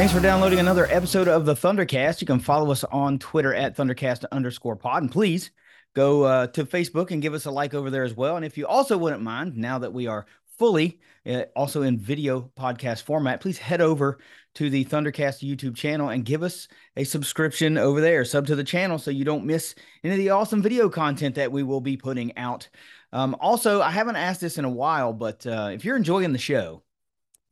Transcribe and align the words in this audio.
Thanks 0.00 0.14
for 0.14 0.20
downloading 0.20 0.60
another 0.60 0.86
episode 0.86 1.28
of 1.28 1.44
the 1.44 1.52
Thundercast. 1.52 2.22
You 2.22 2.26
can 2.26 2.40
follow 2.40 2.70
us 2.70 2.84
on 2.84 3.18
Twitter 3.18 3.54
at 3.54 3.76
Thundercast 3.76 4.24
underscore 4.32 4.74
pod. 4.74 5.02
And 5.02 5.12
please 5.12 5.50
go 5.94 6.22
uh, 6.22 6.46
to 6.46 6.64
Facebook 6.64 7.10
and 7.10 7.20
give 7.20 7.34
us 7.34 7.44
a 7.44 7.50
like 7.50 7.74
over 7.74 7.90
there 7.90 8.04
as 8.04 8.14
well. 8.14 8.36
And 8.36 8.44
if 8.46 8.56
you 8.56 8.66
also 8.66 8.96
wouldn't 8.96 9.20
mind, 9.20 9.58
now 9.58 9.78
that 9.78 9.92
we 9.92 10.06
are 10.06 10.24
fully 10.58 11.00
uh, 11.26 11.42
also 11.54 11.82
in 11.82 11.98
video 11.98 12.50
podcast 12.58 13.02
format, 13.02 13.42
please 13.42 13.58
head 13.58 13.82
over 13.82 14.20
to 14.54 14.70
the 14.70 14.86
Thundercast 14.86 15.46
YouTube 15.46 15.76
channel 15.76 16.08
and 16.08 16.24
give 16.24 16.42
us 16.42 16.66
a 16.96 17.04
subscription 17.04 17.76
over 17.76 18.00
there, 18.00 18.24
sub 18.24 18.46
to 18.46 18.56
the 18.56 18.64
channel 18.64 18.98
so 18.98 19.10
you 19.10 19.26
don't 19.26 19.44
miss 19.44 19.74
any 20.02 20.14
of 20.14 20.18
the 20.18 20.30
awesome 20.30 20.62
video 20.62 20.88
content 20.88 21.34
that 21.34 21.52
we 21.52 21.62
will 21.62 21.82
be 21.82 21.98
putting 21.98 22.34
out. 22.38 22.70
Um, 23.12 23.36
also, 23.38 23.82
I 23.82 23.90
haven't 23.90 24.16
asked 24.16 24.40
this 24.40 24.56
in 24.56 24.64
a 24.64 24.70
while, 24.70 25.12
but 25.12 25.46
uh, 25.46 25.68
if 25.74 25.84
you're 25.84 25.98
enjoying 25.98 26.32
the 26.32 26.38
show, 26.38 26.84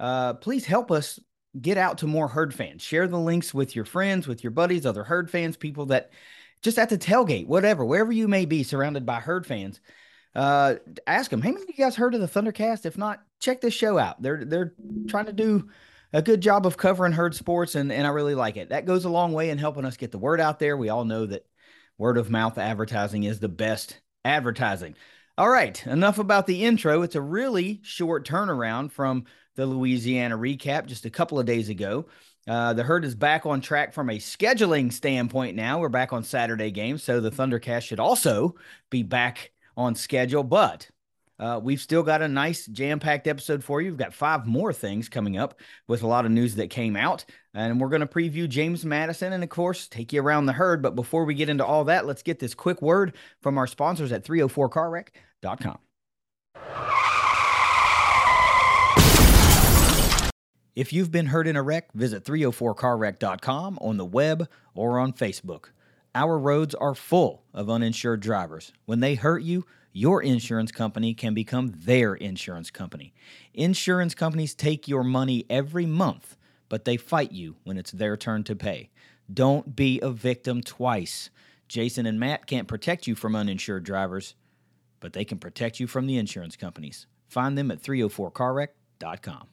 uh, 0.00 0.32
please 0.32 0.64
help 0.64 0.90
us 0.90 1.20
get 1.60 1.78
out 1.78 1.98
to 1.98 2.06
more 2.06 2.28
herd 2.28 2.54
fans. 2.54 2.82
Share 2.82 3.08
the 3.08 3.18
links 3.18 3.54
with 3.54 3.74
your 3.74 3.84
friends, 3.84 4.26
with 4.26 4.44
your 4.44 4.50
buddies, 4.50 4.84
other 4.84 5.04
herd 5.04 5.30
fans, 5.30 5.56
people 5.56 5.86
that 5.86 6.10
just 6.62 6.78
at 6.78 6.88
the 6.88 6.98
tailgate, 6.98 7.46
whatever, 7.46 7.84
wherever 7.84 8.12
you 8.12 8.28
may 8.28 8.44
be, 8.44 8.62
surrounded 8.62 9.06
by 9.06 9.20
herd 9.20 9.46
fans. 9.46 9.80
Uh, 10.34 10.76
ask 11.06 11.30
them, 11.30 11.42
hey, 11.42 11.52
man, 11.52 11.64
you 11.66 11.74
guys 11.74 11.96
heard 11.96 12.14
of 12.14 12.20
the 12.20 12.28
Thundercast? 12.28 12.86
If 12.86 12.98
not, 12.98 13.22
check 13.40 13.60
this 13.60 13.74
show 13.74 13.98
out. 13.98 14.20
They're 14.22 14.44
they're 14.44 14.74
trying 15.08 15.26
to 15.26 15.32
do 15.32 15.68
a 16.12 16.22
good 16.22 16.40
job 16.40 16.66
of 16.66 16.76
covering 16.76 17.12
herd 17.12 17.34
sports, 17.34 17.74
and 17.74 17.90
and 17.90 18.06
I 18.06 18.10
really 18.10 18.34
like 18.34 18.56
it. 18.56 18.68
That 18.68 18.86
goes 18.86 19.04
a 19.04 19.10
long 19.10 19.32
way 19.32 19.50
in 19.50 19.58
helping 19.58 19.84
us 19.84 19.96
get 19.96 20.12
the 20.12 20.18
word 20.18 20.40
out 20.40 20.58
there. 20.58 20.76
We 20.76 20.90
all 20.90 21.04
know 21.04 21.26
that 21.26 21.46
word 21.96 22.18
of 22.18 22.30
mouth 22.30 22.58
advertising 22.58 23.24
is 23.24 23.40
the 23.40 23.48
best 23.48 24.00
advertising. 24.24 24.94
All 25.36 25.48
right, 25.48 25.84
enough 25.86 26.18
about 26.18 26.46
the 26.46 26.64
intro. 26.64 27.02
It's 27.02 27.14
a 27.14 27.20
really 27.20 27.80
short 27.82 28.26
turnaround 28.26 28.92
from 28.92 29.24
the 29.58 29.66
Louisiana 29.66 30.38
recap 30.38 30.86
just 30.86 31.04
a 31.04 31.10
couple 31.10 31.40
of 31.40 31.44
days 31.44 31.68
ago. 31.68 32.06
Uh, 32.46 32.72
the 32.72 32.84
herd 32.84 33.04
is 33.04 33.16
back 33.16 33.44
on 33.44 33.60
track 33.60 33.92
from 33.92 34.08
a 34.08 34.16
scheduling 34.18 34.92
standpoint 34.92 35.56
now. 35.56 35.80
We're 35.80 35.88
back 35.88 36.12
on 36.12 36.22
Saturday 36.22 36.70
games, 36.70 37.02
so 37.02 37.20
the 37.20 37.32
Thundercast 37.32 37.82
should 37.82 37.98
also 37.98 38.54
be 38.88 39.02
back 39.02 39.50
on 39.76 39.96
schedule. 39.96 40.44
But 40.44 40.88
uh, 41.40 41.60
we've 41.60 41.80
still 41.80 42.04
got 42.04 42.22
a 42.22 42.28
nice 42.28 42.66
jam 42.66 43.00
packed 43.00 43.26
episode 43.26 43.64
for 43.64 43.82
you. 43.82 43.90
We've 43.90 43.98
got 43.98 44.14
five 44.14 44.46
more 44.46 44.72
things 44.72 45.08
coming 45.08 45.36
up 45.36 45.58
with 45.88 46.04
a 46.04 46.06
lot 46.06 46.24
of 46.24 46.30
news 46.30 46.54
that 46.54 46.70
came 46.70 46.94
out. 46.94 47.24
And 47.52 47.80
we're 47.80 47.88
going 47.88 48.00
to 48.00 48.06
preview 48.06 48.48
James 48.48 48.84
Madison 48.84 49.32
and, 49.32 49.42
of 49.42 49.50
course, 49.50 49.88
take 49.88 50.12
you 50.12 50.22
around 50.22 50.46
the 50.46 50.52
herd. 50.52 50.82
But 50.82 50.94
before 50.94 51.24
we 51.24 51.34
get 51.34 51.48
into 51.48 51.66
all 51.66 51.82
that, 51.84 52.06
let's 52.06 52.22
get 52.22 52.38
this 52.38 52.54
quick 52.54 52.80
word 52.80 53.16
from 53.42 53.58
our 53.58 53.66
sponsors 53.66 54.12
at 54.12 54.24
304carwreck.com. 54.24 55.78
If 60.78 60.92
you've 60.92 61.10
been 61.10 61.26
hurt 61.26 61.48
in 61.48 61.56
a 61.56 61.62
wreck, 61.64 61.92
visit 61.92 62.24
304carwreck.com 62.24 63.80
on 63.80 63.96
the 63.96 64.04
web 64.04 64.48
or 64.76 65.00
on 65.00 65.12
Facebook. 65.12 65.70
Our 66.14 66.38
roads 66.38 66.72
are 66.72 66.94
full 66.94 67.42
of 67.52 67.68
uninsured 67.68 68.20
drivers. 68.20 68.72
When 68.86 69.00
they 69.00 69.16
hurt 69.16 69.42
you, 69.42 69.66
your 69.92 70.22
insurance 70.22 70.70
company 70.70 71.14
can 71.14 71.34
become 71.34 71.74
their 71.74 72.14
insurance 72.14 72.70
company. 72.70 73.12
Insurance 73.54 74.14
companies 74.14 74.54
take 74.54 74.86
your 74.86 75.02
money 75.02 75.44
every 75.50 75.84
month, 75.84 76.36
but 76.68 76.84
they 76.84 76.96
fight 76.96 77.32
you 77.32 77.56
when 77.64 77.76
it's 77.76 77.90
their 77.90 78.16
turn 78.16 78.44
to 78.44 78.54
pay. 78.54 78.90
Don't 79.34 79.74
be 79.74 79.98
a 80.00 80.10
victim 80.10 80.62
twice. 80.62 81.28
Jason 81.66 82.06
and 82.06 82.20
Matt 82.20 82.46
can't 82.46 82.68
protect 82.68 83.08
you 83.08 83.16
from 83.16 83.34
uninsured 83.34 83.82
drivers, 83.82 84.36
but 85.00 85.12
they 85.12 85.24
can 85.24 85.38
protect 85.38 85.80
you 85.80 85.88
from 85.88 86.06
the 86.06 86.18
insurance 86.18 86.54
companies. 86.54 87.08
Find 87.26 87.58
them 87.58 87.72
at 87.72 87.82
304carwreck.com. 87.82 89.48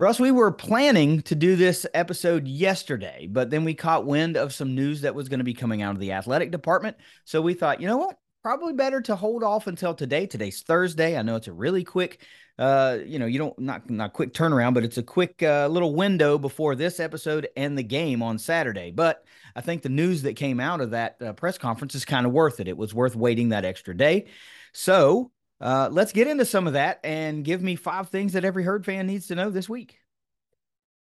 Russ, 0.00 0.20
we 0.20 0.30
were 0.30 0.52
planning 0.52 1.22
to 1.22 1.34
do 1.34 1.56
this 1.56 1.84
episode 1.92 2.46
yesterday, 2.46 3.26
but 3.28 3.50
then 3.50 3.64
we 3.64 3.74
caught 3.74 4.06
wind 4.06 4.36
of 4.36 4.54
some 4.54 4.76
news 4.76 5.00
that 5.00 5.16
was 5.16 5.28
going 5.28 5.40
to 5.40 5.44
be 5.44 5.54
coming 5.54 5.82
out 5.82 5.90
of 5.90 5.98
the 5.98 6.12
athletic 6.12 6.52
department. 6.52 6.96
So 7.24 7.42
we 7.42 7.54
thought, 7.54 7.80
you 7.80 7.88
know 7.88 7.96
what? 7.96 8.16
Probably 8.44 8.74
better 8.74 9.00
to 9.00 9.16
hold 9.16 9.42
off 9.42 9.66
until 9.66 9.94
today. 9.94 10.26
Today's 10.26 10.62
Thursday. 10.62 11.18
I 11.18 11.22
know 11.22 11.34
it's 11.34 11.48
a 11.48 11.52
really 11.52 11.82
quick, 11.82 12.24
uh, 12.60 12.98
you 13.04 13.18
know, 13.18 13.26
you 13.26 13.40
don't 13.40 13.58
not 13.58 13.90
not 13.90 14.12
quick 14.12 14.32
turnaround, 14.32 14.74
but 14.74 14.84
it's 14.84 14.98
a 14.98 15.02
quick 15.02 15.42
uh, 15.42 15.66
little 15.66 15.92
window 15.92 16.38
before 16.38 16.76
this 16.76 17.00
episode 17.00 17.48
and 17.56 17.76
the 17.76 17.82
game 17.82 18.22
on 18.22 18.38
Saturday. 18.38 18.92
But 18.92 19.24
I 19.56 19.62
think 19.62 19.82
the 19.82 19.88
news 19.88 20.22
that 20.22 20.36
came 20.36 20.60
out 20.60 20.80
of 20.80 20.92
that 20.92 21.20
uh, 21.20 21.32
press 21.32 21.58
conference 21.58 21.96
is 21.96 22.04
kind 22.04 22.24
of 22.24 22.30
worth 22.30 22.60
it. 22.60 22.68
It 22.68 22.76
was 22.76 22.94
worth 22.94 23.16
waiting 23.16 23.48
that 23.48 23.64
extra 23.64 23.96
day. 23.96 24.26
So 24.72 25.32
uh, 25.60 25.88
let's 25.90 26.12
get 26.12 26.28
into 26.28 26.44
some 26.44 26.66
of 26.66 26.74
that 26.74 27.00
and 27.02 27.44
give 27.44 27.62
me 27.62 27.76
five 27.76 28.08
things 28.08 28.34
that 28.34 28.44
every 28.44 28.62
herd 28.64 28.84
fan 28.84 29.06
needs 29.06 29.26
to 29.28 29.34
know 29.34 29.50
this 29.50 29.68
week. 29.68 29.98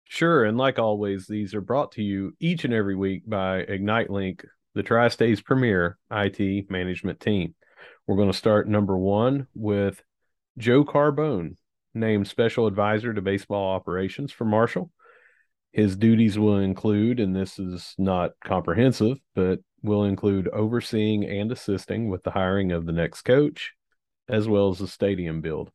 Sure. 0.07 0.45
And 0.45 0.57
like 0.57 0.79
always, 0.79 1.27
these 1.27 1.53
are 1.53 1.61
brought 1.61 1.93
to 1.93 2.03
you 2.03 2.33
each 2.39 2.63
and 2.63 2.73
every 2.73 2.95
week 2.95 3.23
by 3.27 3.59
Ignite 3.59 4.09
Link, 4.09 4.45
the 4.73 4.83
Tri 4.83 5.07
State's 5.07 5.41
premier 5.41 5.97
IT 6.11 6.69
management 6.69 7.19
team. 7.19 7.55
We're 8.07 8.17
going 8.17 8.31
to 8.31 8.37
start 8.37 8.67
number 8.67 8.97
one 8.97 9.47
with 9.55 10.01
Joe 10.57 10.85
Carbone, 10.85 11.57
named 11.93 12.27
special 12.27 12.67
advisor 12.67 13.13
to 13.13 13.21
baseball 13.21 13.73
operations 13.73 14.31
for 14.31 14.45
Marshall. 14.45 14.91
His 15.71 15.97
duties 15.97 16.39
will 16.39 16.59
include, 16.59 17.19
and 17.19 17.35
this 17.35 17.59
is 17.59 17.95
not 17.97 18.31
comprehensive, 18.43 19.17
but 19.33 19.59
will 19.81 20.05
include 20.05 20.47
overseeing 20.49 21.25
and 21.25 21.51
assisting 21.51 22.09
with 22.09 22.23
the 22.23 22.31
hiring 22.31 22.71
of 22.71 22.85
the 22.85 22.93
next 22.93 23.23
coach, 23.23 23.73
as 24.29 24.47
well 24.47 24.69
as 24.69 24.79
the 24.79 24.87
stadium 24.87 25.41
build. 25.41 25.71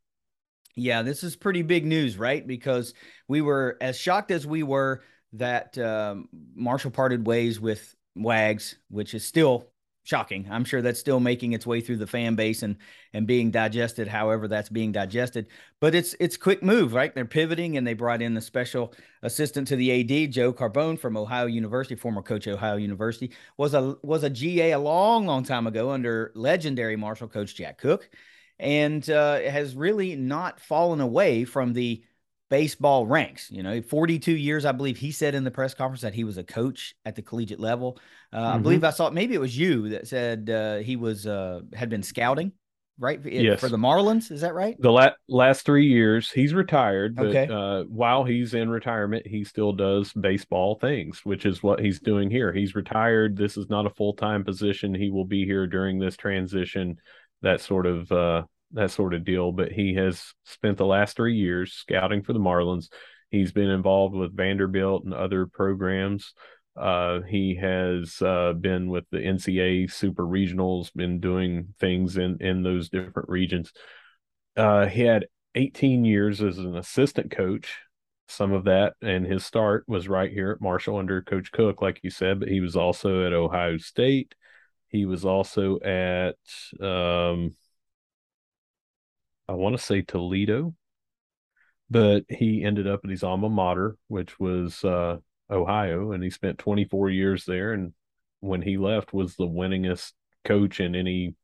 Yeah, 0.77 1.03
this 1.03 1.23
is 1.23 1.37
pretty 1.37 1.63
big 1.63 1.85
news, 1.85 2.17
right? 2.17 2.47
Because 2.47 2.95
we 3.29 3.41
were 3.41 3.77
as 3.81 3.99
shocked 3.99 4.31
as 4.31 4.47
we 4.47 4.63
were 4.63 5.03
that 5.35 5.77
um, 5.79 6.29
Marshall 6.55 6.91
parted 6.91 7.27
ways 7.27 7.61
with 7.61 7.95
Wags, 8.17 8.77
which 8.89 9.15
is 9.15 9.25
still 9.25 9.71
shocking. 10.05 10.49
I'm 10.51 10.65
sure 10.65 10.83
that's 10.83 10.99
still 10.99 11.21
making 11.21 11.53
its 11.53 11.67
way 11.67 11.81
through 11.81 11.99
the 11.99 12.07
fan 12.07 12.35
base 12.35 12.63
and 12.63 12.77
and 13.13 13.27
being 13.27 13.51
digested, 13.51 14.09
however 14.09 14.49
that's 14.49 14.69
being 14.69 14.93
digested. 14.93 15.47
But 15.81 15.95
it's 15.95 16.15
it's 16.19 16.37
quick 16.37 16.63
move, 16.63 16.95
right? 16.95 17.15
They're 17.15 17.25
pivoting 17.25 17.77
and 17.77 17.87
they 17.87 17.95
brought 17.95 18.23
in 18.23 18.35
the 18.35 18.41
special 18.41 18.95
assistant 19.23 19.69
to 19.69 19.77
the 19.77 20.01
AD, 20.01 20.33
Joe 20.33 20.53
Carbone 20.53 20.99
from 20.99 21.17
Ohio 21.17 21.47
University, 21.47 21.95
former 21.95 22.23
coach 22.23 22.49
Ohio 22.49 22.77
University, 22.77 23.33
was 23.57 23.75
a 23.75 23.97
was 24.03 24.25
a 24.25 24.31
GA 24.31 24.73
a 24.73 24.79
long, 24.79 25.27
long 25.27 25.45
time 25.45 25.67
ago 25.67 25.91
under 25.91 26.33
legendary 26.35 26.97
Marshall 26.97 27.29
coach 27.29 27.55
Jack 27.55 27.79
Cook 27.79 28.09
and 28.61 29.09
uh, 29.09 29.41
has 29.41 29.75
really 29.75 30.15
not 30.17 30.61
fallen 30.61 31.01
away 31.01 31.45
from 31.45 31.73
the 31.73 32.03
baseball 32.51 33.07
ranks. 33.07 33.51
You 33.51 33.63
know, 33.63 33.81
42 33.81 34.33
years, 34.33 34.65
I 34.65 34.73
believe 34.73 34.99
he 34.99 35.13
said 35.13 35.35
in 35.35 35.45
the 35.45 35.51
press 35.51 35.73
conference 35.73 36.03
that 36.03 36.15
he 36.15 36.25
was 36.25 36.37
a 36.37 36.45
coach 36.45 36.95
at 37.05 37.17
the 37.17 37.23
collegiate 37.23 37.61
level. 37.61 37.99
Uh, 38.33 38.39
mm-hmm. 38.39 38.57
I 38.57 38.59
believe 38.59 38.85
I 38.85 38.91
saw 38.91 39.11
maybe 39.11 39.35
it 39.35 39.41
was 39.41 39.57
you 39.57 39.89
that 39.91 40.07
said 40.07 40.51
uh, 40.51 40.77
he 40.79 40.97
was 40.97 41.27
uh, 41.27 41.63
had 41.75 41.89
been 41.89 42.03
scouting. 42.03 42.53
Right 42.99 43.19
yes. 43.25 43.59
for 43.61 43.71
the 43.71 43.79
Marlins, 43.79 44.31
is 44.31 44.43
that 44.43 44.53
right? 44.53 44.77
The 44.79 44.93
la- 44.93 45.13
last 45.27 45.65
three 45.65 45.87
years, 45.87 46.31
he's 46.31 46.53
retired, 46.53 47.17
but 47.17 47.29
okay. 47.29 47.49
Uh, 47.51 47.85
while 47.85 48.25
he's 48.25 48.53
in 48.53 48.69
retirement, 48.69 49.27
he 49.27 49.43
still 49.43 49.73
does 49.73 50.13
baseball 50.13 50.75
things, 50.79 51.23
which 51.25 51.47
is 51.47 51.63
what 51.63 51.81
he's 51.81 51.99
doing 51.99 52.31
here. 52.31 52.53
He's 52.53 52.75
retired. 52.75 53.39
This 53.39 53.57
is 53.57 53.71
not 53.71 53.87
a 53.87 53.91
full 53.91 54.13
time 54.13 54.45
position. 54.45 54.95
He 54.95 55.09
will 55.09 55.25
be 55.25 55.47
here 55.47 55.67
during 55.67 55.99
this 55.99 56.15
transition 56.15 56.99
that 57.41 57.61
sort 57.61 57.87
of 57.87 58.13
uh, 58.13 58.43
that 58.73 58.91
sort 58.91 59.15
of 59.15 59.25
deal. 59.25 59.53
But 59.53 59.73
he 59.73 59.95
has 59.95 60.33
spent 60.45 60.79
the 60.79 60.87
last 60.87 61.17
three 61.17 61.37
years 61.37 61.73
scouting 61.73 62.23
for 62.23 62.33
the 62.33 62.39
Marlins. 62.39 62.89
He's 63.31 63.53
been 63.53 63.71
involved 63.71 64.15
with 64.15 64.37
Vanderbilt 64.37 65.05
and 65.05 65.15
other 65.15 65.47
programs. 65.47 66.33
Uh, 66.77 67.21
he 67.23 67.57
has 67.57 68.21
uh, 68.23 68.53
been 68.53 68.89
with 68.89 69.05
the 69.11 69.19
NCAA 69.19 69.91
Super 69.93 70.25
Regionals, 70.25 70.93
been 70.95 71.21
doing 71.21 71.75
things 71.79 72.17
in 72.17 72.39
in 72.41 72.63
those 72.63 72.89
different 72.89 73.29
regions. 73.29 73.73
Uh, 74.57 74.87
he 74.87 75.03
had 75.03 75.27
18 75.55 76.05
years 76.05 76.43
as 76.43 76.59
an 76.59 76.77
assistant 76.77 77.31
coach. 77.31 77.79
Some 78.29 78.53
of 78.53 78.65
that 78.65 78.95
and 79.03 79.27
his 79.27 79.45
start 79.45 79.85
was 79.89 80.09
right 80.09 80.31
here 80.31 80.53
at 80.53 80.61
Marshall 80.61 80.99
under 80.99 81.21
Coach 81.21 81.51
Cook, 81.51 81.83
like 81.83 82.01
you 82.03 82.11
said, 82.11 82.39
but 82.39 82.49
he 82.49 82.61
was 82.61 82.77
also 82.77 83.27
at 83.27 83.33
Ohio 83.33 83.77
State. 83.79 84.35
He 84.89 85.05
was 85.05 85.25
also 85.25 85.81
at 85.81 86.37
um, 86.81 87.57
I 89.51 89.55
want 89.55 89.77
to 89.77 89.83
say 89.83 90.03
Toledo, 90.03 90.75
but 91.91 92.23
he 92.29 92.63
ended 92.63 92.87
up 92.87 93.01
at 93.03 93.11
his 93.11 93.25
alma 93.25 93.49
mater, 93.49 93.97
which 94.07 94.39
was 94.39 94.85
uh, 94.85 95.17
Ohio, 95.51 96.13
and 96.13 96.23
he 96.23 96.31
spent 96.31 96.59
24 96.59 97.11
years 97.11 97.45
there 97.45 97.73
and 97.73 97.93
when 98.39 98.63
he 98.63 98.77
left 98.77 99.13
was 99.13 99.35
the 99.35 99.47
winningest 99.47 100.13
coach 100.45 100.79
in 100.79 100.95
any, 100.95 101.35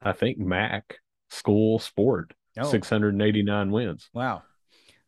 I 0.00 0.12
think, 0.12 0.38
MAC 0.38 0.96
school 1.28 1.78
sport. 1.78 2.32
Oh. 2.58 2.64
689 2.64 3.70
wins. 3.70 4.08
Wow. 4.14 4.42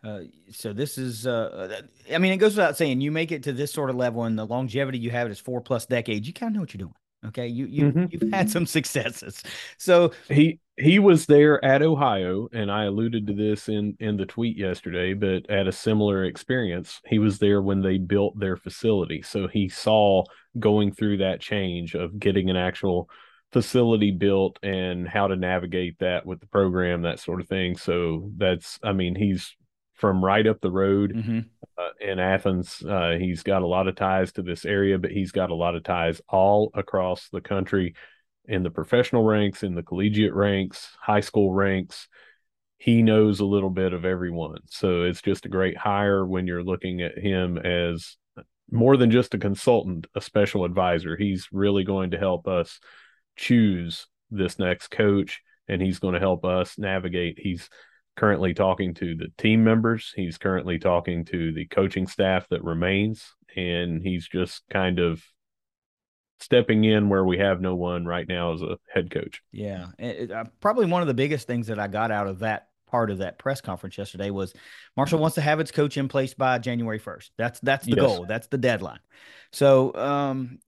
Uh, 0.04 0.20
so 0.50 0.74
this 0.74 0.98
is, 0.98 1.26
uh, 1.26 1.80
I 2.12 2.18
mean, 2.18 2.32
it 2.32 2.36
goes 2.36 2.52
without 2.52 2.76
saying, 2.76 3.00
you 3.00 3.10
make 3.10 3.32
it 3.32 3.44
to 3.44 3.52
this 3.52 3.72
sort 3.72 3.88
of 3.88 3.96
level, 3.96 4.24
and 4.24 4.38
the 4.38 4.46
longevity 4.46 4.98
you 4.98 5.10
have 5.10 5.30
is 5.30 5.40
four 5.40 5.62
plus 5.62 5.86
decades. 5.86 6.28
You 6.28 6.34
kind 6.34 6.50
of 6.50 6.54
know 6.54 6.60
what 6.60 6.74
you're 6.74 6.80
doing. 6.80 6.94
Okay, 7.26 7.48
you 7.48 7.66
you 7.66 7.92
mm-hmm. 7.92 8.04
you've 8.10 8.32
had 8.32 8.48
some 8.48 8.64
successes. 8.66 9.42
So 9.76 10.12
he 10.28 10.58
he 10.80 10.98
was 10.98 11.26
there 11.26 11.62
at 11.64 11.82
Ohio, 11.82 12.48
and 12.52 12.70
I 12.70 12.84
alluded 12.84 13.26
to 13.26 13.34
this 13.34 13.68
in 13.68 13.96
in 14.00 14.16
the 14.16 14.26
tweet 14.26 14.56
yesterday, 14.56 15.14
but 15.14 15.48
at 15.50 15.68
a 15.68 15.72
similar 15.72 16.24
experience, 16.24 17.00
he 17.06 17.18
was 17.18 17.38
there 17.38 17.60
when 17.60 17.82
they 17.82 17.98
built 17.98 18.38
their 18.38 18.56
facility. 18.56 19.22
So 19.22 19.46
he 19.46 19.68
saw 19.68 20.24
going 20.58 20.92
through 20.92 21.18
that 21.18 21.40
change 21.40 21.94
of 21.94 22.18
getting 22.18 22.50
an 22.50 22.56
actual 22.56 23.10
facility 23.52 24.10
built 24.10 24.58
and 24.62 25.08
how 25.08 25.26
to 25.26 25.36
navigate 25.36 25.98
that 25.98 26.24
with 26.24 26.40
the 26.40 26.46
program, 26.46 27.02
that 27.02 27.18
sort 27.20 27.40
of 27.40 27.48
thing. 27.48 27.76
So 27.76 28.30
that's, 28.36 28.78
I 28.82 28.92
mean, 28.92 29.14
he's 29.14 29.54
from 29.94 30.24
right 30.24 30.46
up 30.46 30.60
the 30.60 30.70
road 30.70 31.12
mm-hmm. 31.12 31.40
uh, 31.76 31.90
in 32.00 32.18
Athens. 32.18 32.82
Uh, 32.82 33.16
he's 33.18 33.42
got 33.42 33.62
a 33.62 33.66
lot 33.66 33.88
of 33.88 33.96
ties 33.96 34.32
to 34.32 34.42
this 34.42 34.64
area, 34.64 34.98
but 34.98 35.10
he's 35.10 35.32
got 35.32 35.50
a 35.50 35.54
lot 35.54 35.74
of 35.74 35.82
ties 35.82 36.20
all 36.28 36.70
across 36.74 37.28
the 37.28 37.40
country 37.40 37.94
in 38.46 38.62
the 38.62 38.70
professional 38.70 39.24
ranks, 39.24 39.62
in 39.62 39.74
the 39.74 39.82
collegiate 39.82 40.34
ranks, 40.34 40.90
high 41.00 41.20
school 41.20 41.52
ranks. 41.52 42.08
He 42.78 43.02
knows 43.02 43.40
a 43.40 43.44
little 43.44 43.70
bit 43.70 43.92
of 43.92 44.04
everyone. 44.04 44.60
So 44.66 45.02
it's 45.02 45.20
just 45.20 45.44
a 45.44 45.50
great 45.50 45.76
hire 45.76 46.24
when 46.26 46.46
you're 46.46 46.64
looking 46.64 47.02
at 47.02 47.18
him 47.18 47.58
as 47.58 48.16
more 48.70 48.96
than 48.96 49.10
just 49.10 49.34
a 49.34 49.38
consultant, 49.38 50.06
a 50.14 50.20
special 50.20 50.64
advisor. 50.64 51.16
He's 51.16 51.48
really 51.52 51.84
going 51.84 52.12
to 52.12 52.18
help 52.18 52.48
us 52.48 52.80
choose 53.36 54.06
this 54.30 54.58
next 54.58 54.88
coach 54.88 55.42
and 55.68 55.80
he's 55.80 55.98
going 55.98 56.14
to 56.14 56.20
help 56.20 56.44
us 56.44 56.78
navigate. 56.78 57.38
He's 57.38 57.68
currently 58.16 58.54
talking 58.54 58.92
to 58.94 59.14
the 59.14 59.28
team 59.38 59.62
members. 59.62 60.12
He's 60.14 60.36
currently 60.36 60.78
talking 60.78 61.24
to 61.26 61.52
the 61.52 61.66
coaching 61.66 62.06
staff 62.06 62.48
that 62.50 62.64
remains, 62.64 63.24
and 63.56 64.02
he's 64.02 64.28
just 64.28 64.62
kind 64.68 64.98
of 64.98 65.22
stepping 66.40 66.84
in 66.84 67.08
where 67.08 67.24
we 67.24 67.38
have 67.38 67.60
no 67.60 67.74
one 67.74 68.04
right 68.04 68.26
now 68.28 68.52
as 68.54 68.62
a 68.62 68.78
head 68.92 69.10
coach. 69.10 69.42
Yeah, 69.52 69.86
it, 69.98 70.30
uh, 70.30 70.44
probably 70.60 70.86
one 70.86 71.02
of 71.02 71.08
the 71.08 71.14
biggest 71.14 71.46
things 71.46 71.66
that 71.68 71.78
I 71.78 71.86
got 71.86 72.10
out 72.10 72.26
of 72.26 72.40
that 72.40 72.68
part 72.90 73.10
of 73.10 73.18
that 73.18 73.38
press 73.38 73.60
conference 73.60 73.96
yesterday 73.96 74.30
was 74.30 74.52
Marshall 74.96 75.20
wants 75.20 75.36
to 75.36 75.40
have 75.40 75.60
its 75.60 75.70
coach 75.70 75.96
in 75.96 76.08
place 76.08 76.34
by 76.34 76.58
January 76.58 76.98
1st. 76.98 77.30
That's 77.36 77.60
that's 77.60 77.84
the 77.84 77.92
yes. 77.92 78.00
goal. 78.00 78.26
That's 78.26 78.48
the 78.48 78.58
deadline. 78.58 79.00
So, 79.52 79.94
um, 79.94 80.58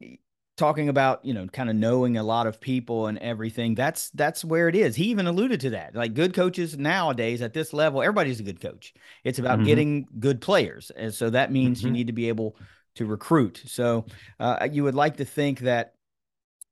talking 0.56 0.88
about 0.88 1.24
you 1.24 1.32
know 1.32 1.46
kind 1.48 1.70
of 1.70 1.76
knowing 1.76 2.18
a 2.18 2.22
lot 2.22 2.46
of 2.46 2.60
people 2.60 3.06
and 3.06 3.18
everything 3.18 3.74
that's 3.74 4.10
that's 4.10 4.44
where 4.44 4.68
it 4.68 4.76
is 4.76 4.94
he 4.94 5.04
even 5.06 5.26
alluded 5.26 5.58
to 5.58 5.70
that 5.70 5.94
like 5.94 6.12
good 6.12 6.34
coaches 6.34 6.76
nowadays 6.76 7.40
at 7.40 7.54
this 7.54 7.72
level 7.72 8.02
everybody's 8.02 8.38
a 8.38 8.42
good 8.42 8.60
coach 8.60 8.92
it's 9.24 9.38
about 9.38 9.58
mm-hmm. 9.58 9.66
getting 9.66 10.08
good 10.20 10.42
players 10.42 10.92
and 10.94 11.12
so 11.12 11.30
that 11.30 11.50
means 11.50 11.78
mm-hmm. 11.78 11.86
you 11.86 11.92
need 11.92 12.06
to 12.06 12.12
be 12.12 12.28
able 12.28 12.54
to 12.94 13.06
recruit 13.06 13.62
so 13.66 14.04
uh, 14.40 14.68
you 14.70 14.84
would 14.84 14.94
like 14.94 15.16
to 15.16 15.24
think 15.24 15.60
that 15.60 15.94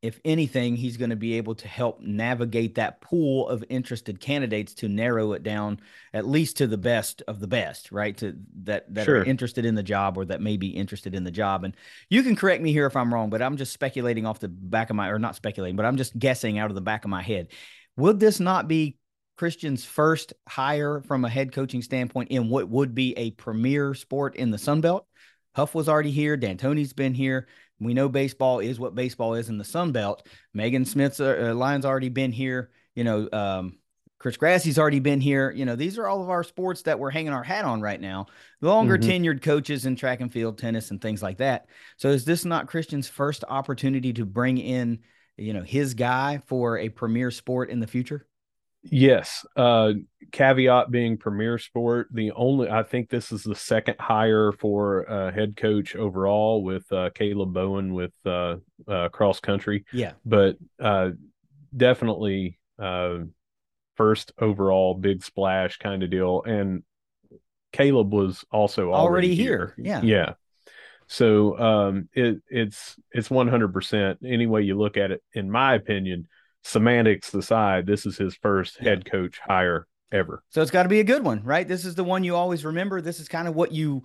if 0.03 0.19
anything, 0.25 0.77
he's 0.77 0.97
going 0.97 1.11
to 1.11 1.17
be 1.17 1.35
able 1.35 1.55
to 1.55 1.69
help 1.69 2.01
navigate 2.01 2.77
that 2.77 3.03
pool 3.03 3.47
of 3.49 3.63
interested 3.69 4.19
candidates 4.19 4.73
to 4.75 4.89
narrow 4.89 5.35
it 5.35 5.43
down 5.43 5.79
at 6.15 6.27
least 6.27 6.57
to 6.57 6.67
the 6.67 6.79
best 6.79 7.23
of 7.29 7.39
the 7.39 7.47
best, 7.47 7.93
right? 7.93 8.17
To 8.19 8.35
that 8.63 8.93
that 8.95 9.05
sure. 9.05 9.21
are 9.21 9.25
interested 9.25 9.67
in 9.67 9.75
the 9.75 9.83
job 9.83 10.17
or 10.17 10.25
that 10.25 10.41
may 10.41 10.57
be 10.57 10.69
interested 10.69 11.15
in 11.15 11.25
the 11.25 11.31
job. 11.31 11.65
And 11.65 11.77
you 12.09 12.23
can 12.23 12.35
correct 12.35 12.63
me 12.63 12.73
here 12.73 12.87
if 12.87 12.97
I'm 12.97 13.13
wrong, 13.13 13.29
but 13.29 13.43
I'm 13.43 13.59
just 13.59 13.75
speculating 13.75 14.25
off 14.25 14.41
the 14.41 14.49
back 14.49 14.89
of 14.89 14.97
my 14.97 15.09
or 15.09 15.19
not 15.19 15.37
speculating, 15.37 15.77
but 15.77 15.85
I'm 15.85 15.99
just 15.99 16.19
guessing 16.19 16.59
out 16.59 16.71
of 16.71 16.75
the 16.75 16.81
back 16.81 17.05
of 17.05 17.11
my 17.11 17.23
head. 17.23 17.49
Would 17.99 18.21
this 18.21 18.41
not 18.41 18.69
be 18.69 18.97
Christian's 19.37 19.85
first 19.85 20.33
hire 20.49 21.03
from 21.03 21.27
a 21.27 21.29
head 21.29 21.53
coaching 21.53 21.83
standpoint 21.83 22.31
in 22.31 22.49
what 22.49 22.71
would 22.71 22.95
be 22.95 23.13
a 23.19 23.33
premier 23.33 23.93
sport 23.93 24.37
in 24.37 24.51
the 24.51 24.59
Sun 24.59 24.81
Belt? 24.81 25.07
Huff 25.55 25.75
was 25.75 25.89
already 25.89 26.11
here. 26.11 26.37
D'Antoni's 26.37 26.93
been 26.93 27.15
here. 27.15 27.47
We 27.81 27.95
know 27.95 28.09
baseball 28.09 28.61
is 28.61 28.79
what 28.79 28.95
baseball 28.95 29.35
is 29.35 29.49
in 29.49 29.59
the 29.59 29.65
Sun 29.65 29.93
Belt. 29.93 30.27
Megan 30.53 30.85
Smith's 30.85 31.21
uh, 31.21 31.51
uh, 31.51 31.55
Lyons 31.55 31.85
already 31.85 32.11
been 32.11 32.33
here. 32.33 32.71
You 32.95 33.05
know, 33.05 33.29
um, 33.33 33.79
Chris 34.19 34.37
Grassie's 34.37 34.79
already 34.79 35.01
been 35.01 35.21
here. 35.21 35.51
You 35.51 35.65
know, 35.65 35.77
these 35.77 35.99
are 35.99 36.07
all 36.07 36.23
of 36.23 36.29
our 36.29 36.45
sports 36.45 36.83
that 36.83 36.99
we're 36.99 37.11
hanging 37.11 37.33
our 37.33 37.43
hat 37.43 37.65
on 37.65 37.81
right 37.81 38.01
now. 38.01 38.27
Longer 38.61 38.99
mm-hmm. 38.99 39.11
tenured 39.11 39.43
coaches 39.43 39.87
in 39.87 39.97
track 39.97 40.21
and 40.21 40.31
field, 40.31 40.59
tennis, 40.59 40.91
and 40.91 41.01
things 41.01 41.23
like 41.23 41.39
that. 41.39 41.67
So, 41.97 42.11
is 42.11 42.27
this 42.27 42.45
not 42.45 42.69
Christian's 42.69 43.09
first 43.09 43.45
opportunity 43.49 44.13
to 44.13 44.27
bring 44.27 44.59
in, 44.59 44.99
you 45.39 45.55
know, 45.55 45.63
his 45.63 45.95
guy 45.95 46.43
for 46.47 46.79
a 46.79 46.91
premier 46.91 47.31
sport 47.31 47.71
in 47.71 47.81
the 47.81 47.87
future? 47.87 48.27
Yes. 48.83 49.45
Uh, 49.57 49.93
caveat 50.33 50.91
being 50.91 51.17
premier 51.17 51.59
sport. 51.59 52.09
The 52.13 52.33
only, 52.33 52.71
I 52.71 52.83
think 52.83 53.09
this 53.09 53.33
is 53.33 53.43
the 53.43 53.55
second 53.55 53.97
hire 53.99 54.53
for 54.53 55.11
uh, 55.11 55.33
head 55.33 55.57
coach 55.57 55.97
overall 55.97 56.63
with 56.63 56.91
uh, 56.93 57.11
Caleb 57.15 57.53
Bowen 57.53 57.95
with 57.95 58.13
uh, 58.25 58.57
uh, 58.89 59.09
cross 59.11 59.41
country. 59.41 59.85
Yeah. 59.93 60.13
But 60.25 60.57
uh, 60.79 61.11
definitely 61.77 62.59
uh, 62.79 63.19
first 63.97 64.33
overall 64.39 64.95
big 64.95 65.23
splash 65.25 65.79
kind 65.79 66.03
of 66.03 66.11
deal. 66.11 66.43
And 66.45 66.83
Caleb 67.73 68.13
was 68.13 68.45
also 68.51 68.93
already, 68.93 69.29
already 69.29 69.35
here. 69.35 69.75
here. 69.77 69.87
Yeah. 69.87 70.03
Yeah. 70.03 70.33
So 71.07 71.59
um, 71.59 72.09
it, 72.13 72.41
it's 72.49 72.95
it's 73.11 73.29
100% 73.29 74.17
any 74.25 74.47
way 74.47 74.63
you 74.63 74.79
look 74.79 74.97
at 74.97 75.11
it, 75.11 75.23
in 75.33 75.51
my 75.51 75.75
opinion 75.75 76.29
semantics 76.65 77.33
aside, 77.35 77.87
this 77.87 78.07
is 78.07 78.17
his 78.17 78.35
first 78.37 78.79
head 78.79 79.11
coach 79.11 79.39
hire 79.39 79.87
ever. 80.13 80.43
So 80.51 80.63
it's 80.63 80.71
got 80.71 80.85
to 80.85 80.89
be 80.89 81.01
a 81.01 81.05
good 81.05 81.25
one, 81.25 81.43
right? 81.45 81.67
This 81.67 81.85
is 81.85 81.95
the 81.95 82.05
one 82.05 82.25
you 82.25 82.37
always 82.37 82.65
remember. 82.65 83.01
This 83.01 83.21
is 83.21 83.29
kind 83.29 83.49
of 83.49 83.55
what 83.55 83.73
you, 83.73 84.03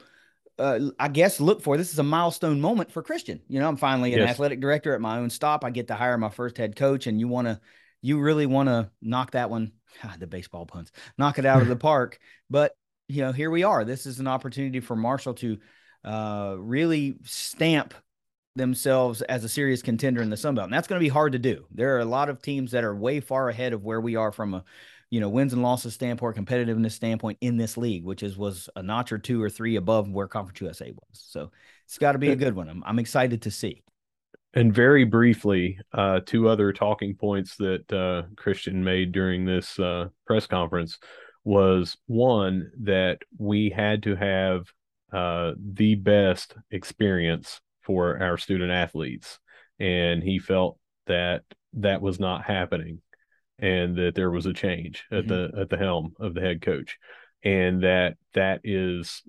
uh, 0.59 0.79
I 0.99 1.07
guess, 1.07 1.39
look 1.39 1.61
for. 1.61 1.77
This 1.77 1.91
is 1.91 1.99
a 1.99 2.03
milestone 2.03 2.61
moment 2.61 2.91
for 2.91 3.01
Christian. 3.01 3.41
You 3.47 3.59
know, 3.59 3.67
I'm 3.67 3.77
finally 3.77 4.13
an 4.13 4.19
yes. 4.19 4.29
athletic 4.29 4.59
director 4.59 4.93
at 4.93 5.01
my 5.01 5.17
own 5.17 5.29
stop. 5.29 5.63
I 5.63 5.69
get 5.69 5.87
to 5.87 5.95
hire 5.95 6.17
my 6.17 6.29
first 6.29 6.57
head 6.57 6.75
coach, 6.75 7.07
and 7.07 7.19
you 7.19 7.27
want 7.27 7.47
to, 7.47 7.59
you 8.01 8.19
really 8.19 8.45
want 8.45 8.69
to 8.69 8.89
knock 9.01 9.31
that 9.31 9.49
one, 9.49 9.71
God, 10.01 10.15
the 10.19 10.27
baseball 10.27 10.65
puns, 10.65 10.91
knock 11.17 11.39
it 11.39 11.45
out 11.45 11.61
of 11.61 11.67
the 11.67 11.75
park. 11.75 12.19
But 12.49 12.73
you 13.07 13.21
know, 13.21 13.31
here 13.31 13.51
we 13.51 13.63
are. 13.63 13.85
This 13.85 14.05
is 14.05 14.19
an 14.19 14.27
opportunity 14.27 14.79
for 14.79 14.95
Marshall 14.95 15.35
to 15.35 15.59
uh, 16.03 16.55
really 16.57 17.15
stamp 17.23 17.93
themselves 18.55 19.21
as 19.23 19.43
a 19.43 19.49
serious 19.49 19.81
contender 19.81 20.21
in 20.21 20.29
the 20.29 20.37
Sun 20.37 20.55
Belt. 20.55 20.65
And 20.65 20.73
that's 20.73 20.87
going 20.87 20.99
to 20.99 21.03
be 21.03 21.09
hard 21.09 21.33
to 21.33 21.39
do. 21.39 21.65
There 21.71 21.95
are 21.95 21.99
a 21.99 22.05
lot 22.05 22.29
of 22.29 22.41
teams 22.41 22.71
that 22.71 22.83
are 22.83 22.95
way 22.95 23.19
far 23.19 23.49
ahead 23.49 23.73
of 23.73 23.83
where 23.83 24.01
we 24.01 24.15
are 24.15 24.31
from 24.31 24.53
a 24.53 24.63
you 25.11 25.19
know 25.19 25.29
wins 25.29 25.53
and 25.53 25.61
losses 25.61 25.93
standpoint, 25.93 26.35
competitiveness 26.35 26.91
standpoint 26.91 27.37
in 27.41 27.57
this 27.57 27.77
league, 27.77 28.03
which 28.03 28.23
is 28.23 28.37
was 28.37 28.69
a 28.75 28.83
notch 28.83 29.11
or 29.11 29.17
two 29.17 29.41
or 29.41 29.49
three 29.49 29.75
above 29.75 30.09
where 30.09 30.27
Conference 30.27 30.59
USA 30.61 30.91
was. 30.91 31.23
So 31.27 31.51
it's 31.85 31.97
got 31.97 32.13
to 32.13 32.17
be 32.17 32.29
a 32.29 32.35
good 32.35 32.55
one. 32.55 32.69
I'm, 32.69 32.83
I'm 32.85 32.99
excited 32.99 33.43
to 33.43 33.51
see. 33.51 33.83
And 34.53 34.73
very 34.73 35.03
briefly, 35.03 35.77
uh, 35.93 36.21
two 36.25 36.47
other 36.47 36.71
talking 36.71 37.15
points 37.15 37.57
that 37.57 37.91
uh, 37.91 38.23
Christian 38.35 38.83
made 38.83 39.11
during 39.11 39.45
this 39.45 39.77
uh, 39.79 40.07
press 40.25 40.47
conference 40.47 40.97
was 41.43 41.97
one 42.07 42.71
that 42.81 43.19
we 43.37 43.69
had 43.69 44.01
to 44.03 44.15
have 44.15 44.65
uh, 45.11 45.53
the 45.57 45.95
best 45.95 46.55
experience 46.71 47.59
for 47.85 48.21
our 48.21 48.37
student 48.37 48.71
athletes. 48.71 49.39
And 49.79 50.23
he 50.23 50.39
felt 50.39 50.77
that 51.07 51.43
that 51.73 52.01
was 52.01 52.19
not 52.19 52.43
happening 52.43 53.01
and 53.59 53.95
that 53.97 54.15
there 54.15 54.31
was 54.31 54.45
a 54.45 54.53
change 54.53 55.05
at 55.11 55.25
mm-hmm. 55.25 55.53
the 55.55 55.61
at 55.61 55.69
the 55.69 55.77
helm 55.77 56.13
of 56.19 56.33
the 56.33 56.41
head 56.41 56.61
coach. 56.61 56.97
And 57.43 57.83
that 57.83 58.17
that 58.33 58.61
is 58.63 59.21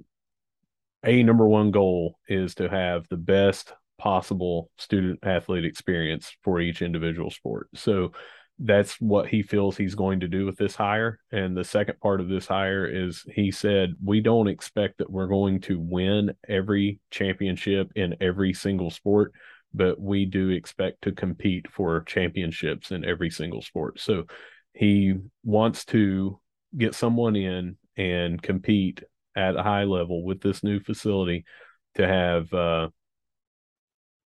a 1.05 1.23
number 1.23 1.47
one 1.47 1.71
goal 1.71 2.19
is 2.29 2.55
to 2.57 2.69
have 2.69 3.07
the 3.09 3.17
best 3.17 3.73
possible 3.99 4.71
student 4.77 5.21
athlete 5.23 5.65
experience 5.65 6.35
for 6.43 6.61
each 6.61 6.83
individual 6.83 7.31
sport. 7.31 7.69
So 7.75 8.13
that's 8.59 8.99
what 9.01 9.29
he 9.29 9.43
feels 9.43 9.77
he's 9.77 9.95
going 9.95 10.21
to 10.21 10.29
do 10.29 10.47
with 10.47 10.57
this 10.57 10.75
hire. 10.75 11.19
And 11.31 11.57
the 11.57 11.65
second 11.65 12.01
part 12.01 12.21
of 12.21 12.29
this 12.29 12.47
hire 12.47 12.87
is 12.87 13.25
he 13.31 13.51
said, 13.51 13.95
We 14.03 14.21
don't 14.21 14.49
expect 14.49 14.99
that 14.99 15.11
we're 15.11 15.27
going 15.27 15.61
to 15.63 15.79
win 15.79 16.35
every 16.49 17.01
championship 17.11 17.93
in 17.97 18.17
every 18.21 18.55
single 18.55 18.91
sport, 18.91 19.33
but 19.75 20.01
we 20.01 20.25
do 20.25 20.51
expect 20.51 21.03
to 21.03 21.13
compete 21.13 21.67
for 21.71 22.03
championships 22.05 22.93
in 22.93 23.05
every 23.05 23.31
single 23.31 23.61
sport. 23.61 24.01
So 24.01 24.25
he 24.73 25.15
wants 25.45 25.85
to 25.87 26.41
get 26.77 26.95
someone 26.95 27.37
in 27.37 27.77
and 27.97 28.41
compete 28.41 29.03
at 29.37 29.57
a 29.57 29.63
high 29.63 29.85
level 29.85 30.25
with 30.25 30.41
this 30.41 30.63
new 30.65 30.81
facility 30.81 31.45
to 31.95 32.07
have 32.07 32.53
uh, 32.55 32.89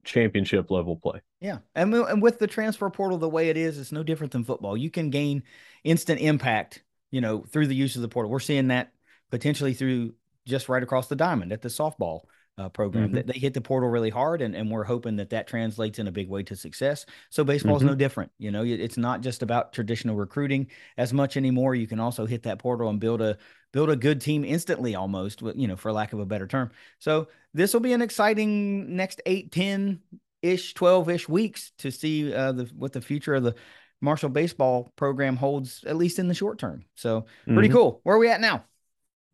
championship 0.04 0.70
level 0.70 0.97
play. 0.97 1.20
Yeah. 1.40 1.59
And, 1.75 1.95
and 1.95 2.23
with 2.23 2.38
the 2.38 2.47
transfer 2.47 2.90
portal 2.90 3.18
the 3.18 3.28
way 3.28 3.49
it 3.49 3.57
is, 3.57 3.78
it's 3.78 3.92
no 3.92 4.02
different 4.02 4.33
than 4.33 4.45
football. 4.45 4.76
You 4.76 4.90
can 4.90 5.11
gain 5.11 5.45
instant 5.85 6.21
impact, 6.21 6.83
you 7.11 7.21
know, 7.21 7.42
through 7.42 7.68
the 7.68 7.76
use 7.76 7.97
of 7.97 8.02
the 8.02 8.09
portal. 8.09 8.30
We're 8.30 8.40
seeing 8.40 8.68
that 8.68 8.92
potentially 9.30 9.75
through 9.75 10.14
just 10.47 10.68
right 10.68 10.83
across 10.83 11.09
the 11.09 11.16
diamond 11.16 11.52
at 11.52 11.62
the 11.62 11.68
softball 11.68 12.23
uh, 12.57 12.68
program. 12.68 13.12
Mm-hmm. 13.12 13.30
They 13.30 13.38
hit 13.38 13.54
the 13.54 13.61
portal 13.61 13.88
really 13.88 14.11
hard, 14.11 14.42
and, 14.42 14.57
and 14.57 14.71
we're 14.71 14.85
hoping 14.85 15.16
that 15.16 15.30
that 15.30 15.47
translates 15.47 15.99
in 15.99 16.09
a 16.09 16.12
big 16.12 16.28
way 16.28 16.42
to 16.45 16.57
success. 16.57 17.07
So 17.30 17.45
baseball 17.45 17.76
is 17.76 17.83
mm-hmm. 17.83 17.90
no 17.90 17.95
different. 17.95 18.33
You 18.38 18.50
know, 18.50 18.64
it's 18.64 18.97
not 18.97 19.21
just 19.21 19.42
about 19.42 19.73
traditional 19.73 20.16
recruiting 20.16 20.68
as 20.97 21.12
much 21.12 21.37
anymore. 21.37 21.76
You 21.76 21.87
can 21.87 22.00
also 22.00 22.26
hit 22.26 22.42
that 22.45 22.59
portal 22.59 22.88
and 22.88 22.99
build 22.99 23.23
a 23.23 23.38
build 23.73 23.90
a 23.90 23.97
good 23.97 24.21
team 24.21 24.45
instantly, 24.45 24.97
almost. 24.97 25.42
You 25.42 25.68
know, 25.68 25.76
for 25.76 25.92
lack 25.92 26.12
of 26.12 26.18
a 26.18 26.26
better 26.26 26.49
term. 26.49 26.73
So 26.99 27.28
this 27.54 27.73
will 27.73 27.80
be 27.80 27.92
an 27.92 28.02
exciting 28.02 28.97
next 28.97 29.23
eight, 29.25 29.52
10 29.52 30.00
ish, 30.42 30.75
twelve 30.75 31.09
ish 31.09 31.28
weeks 31.28 31.73
to 31.78 31.90
see 31.90 32.33
uh, 32.33 32.52
the 32.52 32.64
what 32.76 32.92
the 32.92 33.00
future 33.00 33.35
of 33.35 33.42
the 33.42 33.54
Marshall 34.00 34.28
baseball 34.28 34.92
program 34.97 35.37
holds, 35.37 35.85
at 35.85 35.97
least 35.97 36.18
in 36.18 36.28
the 36.28 36.35
short 36.35 36.59
term. 36.59 36.85
So 36.95 37.26
pretty 37.47 37.68
mm-hmm. 37.68 37.76
cool. 37.76 38.00
Where 38.04 38.16
are 38.16 38.21
we 38.21 38.30
at 38.30 38.40
now? 38.40 38.64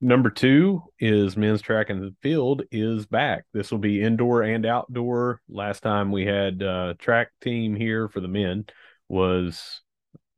Number 0.00 0.28
two 0.28 0.82
is 0.98 1.36
men's 1.36 1.62
track 1.62 1.88
and 1.88 2.14
field 2.20 2.62
is 2.70 3.06
back. 3.06 3.44
This 3.54 3.70
will 3.70 3.78
be 3.78 4.02
indoor 4.02 4.42
and 4.42 4.66
outdoor. 4.66 5.40
Last 5.48 5.82
time 5.82 6.12
we 6.12 6.26
had 6.26 6.62
uh, 6.62 6.94
track 6.98 7.30
team 7.40 7.74
here 7.74 8.08
for 8.08 8.20
the 8.20 8.28
men 8.28 8.66
was 9.08 9.80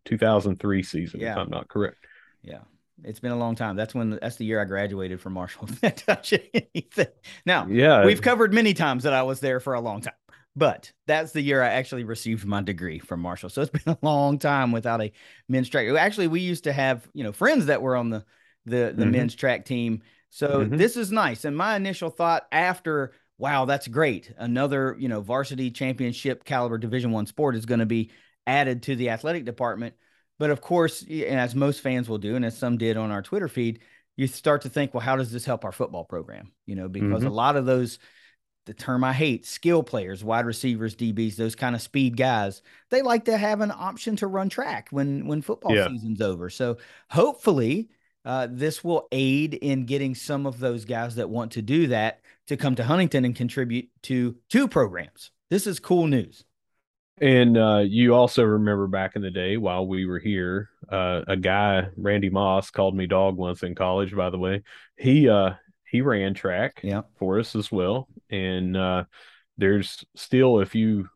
2003 0.05 0.83
season, 0.83 1.21
yeah. 1.21 1.33
if 1.33 1.39
I'm 1.39 1.51
not 1.51 1.69
correct. 1.69 1.97
Yeah, 2.43 2.61
it's 3.03 3.19
been 3.19 3.33
a 3.33 3.37
long 3.37 3.57
time. 3.57 3.77
That's 3.77 3.95
when 3.95 4.11
that's 4.11 4.37
the 4.37 4.45
year 4.45 4.61
I 4.61 4.67
graduated 4.67 5.21
from 5.21 5.33
Marshall. 5.33 5.69
now, 7.47 7.67
yeah, 7.67 8.05
we've 8.05 8.23
covered 8.23 8.55
many 8.55 8.73
times 8.73 9.03
that 9.03 9.13
I 9.13 9.25
was 9.25 9.41
there 9.41 9.59
for 9.59 9.75
a 9.75 9.81
long 9.81 10.01
time, 10.01 10.15
but 10.57 10.91
that's 11.07 11.33
the 11.33 11.43
year 11.43 11.63
I 11.63 11.69
actually 11.69 12.05
received 12.05 12.47
my 12.47 12.63
degree 12.63 12.99
from 12.99 13.21
Marshall. 13.21 13.51
So 13.51 13.63
it's 13.63 13.71
been 13.85 13.93
a 13.95 13.99
long 14.03 14.39
time 14.39 14.73
without 14.73 15.03
a 15.03 15.13
men's 15.49 15.69
track. 15.69 15.87
Actually, 15.89 16.29
we 16.29 16.41
used 16.41 16.65
to 16.65 16.73
have 16.73 17.07
you 17.13 17.23
know 17.23 17.33
friends 17.33 17.67
that 17.67 17.83
were 17.83 17.97
on 17.97 18.11
the 18.11 18.25
the 18.65 18.93
the 18.97 19.03
mm-hmm. 19.03 19.11
men's 19.13 19.35
track 19.35 19.65
team. 19.65 20.03
So 20.31 20.61
mm-hmm. 20.61 20.77
this 20.77 20.97
is 20.97 21.13
nice. 21.13 21.45
And 21.45 21.57
my 21.57 21.77
initial 21.77 22.11
thought 22.11 22.47
after, 22.53 23.13
wow, 23.39 23.65
that's 23.65 23.89
great. 23.89 24.33
Another, 24.37 24.97
you 24.99 25.09
know, 25.09 25.21
varsity 25.21 25.71
championship 25.71 26.45
caliber 26.45 26.79
division 26.79 27.13
one 27.13 27.27
sport 27.27 27.55
is 27.57 27.65
going 27.65 27.81
to 27.81 27.87
be 27.87 28.11
added 28.47 28.83
to 28.85 28.97
the 28.97 29.11
athletic 29.11 29.45
department. 29.45 29.95
But 30.39 30.51
of 30.51 30.61
course, 30.61 31.05
as 31.09 31.55
most 31.55 31.81
fans 31.81 32.09
will 32.09 32.19
do, 32.19 32.37
and 32.37 32.45
as 32.45 32.59
some 32.59 32.77
did 32.77 32.97
on 32.97 33.11
our 33.11 33.23
Twitter 33.23 33.49
feed, 33.49 33.81
you 34.17 34.27
start 34.27 34.63
to 34.63 34.69
think, 34.69 34.93
well, 34.93 35.01
how 35.01 35.17
does 35.17 35.33
this 35.33 35.45
help 35.45 35.65
our 35.65 35.73
football 35.73 36.05
program? 36.05 36.53
You 36.67 36.75
know, 36.77 36.89
because 36.89 37.23
mm-hmm. 37.23 37.29
a 37.29 37.35
lot 37.35 37.57
of 37.57 37.65
those, 37.65 37.99
the 38.67 38.75
term 38.75 39.05
I 39.05 39.13
hate, 39.13 39.47
skill 39.47 39.83
players, 39.83 40.23
wide 40.23 40.45
receivers, 40.45 40.95
DBs, 40.95 41.37
those 41.37 41.55
kind 41.55 41.75
of 41.75 41.81
speed 41.81 42.17
guys, 42.17 42.63
they 42.91 43.01
like 43.01 43.25
to 43.27 43.39
have 43.39 43.61
an 43.61 43.71
option 43.71 44.17
to 44.17 44.27
run 44.27 44.49
track 44.49 44.89
when 44.91 45.27
when 45.27 45.41
football 45.41 45.75
yeah. 45.75 45.89
season's 45.89 46.21
over. 46.21 46.51
So 46.51 46.77
hopefully 47.09 47.89
uh, 48.25 48.49
this 48.51 48.83
will 48.83 49.07
aid 49.13 49.55
in 49.55 49.87
getting 49.87 50.15
some 50.15 50.47
of 50.47 50.59
those 50.59 50.85
guys 50.85 51.15
that 51.15 51.31
want 51.31 51.53
to 51.53 51.63
do 51.63 51.87
that 51.87 52.21
to 52.49 52.57
come 52.57 52.75
to 52.75 52.85
Huntington 52.85 53.25
and 53.25 53.37
contribute 53.37 53.89
to 54.03 54.37
two 54.51 54.67
programs. 54.67 55.31
This 55.49 55.67
is 55.67 55.79
cool 55.79 56.09
news. 56.09 56.45
And 57.21 57.57
uh, 57.57 57.79
you 57.87 58.15
also 58.15 58.43
remember 58.43 58.89
back 58.89 59.17
in 59.17 59.23
the 59.23 59.31
day 59.31 59.57
while 59.57 59.87
we 59.87 60.05
were 60.05 60.19
here, 60.19 60.69
uh, 60.91 61.23
a 61.27 61.37
guy, 61.37 61.87
Randy 61.97 62.29
Moss, 62.29 62.71
called 62.71 62.95
me 62.95 63.07
dog 63.07 63.37
once 63.37 63.63
in 63.63 63.75
college. 63.75 64.15
By 64.15 64.29
the 64.29 64.39
way, 64.39 64.63
he 64.99 65.29
uh, 65.29 65.53
he 65.91 66.01
ran 66.01 66.35
track 66.35 66.81
yeah. 66.83 67.03
for 67.19 67.39
us 67.39 67.55
as 67.55 67.71
well. 67.71 68.09
And 68.31 68.77
uh, 68.77 69.05
there's 69.57 70.05
still, 70.15 70.61
if 70.61 70.75
you 70.75 71.09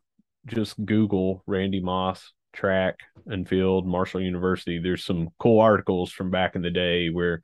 just 0.45 0.83
Google 0.83 1.43
Randy 1.45 1.81
Moss 1.81 2.33
track 2.53 2.99
and 3.25 3.47
field, 3.47 3.85
Marshall 3.85 4.21
University, 4.21 4.79
there's 4.79 5.05
some 5.05 5.29
cool 5.39 5.59
articles 5.59 6.11
from 6.11 6.31
back 6.31 6.55
in 6.55 6.61
the 6.61 6.71
day 6.71 7.09
where 7.09 7.41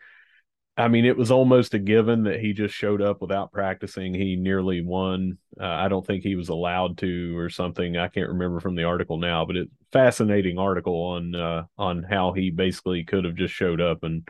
I 0.79 0.89
mean, 0.89 1.05
it 1.05 1.17
was 1.17 1.31
almost 1.31 1.73
a 1.73 1.79
given 1.79 2.23
that 2.25 2.39
he 2.39 2.53
just 2.53 2.75
showed 2.75 3.01
up 3.01 3.19
without 3.19 3.51
practicing. 3.51 4.13
He 4.13 4.35
nearly 4.35 4.81
won. 4.81 5.39
Uh, 5.59 5.65
I 5.65 5.87
don't 5.87 6.05
think 6.05 6.21
he 6.21 6.35
was 6.35 6.49
allowed 6.49 6.99
to, 6.99 7.35
or 7.35 7.49
something. 7.49 7.97
I 7.97 8.09
can't 8.09 8.29
remember 8.29 8.59
from 8.59 8.75
the 8.75 8.83
article 8.83 9.17
now, 9.17 9.43
but 9.43 9.55
it's 9.55 9.71
fascinating 9.91 10.59
article 10.59 10.93
on 10.93 11.33
uh, 11.33 11.63
on 11.79 12.03
how 12.03 12.31
he 12.33 12.51
basically 12.51 13.03
could 13.03 13.25
have 13.25 13.33
just 13.33 13.55
showed 13.55 13.81
up 13.81 14.03
and 14.03 14.27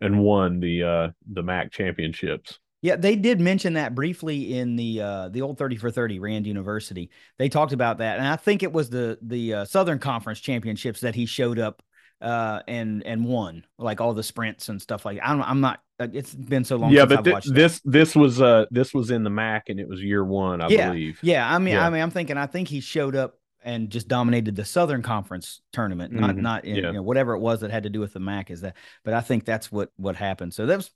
and 0.00 0.20
won 0.20 0.60
the 0.60 0.82
uh, 0.82 1.08
the 1.32 1.42
MAC 1.42 1.72
championships. 1.72 2.58
Yeah, 2.80 2.94
they 2.94 3.16
did 3.16 3.40
mention 3.40 3.72
that 3.72 3.94
briefly 3.94 4.56
in 4.56 4.76
the 4.76 5.00
uh, 5.00 5.28
the 5.30 5.42
old 5.42 5.58
thirty 5.58 5.76
for 5.76 5.90
thirty 5.90 6.20
Rand 6.20 6.46
University. 6.46 7.10
They 7.38 7.48
talked 7.48 7.72
about 7.72 7.98
that, 7.98 8.18
and 8.18 8.26
I 8.26 8.36
think 8.36 8.62
it 8.62 8.72
was 8.72 8.88
the 8.88 9.18
the 9.22 9.54
uh, 9.54 9.64
Southern 9.64 9.98
Conference 9.98 10.40
championships 10.40 11.00
that 11.00 11.14
he 11.14 11.26
showed 11.26 11.58
up 11.58 11.82
uh, 12.20 12.60
and 12.68 13.04
and 13.04 13.24
won 13.24 13.64
like 13.78 14.00
all 14.00 14.14
the 14.14 14.22
sprints 14.22 14.68
and 14.68 14.80
stuff 14.80 15.04
like. 15.04 15.18
That. 15.18 15.28
I'm 15.28 15.42
I'm 15.42 15.60
not. 15.60 15.80
It's 15.98 16.32
been 16.32 16.64
so 16.64 16.76
long. 16.76 16.92
Yeah, 16.92 17.06
but 17.06 17.24
th- 17.24 17.44
this 17.46 17.80
this 17.84 18.14
was 18.14 18.40
uh 18.40 18.66
this 18.70 18.94
was 18.94 19.10
in 19.10 19.24
the 19.24 19.30
MAC 19.30 19.68
and 19.68 19.80
it 19.80 19.88
was 19.88 20.00
year 20.00 20.24
one, 20.24 20.60
I 20.60 20.68
yeah, 20.68 20.90
believe. 20.90 21.18
Yeah, 21.22 21.52
I 21.52 21.58
mean, 21.58 21.74
yeah. 21.74 21.86
I 21.86 21.90
mean, 21.90 22.02
I'm 22.02 22.10
thinking. 22.10 22.36
I 22.36 22.46
think 22.46 22.68
he 22.68 22.80
showed 22.80 23.16
up 23.16 23.37
and 23.62 23.90
just 23.90 24.08
dominated 24.08 24.56
the 24.56 24.64
Southern 24.64 25.02
Conference 25.02 25.60
tournament, 25.72 26.12
not 26.12 26.30
mm-hmm. 26.30 26.40
not 26.40 26.64
in, 26.64 26.76
yeah. 26.76 26.86
you 26.88 26.92
know, 26.92 27.02
whatever 27.02 27.34
it 27.34 27.40
was 27.40 27.60
that 27.60 27.70
had 27.70 27.82
to 27.82 27.90
do 27.90 28.00
with 28.00 28.12
the 28.12 28.20
MAC. 28.20 28.50
Is 28.50 28.60
that? 28.60 28.76
But 29.04 29.14
I 29.14 29.20
think 29.20 29.44
that's 29.44 29.70
what 29.72 29.90
what 29.96 30.16
happened. 30.16 30.54
So 30.54 30.66
that's 30.66 30.90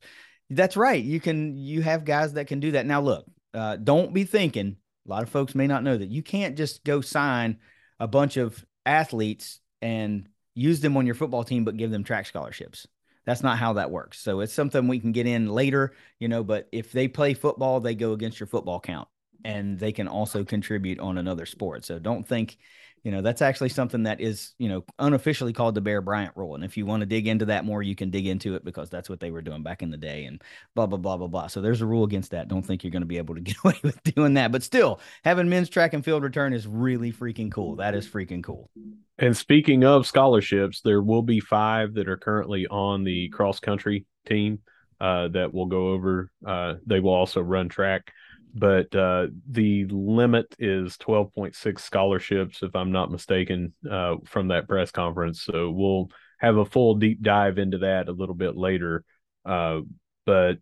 that's 0.51 0.77
right. 0.77 1.03
You 1.03 1.21
can 1.21 1.57
you 1.57 1.83
have 1.83 2.05
guys 2.05 2.35
that 2.35 2.47
can 2.47 2.61
do 2.61 2.73
that. 2.73 2.87
Now 2.87 3.01
look, 3.01 3.27
uh, 3.55 3.77
don't 3.77 4.13
be 4.13 4.25
thinking. 4.25 4.77
A 5.07 5.11
lot 5.11 5.23
of 5.23 5.31
folks 5.31 5.55
may 5.55 5.67
not 5.67 5.83
know 5.83 5.97
that 5.97 6.11
you 6.11 6.23
can't 6.23 6.57
just 6.57 6.85
go 6.85 7.01
sign 7.01 7.59
a 7.99 8.07
bunch 8.07 8.37
of 8.37 8.65
athletes 8.87 9.61
and 9.81 10.29
use 10.55 10.81
them 10.81 10.97
on 10.97 11.07
your 11.07 11.15
football 11.15 11.45
team, 11.45 11.65
but 11.65 11.77
give 11.77 11.91
them 11.91 12.05
track 12.05 12.27
scholarships. 12.27 12.87
That's 13.25 13.43
not 13.43 13.59
how 13.59 13.75
that 13.75 13.91
works. 13.91 14.21
So 14.21 14.41
it's 14.41 14.53
something 14.53 14.89
we 14.89 14.99
can 14.99 15.13
get 15.13 15.27
in 15.27 15.49
later, 15.49 15.95
you 16.19 16.29
know. 16.29 16.43
But 16.43 16.69
if 16.73 16.93
they 16.93 17.09
play 17.09 17.35
football, 17.35 17.81
they 17.81 17.95
go 17.95 18.13
against 18.13 18.41
your 18.41 18.49
football 18.49 18.81
count, 18.81 19.09
and 19.45 19.79
they 19.79 19.93
can 19.93 20.09
also 20.09 20.45
contribute 20.45 20.99
on 20.99 21.19
another 21.19 21.47
sport. 21.47 21.85
So 21.85 21.99
don't 21.99 22.27
think 22.27 22.59
you 23.05 23.11
know 23.11 23.21
that's 23.21 23.43
actually 23.43 23.69
something 23.69 24.05
that 24.05 24.21
is 24.21 24.55
you 24.59 24.69
know 24.69 24.85
unofficially 24.99 25.53
called 25.53 25.75
the 25.75 25.81
bear 25.81 26.01
bryant 26.01 26.37
rule. 26.37 26.55
And 26.55 26.65
if 26.65 26.77
you 26.77 26.87
want 26.87 27.01
to 27.01 27.07
dig 27.07 27.27
into 27.27 27.47
that 27.47 27.65
more 27.65 27.83
you 27.83 27.97
can 27.97 28.11
dig 28.11 28.27
into 28.27 28.55
it 28.55 28.65
because 28.65 28.91
that's 28.91 29.09
what 29.09 29.21
they 29.21 29.31
were 29.31 29.43
doing 29.43 29.63
back 29.63 29.83
in 29.83 29.91
the 29.91 29.97
day 29.97 30.25
and 30.25 30.43
blah 30.75 30.87
blah 30.87 30.99
blah 30.99 31.17
blah 31.17 31.27
blah. 31.27 31.47
So 31.49 31.61
there's 31.61 31.81
a 31.81 31.87
rule 31.87 32.05
against 32.05 32.31
that. 32.31 32.49
Don't 32.49 32.63
think 32.63 32.85
you're 32.85 32.93
going 32.93 33.03
to 33.03 33.07
be 33.07 33.19
able 33.19 33.35
to 33.35 33.41
get 33.43 33.57
away 33.65 33.79
with 33.83 34.03
doing 34.05 34.35
that. 34.35 34.53
But 34.53 34.63
still 34.63 35.01
having 35.25 35.49
men's 35.49 35.69
track 35.69 35.95
and 35.95 36.05
field 36.05 36.23
return 36.23 36.53
is 36.53 36.67
really 36.67 37.13
freaking 37.13 37.51
cool. 37.51 37.77
That 37.77 37.95
is 37.95 38.09
freaking 38.09 38.45
cool. 38.45 38.71
And 39.19 39.37
speaking 39.37 39.85
of 39.85 40.07
scholarships 40.07 40.81
there 40.83 41.03
will 41.03 41.23
be 41.23 41.41
five 41.41 41.95
that 41.95 42.09
are 42.09 42.17
currently 42.17 42.67
on 42.69 43.05
the 43.05 43.29
cross 43.31 43.59
country 43.59 44.07
team 44.27 44.61
uh, 45.01 45.27
that 45.29 45.53
will 45.53 45.67
go 45.67 45.89
over 45.89 46.31
uh, 46.47 46.75
they 46.87 47.01
will 47.01 47.15
also 47.15 47.41
run 47.41 47.69
track 47.69 48.13
but 48.55 48.95
uh, 48.95 49.29
the 49.49 49.87
limit 49.87 50.55
is 50.59 50.97
12.6 50.99 51.81
scholarships, 51.81 52.63
if 52.63 52.75
I'm 52.77 52.93
not 52.93 53.11
mistaken, 53.11 53.73
uh, 53.91 54.17
from 54.25 54.49
that 54.49 54.69
press 54.69 54.91
conference. 54.91 55.43
So 55.43 55.71
we'll 55.71 56.11
have 56.39 56.57
a 56.57 56.65
full 56.65 56.97
deep 56.97 57.23
dive 57.23 57.59
into 57.59 57.79
that 57.79 58.09
a 58.09 58.13
little 58.13 58.35
bit 58.35 58.57
later. 58.57 59.05
Uh, 59.45 59.81
but 60.27 60.59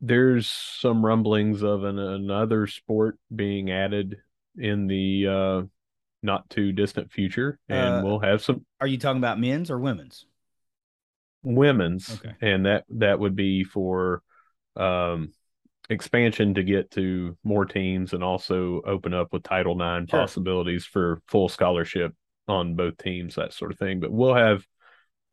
there's 0.00 0.46
some 0.48 1.04
rumblings 1.04 1.62
of 1.62 1.84
an, 1.84 1.98
another 1.98 2.66
sport 2.66 3.18
being 3.34 3.70
added 3.70 4.18
in 4.58 4.86
the 4.86 5.26
uh, 5.26 5.62
not 6.22 6.48
too 6.50 6.72
distant 6.72 7.10
future, 7.12 7.58
and 7.68 7.94
uh, 7.94 8.00
we'll 8.04 8.18
have 8.18 8.42
some. 8.42 8.64
Are 8.80 8.86
you 8.86 8.98
talking 8.98 9.18
about 9.18 9.40
men's 9.40 9.70
or 9.70 9.78
women's? 9.78 10.26
Women's, 11.42 12.10
okay, 12.10 12.34
and 12.40 12.66
that 12.66 12.84
that 12.90 13.18
would 13.18 13.36
be 13.36 13.64
for 13.64 14.22
um, 14.76 15.32
expansion 15.90 16.54
to 16.54 16.62
get 16.62 16.90
to 16.92 17.36
more 17.44 17.64
teams 17.64 18.12
and 18.12 18.22
also 18.22 18.82
open 18.86 19.14
up 19.14 19.32
with 19.32 19.42
Title 19.42 19.74
IX 19.74 20.10
sure. 20.10 20.20
possibilities 20.20 20.84
for 20.84 21.20
full 21.28 21.48
scholarship 21.48 22.12
on 22.48 22.74
both 22.74 22.96
teams, 22.98 23.34
that 23.34 23.52
sort 23.52 23.72
of 23.72 23.78
thing. 23.78 24.00
But 24.00 24.12
we'll 24.12 24.34
have 24.34 24.64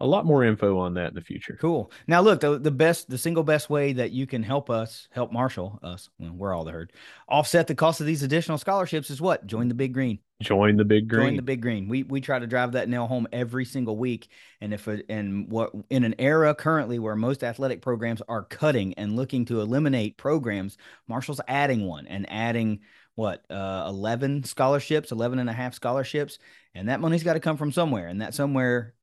a 0.03 0.05
lot 0.05 0.25
more 0.25 0.43
info 0.43 0.77
on 0.79 0.95
that 0.95 1.09
in 1.09 1.15
the 1.15 1.21
future. 1.21 1.57
Cool. 1.61 1.89
Now, 2.07 2.19
look, 2.19 2.41
the, 2.41 2.59
the 2.59 2.71
best, 2.71 3.09
the 3.09 3.17
single 3.17 3.43
best 3.43 3.69
way 3.69 3.93
that 3.93 4.11
you 4.11 4.27
can 4.27 4.43
help 4.43 4.69
us, 4.69 5.07
help 5.11 5.31
Marshall, 5.31 5.79
us, 5.81 6.09
we're 6.19 6.53
all 6.53 6.65
the 6.65 6.73
herd, 6.73 6.91
offset 7.29 7.67
the 7.67 7.75
cost 7.75 8.01
of 8.01 8.05
these 8.05 8.21
additional 8.21 8.57
scholarships 8.57 9.09
is 9.09 9.21
what? 9.21 9.47
Join 9.47 9.69
the 9.69 9.73
Big 9.73 9.93
Green. 9.93 10.19
Join 10.41 10.75
the 10.75 10.83
Big 10.83 11.07
Green. 11.07 11.27
Join 11.27 11.35
the 11.37 11.41
Big 11.41 11.61
Green. 11.61 11.87
We 11.87 12.03
we 12.03 12.19
try 12.19 12.37
to 12.37 12.47
drive 12.47 12.73
that 12.73 12.89
nail 12.89 13.07
home 13.07 13.27
every 13.31 13.63
single 13.63 13.95
week. 13.95 14.27
And 14.59 14.73
if 14.73 14.89
it, 14.89 15.05
and 15.07 15.49
what 15.49 15.71
in 15.89 16.03
an 16.03 16.15
era 16.19 16.53
currently 16.53 16.99
where 16.99 17.15
most 17.15 17.45
athletic 17.45 17.81
programs 17.81 18.21
are 18.27 18.43
cutting 18.43 18.93
and 18.95 19.15
looking 19.15 19.45
to 19.45 19.61
eliminate 19.61 20.17
programs, 20.17 20.77
Marshall's 21.07 21.39
adding 21.47 21.87
one 21.87 22.07
and 22.07 22.29
adding 22.29 22.81
what 23.15 23.49
uh 23.51 23.85
11 23.87 24.43
scholarships 24.43 25.11
11 25.11 25.37
and 25.37 25.47
a 25.47 25.53
half 25.53 25.75
scholarships 25.75 26.39
and 26.73 26.89
that 26.89 26.99
money's 26.99 27.21
got 27.21 27.33
to 27.33 27.39
come 27.39 27.57
from 27.57 27.71
somewhere 27.71 28.07
and 28.07 28.21
that 28.21 28.33
somewhere 28.33 28.95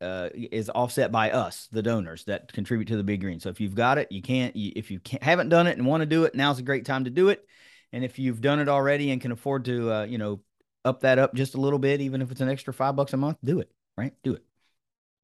uh, 0.00 0.28
is 0.34 0.70
offset 0.70 1.10
by 1.10 1.30
us, 1.30 1.68
the 1.72 1.82
donors 1.82 2.24
that 2.24 2.52
contribute 2.52 2.88
to 2.88 2.96
the 2.96 3.04
Big 3.04 3.20
Green. 3.20 3.40
So 3.40 3.48
if 3.48 3.60
you've 3.60 3.74
got 3.74 3.98
it, 3.98 4.10
you 4.10 4.22
can't. 4.22 4.54
You, 4.54 4.72
if 4.76 4.90
you 4.90 5.00
can't, 5.00 5.22
haven't 5.22 5.48
done 5.48 5.66
it 5.66 5.76
and 5.76 5.86
want 5.86 6.02
to 6.02 6.06
do 6.06 6.24
it, 6.24 6.34
now's 6.34 6.58
a 6.58 6.62
great 6.62 6.84
time 6.84 7.04
to 7.04 7.10
do 7.10 7.28
it. 7.28 7.44
And 7.92 8.04
if 8.04 8.18
you've 8.18 8.40
done 8.40 8.60
it 8.60 8.68
already 8.68 9.10
and 9.10 9.20
can 9.20 9.32
afford 9.32 9.64
to, 9.66 9.92
uh, 9.92 10.04
you 10.04 10.18
know, 10.18 10.40
up 10.84 11.00
that 11.00 11.18
up 11.18 11.34
just 11.34 11.54
a 11.54 11.60
little 11.60 11.78
bit, 11.78 12.00
even 12.00 12.22
if 12.22 12.30
it's 12.30 12.40
an 12.40 12.48
extra 12.48 12.72
five 12.72 12.96
bucks 12.96 13.12
a 13.12 13.16
month, 13.16 13.38
do 13.42 13.60
it. 13.60 13.70
Right, 13.96 14.12
do 14.22 14.34
it. 14.34 14.44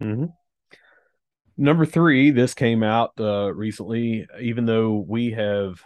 Mm-hmm. 0.02 0.26
Number 1.59 1.85
three, 1.85 2.30
this 2.30 2.54
came 2.54 2.82
out 2.82 3.12
uh, 3.21 3.52
recently. 3.52 4.26
Even 4.40 4.64
though 4.64 5.04
we 5.06 5.32
have 5.32 5.82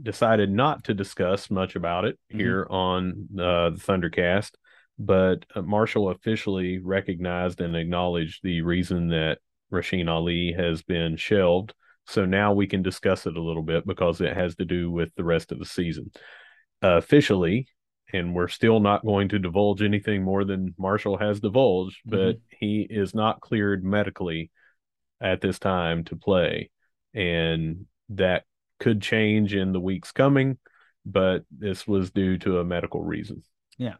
decided 0.00 0.50
not 0.50 0.84
to 0.84 0.94
discuss 0.94 1.50
much 1.50 1.76
about 1.76 2.04
it 2.04 2.18
mm-hmm. 2.30 2.38
here 2.38 2.66
on 2.70 3.28
uh, 3.38 3.70
the 3.70 3.80
Thundercast, 3.80 4.52
but 5.00 5.46
uh, 5.54 5.62
Marshall 5.62 6.10
officially 6.10 6.78
recognized 6.78 7.62
and 7.62 7.74
acknowledged 7.74 8.40
the 8.42 8.60
reason 8.60 9.08
that 9.08 9.38
Rasheen 9.72 10.10
Ali 10.10 10.52
has 10.52 10.82
been 10.82 11.16
shelved. 11.16 11.72
So 12.06 12.26
now 12.26 12.52
we 12.52 12.66
can 12.66 12.82
discuss 12.82 13.26
it 13.26 13.36
a 13.36 13.42
little 13.42 13.62
bit 13.62 13.86
because 13.86 14.20
it 14.20 14.36
has 14.36 14.54
to 14.56 14.66
do 14.66 14.90
with 14.90 15.10
the 15.16 15.24
rest 15.24 15.52
of 15.52 15.58
the 15.58 15.64
season. 15.64 16.10
Uh, 16.82 16.98
officially, 16.98 17.66
and 18.12 18.34
we're 18.34 18.48
still 18.48 18.78
not 18.78 19.04
going 19.04 19.30
to 19.30 19.38
divulge 19.38 19.80
anything 19.80 20.22
more 20.22 20.44
than 20.44 20.74
Marshall 20.78 21.16
has 21.16 21.40
divulged, 21.40 21.98
mm-hmm. 22.06 22.10
but 22.10 22.36
mm-hmm. 22.36 22.56
he 22.58 22.86
is 22.88 23.14
not 23.14 23.40
cleared 23.40 23.82
medically 23.82 24.50
at 25.18 25.40
this 25.40 25.58
time 25.58 26.04
to 26.04 26.16
play. 26.16 26.70
And 27.14 27.86
that 28.10 28.44
could 28.78 29.00
change 29.00 29.54
in 29.54 29.72
the 29.72 29.80
weeks 29.80 30.12
coming, 30.12 30.58
but 31.06 31.44
this 31.50 31.86
was 31.86 32.10
due 32.10 32.36
to 32.38 32.58
a 32.58 32.64
medical 32.64 33.02
reason. 33.02 33.42
Yeah. 33.78 33.94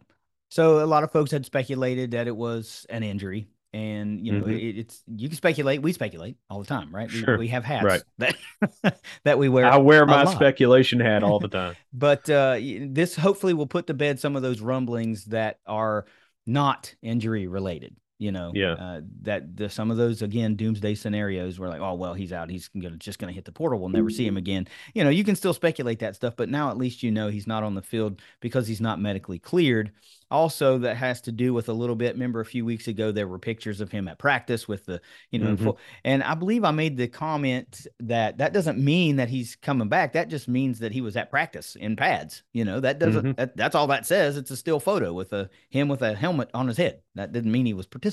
So 0.51 0.85
a 0.85 0.87
lot 0.87 1.05
of 1.05 1.13
folks 1.13 1.31
had 1.31 1.47
speculated 1.47 2.11
that 2.11 2.27
it 2.27 2.37
was 2.37 2.87
an 2.91 3.03
injury 3.03 3.49
and 3.73 4.27
you 4.27 4.33
know 4.33 4.41
mm-hmm. 4.41 4.51
it, 4.51 4.79
it's 4.79 5.03
you 5.17 5.29
can 5.29 5.37
speculate 5.37 5.81
we 5.81 5.93
speculate 5.93 6.37
all 6.49 6.59
the 6.59 6.67
time 6.67 6.93
right 6.93 7.11
sure. 7.11 7.35
we, 7.35 7.41
we 7.41 7.49
have 7.49 7.65
hats 7.65 7.85
right. 7.85 8.03
that 8.19 9.01
that 9.25 9.39
we 9.39 9.49
wear 9.49 9.65
i 9.65 9.77
wear 9.77 10.05
my 10.07 10.25
speculation 10.25 10.99
hat 10.99 11.23
all 11.23 11.39
the 11.39 11.49
time 11.49 11.77
but 11.93 12.29
uh 12.29 12.59
this 12.59 13.15
hopefully 13.15 13.55
will 13.55 13.69
put 13.69 13.87
to 13.87 13.95
bed 13.95 14.19
some 14.19 14.35
of 14.35 14.43
those 14.43 14.61
rumblings 14.61 15.27
that 15.27 15.61
are 15.67 16.05
not 16.47 16.93
injury 17.01 17.47
related 17.47 17.95
you 18.21 18.31
know 18.31 18.53
yeah. 18.55 18.73
uh, 18.73 19.01
that 19.23 19.57
the, 19.57 19.69
some 19.69 19.91
of 19.91 19.97
those 19.97 20.23
again 20.23 20.55
doomsday 20.55 20.95
scenarios 20.95 21.59
were 21.59 21.69
like 21.69 21.81
oh 21.81 21.95
well 21.95 22.15
he's 22.15 22.33
out. 22.33 22.51
He's 22.51 22.69
gonna 22.69 22.97
just 22.97 23.19
gonna 23.19 23.33
hit 23.33 23.45
the 23.45 23.53
portal. 23.53 23.81
We'll 23.81 23.89
never 23.89 24.11
see 24.11 24.27
him 24.27 24.37
again. 24.37 24.69
You 24.95 25.05
know 25.05 25.11
you 25.11 25.25
can 25.25 25.37
still 25.37 25.55
speculate 25.55 25.99
that 26.01 26.15
stuff 26.15 26.35
but 26.37 26.49
now 26.49 26.71
at 26.71 26.77
least 26.77 27.03
you 27.03 27.11
know 27.11 27.29
he's 27.29 27.47
not 27.47 27.63
on 27.63 27.75
the 27.75 27.83
field 27.83 28.21
because 28.41 28.69
he's 28.69 28.81
not 28.81 29.01
medically 29.01 29.39
cleared. 29.39 29.93
Also 30.31 30.79
that 30.79 30.97
has 30.97 31.21
to 31.23 31.33
do 31.33 31.53
with 31.53 31.69
a 31.69 31.73
little 31.73 31.97
bit 31.97 32.15
remember 32.15 32.39
a 32.39 32.45
few 32.45 32.65
weeks 32.65 32.87
ago 32.87 33.11
there 33.11 33.27
were 33.27 33.39
pictures 33.39 33.81
of 33.81 33.91
him 33.91 34.07
at 34.07 34.17
practice 34.17 34.69
with 34.69 34.87
the 34.87 35.01
you 35.31 35.41
know 35.41 35.55
mm-hmm. 35.55 35.65
full, 35.65 35.79
and 36.05 36.23
i 36.23 36.35
believe 36.35 36.63
i 36.63 36.71
made 36.71 36.97
the 36.97 37.09
comment 37.09 37.89
that 37.99 38.39
that 38.39 38.53
doesn't 38.53 38.79
mean 38.79 39.17
that 39.17 39.29
he's 39.29 39.57
coming 39.57 39.89
back. 39.89 40.13
That 40.13 40.29
just 40.29 40.47
means 40.47 40.79
that 40.79 40.93
he 40.93 41.01
was 41.01 41.17
at 41.17 41.31
practice 41.31 41.75
in 41.75 41.97
pads 41.97 42.43
you 42.53 42.65
know? 42.65 42.81
That 42.81 42.99
doesn't 42.99 43.23
mm-hmm. 43.23 43.33
that, 43.33 43.57
that's 43.57 43.75
all 43.75 43.87
that 43.89 44.07
says. 44.07 44.37
It's 44.37 44.51
a 44.51 44.57
still 44.57 44.81
photo 44.81 45.13
with 45.13 45.33
a 45.33 45.49
him 45.69 45.89
with 45.89 46.03
a 46.03 46.15
helmet 46.15 46.51
on 46.55 46.69
his 46.69 46.77
head. 46.77 47.01
That 47.15 47.33
didn't 47.33 47.53
mean 47.53 47.67
he 47.67 47.75
was 47.75 47.87
participating 47.87 48.10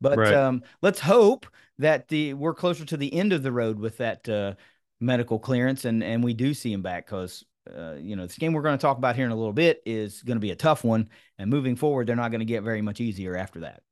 but 0.00 0.18
right. 0.18 0.34
um, 0.34 0.62
let's 0.82 1.00
hope 1.00 1.46
that 1.78 2.08
the 2.08 2.34
we're 2.34 2.54
closer 2.54 2.84
to 2.84 2.96
the 2.96 3.12
end 3.12 3.32
of 3.32 3.42
the 3.42 3.52
road 3.52 3.78
with 3.78 3.98
that 3.98 4.28
uh, 4.28 4.54
medical 5.00 5.38
clearance 5.38 5.84
and 5.84 6.02
and 6.02 6.22
we 6.22 6.34
do 6.34 6.54
see 6.54 6.72
him 6.72 6.82
back 6.82 7.06
because 7.06 7.44
uh, 7.72 7.94
you 7.94 8.14
know, 8.16 8.26
this 8.26 8.36
game 8.36 8.52
we're 8.52 8.62
going 8.62 8.76
to 8.76 8.82
talk 8.82 8.98
about 8.98 9.16
here 9.16 9.24
in 9.24 9.32
a 9.32 9.36
little 9.36 9.52
bit 9.52 9.82
is 9.86 10.22
going 10.22 10.36
to 10.36 10.40
be 10.40 10.50
a 10.50 10.56
tough 10.56 10.84
one. 10.84 11.08
And 11.38 11.50
moving 11.50 11.76
forward, 11.76 12.06
they're 12.06 12.16
not 12.16 12.30
going 12.30 12.40
to 12.40 12.44
get 12.44 12.62
very 12.62 12.82
much 12.82 13.00
easier 13.00 13.36
after 13.36 13.60
that. 13.60 13.82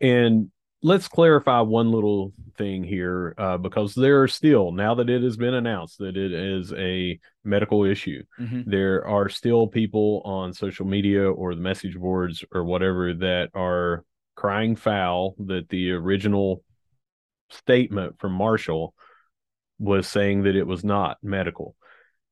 And 0.00 0.50
let's 0.82 1.08
clarify 1.08 1.60
one 1.60 1.90
little 1.90 2.32
thing 2.56 2.82
here 2.82 3.34
uh, 3.38 3.58
because 3.58 3.94
there 3.94 4.22
are 4.22 4.28
still, 4.28 4.72
now 4.72 4.94
that 4.94 5.10
it 5.10 5.22
has 5.22 5.36
been 5.36 5.54
announced 5.54 5.98
that 5.98 6.16
it 6.16 6.32
is 6.32 6.72
a 6.72 7.18
medical 7.44 7.84
issue, 7.84 8.22
mm-hmm. 8.38 8.62
there 8.68 9.06
are 9.06 9.28
still 9.28 9.66
people 9.66 10.22
on 10.24 10.52
social 10.52 10.86
media 10.86 11.30
or 11.30 11.54
the 11.54 11.60
message 11.60 11.96
boards 11.96 12.44
or 12.52 12.64
whatever 12.64 13.12
that 13.14 13.50
are 13.54 14.04
crying 14.34 14.76
foul 14.76 15.34
that 15.38 15.68
the 15.68 15.90
original 15.92 16.62
statement 17.50 18.18
from 18.18 18.32
Marshall 18.32 18.94
was 19.78 20.06
saying 20.06 20.44
that 20.44 20.56
it 20.56 20.66
was 20.66 20.84
not 20.84 21.18
medical 21.22 21.74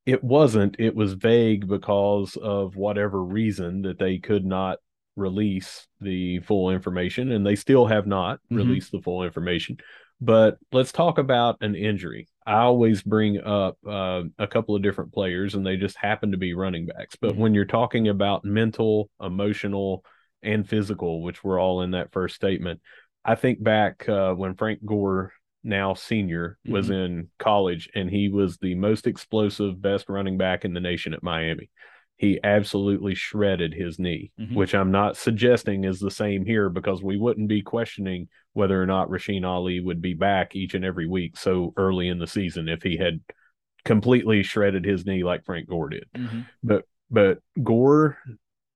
it 0.09 0.23
wasn't 0.23 0.75
it 0.79 0.95
was 0.95 1.13
vague 1.13 1.67
because 1.67 2.35
of 2.35 2.75
whatever 2.75 3.23
reason 3.23 3.83
that 3.83 3.99
they 3.99 4.17
could 4.17 4.43
not 4.43 4.79
release 5.19 5.87
the 6.01 6.39
full 6.39 6.71
information 6.71 7.31
and 7.31 7.45
they 7.45 7.55
still 7.55 7.85
have 7.85 8.07
not 8.07 8.37
mm-hmm. 8.37 8.57
released 8.57 8.91
the 8.91 9.01
full 9.01 9.23
information 9.23 9.77
but 10.21 10.57
let's 10.71 10.91
talk 10.91 11.17
about 11.17 11.57
an 11.61 11.75
injury 11.75 12.27
i 12.45 12.55
always 12.55 13.01
bring 13.01 13.39
up 13.41 13.77
uh, 13.87 14.23
a 14.37 14.47
couple 14.47 14.75
of 14.75 14.81
different 14.81 15.13
players 15.13 15.55
and 15.55 15.65
they 15.65 15.77
just 15.77 15.97
happen 15.97 16.31
to 16.31 16.37
be 16.37 16.53
running 16.53 16.85
backs 16.85 17.15
but 17.19 17.31
mm-hmm. 17.31 17.41
when 17.41 17.53
you're 17.53 17.65
talking 17.65 18.07
about 18.07 18.45
mental 18.45 19.09
emotional 19.21 20.03
and 20.41 20.67
physical 20.67 21.21
which 21.21 21.43
were 21.43 21.59
all 21.59 21.81
in 21.81 21.91
that 21.91 22.11
first 22.11 22.35
statement 22.35 22.79
i 23.25 23.35
think 23.35 23.61
back 23.61 24.07
uh, 24.09 24.33
when 24.33 24.55
frank 24.55 24.79
gore 24.85 25.33
now 25.63 25.93
senior, 25.93 26.57
was 26.65 26.85
mm-hmm. 26.85 26.93
in 26.93 27.27
college, 27.37 27.89
and 27.95 28.09
he 28.09 28.29
was 28.29 28.57
the 28.57 28.75
most 28.75 29.07
explosive, 29.07 29.81
best 29.81 30.09
running 30.09 30.37
back 30.37 30.65
in 30.65 30.73
the 30.73 30.79
nation 30.79 31.13
at 31.13 31.23
Miami. 31.23 31.69
He 32.19 32.37
absolutely 32.43 33.15
shredded 33.15 33.73
his 33.73 33.97
knee, 33.97 34.33
mm-hmm. 34.37 34.53
which 34.53 34.75
I'm 34.75 34.91
not 34.91 35.15
suggesting 35.15 35.85
is 35.85 36.01
the 36.01 36.11
same 36.11 36.45
here 36.45 36.69
because 36.69 37.01
we 37.01 37.15
wouldn't 37.15 37.47
be 37.47 37.61
questioning 37.61 38.27
whether 38.51 38.81
or 38.81 38.85
not 38.85 39.07
Rasheen 39.07 39.45
Ali 39.45 39.79
would 39.79 40.01
be 40.01 40.15
back 40.15 40.53
each 40.53 40.73
and 40.73 40.83
every 40.83 41.07
week 41.07 41.37
so 41.37 41.73
early 41.77 42.09
in 42.09 42.19
the 42.19 42.27
season 42.27 42.67
if 42.67 42.83
he 42.83 42.97
had 42.97 43.21
completely 43.85 44.43
shredded 44.43 44.83
his 44.83 45.05
knee 45.05 45.23
like 45.23 45.45
Frank 45.45 45.69
Gore 45.69 45.87
did. 45.87 46.07
Mm-hmm. 46.13 46.41
But 46.61 46.83
but 47.09 47.39
Gore 47.63 48.17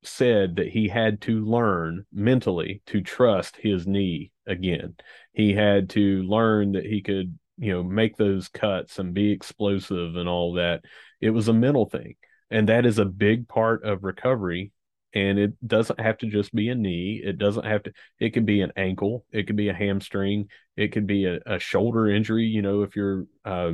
said 0.04 0.56
that 0.56 0.70
he 0.70 0.88
had 0.88 1.20
to 1.24 1.44
learn 1.44 2.06
mentally 2.14 2.82
to 2.88 3.02
trust 3.02 3.58
his 3.58 3.86
knee 3.86 4.32
again. 4.48 4.96
He 5.34 5.54
had 5.54 5.90
to 5.92 6.24
learn 6.24 6.72
that 6.74 6.86
he 6.86 7.02
could, 7.02 7.38
you 7.58 7.74
know, 7.74 7.84
make 7.84 8.16
those 8.16 8.48
cuts 8.48 9.00
and 9.00 9.14
be 9.14 9.34
explosive 9.34 10.16
and 10.16 10.30
all 10.30 10.54
that. 10.54 10.86
It 11.20 11.32
was 11.32 11.50
a 11.50 11.54
mental 11.54 11.90
thing. 11.90 12.16
And 12.54 12.70
that 12.70 12.86
is 12.86 13.00
a 13.00 13.06
big 13.06 13.48
part 13.48 13.84
of 13.84 14.04
recovery. 14.04 14.72
And 15.16 15.40
it 15.40 15.54
doesn't 15.68 16.00
have 16.00 16.20
to 16.20 16.28
just 16.28 16.54
be 16.54 16.70
a 16.70 16.76
knee. 16.76 17.20
It 17.24 17.40
doesn't 17.40 17.66
have 17.66 17.84
to, 17.84 17.94
it 18.20 18.30
could 18.30 18.46
be 18.46 18.62
an 18.62 18.72
ankle. 18.76 19.26
It 19.32 19.48
could 19.48 19.56
be 19.56 19.70
a 19.70 19.74
hamstring. 19.74 20.50
It 20.78 20.92
could 20.92 21.08
be 21.08 21.26
a, 21.26 21.40
a 21.48 21.60
shoulder 21.60 22.08
injury. 22.08 22.46
You 22.46 22.62
know, 22.62 22.84
if 22.84 22.96
you're 22.96 23.26
uh, 23.44 23.74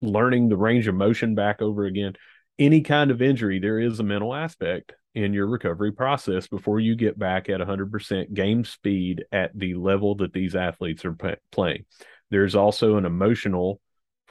learning 0.00 0.48
the 0.48 0.56
range 0.56 0.88
of 0.88 0.94
motion 0.94 1.34
back 1.34 1.60
over 1.60 1.84
again, 1.84 2.14
any 2.58 2.80
kind 2.80 3.10
of 3.10 3.20
injury, 3.20 3.58
there 3.58 3.78
is 3.78 4.00
a 4.00 4.04
mental 4.04 4.34
aspect 4.34 4.94
in 5.14 5.34
your 5.34 5.46
recovery 5.46 5.92
process 5.92 6.46
before 6.46 6.80
you 6.80 6.96
get 6.96 7.18
back 7.18 7.50
at 7.50 7.60
100% 7.60 8.32
game 8.32 8.64
speed 8.64 9.24
at 9.32 9.50
the 9.54 9.74
level 9.74 10.14
that 10.16 10.32
these 10.32 10.54
athletes 10.54 11.04
are 11.04 11.12
p- 11.12 11.34
playing. 11.50 11.84
There's 12.30 12.54
also 12.54 12.96
an 12.96 13.04
emotional 13.04 13.80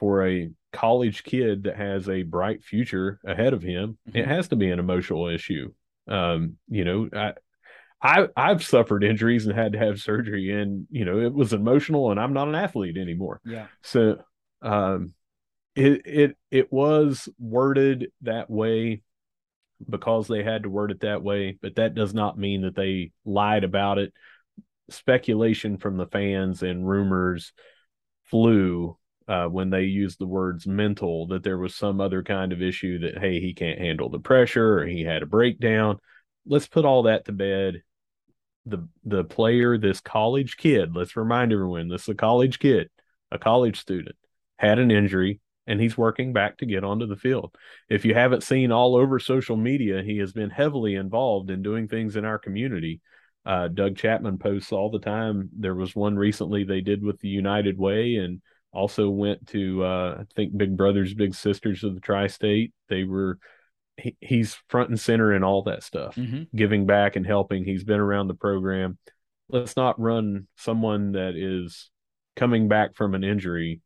for 0.02 0.26
a 0.26 0.50
college 0.72 1.22
kid 1.22 1.62
that 1.62 1.76
has 1.76 2.08
a 2.08 2.24
bright 2.24 2.64
future 2.64 3.20
ahead 3.24 3.52
of 3.52 3.62
him. 3.62 3.96
Mm-hmm. 4.08 4.18
It 4.18 4.26
has 4.26 4.48
to 4.48 4.56
be 4.56 4.68
an 4.68 4.80
emotional 4.80 5.28
issue. 5.28 5.72
Um, 6.08 6.56
you 6.68 6.84
know, 6.84 7.08
I, 7.12 7.34
I 8.02 8.26
I've 8.36 8.64
suffered 8.64 9.04
injuries 9.04 9.46
and 9.46 9.56
had 9.56 9.74
to 9.74 9.78
have 9.78 10.00
surgery, 10.00 10.50
and 10.60 10.88
you 10.90 11.04
know 11.04 11.20
it 11.20 11.32
was 11.32 11.52
emotional, 11.52 12.10
and 12.10 12.18
I'm 12.18 12.32
not 12.32 12.48
an 12.48 12.56
athlete 12.56 12.96
anymore. 12.96 13.40
Yeah. 13.44 13.68
So, 13.82 14.16
um, 14.60 15.14
it 15.76 16.02
it 16.04 16.36
it 16.50 16.72
was 16.72 17.28
worded 17.38 18.10
that 18.22 18.50
way 18.50 19.02
because 19.88 20.26
they 20.26 20.42
had 20.42 20.64
to 20.64 20.68
word 20.68 20.90
it 20.90 21.02
that 21.02 21.22
way, 21.22 21.58
but 21.62 21.76
that 21.76 21.94
does 21.94 22.12
not 22.12 22.36
mean 22.36 22.62
that 22.62 22.74
they 22.74 23.12
lied 23.24 23.62
about 23.62 23.98
it. 23.98 24.12
Speculation 24.90 25.78
from 25.78 25.96
the 25.96 26.06
fans 26.06 26.64
and 26.64 26.88
rumors 26.88 27.52
flew 28.24 28.96
uh, 29.28 29.46
when 29.46 29.70
they 29.70 29.84
used 29.84 30.18
the 30.18 30.26
words 30.26 30.66
mental 30.66 31.26
that 31.28 31.42
there 31.42 31.58
was 31.58 31.74
some 31.74 32.00
other 32.00 32.22
kind 32.22 32.52
of 32.52 32.62
issue 32.62 32.98
that 33.00 33.18
hey 33.18 33.40
he 33.40 33.54
can't 33.54 33.78
handle 33.78 34.08
the 34.08 34.18
pressure 34.18 34.78
or 34.78 34.86
he 34.86 35.02
had 35.02 35.22
a 35.22 35.26
breakdown. 35.26 35.98
Let's 36.46 36.66
put 36.66 36.84
all 36.84 37.04
that 37.04 37.24
to 37.26 37.32
bed. 37.32 37.82
The 38.66 38.86
the 39.04 39.24
player, 39.24 39.78
this 39.78 40.00
college 40.00 40.56
kid, 40.56 40.94
let's 40.94 41.16
remind 41.16 41.52
everyone 41.52 41.88
this 41.88 42.02
is 42.02 42.08
a 42.08 42.14
college 42.14 42.58
kid, 42.58 42.88
a 43.30 43.38
college 43.38 43.80
student, 43.80 44.16
had 44.56 44.78
an 44.78 44.90
injury, 44.90 45.40
and 45.66 45.80
he's 45.80 45.98
working 45.98 46.32
back 46.32 46.58
to 46.58 46.66
get 46.66 46.84
onto 46.84 47.06
the 47.06 47.16
field. 47.16 47.54
If 47.88 48.04
you 48.04 48.14
haven't 48.14 48.42
seen 48.44 48.70
all 48.72 48.96
over 48.96 49.18
social 49.18 49.56
media, 49.56 50.02
he 50.02 50.18
has 50.18 50.32
been 50.32 50.50
heavily 50.50 50.94
involved 50.94 51.50
in 51.50 51.62
doing 51.62 51.88
things 51.88 52.16
in 52.16 52.24
our 52.24 52.38
community. 52.38 53.00
Uh, 53.44 53.68
Doug 53.68 53.96
Chapman 53.96 54.38
posts 54.38 54.72
all 54.72 54.90
the 54.90 55.00
time. 55.00 55.50
There 55.58 55.74
was 55.74 55.96
one 55.96 56.16
recently 56.16 56.64
they 56.64 56.80
did 56.80 57.02
with 57.02 57.18
the 57.20 57.28
United 57.28 57.78
Way 57.78 58.16
and 58.16 58.40
also 58.72 59.10
went 59.10 59.46
to, 59.48 59.84
uh, 59.84 60.16
I 60.20 60.24
think, 60.34 60.56
Big 60.56 60.76
Brothers, 60.76 61.14
Big 61.14 61.34
Sisters 61.34 61.84
of 61.84 61.94
the 61.94 62.00
Tri 62.00 62.26
State. 62.26 62.72
They 62.88 63.04
were, 63.04 63.38
he, 63.96 64.16
he's 64.20 64.56
front 64.68 64.88
and 64.88 64.98
center 64.98 65.34
in 65.34 65.44
all 65.44 65.62
that 65.64 65.82
stuff, 65.82 66.16
mm-hmm. 66.16 66.44
giving 66.56 66.86
back 66.86 67.16
and 67.16 67.26
helping. 67.26 67.64
He's 67.64 67.84
been 67.84 68.00
around 68.00 68.28
the 68.28 68.34
program. 68.34 68.98
Let's 69.48 69.76
not 69.76 70.00
run 70.00 70.46
someone 70.56 71.12
that 71.12 71.36
is 71.36 71.90
coming 72.36 72.68
back 72.68 72.94
from 72.94 73.14
an 73.14 73.24
injury 73.24 73.80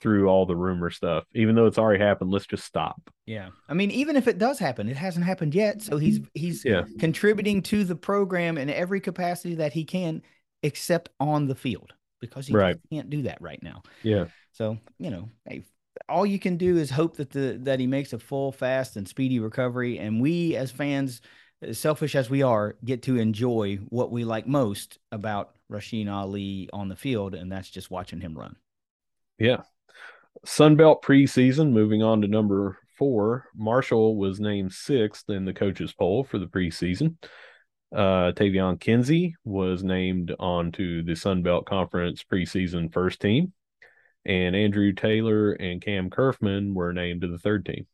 through 0.00 0.28
all 0.28 0.46
the 0.46 0.56
rumor 0.56 0.90
stuff. 0.90 1.24
Even 1.32 1.54
though 1.54 1.66
it's 1.66 1.78
already 1.78 2.02
happened, 2.02 2.30
let's 2.30 2.46
just 2.46 2.64
stop. 2.64 3.10
Yeah. 3.24 3.50
I 3.68 3.74
mean, 3.74 3.92
even 3.92 4.16
if 4.16 4.26
it 4.26 4.38
does 4.38 4.58
happen, 4.58 4.88
it 4.88 4.96
hasn't 4.96 5.24
happened 5.24 5.54
yet. 5.54 5.80
So 5.80 5.96
he's 5.96 6.20
he's 6.34 6.64
yeah. 6.64 6.82
contributing 6.98 7.62
to 7.62 7.84
the 7.84 7.94
program 7.94 8.58
in 8.58 8.68
every 8.68 9.00
capacity 9.00 9.54
that 9.56 9.72
he 9.72 9.84
can, 9.84 10.22
except 10.62 11.10
on 11.20 11.46
the 11.46 11.54
field, 11.54 11.92
because 12.22 12.46
he 12.46 12.54
right. 12.54 12.78
can't 12.90 13.10
do 13.10 13.22
that 13.22 13.42
right 13.42 13.62
now. 13.62 13.82
Yeah. 14.02 14.26
So, 14.52 14.78
you 14.98 15.10
know, 15.10 15.28
hey, 15.46 15.64
all 16.08 16.24
you 16.24 16.38
can 16.38 16.56
do 16.56 16.78
is 16.78 16.88
hope 16.88 17.16
that 17.18 17.30
the 17.30 17.58
that 17.62 17.80
he 17.80 17.86
makes 17.86 18.14
a 18.14 18.18
full, 18.18 18.52
fast, 18.52 18.96
and 18.96 19.06
speedy 19.06 19.40
recovery. 19.40 19.98
And 19.98 20.22
we, 20.22 20.56
as 20.56 20.70
fans, 20.70 21.20
as 21.60 21.78
selfish 21.78 22.14
as 22.14 22.30
we 22.30 22.42
are, 22.42 22.76
get 22.82 23.02
to 23.02 23.18
enjoy 23.18 23.76
what 23.90 24.10
we 24.10 24.24
like 24.24 24.46
most 24.46 24.98
about 25.10 25.56
Rasheen 25.70 26.10
Ali 26.10 26.70
on 26.72 26.88
the 26.88 26.96
field, 26.96 27.34
and 27.34 27.52
that's 27.52 27.68
just 27.68 27.90
watching 27.90 28.20
him 28.20 28.38
run. 28.38 28.56
Yeah. 29.38 29.62
Sunbelt 30.46 31.02
preseason, 31.02 31.72
moving 31.72 32.02
on 32.02 32.22
to 32.22 32.28
number 32.28 32.78
four. 32.98 33.46
Marshall 33.54 34.16
was 34.16 34.40
named 34.40 34.72
sixth 34.72 35.28
in 35.28 35.44
the 35.44 35.52
coaches 35.52 35.92
poll 35.92 36.24
for 36.24 36.38
the 36.38 36.46
preseason. 36.46 37.16
Uh, 37.92 38.32
Taevion 38.32 38.80
Kinsey 38.80 39.36
was 39.44 39.84
named 39.84 40.34
onto 40.38 41.02
the 41.02 41.14
Sun 41.14 41.42
Belt 41.42 41.66
Conference 41.66 42.24
preseason 42.24 42.92
first 42.92 43.20
team, 43.20 43.52
and 44.24 44.56
Andrew 44.56 44.92
Taylor 44.92 45.52
and 45.52 45.82
Cam 45.82 46.08
Curfman 46.08 46.74
were 46.74 46.92
named 46.92 47.20
to 47.20 47.28
the 47.28 47.38
third 47.38 47.66
team. 47.66 47.86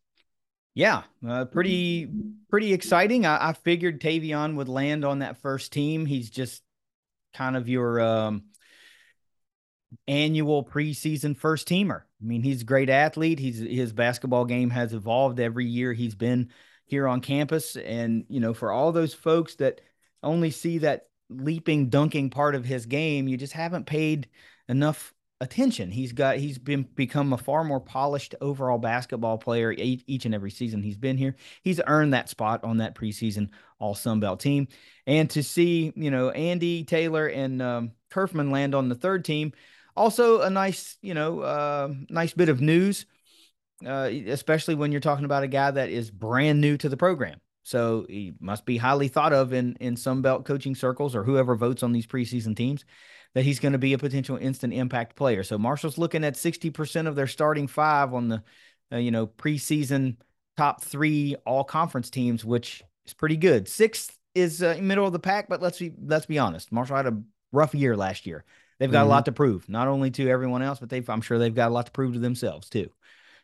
Yeah, 0.75 1.03
uh, 1.29 1.47
pretty 1.47 2.09
pretty 2.49 2.73
exciting. 2.73 3.27
I, 3.27 3.49
I, 3.49 3.53
figured 3.53 4.01
Taevion 4.01 4.55
would 4.55 4.69
land 4.69 5.05
on 5.05 5.19
that 5.19 5.43
first 5.43 5.73
team. 5.73 6.07
He's 6.07 6.31
just 6.31 6.63
kind 7.35 7.57
of 7.57 7.69
your 7.69 8.01
um, 8.01 8.45
annual 10.07 10.65
preseason 10.65 11.37
first 11.37 11.69
teamer. 11.69 12.03
I 12.03 12.25
mean, 12.25 12.45
he's 12.45 12.63
a 12.63 12.67
great 12.67 12.91
athlete. 12.91 13.41
He's 13.41 13.59
his 13.59 13.93
basketball 13.93 14.45
game 14.45 14.71
has 14.71 14.93
evolved 14.93 15.41
every 15.41 15.67
year 15.67 15.93
he's 15.93 16.15
been 16.15 16.51
here 16.87 17.09
on 17.09 17.23
campus, 17.23 17.75
and 17.75 18.25
you 18.29 18.39
know, 18.39 18.55
for 18.55 18.71
all 18.71 18.93
those 18.93 19.15
folks 19.15 19.57
that 19.57 19.81
only 20.23 20.51
see 20.51 20.79
that 20.79 21.09
leaping, 21.31 21.89
dunking 21.89 22.31
part 22.31 22.55
of 22.55 22.65
his 22.65 22.87
game. 22.87 23.29
You 23.29 23.37
just 23.37 23.53
haven't 23.53 23.87
paid 23.87 24.29
enough 24.69 25.15
attention. 25.41 25.91
He's 25.91 26.13
got 26.13 26.39
he's 26.39 26.59
been 26.59 26.83
become 26.83 27.33
a 27.33 27.39
far 27.39 27.65
more 27.65 27.81
polished 27.81 28.35
overall 28.41 28.79
basketball 28.79 29.39
player 29.39 29.73
each, 29.77 30.25
and 30.25 30.35
every 30.35 30.51
season 30.51 30.83
he's 30.83 30.97
been 30.97 31.17
here. 31.17 31.37
He's 31.63 31.81
earned 31.87 32.15
that 32.15 32.29
spot 32.29 32.65
on 32.65 32.79
that 32.79 32.95
preseason 32.95 33.51
All 33.79 33.95
Sun 33.95 34.21
Belt 34.21 34.41
team, 34.41 34.69
and 35.07 35.29
to 35.31 35.43
see 35.43 35.93
you 35.95 36.11
know 36.11 36.31
Andy 36.31 36.85
Taylor 36.85 37.27
and 37.27 37.63
um, 37.63 37.93
Curfman 38.11 38.51
land 38.51 38.75
on 38.75 38.89
the 38.89 38.95
third 38.95 39.25
team, 39.25 39.53
also 39.97 40.41
a 40.41 40.51
nice 40.51 40.97
you 41.03 41.15
know 41.15 41.41
uh, 41.41 41.93
nice 42.09 42.33
bit 42.35 42.49
of 42.49 42.61
news, 42.61 43.07
uh, 43.87 44.11
especially 44.27 44.75
when 44.75 44.93
you're 44.93 45.01
talking 45.01 45.25
about 45.25 45.45
a 45.45 45.49
guy 45.49 45.71
that 45.71 45.91
is 45.91 46.11
brand 46.11 46.61
new 46.61 46.77
to 46.79 46.89
the 46.89 46.97
program. 46.97 47.41
So 47.69 48.07
he 48.09 48.33
must 48.41 48.65
be 48.65 48.79
highly 48.79 49.09
thought 49.09 49.35
of 49.35 49.53
in 49.53 49.77
in 49.79 49.97
Sun 49.97 50.23
Belt 50.23 50.47
coaching 50.47 50.75
circles 50.75 51.15
or 51.15 51.23
whoever 51.23 51.55
votes 51.55 51.83
on 51.83 51.93
these 51.93 52.07
preseason 52.07 52.57
teams 52.57 52.87
that 53.35 53.45
he's 53.45 53.61
going 53.61 53.73
to 53.73 53.79
be 53.79 53.93
a 53.93 53.99
potential 53.99 54.39
instant 54.39 54.73
impact 54.73 55.17
player. 55.17 55.43
So 55.43 55.59
Marshall's 55.59 55.99
looking 55.99 56.25
at 56.25 56.35
60% 56.35 57.07
of 57.07 57.15
their 57.15 57.27
starting 57.27 57.67
five 57.67 58.15
on 58.15 58.29
the 58.29 58.43
uh, 58.91 58.97
you 58.97 59.11
know 59.11 59.27
preseason 59.27 60.17
top 60.57 60.83
3 60.83 61.37
all 61.45 61.63
conference 61.63 62.09
teams 62.09 62.43
which 62.43 62.83
is 63.07 63.13
pretty 63.13 63.37
good. 63.37 63.69
Sixth 63.69 64.17
is 64.35 64.63
uh, 64.63 64.79
middle 64.81 65.07
of 65.07 65.13
the 65.13 65.19
pack, 65.19 65.49
but 65.51 65.61
let's 65.61 65.79
be 65.79 65.93
let's 66.03 66.27
be 66.27 66.39
honest. 66.39 66.73
Marshall 66.73 66.97
had 66.97 67.07
a 67.07 67.21
rough 67.53 67.75
year 67.75 67.97
last 67.97 68.27
year. 68.27 68.45
They've 68.79 68.91
got 68.91 69.01
mm-hmm. 69.01 69.09
a 69.09 69.11
lot 69.11 69.25
to 69.27 69.33
prove, 69.33 69.69
not 69.69 69.89
only 69.89 70.11
to 70.13 70.31
everyone 70.31 70.63
else, 70.63 70.79
but 70.79 70.89
they've 70.89 71.09
I'm 71.11 71.21
sure 71.21 71.39
they've 71.39 71.55
got 71.55 71.69
a 71.69 71.75
lot 71.75 71.85
to 71.85 71.93
prove 71.93 72.15
to 72.15 72.19
themselves 72.19 72.71
too. 72.71 72.91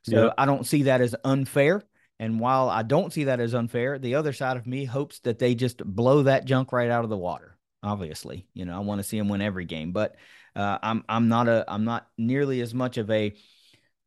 So 0.03 0.33
I 0.37 0.45
don't 0.45 0.67
see 0.67 0.85
that 0.85 1.01
as 1.01 1.15
unfair. 1.25 1.83
And 2.21 2.39
while 2.39 2.69
I 2.69 2.83
don't 2.83 3.13
see 3.13 3.25
that 3.25 3.41
as 3.41 3.55
unfair, 3.55 3.99
the 3.99 4.15
other 4.15 4.33
side 4.33 4.57
of 4.57 4.67
me 4.67 4.85
hopes 4.85 5.19
that 5.21 5.39
they 5.39 5.55
just 5.55 5.85
blow 5.85 6.23
that 6.25 6.45
junk 6.45 6.73
right 6.73 6.91
out 6.91 7.05
of 7.05 7.11
the 7.11 7.17
water. 7.17 7.57
Obviously, 7.83 8.47
you 8.55 8.65
know, 8.65 8.77
I 8.77 8.79
want 8.79 9.01
to 9.01 9.03
see 9.03 9.19
them 9.19 9.29
win 9.29 9.43
every 9.43 9.65
game, 9.65 9.93
but 9.93 10.17
uh, 10.57 10.79
I'm 10.83 11.05
I'm 11.09 11.29
not 11.29 11.49
a 11.49 11.65
I'm 11.69 11.85
not 11.85 12.07
nearly 12.17 12.61
as 12.61 12.73
much 12.73 12.97
of 12.97 13.11
a 13.11 13.35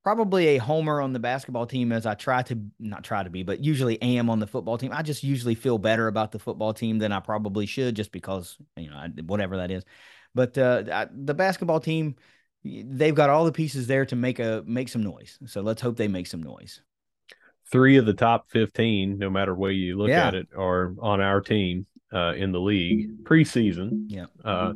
probably 0.03 0.55
a 0.55 0.57
homer 0.57 1.01
on 1.01 1.11
the 1.11 1.19
basketball 1.19 1.67
team 1.67 1.91
as 1.91 2.05
I 2.05 2.13
try 2.13 2.41
to 2.43 2.57
not 2.79 3.03
try 3.03 3.23
to 3.23 3.29
be, 3.29 3.43
but 3.43 3.63
usually 3.63 4.01
am 4.01 4.29
on 4.29 4.39
the 4.39 4.47
football 4.47 4.77
team. 4.77 4.91
I 4.93 5.01
just 5.01 5.21
usually 5.21 5.53
feel 5.53 5.77
better 5.77 6.07
about 6.07 6.31
the 6.31 6.39
football 6.39 6.73
team 6.73 6.97
than 6.97 7.11
I 7.11 7.19
probably 7.19 7.65
should, 7.65 7.95
just 7.95 8.11
because 8.11 8.57
you 8.77 8.89
know 8.89 9.05
whatever 9.25 9.57
that 9.57 9.69
is. 9.69 9.83
But 10.33 10.57
uh, 10.57 10.83
I, 10.91 11.07
the 11.11 11.33
basketball 11.33 11.81
team, 11.81 12.15
they've 12.63 13.13
got 13.13 13.29
all 13.29 13.45
the 13.45 13.51
pieces 13.51 13.85
there 13.85 14.05
to 14.05 14.15
make 14.15 14.39
a 14.39 14.63
make 14.65 14.89
some 14.89 15.03
noise. 15.03 15.37
So 15.45 15.61
let's 15.61 15.81
hope 15.81 15.97
they 15.97 16.07
make 16.07 16.27
some 16.27 16.41
noise 16.41 16.81
three 17.71 17.97
of 17.97 18.05
the 18.05 18.13
top 18.13 18.49
15, 18.49 19.17
no 19.17 19.29
matter 19.29 19.55
way 19.55 19.73
you 19.73 19.97
look 19.97 20.09
yeah. 20.09 20.27
at 20.27 20.35
it, 20.35 20.47
are 20.57 20.93
on 20.99 21.21
our 21.21 21.41
team 21.41 21.85
uh, 22.13 22.33
in 22.33 22.51
the 22.51 22.59
league 22.59 23.23
preseason. 23.23 24.05
Yeah. 24.07 24.25
Uh, 24.43 24.73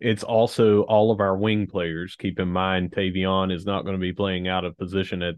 it's 0.00 0.22
also 0.22 0.82
all 0.82 1.10
of 1.10 1.20
our 1.20 1.36
wing 1.36 1.66
players. 1.66 2.16
Keep 2.16 2.40
in 2.40 2.48
mind, 2.48 2.92
Taevion 2.92 3.52
is 3.52 3.64
not 3.64 3.84
going 3.84 3.94
to 3.96 4.00
be 4.00 4.12
playing 4.12 4.48
out 4.48 4.64
of 4.64 4.76
position 4.76 5.22
at 5.22 5.36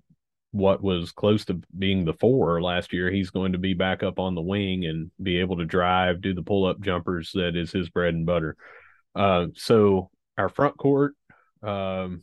what 0.51 0.83
was 0.83 1.12
close 1.12 1.45
to 1.45 1.61
being 1.79 2.05
the 2.05 2.14
four 2.14 2.62
last 2.62 2.92
year. 2.92 3.11
He's 3.11 3.31
going 3.31 3.53
to 3.53 3.59
be 3.59 3.75
back 3.75 4.03
up 4.03 4.19
on 4.19 4.35
the 4.35 4.42
wing 4.42 4.87
and 4.87 5.11
be 5.23 5.38
able 5.38 5.59
to 5.59 5.64
drive, 5.64 6.21
do 6.21 6.35
the 6.35 6.42
pull 6.42 6.66
up 6.66 6.81
jumpers. 6.81 7.31
That 7.35 7.57
is 7.57 7.71
his 7.71 7.90
bread 7.90 8.14
and 8.14 8.27
butter. 8.27 8.57
Uh, 9.14 9.47
so 9.55 10.11
our 10.37 10.49
front 10.49 10.77
court 10.79 11.14
um, 11.62 12.23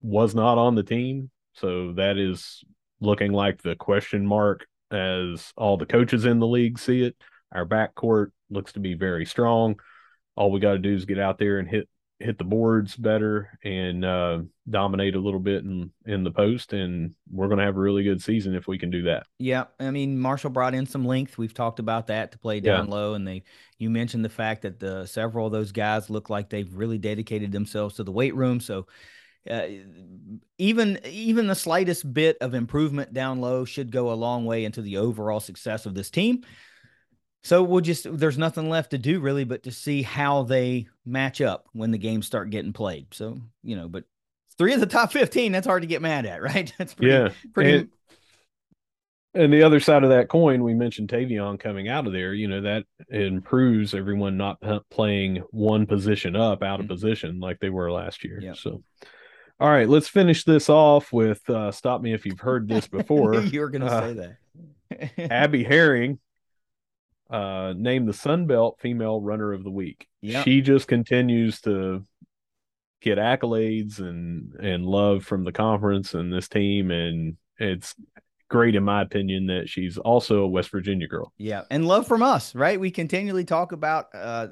was 0.00 0.34
not 0.34 0.58
on 0.58 0.74
the 0.74 0.82
team. 0.82 1.30
So 1.54 1.92
that 1.94 2.16
is 2.18 2.62
looking 3.00 3.32
like 3.32 3.62
the 3.62 3.76
question 3.76 4.26
mark 4.26 4.66
as 4.90 5.52
all 5.56 5.76
the 5.76 5.86
coaches 5.86 6.24
in 6.24 6.38
the 6.38 6.46
league 6.46 6.78
see 6.78 7.02
it. 7.02 7.16
Our 7.52 7.66
backcourt 7.66 8.28
looks 8.50 8.72
to 8.72 8.80
be 8.80 8.94
very 8.94 9.26
strong. 9.26 9.76
All 10.36 10.50
we 10.50 10.60
got 10.60 10.72
to 10.72 10.78
do 10.78 10.94
is 10.94 11.04
get 11.04 11.18
out 11.18 11.38
there 11.38 11.58
and 11.58 11.68
hit 11.68 11.88
hit 12.20 12.36
the 12.36 12.44
boards 12.44 12.96
better 12.96 13.56
and 13.62 14.04
uh, 14.04 14.40
dominate 14.68 15.14
a 15.14 15.20
little 15.20 15.40
bit 15.40 15.62
in 15.64 15.90
in 16.04 16.24
the 16.24 16.30
post, 16.30 16.72
and 16.72 17.14
we're 17.30 17.46
going 17.46 17.58
to 17.58 17.64
have 17.64 17.76
a 17.76 17.80
really 17.80 18.02
good 18.02 18.20
season 18.20 18.54
if 18.54 18.66
we 18.66 18.78
can 18.78 18.90
do 18.90 19.02
that. 19.02 19.26
Yeah, 19.38 19.64
I 19.78 19.90
mean 19.90 20.18
Marshall 20.18 20.50
brought 20.50 20.74
in 20.74 20.86
some 20.86 21.04
length. 21.04 21.38
We've 21.38 21.54
talked 21.54 21.78
about 21.78 22.08
that 22.08 22.32
to 22.32 22.38
play 22.38 22.60
down 22.60 22.86
yeah. 22.86 22.94
low, 22.94 23.14
and 23.14 23.26
they 23.26 23.44
you 23.78 23.90
mentioned 23.90 24.24
the 24.24 24.30
fact 24.30 24.62
that 24.62 24.80
the 24.80 25.06
several 25.06 25.46
of 25.46 25.52
those 25.52 25.72
guys 25.72 26.10
look 26.10 26.28
like 26.28 26.50
they've 26.50 26.72
really 26.72 26.98
dedicated 26.98 27.52
themselves 27.52 27.96
to 27.96 28.04
the 28.04 28.12
weight 28.12 28.34
room. 28.34 28.60
So 28.60 28.86
uh, 29.48 29.66
even 30.58 30.98
even 31.04 31.46
the 31.46 31.54
slightest 31.54 32.12
bit 32.12 32.36
of 32.40 32.54
improvement 32.54 33.12
down 33.12 33.40
low 33.40 33.64
should 33.64 33.90
go 33.90 34.12
a 34.12 34.14
long 34.14 34.44
way 34.44 34.64
into 34.64 34.82
the 34.82 34.98
overall 34.98 35.40
success 35.40 35.86
of 35.86 35.94
this 35.94 36.10
team. 36.10 36.44
So 37.44 37.62
we'll 37.62 37.80
just 37.80 38.06
there's 38.10 38.38
nothing 38.38 38.68
left 38.68 38.90
to 38.90 38.98
do 38.98 39.20
really 39.20 39.44
but 39.44 39.62
to 39.62 39.72
see 39.72 40.02
how 40.02 40.42
they 40.42 40.88
match 41.06 41.40
up 41.40 41.66
when 41.72 41.90
the 41.90 41.98
games 41.98 42.26
start 42.26 42.50
getting 42.50 42.72
played. 42.72 43.14
So, 43.14 43.40
you 43.62 43.76
know, 43.76 43.88
but 43.88 44.04
three 44.58 44.74
of 44.74 44.80
the 44.80 44.86
top 44.86 45.12
15, 45.12 45.52
that's 45.52 45.66
hard 45.66 45.82
to 45.82 45.88
get 45.88 46.02
mad 46.02 46.26
at, 46.26 46.42
right? 46.42 46.72
That's 46.78 46.94
pretty, 46.94 47.12
yeah. 47.12 47.28
pretty 47.54 47.72
and, 47.72 47.88
and 49.34 49.52
the 49.52 49.62
other 49.62 49.78
side 49.78 50.02
of 50.02 50.10
that 50.10 50.28
coin, 50.28 50.64
we 50.64 50.74
mentioned 50.74 51.08
Taevion 51.08 51.60
coming 51.60 51.88
out 51.88 52.06
of 52.06 52.12
there. 52.12 52.34
You 52.34 52.48
know 52.48 52.62
that 52.62 52.84
improves 53.08 53.94
everyone 53.94 54.36
not 54.36 54.58
playing 54.90 55.42
one 55.50 55.86
position 55.86 56.34
up 56.34 56.62
out 56.62 56.80
of 56.80 56.86
mm-hmm. 56.86 56.94
position 56.94 57.40
like 57.40 57.60
they 57.60 57.70
were 57.70 57.90
last 57.92 58.24
year. 58.24 58.40
Yep. 58.42 58.56
So, 58.56 58.82
all 59.60 59.68
right, 59.68 59.88
let's 59.88 60.08
finish 60.08 60.44
this 60.44 60.68
off 60.68 61.12
with 61.12 61.48
uh, 61.50 61.72
stop 61.72 62.00
me 62.00 62.12
if 62.12 62.24
you've 62.24 62.40
heard 62.40 62.68
this 62.68 62.86
before. 62.88 63.34
you 63.40 63.60
were 63.60 63.70
going 63.70 63.82
to 63.82 63.88
uh, 63.88 64.00
say 64.00 64.36
that. 64.88 65.30
Abby 65.32 65.64
Herring 65.64 66.18
uh, 67.30 67.74
named 67.76 68.08
the 68.08 68.14
Sun 68.14 68.46
Belt 68.46 68.78
Female 68.80 69.20
Runner 69.20 69.52
of 69.52 69.64
the 69.64 69.70
Week. 69.70 70.06
Yep. 70.22 70.44
She 70.44 70.60
just 70.60 70.88
continues 70.88 71.60
to 71.62 72.04
get 73.00 73.18
accolades 73.18 74.00
and 74.00 74.54
and 74.54 74.84
love 74.84 75.24
from 75.24 75.44
the 75.44 75.52
conference 75.52 76.14
and 76.14 76.32
this 76.32 76.48
team, 76.48 76.90
and 76.90 77.36
it's 77.58 77.94
great 78.48 78.74
in 78.74 78.82
my 78.82 79.02
opinion 79.02 79.46
that 79.46 79.68
she's 79.68 79.98
also 79.98 80.42
a 80.42 80.48
West 80.48 80.70
Virginia 80.70 81.06
girl. 81.06 81.32
Yeah, 81.36 81.62
and 81.70 81.86
love 81.86 82.06
from 82.06 82.22
us, 82.22 82.54
right? 82.54 82.80
We 82.80 82.90
continually 82.90 83.44
talk 83.44 83.72
about 83.72 84.06
uh, 84.14 84.48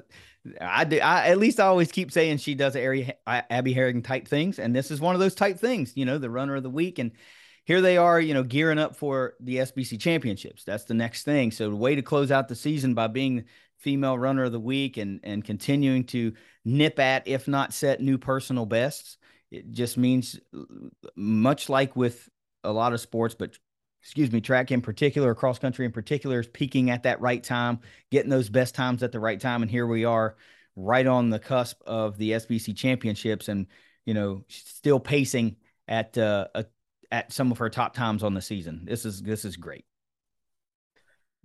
I 0.61 0.83
do. 0.83 0.99
I 0.99 1.27
at 1.29 1.37
least 1.37 1.59
I 1.59 1.65
always 1.65 1.91
keep 1.91 2.11
saying 2.11 2.37
she 2.37 2.55
does 2.55 2.75
Ari, 2.75 3.11
Abby 3.25 3.73
Herring 3.73 4.01
type 4.01 4.27
things, 4.27 4.59
and 4.59 4.75
this 4.75 4.91
is 4.91 4.99
one 4.99 5.15
of 5.15 5.21
those 5.21 5.35
type 5.35 5.59
things. 5.59 5.93
You 5.95 6.05
know, 6.05 6.17
the 6.17 6.29
runner 6.29 6.55
of 6.55 6.63
the 6.63 6.69
week, 6.69 6.99
and 6.99 7.11
here 7.65 7.81
they 7.81 7.97
are. 7.97 8.19
You 8.19 8.33
know, 8.33 8.43
gearing 8.43 8.79
up 8.79 8.95
for 8.95 9.35
the 9.39 9.57
SBC 9.57 9.99
championships. 9.99 10.63
That's 10.63 10.85
the 10.85 10.93
next 10.93 11.23
thing. 11.23 11.51
So 11.51 11.73
way 11.73 11.95
to 11.95 12.01
close 12.01 12.31
out 12.31 12.47
the 12.47 12.55
season 12.55 12.93
by 12.93 13.07
being 13.07 13.45
female 13.77 14.17
runner 14.17 14.43
of 14.45 14.51
the 14.51 14.59
week 14.59 14.97
and 14.97 15.19
and 15.23 15.43
continuing 15.43 16.03
to 16.05 16.33
nip 16.65 16.99
at, 16.99 17.27
if 17.27 17.47
not 17.47 17.73
set 17.73 18.01
new 18.01 18.17
personal 18.17 18.65
bests. 18.65 19.17
It 19.51 19.71
just 19.71 19.97
means 19.97 20.39
much 21.15 21.69
like 21.69 21.95
with 21.95 22.29
a 22.63 22.71
lot 22.71 22.93
of 22.93 22.99
sports, 22.99 23.33
but 23.33 23.57
excuse 24.07 24.31
me, 24.31 24.39
track 24.39 24.71
in 24.71 24.79
particular, 24.79 25.35
cross 25.35 25.59
country 25.59 25.85
in 25.85 25.91
particular, 25.91 26.39
is 26.39 26.47
peaking 26.47 26.89
at 26.89 27.03
that 27.03 27.19
right 27.19 27.43
time, 27.43 27.77
getting 28.09 28.29
those 28.29 28.47
best 28.47 28.73
times 28.73 29.03
at 29.03 29.11
the 29.11 29.19
right 29.19 29.41
time. 29.41 29.61
And 29.61 29.69
here 29.69 29.85
we 29.85 30.05
are 30.05 30.37
right 30.77 31.05
on 31.05 31.29
the 31.29 31.39
cusp 31.39 31.81
of 31.85 32.17
the 32.17 32.31
SBC 32.31 32.73
championships 32.73 33.49
and, 33.49 33.67
you 34.05 34.13
know, 34.13 34.45
still 34.47 35.01
pacing 35.01 35.57
at, 35.89 36.17
uh, 36.17 36.47
a, 36.55 36.65
at 37.11 37.33
some 37.33 37.51
of 37.51 37.57
her 37.57 37.69
top 37.69 37.93
times 37.93 38.23
on 38.23 38.33
the 38.33 38.41
season. 38.41 38.85
This 38.85 39.03
is, 39.03 39.21
this 39.21 39.43
is 39.43 39.57
great. 39.57 39.83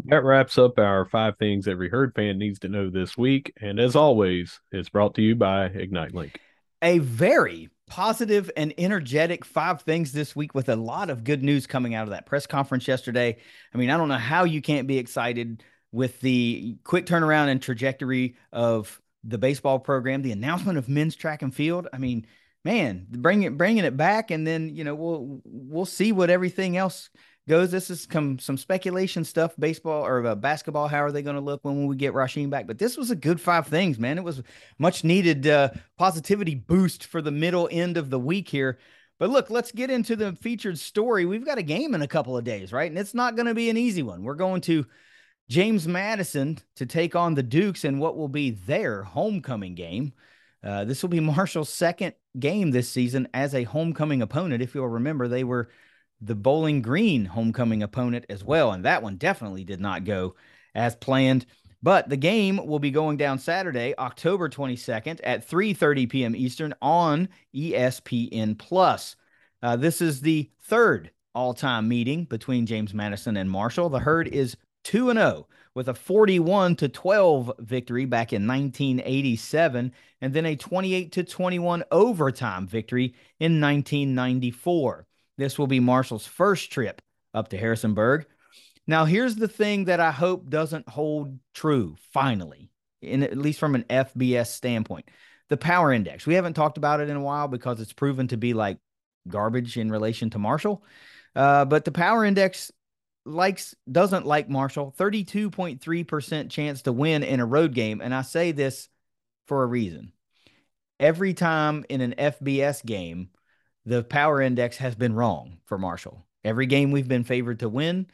That 0.04 0.22
wraps 0.22 0.56
up 0.56 0.78
our 0.78 1.04
five 1.06 1.38
things 1.38 1.66
every 1.66 1.88
herd 1.88 2.14
fan 2.14 2.38
needs 2.38 2.60
to 2.60 2.68
know 2.68 2.90
this 2.90 3.18
week. 3.18 3.52
And 3.60 3.80
as 3.80 3.96
always, 3.96 4.60
it's 4.70 4.88
brought 4.88 5.16
to 5.16 5.22
you 5.22 5.34
by 5.34 5.64
Ignite 5.64 6.14
Link. 6.14 6.38
A 6.80 7.00
very 7.00 7.70
positive 7.92 8.50
and 8.56 8.72
energetic 8.78 9.44
five 9.44 9.82
things 9.82 10.12
this 10.12 10.34
week 10.34 10.54
with 10.54 10.70
a 10.70 10.76
lot 10.76 11.10
of 11.10 11.24
good 11.24 11.44
news 11.44 11.66
coming 11.66 11.94
out 11.94 12.04
of 12.04 12.08
that 12.08 12.24
press 12.24 12.46
conference 12.46 12.88
yesterday. 12.88 13.36
I 13.74 13.76
mean, 13.76 13.90
I 13.90 13.98
don't 13.98 14.08
know 14.08 14.16
how 14.16 14.44
you 14.44 14.62
can't 14.62 14.88
be 14.88 14.96
excited 14.96 15.62
with 15.92 16.18
the 16.22 16.78
quick 16.84 17.04
turnaround 17.04 17.48
and 17.48 17.60
trajectory 17.60 18.36
of 18.50 18.98
the 19.24 19.36
baseball 19.36 19.78
program, 19.78 20.22
the 20.22 20.32
announcement 20.32 20.78
of 20.78 20.88
men's 20.88 21.14
track 21.14 21.42
and 21.42 21.54
field. 21.54 21.86
I 21.92 21.98
mean, 21.98 22.26
man, 22.64 23.08
bring 23.10 23.42
it, 23.42 23.58
bringing 23.58 23.84
it 23.84 23.94
back, 23.94 24.30
and 24.30 24.46
then 24.46 24.74
you 24.74 24.84
know 24.84 24.94
we'll 24.94 25.42
we'll 25.44 25.84
see 25.84 26.12
what 26.12 26.30
everything 26.30 26.78
else 26.78 27.10
goes. 27.48 27.70
This 27.70 27.90
is 27.90 28.06
some 28.10 28.38
some 28.38 28.56
speculation 28.56 29.24
stuff. 29.24 29.54
Baseball 29.58 30.06
or 30.06 30.26
uh, 30.26 30.34
basketball. 30.34 30.88
How 30.88 31.02
are 31.02 31.12
they 31.12 31.22
going 31.22 31.36
to 31.36 31.42
look 31.42 31.60
when 31.64 31.86
we 31.86 31.96
get 31.96 32.14
Rasheen 32.14 32.50
back? 32.50 32.66
But 32.66 32.78
this 32.78 32.96
was 32.96 33.10
a 33.10 33.16
good 33.16 33.40
five 33.40 33.66
things, 33.66 33.98
man. 33.98 34.18
It 34.18 34.24
was 34.24 34.42
much 34.78 35.04
needed 35.04 35.46
uh, 35.46 35.70
positivity 35.98 36.54
boost 36.54 37.06
for 37.06 37.22
the 37.22 37.30
middle 37.30 37.68
end 37.70 37.96
of 37.96 38.10
the 38.10 38.18
week 38.18 38.48
here. 38.48 38.78
But 39.18 39.30
look, 39.30 39.50
let's 39.50 39.70
get 39.70 39.90
into 39.90 40.16
the 40.16 40.32
featured 40.32 40.78
story. 40.78 41.26
We've 41.26 41.44
got 41.44 41.58
a 41.58 41.62
game 41.62 41.94
in 41.94 42.02
a 42.02 42.08
couple 42.08 42.36
of 42.36 42.44
days, 42.44 42.72
right? 42.72 42.90
And 42.90 42.98
it's 42.98 43.14
not 43.14 43.36
going 43.36 43.46
to 43.46 43.54
be 43.54 43.70
an 43.70 43.76
easy 43.76 44.02
one. 44.02 44.24
We're 44.24 44.34
going 44.34 44.62
to 44.62 44.84
James 45.48 45.86
Madison 45.86 46.58
to 46.76 46.86
take 46.86 47.14
on 47.14 47.34
the 47.34 47.42
Dukes 47.42 47.84
in 47.84 47.98
what 47.98 48.16
will 48.16 48.28
be 48.28 48.50
their 48.50 49.02
homecoming 49.04 49.74
game. 49.74 50.12
Uh, 50.64 50.84
this 50.84 51.02
will 51.02 51.08
be 51.08 51.20
Marshall's 51.20 51.68
second 51.68 52.14
game 52.38 52.70
this 52.70 52.88
season 52.88 53.28
as 53.34 53.54
a 53.54 53.64
homecoming 53.64 54.22
opponent. 54.22 54.62
If 54.62 54.74
you'll 54.74 54.88
remember, 54.88 55.28
they 55.28 55.44
were 55.44 55.68
the 56.22 56.34
Bowling 56.34 56.82
Green 56.82 57.24
homecoming 57.24 57.82
opponent 57.82 58.24
as 58.28 58.44
well, 58.44 58.72
and 58.72 58.84
that 58.84 59.02
one 59.02 59.16
definitely 59.16 59.64
did 59.64 59.80
not 59.80 60.04
go 60.04 60.34
as 60.74 60.96
planned. 60.96 61.46
But 61.82 62.08
the 62.08 62.16
game 62.16 62.64
will 62.64 62.78
be 62.78 62.92
going 62.92 63.16
down 63.16 63.40
Saturday, 63.40 63.92
October 63.98 64.48
22nd 64.48 65.20
at 65.24 65.48
3:30 65.48 66.08
p.m. 66.08 66.36
Eastern 66.36 66.74
on 66.80 67.28
ESPN 67.54 68.56
Plus. 68.56 69.16
Uh, 69.62 69.76
this 69.76 70.00
is 70.00 70.20
the 70.20 70.50
third 70.60 71.10
all-time 71.34 71.88
meeting 71.88 72.24
between 72.24 72.66
James 72.66 72.94
Madison 72.94 73.36
and 73.36 73.50
Marshall. 73.50 73.88
The 73.88 73.98
herd 73.98 74.28
is 74.28 74.56
2 74.84 75.10
and 75.10 75.18
0 75.18 75.48
with 75.74 75.88
a 75.88 75.94
41 75.94 76.76
to 76.76 76.88
12 76.88 77.52
victory 77.58 78.04
back 78.04 78.32
in 78.32 78.46
1987 78.46 79.92
and 80.20 80.34
then 80.34 80.46
a 80.46 80.56
28 80.56 81.12
to 81.12 81.24
21 81.24 81.84
overtime 81.90 82.66
victory 82.66 83.14
in 83.40 83.60
1994. 83.60 85.06
This 85.38 85.58
will 85.58 85.66
be 85.66 85.80
Marshall's 85.80 86.26
first 86.26 86.70
trip 86.70 87.00
up 87.34 87.48
to 87.48 87.56
Harrisonburg. 87.56 88.26
Now, 88.86 89.04
here's 89.04 89.36
the 89.36 89.48
thing 89.48 89.84
that 89.84 90.00
I 90.00 90.10
hope 90.10 90.48
doesn't 90.48 90.88
hold 90.88 91.38
true 91.54 91.96
finally, 92.12 92.70
in 93.00 93.22
at 93.22 93.36
least 93.36 93.60
from 93.60 93.74
an 93.74 93.84
FBS 93.84 94.48
standpoint. 94.48 95.08
The 95.48 95.56
power 95.56 95.92
index. 95.92 96.26
We 96.26 96.34
haven't 96.34 96.54
talked 96.54 96.78
about 96.78 97.00
it 97.00 97.08
in 97.08 97.16
a 97.16 97.22
while 97.22 97.48
because 97.48 97.80
it's 97.80 97.92
proven 97.92 98.28
to 98.28 98.36
be 98.36 98.54
like 98.54 98.78
garbage 99.28 99.76
in 99.76 99.90
relation 99.90 100.30
to 100.30 100.38
Marshall. 100.38 100.82
Uh, 101.36 101.64
but 101.64 101.84
the 101.84 101.92
power 101.92 102.24
index 102.24 102.72
likes 103.24 103.74
doesn't 103.90 104.26
like 104.26 104.48
Marshall. 104.48 104.94
32.3% 104.98 106.50
chance 106.50 106.82
to 106.82 106.92
win 106.92 107.22
in 107.22 107.40
a 107.40 107.46
road 107.46 107.74
game. 107.74 108.00
And 108.00 108.14
I 108.14 108.22
say 108.22 108.52
this 108.52 108.88
for 109.46 109.62
a 109.62 109.66
reason. 109.66 110.12
Every 110.98 111.34
time 111.34 111.84
in 111.88 112.00
an 112.00 112.14
FBS 112.18 112.84
game, 112.84 113.30
the 113.84 114.04
power 114.04 114.40
index 114.40 114.76
has 114.78 114.94
been 114.94 115.14
wrong 115.14 115.58
for 115.64 115.78
Marshall. 115.78 116.24
Every 116.44 116.66
game 116.66 116.90
we've 116.90 117.08
been 117.08 117.24
favored 117.24 117.60
to 117.60 117.68
win, 117.68 118.06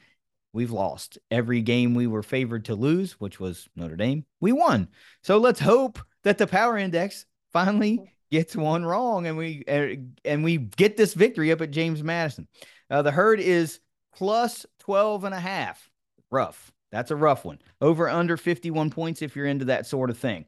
we've 0.53 0.71
lost. 0.71 1.19
Every 1.31 1.63
game 1.63 1.95
we 1.95 2.07
were 2.07 2.23
favored 2.23 2.67
to 2.67 2.75
lose, 2.75 3.13
which 3.13 3.41
was 3.41 3.69
Notre 3.77 3.97
Dame, 3.97 4.25
we 4.41 4.53
won. 4.53 4.89
So 5.23 5.39
let's 5.39 5.61
hope 5.61 5.99
that 6.25 6.39
the 6.39 6.47
power 6.47 6.77
index 6.77 7.27
finally 7.53 8.13
gets 8.31 8.55
one 8.55 8.85
wrong 8.85 9.27
and 9.27 9.37
we 9.37 9.65
and 10.25 10.45
we 10.45 10.59
get 10.59 10.97
this 10.97 11.15
victory 11.15 11.51
up 11.53 11.61
at 11.61 11.71
James 11.71 12.03
Madison. 12.03 12.47
Uh, 12.91 13.03
the 13.03 13.11
herd 13.11 13.41
is 13.41 13.81
plus 14.15 14.67
12 14.81 15.25
and 15.25 15.35
a 15.35 15.41
half. 15.41 15.91
Rough. 16.31 16.73
That's 16.91 17.11
a 17.11 17.17
rough 17.17 17.45
one. 17.45 17.59
Over 17.81 18.09
under 18.09 18.37
51 18.37 18.91
points 18.91 19.23
if 19.23 19.37
you're 19.37 19.47
into 19.47 19.67
that 19.67 19.87
sort 19.87 20.11
of 20.11 20.19
thing. 20.19 20.47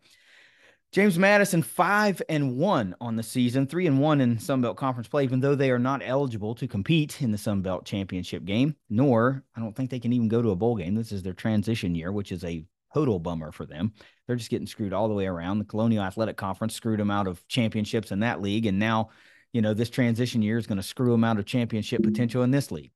James 0.92 1.16
Madison 1.16 1.62
five 1.62 2.20
and 2.28 2.56
one 2.56 2.96
on 3.00 3.14
the 3.14 3.22
season, 3.22 3.66
three 3.66 3.86
and 3.86 4.00
one 4.00 4.20
in 4.20 4.38
Sun 4.40 4.60
Belt 4.60 4.76
Conference 4.76 5.06
play, 5.06 5.22
even 5.22 5.38
though 5.38 5.54
they 5.54 5.70
are 5.70 5.78
not 5.78 6.02
eligible 6.04 6.54
to 6.56 6.66
compete 6.66 7.22
in 7.22 7.30
the 7.30 7.38
Sun 7.38 7.62
Belt 7.62 7.84
Championship 7.84 8.44
game. 8.44 8.74
Nor 8.88 9.44
I 9.54 9.60
don't 9.60 9.74
think 9.76 9.90
they 9.90 10.00
can 10.00 10.12
even 10.12 10.26
go 10.28 10.42
to 10.42 10.50
a 10.50 10.56
bowl 10.56 10.76
game. 10.76 10.96
This 10.96 11.12
is 11.12 11.22
their 11.22 11.32
transition 11.32 11.94
year, 11.94 12.10
which 12.10 12.32
is 12.32 12.42
a 12.44 12.64
total 12.92 13.20
bummer 13.20 13.52
for 13.52 13.66
them. 13.66 13.92
They're 14.26 14.34
just 14.34 14.50
getting 14.50 14.66
screwed 14.66 14.92
all 14.92 15.06
the 15.06 15.14
way 15.14 15.26
around. 15.26 15.60
The 15.60 15.64
Colonial 15.64 16.02
Athletic 16.02 16.36
Conference 16.36 16.74
screwed 16.74 16.98
them 16.98 17.10
out 17.10 17.28
of 17.28 17.46
championships 17.46 18.10
in 18.10 18.18
that 18.20 18.42
league, 18.42 18.66
and 18.66 18.80
now, 18.80 19.10
you 19.52 19.62
know, 19.62 19.74
this 19.74 19.90
transition 19.90 20.42
year 20.42 20.58
is 20.58 20.66
going 20.66 20.78
to 20.78 20.82
screw 20.82 21.12
them 21.12 21.22
out 21.22 21.38
of 21.38 21.44
championship 21.46 22.02
potential 22.02 22.42
in 22.42 22.50
this 22.50 22.72
league. 22.72 22.90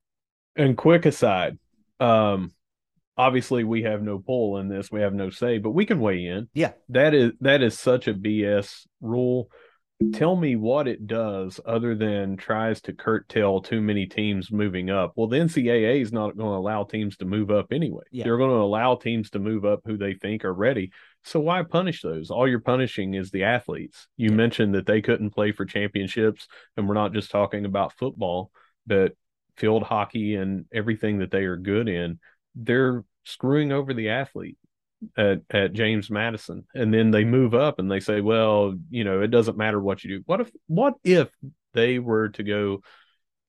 And 0.57 0.77
quick 0.77 1.07
aside, 1.07 1.59
um, 2.01 2.53
obviously 3.17 3.65
we 3.65 3.83
have 3.83 4.03
no 4.03 4.19
pull 4.19 4.59
in 4.59 4.69
this, 4.69 4.91
we 4.91 5.01
have 5.01 5.15
no 5.15 5.31
say, 5.31 5.59
but 5.59 5.71
we 5.71 5.87
can 5.87 6.01
weigh 6.01 6.27
in. 6.27 6.49
Yeah. 6.55 6.73
That 6.89 7.15
is 7.15 7.33
that 7.41 7.63
is 7.63 7.79
such 7.79 8.09
a 8.09 8.15
BS 8.15 8.87
rule. 9.01 9.49
Tell 10.13 10.35
me 10.35 10.57
what 10.57 10.89
it 10.89 11.07
does 11.07 11.61
other 11.65 11.95
than 11.95 12.37
tries 12.37 12.81
to 12.83 12.93
curtail 12.93 13.61
too 13.61 13.81
many 13.81 14.07
teams 14.07 14.51
moving 14.51 14.91
up. 14.91 15.13
Well, 15.15 15.29
the 15.29 15.37
NCAA 15.37 16.03
is 16.03 16.13
not 16.13 16.37
going 16.37 16.51
to 16.51 16.57
allow 16.57 16.83
teams 16.83 17.17
to 17.19 17.25
move 17.25 17.51
up 17.51 17.67
anyway. 17.71 18.03
Yeah. 18.11 18.25
They're 18.25 18.37
going 18.37 18.51
to 18.51 18.57
allow 18.57 18.97
teams 18.97 19.31
to 19.31 19.39
move 19.39 19.65
up 19.65 19.81
who 19.85 19.97
they 19.97 20.15
think 20.15 20.45
are 20.45 20.53
ready. 20.53 20.91
So 21.23 21.39
why 21.39 21.63
punish 21.63 22.03
those? 22.03 22.31
All 22.31 22.47
you're 22.47 22.59
punishing 22.59 23.15
is 23.15 23.31
the 23.31 23.45
athletes. 23.45 24.09
You 24.17 24.31
yeah. 24.31 24.37
mentioned 24.37 24.75
that 24.75 24.85
they 24.85 25.01
couldn't 25.01 25.31
play 25.31 25.53
for 25.53 25.65
championships, 25.65 26.49
and 26.77 26.89
we're 26.89 26.95
not 26.95 27.15
just 27.15 27.31
talking 27.31 27.65
about 27.65 27.97
football, 27.97 28.51
but 28.87 29.13
field 29.57 29.85
hockey 29.85 30.35
and 30.35 30.67
everything 30.73 31.19
that 31.19 31.31
they 31.31 31.45
are 31.45 31.57
good 31.57 31.89
in, 31.89 32.19
they're 32.55 33.05
screwing 33.25 33.73
over 33.73 33.95
the 33.95 34.11
athlete 34.11 34.59
at, 35.17 35.43
at 35.51 35.73
James 35.73 36.11
Madison. 36.11 36.65
And 36.75 36.93
then 36.93 37.11
they 37.11 37.25
move 37.25 37.55
up 37.55 37.79
and 37.79 37.91
they 37.91 38.01
say, 38.01 38.21
well, 38.21 38.75
you 38.91 39.05
know, 39.05 39.21
it 39.21 39.31
doesn't 39.31 39.59
matter 39.59 39.81
what 39.81 40.05
you 40.05 40.19
do. 40.19 40.23
What 40.27 40.41
if 40.41 40.51
what 40.67 40.95
if 41.05 41.31
they 41.73 41.99
were 41.99 42.29
to 42.31 42.43
go 42.43 42.83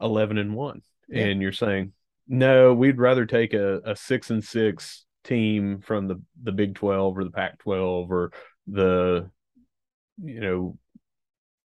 11 0.02 0.38
and 0.38 0.56
1 0.56 0.82
yeah. 1.10 1.26
and 1.26 1.42
you're 1.42 1.52
saying, 1.52 1.94
no, 2.28 2.74
we'd 2.74 3.00
rather 3.00 3.26
take 3.26 3.54
a, 3.54 3.80
a 3.86 3.96
6 3.96 4.30
and 4.32 4.44
6 4.44 5.06
team 5.24 5.82
from 5.82 6.08
the 6.08 6.22
the 6.44 6.52
Big 6.52 6.76
12 6.76 7.18
or 7.18 7.24
the 7.24 7.32
Pac 7.32 7.58
12 7.60 8.12
or 8.12 8.32
the 8.68 9.30
you 10.24 10.40
know 10.40 10.78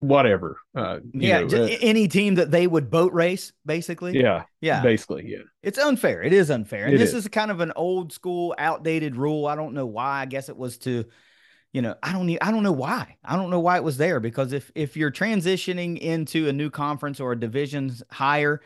whatever. 0.01 0.59
Uh, 0.75 1.01
yeah, 1.13 1.41
know, 1.41 1.65
uh, 1.65 1.69
any 1.81 2.09
team 2.09 2.37
that 2.37 2.51
they 2.51 2.67
would 2.67 2.91
boat 2.91 3.13
race, 3.13 3.53
basically. 3.67 4.19
Yeah, 4.19 4.45
yeah, 4.61 4.83
basically, 4.83 5.27
yeah. 5.27 5.43
It's 5.63 5.79
unfair. 5.79 6.23
It 6.23 6.33
is 6.33 6.51
unfair, 6.51 6.87
and 6.87 6.95
it 6.95 6.99
this 6.99 7.15
is. 7.15 7.25
is. 7.25 7.29
kind 7.29 7.51
of 7.51 7.61
an 7.61 7.73
old 7.77 8.13
school, 8.13 8.55
outdated 8.59 9.17
rule. 9.17 9.47
I 9.47 9.57
don't 9.57 9.75
know 9.75 9.87
why. 9.87 10.21
I 10.21 10.27
guess 10.27 10.49
it 10.49 10.57
was 10.57 10.79
to, 10.79 11.05
you 11.73 11.83
know, 11.83 11.95
I 12.03 12.13
don't 12.13 12.27
need. 12.27 12.39
I 12.41 12.51
don't 12.51 12.63
know 12.63 12.73
why. 12.73 13.17
I 13.25 13.37
don't 13.37 13.51
know 13.51 13.61
why 13.61 13.77
it 13.77 13.85
was 13.85 13.97
there 13.97 14.21
because 14.21 14.53
if 14.53 14.71
if 14.75 14.97
you're 14.97 15.13
transitioning 15.13 15.99
into 15.99 16.49
a 16.49 16.53
new 16.53 16.71
conference 16.71 17.21
or 17.21 17.33
a 17.33 17.41
divisions 17.41 18.03
higher. 18.11 18.61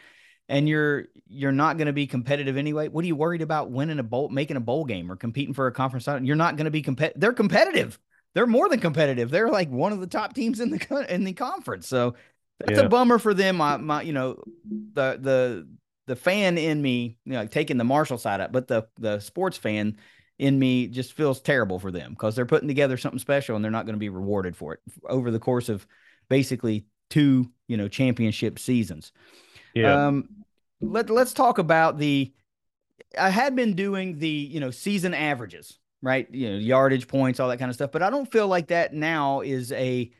And 0.49 0.69
you're 0.69 1.07
you're 1.29 1.53
not 1.53 1.79
going 1.79 1.87
to 1.87 1.95
be 1.95 2.07
competitive 2.07 2.59
anyway. 2.59 2.89
What 2.89 3.05
are 3.05 3.07
you 3.07 3.17
worried 3.17 3.41
about 3.41 3.71
winning 3.71 3.99
a 3.99 4.03
bowl, 4.03 4.29
making 4.29 4.59
a 4.59 4.61
bowl 4.61 4.85
game, 4.85 5.11
or 5.11 5.17
competing 5.17 5.55
for 5.55 5.67
a 5.67 5.73
conference? 5.73 6.07
You're 6.07 6.37
not 6.37 6.57
going 6.57 6.67
to 6.67 6.71
be 6.71 6.83
competitive. 6.83 7.19
They're 7.19 7.33
competitive 7.33 7.99
they're 8.35 8.47
more 8.47 8.69
than 8.69 8.81
competitive. 8.81 9.31
They're 9.31 9.51
like 9.51 9.71
one 9.71 9.93
of 9.93 10.01
the 10.01 10.07
top 10.07 10.35
teams 10.35 10.61
in 10.61 10.71
the 10.71 11.07
in 11.09 11.25
the 11.25 11.33
conference. 11.33 11.87
So 11.87 12.15
that's 12.59 12.79
yeah. 12.79 12.87
a 12.87 12.89
bummer 12.89 13.19
for 13.19 13.35
them. 13.35 13.57
My, 13.57 13.77
my, 13.77 14.03
you 14.03 14.13
know, 14.13 14.43
the 14.65 15.19
the 15.21 15.69
the 16.07 16.17
fan 16.17 16.59
in 16.59 16.81
me, 16.81 17.19
you 17.25 17.33
know, 17.33 17.47
taking 17.47 17.77
the 17.77 17.85
Marshall 17.85 18.19
side 18.19 18.41
up, 18.41 18.53
but 18.53 18.69
the 18.69 18.87
the 18.99 19.21
sports 19.21 19.57
fan 19.57 19.97
in 20.39 20.59
me 20.59 20.89
just 20.89 21.13
feels 21.13 21.41
terrible 21.41 21.79
for 21.79 21.91
them 21.91 22.13
because 22.13 22.35
they're 22.35 22.47
putting 22.47 22.69
together 22.69 22.97
something 22.97 23.19
special 23.19 23.55
and 23.55 23.65
they're 23.65 23.71
not 23.71 23.87
going 23.87 23.95
to 23.95 24.01
be 24.01 24.09
rewarded 24.09 24.57
for 24.57 24.75
it 24.75 24.81
over 25.09 25.31
the 25.31 25.39
course 25.39 25.69
of 25.69 25.87
basically 26.29 26.87
two, 27.11 27.51
you 27.69 27.77
know, 27.77 27.87
championship 27.87 28.59
seasons. 28.59 29.13
Yeah. 29.75 30.07
Um, 30.07 30.29
let 30.81 31.11
let's 31.11 31.33
talk 31.33 31.59
about 31.59 31.99
the. 31.99 32.33
I 33.19 33.29
had 33.29 33.55
been 33.55 33.75
doing 33.75 34.19
the 34.19 34.29
you 34.29 34.61
know 34.61 34.71
season 34.71 35.13
averages 35.15 35.79
right? 36.03 36.29
You 36.33 36.51
know, 36.51 36.57
yardage 36.57 37.07
points, 37.07 37.41
all 37.41 37.49
that 37.49 37.59
kind 37.59 37.71
of 37.71 37.75
stuff. 37.75 37.93
But 37.93 38.03
I 38.03 38.11
don't 38.11 38.31
feel 38.31 38.49
like 38.49 38.69
that 38.69 38.93
now 38.93 39.41
is 39.41 39.73
a 39.73 40.11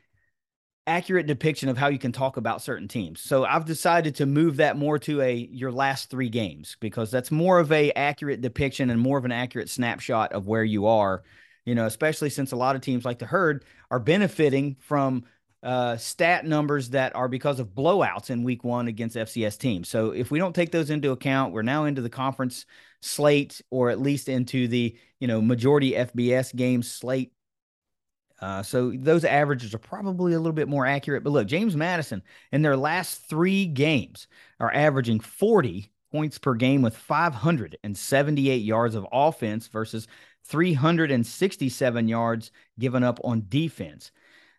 accurate 0.85 1.27
depiction 1.27 1.69
of 1.69 1.77
how 1.77 1.87
you 1.87 1.99
can 1.99 2.11
talk 2.11 2.35
about 2.37 2.61
certain 2.61 2.87
teams. 2.87 3.21
So 3.21 3.45
I've 3.45 3.65
decided 3.65 4.15
to 4.15 4.25
move 4.25 4.57
that 4.57 4.77
more 4.77 4.99
to 4.99 5.21
a 5.21 5.33
your 5.33 5.71
last 5.71 6.09
3 6.09 6.29
games 6.29 6.75
because 6.79 7.09
that's 7.09 7.31
more 7.31 7.59
of 7.59 7.71
a 7.71 7.91
accurate 7.93 8.41
depiction 8.41 8.89
and 8.89 8.99
more 8.99 9.17
of 9.17 9.25
an 9.25 9.31
accurate 9.31 9.69
snapshot 9.69 10.33
of 10.33 10.45
where 10.45 10.63
you 10.63 10.87
are, 10.87 11.23
you 11.65 11.75
know, 11.75 11.85
especially 11.85 12.29
since 12.29 12.51
a 12.51 12.57
lot 12.57 12.75
of 12.75 12.81
teams 12.81 13.05
like 13.05 13.19
the 13.19 13.25
Herd 13.25 13.63
are 13.91 13.99
benefiting 13.99 14.75
from 14.79 15.23
uh, 15.61 15.95
stat 15.95 16.45
numbers 16.45 16.89
that 16.89 17.15
are 17.15 17.29
because 17.29 17.61
of 17.61 17.69
blowouts 17.69 18.29
in 18.29 18.43
week 18.43 18.65
1 18.65 18.89
against 18.89 19.15
FCS 19.15 19.57
teams. 19.57 19.87
So 19.87 20.11
if 20.11 20.31
we 20.31 20.39
don't 20.39 20.53
take 20.53 20.73
those 20.73 20.89
into 20.89 21.11
account, 21.11 21.53
we're 21.53 21.61
now 21.61 21.85
into 21.85 22.01
the 22.01 22.09
conference 22.09 22.65
slate 23.03 23.61
or 23.69 23.89
at 23.89 24.01
least 24.01 24.29
into 24.29 24.67
the 24.67 24.97
you 25.19 25.27
know 25.27 25.41
majority 25.41 25.91
FBS 25.91 26.55
game 26.55 26.83
slate. 26.83 27.31
Uh, 28.41 28.61
so 28.61 28.91
those 28.91 29.23
averages 29.23 29.73
are 29.73 29.79
probably 29.79 30.33
a 30.33 30.37
little 30.37 30.51
bit 30.51 30.67
more 30.67 30.85
accurate. 30.85 31.23
But 31.23 31.29
look, 31.29 31.47
James 31.47 31.77
Madison 31.77 32.21
in 32.51 32.61
their 32.61 32.75
last 32.75 33.29
three 33.29 33.65
games 33.65 34.27
are 34.59 34.73
averaging 34.73 35.21
40 35.21 35.89
points 36.11 36.37
per 36.37 36.53
game 36.53 36.81
with 36.81 36.97
578 36.97 38.55
yards 38.57 38.95
of 38.95 39.07
offense 39.11 39.67
versus 39.67 40.07
367 40.45 42.07
yards 42.07 42.51
given 42.77 43.03
up 43.03 43.19
on 43.23 43.45
defense. 43.47 44.11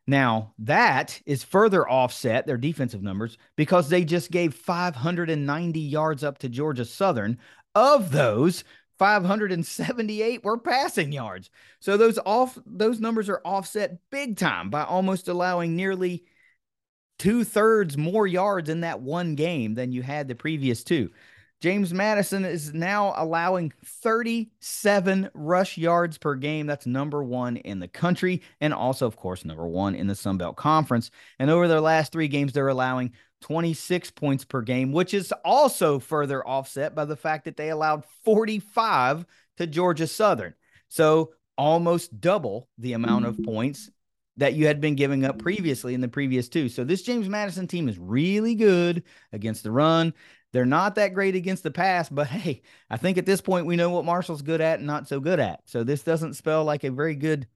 Now, 0.06 0.52
that 0.58 1.20
is 1.24 1.44
further 1.44 1.88
offset 1.88 2.46
their 2.46 2.58
defensive 2.58 3.02
numbers 3.02 3.38
because 3.56 3.88
they 3.88 4.04
just 4.04 4.30
gave 4.30 4.54
590 4.54 5.80
yards 5.80 6.22
up 6.22 6.38
to 6.38 6.48
Georgia 6.48 6.84
Southern. 6.84 7.38
Of 7.74 8.12
those, 8.12 8.64
578 8.98 10.44
were 10.44 10.58
passing 10.58 11.12
yards. 11.12 11.50
So 11.80 11.96
those 11.96 12.18
off 12.24 12.58
those 12.66 13.00
numbers 13.00 13.28
are 13.28 13.40
offset 13.44 13.98
big 14.10 14.36
time 14.36 14.70
by 14.70 14.84
almost 14.84 15.28
allowing 15.28 15.74
nearly 15.74 16.24
two 17.18 17.44
thirds 17.44 17.96
more 17.96 18.26
yards 18.26 18.68
in 18.68 18.80
that 18.80 19.00
one 19.00 19.34
game 19.34 19.74
than 19.74 19.92
you 19.92 20.02
had 20.02 20.28
the 20.28 20.34
previous 20.34 20.84
two. 20.84 21.10
James 21.60 21.94
Madison 21.94 22.44
is 22.44 22.74
now 22.74 23.14
allowing 23.16 23.72
37 23.84 25.30
rush 25.32 25.78
yards 25.78 26.18
per 26.18 26.34
game. 26.34 26.66
That's 26.66 26.84
number 26.84 27.24
one 27.24 27.56
in 27.56 27.78
the 27.78 27.88
country, 27.88 28.42
and 28.60 28.74
also, 28.74 29.06
of 29.06 29.16
course, 29.16 29.46
number 29.46 29.66
one 29.66 29.94
in 29.94 30.06
the 30.06 30.14
Sun 30.14 30.36
Belt 30.36 30.56
Conference. 30.56 31.10
And 31.38 31.48
over 31.50 31.66
their 31.66 31.80
last 31.80 32.12
three 32.12 32.28
games, 32.28 32.52
they're 32.52 32.68
allowing 32.68 33.12
26 33.44 34.10
points 34.12 34.42
per 34.42 34.62
game, 34.62 34.90
which 34.90 35.12
is 35.12 35.30
also 35.44 35.98
further 35.98 36.46
offset 36.48 36.94
by 36.94 37.04
the 37.04 37.14
fact 37.14 37.44
that 37.44 37.58
they 37.58 37.68
allowed 37.68 38.02
45 38.24 39.26
to 39.58 39.66
Georgia 39.66 40.06
Southern. 40.06 40.54
So 40.88 41.34
almost 41.58 42.22
double 42.22 42.70
the 42.78 42.94
amount 42.94 43.26
of 43.26 43.38
points 43.44 43.90
that 44.38 44.54
you 44.54 44.66
had 44.66 44.80
been 44.80 44.94
giving 44.94 45.26
up 45.26 45.38
previously 45.38 45.92
in 45.92 46.00
the 46.00 46.08
previous 46.08 46.48
two. 46.48 46.70
So 46.70 46.84
this 46.84 47.02
James 47.02 47.28
Madison 47.28 47.66
team 47.68 47.86
is 47.86 47.98
really 47.98 48.54
good 48.54 49.02
against 49.30 49.62
the 49.62 49.70
run. 49.70 50.14
They're 50.54 50.64
not 50.64 50.94
that 50.94 51.12
great 51.12 51.34
against 51.34 51.64
the 51.64 51.70
pass, 51.70 52.08
but 52.08 52.28
hey, 52.28 52.62
I 52.88 52.96
think 52.96 53.18
at 53.18 53.26
this 53.26 53.42
point 53.42 53.66
we 53.66 53.76
know 53.76 53.90
what 53.90 54.06
Marshall's 54.06 54.40
good 54.40 54.62
at 54.62 54.78
and 54.78 54.86
not 54.86 55.06
so 55.06 55.20
good 55.20 55.38
at. 55.38 55.60
So 55.66 55.84
this 55.84 56.02
doesn't 56.02 56.34
spell 56.34 56.64
like 56.64 56.84
a 56.84 56.90
very 56.90 57.14
good 57.14 57.46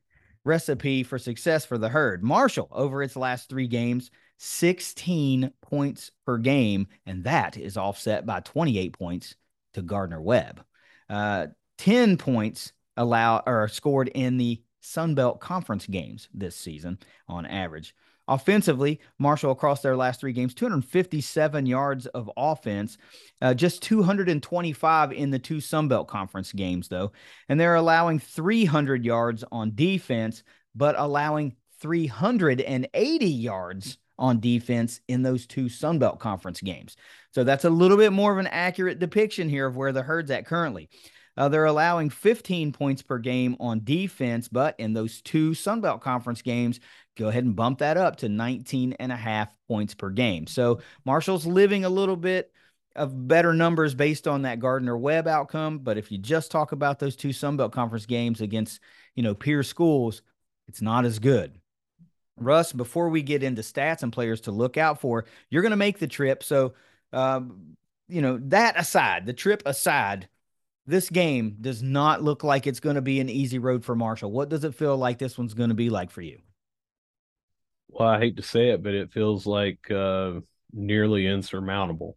recipe 0.44 1.03
for 1.03 1.18
success 1.18 1.64
for 1.64 1.79
the 1.79 1.88
herd. 1.88 2.22
Marshall, 2.22 2.68
over 2.72 3.03
its 3.03 3.16
last 3.16 3.48
three 3.48 3.68
games, 3.68 4.11
16 4.38 5.53
points 5.61 6.11
per 6.24 6.38
game, 6.38 6.87
and 7.05 7.24
that 7.24 7.57
is 7.57 7.77
offset 7.77 8.24
by 8.24 8.40
28 8.40 8.92
points 8.98 9.35
to 9.74 9.83
Gardner 9.83 10.20
Webb. 10.20 10.64
Uh, 11.11 11.48
10 11.79 12.16
points 12.16 12.72
allow 12.96 13.42
or 13.46 13.68
scored 13.68 14.09
in 14.09 14.37
the 14.37 14.62
Sun 14.81 15.14
Belt 15.14 15.40
Conference 15.40 15.87
games 15.87 16.29
this 16.33 16.57
season 16.57 16.98
on 17.29 17.46
average. 17.46 17.94
Offensively, 18.29 19.01
Marshall 19.18 19.53
across 19.53 19.81
their 19.81 19.96
last 19.96 20.20
three 20.20 20.35
games, 20.35 20.53
257 20.55 21.64
yards 21.64 22.07
of 22.09 22.31
offense, 22.37 22.98
uh, 23.40 23.55
just 23.55 23.83
225 23.83 25.12
in 25.12 25.31
the 25.31 25.38
two 25.38 25.57
Sunbelt 25.57 26.09
Conference 26.09 26.53
games, 26.53 26.88
though. 26.88 27.12
And 27.48 27.59
they're 27.59 27.74
allowing 27.74 28.18
300 28.18 29.03
yards 29.03 29.44
on 29.51 29.74
defense, 29.74 30.42
but 30.74 30.94
allowing 30.98 31.57
380 31.81 33.27
yards 33.27 33.96
on 34.18 34.40
defense 34.40 35.00
in 35.09 35.22
those 35.22 35.46
two 35.46 35.66
Sunbelt 35.66 36.18
Conference 36.18 36.61
games. 36.61 36.96
So 37.33 37.44
that's 37.44 37.64
a 37.64 37.70
little 37.70 37.96
bit 37.96 38.12
more 38.12 38.33
of 38.33 38.38
an 38.38 38.46
accurate 38.48 38.98
depiction 38.98 39.48
here 39.48 39.66
of 39.66 39.76
where 39.76 39.92
the 39.92 40.02
herd's 40.02 40.31
at 40.31 40.46
currently. 40.46 40.88
Uh, 41.37 41.48
they're 41.48 41.66
allowing 41.66 42.11
15 42.11 42.72
points 42.72 43.00
per 43.00 43.18
game 43.18 43.57
on 43.61 43.85
defense, 43.85 44.48
but 44.48 44.74
in 44.78 44.92
those 44.92 45.22
two 45.22 45.50
Sunbelt 45.52 46.00
Conference 46.00 46.42
games, 46.42 46.81
go 47.16 47.28
ahead 47.28 47.44
and 47.44 47.54
bump 47.54 47.78
that 47.78 47.96
up 47.96 48.16
to 48.16 48.28
19 48.28 48.94
and 48.94 49.12
a 49.12 49.16
half 49.16 49.54
points 49.68 49.94
per 49.94 50.11
game. 50.11 50.48
So 50.48 50.81
Marshall's 51.04 51.46
living 51.46 51.85
a 51.85 51.88
little 51.88 52.16
bit 52.16 52.52
of 52.96 53.28
better 53.28 53.54
numbers 53.54 53.94
based 53.94 54.26
on 54.26 54.42
that 54.42 54.59
Gardner 54.59 54.98
Webb 54.98 55.28
outcome. 55.28 55.78
But 55.78 55.96
if 55.96 56.11
you 56.11 56.18
just 56.18 56.50
talk 56.50 56.72
about 56.72 56.98
those 56.98 57.14
two 57.14 57.28
Sunbelt 57.28 57.70
Conference 57.70 58.07
games 58.07 58.40
against, 58.40 58.81
you 59.14 59.22
know, 59.22 59.35
peer 59.35 59.62
schools, 59.62 60.22
it's 60.66 60.83
not 60.83 61.04
as 61.04 61.20
good. 61.20 61.61
Russ, 62.40 62.72
before 62.72 63.09
we 63.09 63.22
get 63.22 63.42
into 63.42 63.62
stats 63.62 64.03
and 64.03 64.12
players 64.12 64.42
to 64.42 64.53
look 64.53 64.77
out 64.77 65.01
for, 65.01 65.24
you're 65.51 65.62
going 65.62 65.70
to 65.70 65.77
make 65.77 65.98
the 65.98 66.07
trip. 66.07 66.42
So, 66.42 66.74
um, 67.12 67.77
you 68.09 68.22
know, 68.22 68.38
that 68.44 68.79
aside, 68.79 69.27
the 69.27 69.33
trip 69.33 69.62
aside, 69.66 70.29
this 70.87 71.11
game 71.11 71.57
does 71.61 71.83
not 71.83 72.22
look 72.22 72.42
like 72.44 72.66
it's 72.66 72.81
going 72.81 72.96
to 72.96 73.03
be 73.03 73.20
an 73.20 73.29
easy 73.29 73.59
road 73.59 73.85
for 73.85 73.94
Marshall. 73.94 74.33
What 74.33 74.48
does 74.48 74.64
it 74.64 74.74
feel 74.74 74.96
like 74.96 75.18
this 75.18 75.37
one's 75.37 75.55
going 75.55 75.68
to 75.68 75.74
be 75.74 75.90
like 75.90 76.11
for 76.11 76.22
you? 76.22 76.38
Well, 77.88 78.09
I 78.09 78.18
hate 78.18 78.37
to 78.37 78.42
say 78.42 78.70
it, 78.70 78.83
but 78.83 78.94
it 78.94 79.12
feels 79.12 79.46
like 79.46 79.90
uh, 79.90 80.40
nearly 80.72 81.27
insurmountable. 81.27 82.16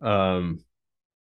Um, 0.00 0.64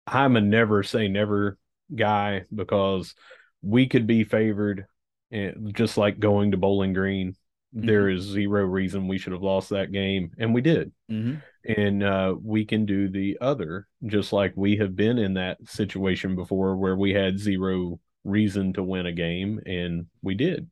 I'm 0.05 0.35
a 0.35 0.41
never 0.41 0.83
say 0.83 1.07
never 1.07 1.57
guy 1.93 2.43
because 2.53 3.15
we 3.61 3.87
could 3.87 4.07
be 4.07 4.23
favored, 4.23 4.85
and 5.31 5.75
just 5.75 5.97
like 5.97 6.19
going 6.19 6.51
to 6.51 6.57
Bowling 6.57 6.93
Green. 6.93 7.35
Mm-hmm. 7.77 7.85
There 7.85 8.09
is 8.09 8.23
zero 8.23 8.65
reason 8.65 9.07
we 9.07 9.17
should 9.17 9.33
have 9.33 9.43
lost 9.43 9.69
that 9.69 9.91
game, 9.91 10.31
and 10.37 10.53
we 10.53 10.61
did. 10.61 10.91
Mm-hmm 11.11 11.35
and 11.67 12.01
uh, 12.01 12.33
we 12.41 12.65
can 12.65 12.85
do 12.85 13.09
the 13.09 13.37
other 13.41 13.87
just 14.05 14.31
like 14.31 14.53
we 14.55 14.77
have 14.77 14.95
been 14.95 15.17
in 15.17 15.33
that 15.33 15.57
situation 15.67 16.35
before 16.35 16.77
where 16.77 16.95
we 16.95 17.13
had 17.13 17.37
zero 17.37 17.99
reason 18.23 18.73
to 18.73 18.83
win 18.83 19.05
a 19.05 19.11
game 19.11 19.59
and 19.65 20.05
we 20.21 20.33
did 20.33 20.69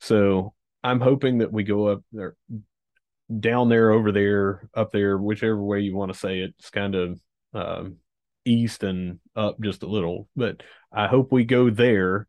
so 0.00 0.52
i'm 0.82 1.00
hoping 1.00 1.38
that 1.38 1.52
we 1.52 1.62
go 1.62 1.86
up 1.86 2.02
there 2.12 2.36
down 3.38 3.68
there 3.68 3.90
over 3.90 4.12
there 4.12 4.68
up 4.74 4.90
there 4.92 5.16
whichever 5.16 5.62
way 5.62 5.80
you 5.80 5.96
want 5.96 6.12
to 6.12 6.18
say 6.18 6.40
it 6.40 6.54
it's 6.58 6.70
kind 6.70 6.94
of 6.94 7.20
um, 7.54 7.96
east 8.44 8.82
and 8.82 9.18
up 9.36 9.56
just 9.60 9.82
a 9.82 9.86
little 9.88 10.28
but 10.36 10.62
i 10.92 11.06
hope 11.06 11.32
we 11.32 11.44
go 11.44 11.70
there 11.70 12.26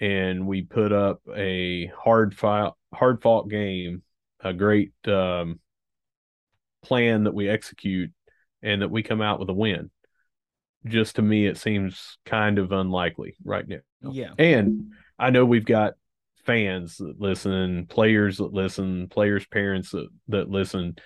and 0.00 0.46
we 0.46 0.62
put 0.62 0.92
up 0.92 1.20
a 1.34 1.90
hard 1.96 2.34
fought 2.36 2.74
hard 2.92 3.22
fought 3.22 3.48
game 3.48 4.02
a 4.44 4.52
great 4.52 4.92
um, 5.06 5.60
plan 6.82 7.24
that 7.24 7.34
we 7.34 7.48
execute 7.48 8.10
and 8.62 8.82
that 8.82 8.90
we 8.90 9.02
come 9.02 9.22
out 9.22 9.40
with 9.40 9.48
a 9.48 9.54
win. 9.54 9.90
Just 10.84 11.16
to 11.16 11.22
me, 11.22 11.46
it 11.46 11.58
seems 11.58 12.18
kind 12.26 12.58
of 12.58 12.72
unlikely 12.72 13.36
right 13.44 13.66
now. 13.66 13.78
Yeah. 14.00 14.32
And 14.36 14.92
I 15.18 15.30
know 15.30 15.44
we've 15.44 15.64
got 15.64 15.94
fans 16.44 16.96
that 16.96 17.20
listen, 17.20 17.86
players 17.86 18.38
that 18.38 18.52
listen, 18.52 19.08
players' 19.08 19.46
parents 19.46 19.90
that, 19.92 20.08
that 20.28 20.48
listen. 20.48 20.96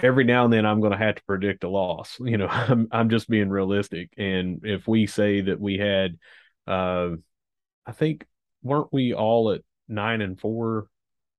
Every 0.00 0.24
now 0.24 0.44
and 0.44 0.52
then, 0.52 0.64
I'm 0.64 0.80
going 0.80 0.92
to 0.92 0.98
have 0.98 1.16
to 1.16 1.24
predict 1.24 1.64
a 1.64 1.68
loss. 1.68 2.16
You 2.24 2.38
know, 2.38 2.46
I'm 2.46 2.88
I'm 2.90 3.10
just 3.10 3.28
being 3.28 3.50
realistic. 3.50 4.10
And 4.16 4.60
if 4.64 4.88
we 4.88 5.06
say 5.06 5.42
that 5.42 5.60
we 5.60 5.76
had, 5.76 6.16
uh, 6.66 7.10
I 7.84 7.92
think 7.92 8.24
weren't 8.62 8.92
we 8.92 9.12
all 9.12 9.52
at 9.52 9.62
nine 9.88 10.20
and 10.20 10.38
four? 10.38 10.88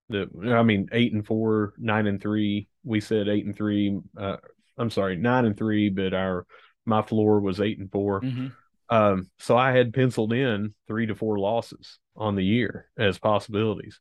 The 0.10 0.28
I 0.54 0.64
mean, 0.64 0.90
eight 0.92 1.14
and 1.14 1.26
four, 1.26 1.74
nine 1.78 2.08
and 2.08 2.22
three 2.22 2.68
we 2.84 3.00
said 3.00 3.28
eight 3.28 3.46
and 3.46 3.56
three. 3.56 4.00
Uh, 4.18 4.38
I'm 4.78 4.90
sorry, 4.90 5.16
nine 5.16 5.46
and 5.46 5.58
three, 5.58 5.90
but 5.90 6.14
our 6.14 6.46
my 6.86 7.02
floor 7.02 7.40
was 7.40 7.60
eight 7.62 7.78
and 7.78 7.92
4 7.92 8.22
mm-hmm. 8.22 8.48
Um, 8.92 9.30
so 9.38 9.56
I 9.56 9.72
had 9.72 9.94
penciled 9.94 10.34
in 10.34 10.74
three 10.88 11.06
to 11.06 11.14
four 11.14 11.38
losses 11.38 12.00
on 12.16 12.36
the 12.36 12.44
year 12.44 12.90
as 12.98 13.20
possibilities, 13.20 14.00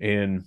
and 0.00 0.44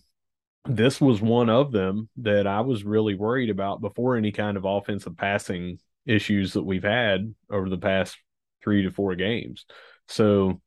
this 0.65 0.99
was 0.99 1.21
one 1.21 1.51
of 1.51 1.71
them 1.71 2.09
that 2.17 2.47
I 2.47 2.61
was 2.61 2.83
really 2.83 3.13
worried 3.13 3.51
about 3.51 3.81
before 3.81 4.15
any 4.15 4.31
kind 4.31 4.57
of 4.57 4.65
offensive 4.65 5.15
passing 5.15 5.77
issues 6.07 6.53
that 6.53 6.63
we've 6.63 6.83
had 6.83 7.35
over 7.51 7.69
the 7.69 7.77
past 7.77 8.17
three 8.63 8.81
to 8.81 8.89
four 8.89 9.13
games. 9.13 9.67
So 10.07 10.59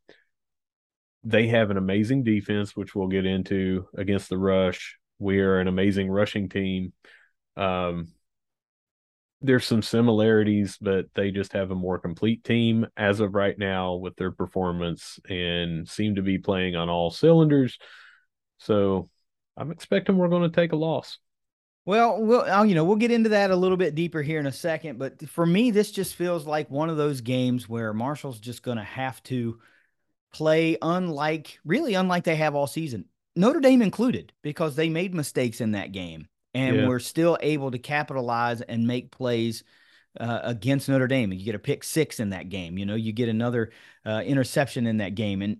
they 1.25 1.49
have 1.49 1.71
an 1.71 1.77
amazing 1.77 2.25
defense, 2.25 2.77
which 2.77 2.95
we'll 2.95 3.09
get 3.09 3.27
into 3.27 3.87
against 3.97 4.29
the 4.29 4.39
rush. 4.39 4.99
We 5.19 5.41
are 5.41 5.59
an 5.59 5.69
amazing 5.69 6.11
rushing 6.11 6.49
team. 6.49 6.93
Um, 7.57 8.09
there's 9.41 9.67
some 9.67 9.83
similarities, 9.83 10.79
but 10.81 11.07
they 11.15 11.31
just 11.31 11.53
have 11.53 11.71
a 11.71 11.77
more 11.77 11.99
complete 11.99 12.43
team 12.45 12.87
as 12.97 13.21
of 13.21 13.35
right 13.35 13.57
now 13.57 13.95
with 13.95 14.17
their 14.17 14.33
performance 14.33 15.21
and 15.29 15.89
seem 15.89 16.17
to 16.17 16.23
be 16.23 16.39
playing 16.39 16.75
on 16.75 16.89
all 16.89 17.11
cylinders. 17.11 17.79
So 18.59 19.11
I'm 19.57 19.71
expecting 19.71 20.17
we're 20.17 20.29
going 20.29 20.51
to 20.51 20.55
take 20.55 20.73
a 20.73 20.77
loss. 20.77 21.19
Well, 21.85 22.21
we'll 22.21 22.67
you 22.67 22.75
know 22.75 22.85
we'll 22.85 22.97
get 22.97 23.13
into 23.13 23.31
that 23.31 23.51
a 23.51 23.57
little 23.57 23.79
bit 23.79 23.95
deeper 23.95 24.21
here 24.21 24.39
in 24.39 24.47
a 24.47 24.53
second, 24.53 24.99
but 24.99 25.27
for 25.27 25.47
me, 25.47 25.71
this 25.71 25.91
just 25.91 26.17
feels 26.17 26.47
like 26.47 26.71
one 26.71 26.91
of 26.91 26.99
those 26.99 27.23
games 27.23 27.67
where 27.67 27.95
Marshall's 27.95 28.39
just 28.39 28.63
going 28.63 28.77
to 28.77 28.85
have 28.85 29.23
to 29.25 29.59
play 30.33 30.77
unlike, 30.83 31.59
really 31.65 31.95
unlike 31.95 32.25
they 32.25 32.37
have 32.37 32.55
all 32.55 32.67
season. 32.67 33.07
Notre 33.37 33.61
Dame 33.61 33.83
included, 33.83 34.33
because 34.43 34.75
they 34.75 34.89
made 34.89 35.15
mistakes 35.15 35.61
in 35.61 35.73
that 35.73 35.93
game 35.93 36.27
and 36.55 36.77
yeah. 36.77 36.87
were 36.89 37.01
still 37.01 37.39
able 37.41 37.71
to 37.71 37.79
capitalize 37.79 38.61
and 38.63 38.87
make 38.87 39.11
plays 39.11 39.63
uh, 40.19 40.41
against 40.43 40.89
Notre 40.89 41.07
Dame. 41.07 41.33
You 41.33 41.45
get 41.45 41.55
a 41.55 41.61
pick 41.61 41.85
six 41.85 42.19
in 42.19 42.31
that 42.31 42.49
game. 42.49 42.79
You 42.79 42.87
know, 42.87 42.97
you 42.97 43.13
get 43.13 43.29
another 43.29 43.71
uh, 44.05 44.23
interception 44.25 44.87
in 44.87 44.97
that 44.97 45.15
game, 45.15 45.43
and 45.43 45.59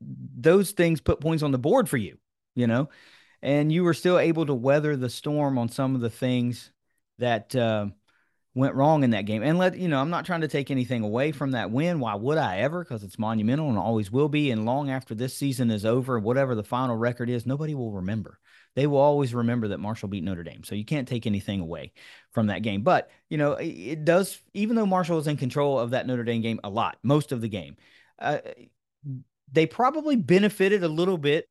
those 0.00 0.70
things 0.72 1.00
put 1.00 1.20
points 1.20 1.42
on 1.42 1.50
the 1.50 1.58
board 1.58 1.88
for 1.88 1.96
you, 1.96 2.18
you 2.54 2.66
know, 2.66 2.88
and 3.42 3.72
you 3.72 3.82
were 3.82 3.94
still 3.94 4.18
able 4.18 4.46
to 4.46 4.54
weather 4.54 4.96
the 4.96 5.10
storm 5.10 5.58
on 5.58 5.68
some 5.68 5.94
of 5.94 6.00
the 6.00 6.10
things 6.10 6.70
that 7.18 7.56
uh, 7.56 7.86
went 8.54 8.74
wrong 8.74 9.02
in 9.02 9.10
that 9.10 9.26
game. 9.26 9.42
And 9.42 9.58
let 9.58 9.76
you 9.76 9.88
know, 9.88 10.00
I'm 10.00 10.10
not 10.10 10.24
trying 10.24 10.42
to 10.42 10.48
take 10.48 10.70
anything 10.70 11.02
away 11.02 11.32
from 11.32 11.52
that 11.52 11.70
win. 11.70 12.00
Why 12.00 12.14
would 12.14 12.38
I 12.38 12.58
ever? 12.58 12.84
Because 12.84 13.02
it's 13.02 13.18
monumental 13.18 13.68
and 13.68 13.78
always 13.78 14.10
will 14.10 14.28
be. 14.28 14.50
And 14.50 14.64
long 14.64 14.90
after 14.90 15.14
this 15.14 15.36
season 15.36 15.70
is 15.70 15.84
over, 15.84 16.18
whatever 16.18 16.54
the 16.54 16.62
final 16.62 16.96
record 16.96 17.28
is, 17.28 17.46
nobody 17.46 17.74
will 17.74 17.92
remember. 17.92 18.38
They 18.76 18.86
will 18.86 18.98
always 18.98 19.34
remember 19.34 19.68
that 19.68 19.78
Marshall 19.78 20.08
beat 20.08 20.24
Notre 20.24 20.42
Dame. 20.42 20.64
So 20.64 20.74
you 20.74 20.84
can't 20.84 21.06
take 21.06 21.26
anything 21.26 21.60
away 21.60 21.92
from 22.32 22.48
that 22.48 22.62
game. 22.62 22.82
But, 22.82 23.10
you 23.28 23.38
know, 23.38 23.52
it 23.52 24.04
does, 24.04 24.40
even 24.52 24.76
though 24.76 24.86
Marshall 24.86 25.16
was 25.16 25.28
in 25.28 25.36
control 25.36 25.78
of 25.78 25.90
that 25.90 26.06
Notre 26.06 26.24
Dame 26.24 26.42
game 26.42 26.60
a 26.64 26.70
lot, 26.70 26.98
most 27.02 27.32
of 27.32 27.40
the 27.40 27.48
game, 27.48 27.76
uh, 28.18 28.38
they 29.52 29.66
probably 29.66 30.16
benefited 30.16 30.82
a 30.82 30.88
little 30.88 31.18
bit 31.18 31.48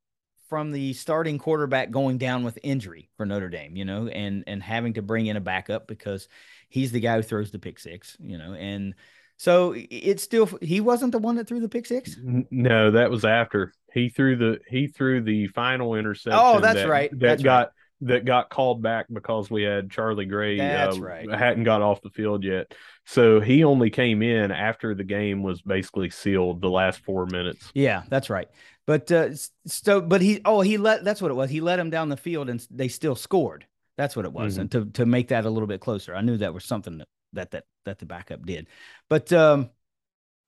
from 0.49 0.72
the 0.72 0.93
starting 0.93 1.38
quarterback 1.38 1.89
going 1.89 2.18
down 2.18 2.43
with 2.43 2.60
injury 2.62 3.10
for 3.18 3.26
Notre 3.26 3.49
Dame, 3.49 3.76
you 3.76 3.86
know, 3.86 4.08
and 4.08 4.43
and 4.45 4.62
having 4.62 4.93
to 4.93 5.01
bring 5.01 5.26
in 5.26 5.38
a 5.38 5.41
backup 5.41 5.88
because 5.88 6.28
he's 6.74 6.91
the 6.91 6.99
guy 6.99 7.17
who 7.17 7.21
throws 7.21 7.51
the 7.51 7.59
pick 7.59 7.78
six, 7.78 8.17
you 8.19 8.38
know, 8.38 8.53
and 8.53 8.95
so 9.38 9.76
it's 9.78 10.24
still 10.24 10.49
he 10.61 10.82
wasn't 10.82 11.11
the 11.11 11.19
one 11.19 11.36
that 11.36 11.47
threw 11.47 11.59
the 11.59 11.69
pick 11.69 11.86
six. 11.86 12.17
No, 12.24 12.89
that 12.91 13.11
was 13.11 13.24
after 13.24 13.71
he 13.93 14.09
threw 14.09 14.36
the 14.36 14.59
he 14.67 14.88
threw 14.88 15.21
the 15.21 15.47
final 15.47 15.95
interception. 15.95 16.39
Oh, 16.41 16.59
that's 16.59 16.80
that, 16.80 16.89
right. 16.89 17.11
That 17.11 17.19
that's 17.19 17.43
got 17.43 17.59
right 17.59 17.67
that 18.01 18.26
got 18.26 18.49
called 18.49 18.82
back 18.82 19.05
because 19.11 19.49
we 19.49 19.63
had 19.63 19.89
Charlie 19.89 20.26
Gray. 20.26 20.57
That's 20.57 20.97
uh, 20.97 21.01
right. 21.01 21.32
Hadn't 21.32 21.63
got 21.63 21.82
off 21.82 22.01
the 22.01 22.09
field 22.09 22.43
yet, 22.43 22.74
so 23.05 23.39
he 23.39 23.63
only 23.63 23.89
came 23.89 24.21
in 24.21 24.51
after 24.51 24.93
the 24.93 25.03
game 25.03 25.43
was 25.43 25.61
basically 25.61 26.09
sealed. 26.09 26.61
The 26.61 26.69
last 26.69 26.99
four 27.03 27.28
minutes. 27.28 27.71
Yeah, 27.74 28.03
that's 28.09 28.30
right. 28.30 28.49
But 28.86 29.11
uh, 29.11 29.30
so, 29.65 30.01
but 30.01 30.21
he 30.21 30.41
oh 30.43 30.61
he 30.61 30.78
let 30.78 31.03
that's 31.03 31.21
what 31.21 31.32
it 31.32 31.36
was. 31.36 31.49
He 31.49 31.61
let 31.61 31.80
him 31.80 31.89
down 31.89 32.09
the 32.09 32.17
field 32.17 32.49
and 32.49 32.65
they 32.69 32.88
still 32.88 33.15
scored. 33.15 33.65
That's 33.97 34.15
what 34.15 34.25
it 34.25 34.33
was, 34.33 34.53
mm-hmm. 34.53 34.61
and 34.61 34.71
to 34.71 34.85
to 34.85 35.05
make 35.05 35.29
that 35.29 35.45
a 35.45 35.49
little 35.49 35.67
bit 35.67 35.81
closer. 35.81 36.15
I 36.15 36.21
knew 36.21 36.37
that 36.37 36.53
was 36.53 36.65
something 36.65 36.99
that 37.33 37.51
that 37.51 37.65
that, 37.85 37.99
the 37.99 38.05
backup 38.05 38.45
did, 38.45 38.67
but 39.09 39.31
um, 39.33 39.69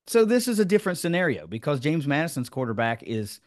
so 0.06 0.24
this 0.24 0.48
is 0.48 0.58
a 0.58 0.64
different 0.64 0.98
scenario 0.98 1.46
because 1.46 1.80
James 1.80 2.06
Madison's 2.06 2.48
quarterback 2.48 3.02
is 3.02 3.40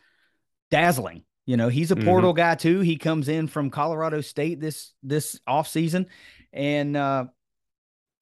dazzling 0.71 1.23
you 1.49 1.57
know, 1.57 1.67
he's 1.67 1.89
a 1.89 1.95
mm-hmm. 1.95 2.05
portal 2.05 2.29
mm-hmm. 2.29 2.37
guy 2.37 2.53
too. 2.53 2.81
He 2.81 2.95
comes 2.95 3.27
in 3.27 3.47
from 3.47 3.71
Colorado 3.71 4.21
State 4.21 4.59
this 4.59 4.93
this 5.01 5.39
off 5.47 5.67
season, 5.67 6.05
and 6.53 6.95
uh, 6.95 7.25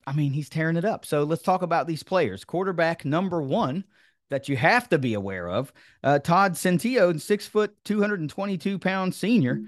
I 0.06 0.14
mean 0.14 0.32
he's 0.32 0.48
tearing 0.48 0.78
it 0.78 0.86
up. 0.86 1.06
So 1.06 1.24
let's 1.24 1.42
talk 1.42 1.62
about 1.62 1.88
these 1.88 2.04
players. 2.04 2.46
Quarterback 2.46 3.04
number 3.04 3.42
one 3.42 3.84
that 4.30 4.48
you 4.48 4.56
have 4.56 4.88
to 4.92 4.98
be 4.98 5.14
aware 5.14 5.50
of, 5.50 5.74
uh, 6.06 6.20
Todd 6.20 6.54
Centeio, 6.54 7.20
six 7.20 7.46
foot, 7.46 7.76
two 7.84 8.00
hundred 8.00 8.22
and 8.22 8.30
twenty 8.30 8.58
two 8.58 8.80
pound 8.80 9.14
senior, 9.14 9.62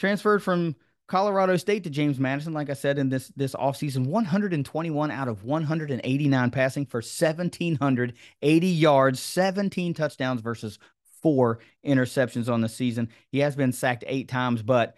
transferred 0.00 0.42
from 0.42 0.74
Colorado 1.08 1.56
State 1.56 1.84
to 1.84 1.90
James 1.90 2.18
Madison, 2.18 2.52
like 2.52 2.68
I 2.68 2.74
said 2.74 2.98
in 2.98 3.08
this 3.08 3.28
this 3.36 3.54
offseason, 3.54 4.06
121 4.06 5.10
out 5.10 5.28
of 5.28 5.44
189 5.44 6.50
passing 6.50 6.86
for 6.86 6.98
1780 6.98 8.66
yards, 8.66 9.20
17 9.20 9.94
touchdowns 9.94 10.40
versus 10.40 10.78
four 11.22 11.60
interceptions 11.84 12.52
on 12.52 12.60
the 12.60 12.68
season. 12.68 13.08
He 13.30 13.38
has 13.38 13.54
been 13.54 13.72
sacked 13.72 14.04
eight 14.06 14.28
times, 14.28 14.62
but 14.62 14.96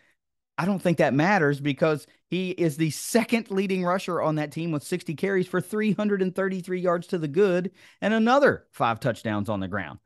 I 0.56 0.64
don't 0.64 0.80
think 0.80 0.98
that 0.98 1.14
matters 1.14 1.60
because 1.60 2.06
he 2.26 2.50
is 2.50 2.76
the 2.76 2.90
second 2.90 3.50
leading 3.50 3.84
rusher 3.84 4.20
on 4.20 4.36
that 4.36 4.50
team 4.50 4.72
with 4.72 4.82
60 4.82 5.14
carries 5.14 5.46
for 5.46 5.60
333 5.60 6.80
yards 6.80 7.06
to 7.08 7.18
the 7.18 7.28
good 7.28 7.70
and 8.00 8.12
another 8.12 8.66
five 8.72 8.98
touchdowns 8.98 9.48
on 9.48 9.60
the 9.60 9.68
ground. 9.68 10.00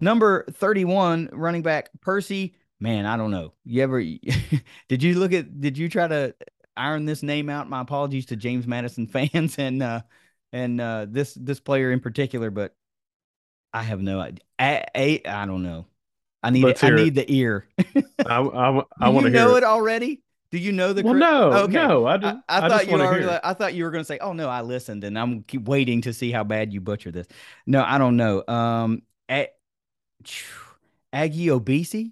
Number 0.00 0.44
31, 0.50 1.30
running 1.32 1.62
back 1.62 1.90
Percy. 2.00 2.56
Man, 2.80 3.04
I 3.04 3.16
don't 3.16 3.30
know. 3.30 3.52
You 3.64 3.82
ever 3.82 4.00
did 4.88 5.02
you 5.02 5.18
look 5.18 5.32
at 5.32 5.60
did 5.60 5.76
you 5.76 5.88
try 5.88 6.08
to 6.08 6.34
iron 6.76 7.04
this 7.04 7.22
name 7.22 7.50
out? 7.50 7.68
My 7.68 7.82
apologies 7.82 8.26
to 8.26 8.36
James 8.36 8.66
Madison 8.66 9.06
fans 9.32 9.56
and 9.58 9.82
uh 9.82 10.00
and 10.52 10.80
uh 10.80 11.06
this 11.08 11.34
this 11.34 11.60
player 11.60 11.92
in 11.92 12.00
particular, 12.00 12.50
but 12.50 12.74
I 13.72 13.82
have 13.82 14.00
no 14.00 14.18
idea. 14.18 14.40
I, 14.58 14.84
I, 14.94 15.20
I 15.26 15.46
don't 15.46 15.62
know. 15.62 15.86
I 16.42 16.50
need 16.50 16.64
I 16.82 16.90
need 16.90 17.18
it. 17.18 17.26
the 17.26 17.32
ear. 17.34 17.68
I 17.78 18.02
I, 18.26 18.82
I 19.00 19.08
want 19.10 19.26
to 19.26 19.30
know 19.30 19.56
it. 19.56 19.58
it 19.58 19.64
already. 19.64 20.22
Do 20.50 20.58
you 20.58 20.72
know 20.72 20.92
the? 20.92 21.02
Well, 21.02 21.14
no, 21.14 21.52
okay. 21.52 21.74
no. 21.74 22.06
I, 22.06 22.16
just, 22.16 22.36
I, 22.48 22.58
I, 22.58 22.66
I 22.66 22.68
thought 22.68 22.88
you 22.88 22.96
were. 22.96 23.40
I 23.44 23.54
thought 23.54 23.74
you 23.74 23.84
were 23.84 23.90
going 23.90 24.02
to 24.02 24.06
say, 24.06 24.18
"Oh 24.18 24.32
no, 24.32 24.48
I 24.48 24.62
listened," 24.62 25.04
and 25.04 25.16
I'm 25.16 25.44
keep 25.44 25.68
waiting 25.68 26.00
to 26.02 26.12
see 26.12 26.32
how 26.32 26.42
bad 26.42 26.72
you 26.72 26.80
butcher 26.80 27.12
this. 27.12 27.28
No, 27.66 27.84
I 27.84 27.98
don't 27.98 28.16
know. 28.16 28.42
Um, 28.48 29.02
a, 29.30 29.48
Aggie 31.12 31.50
Obese, 31.50 32.10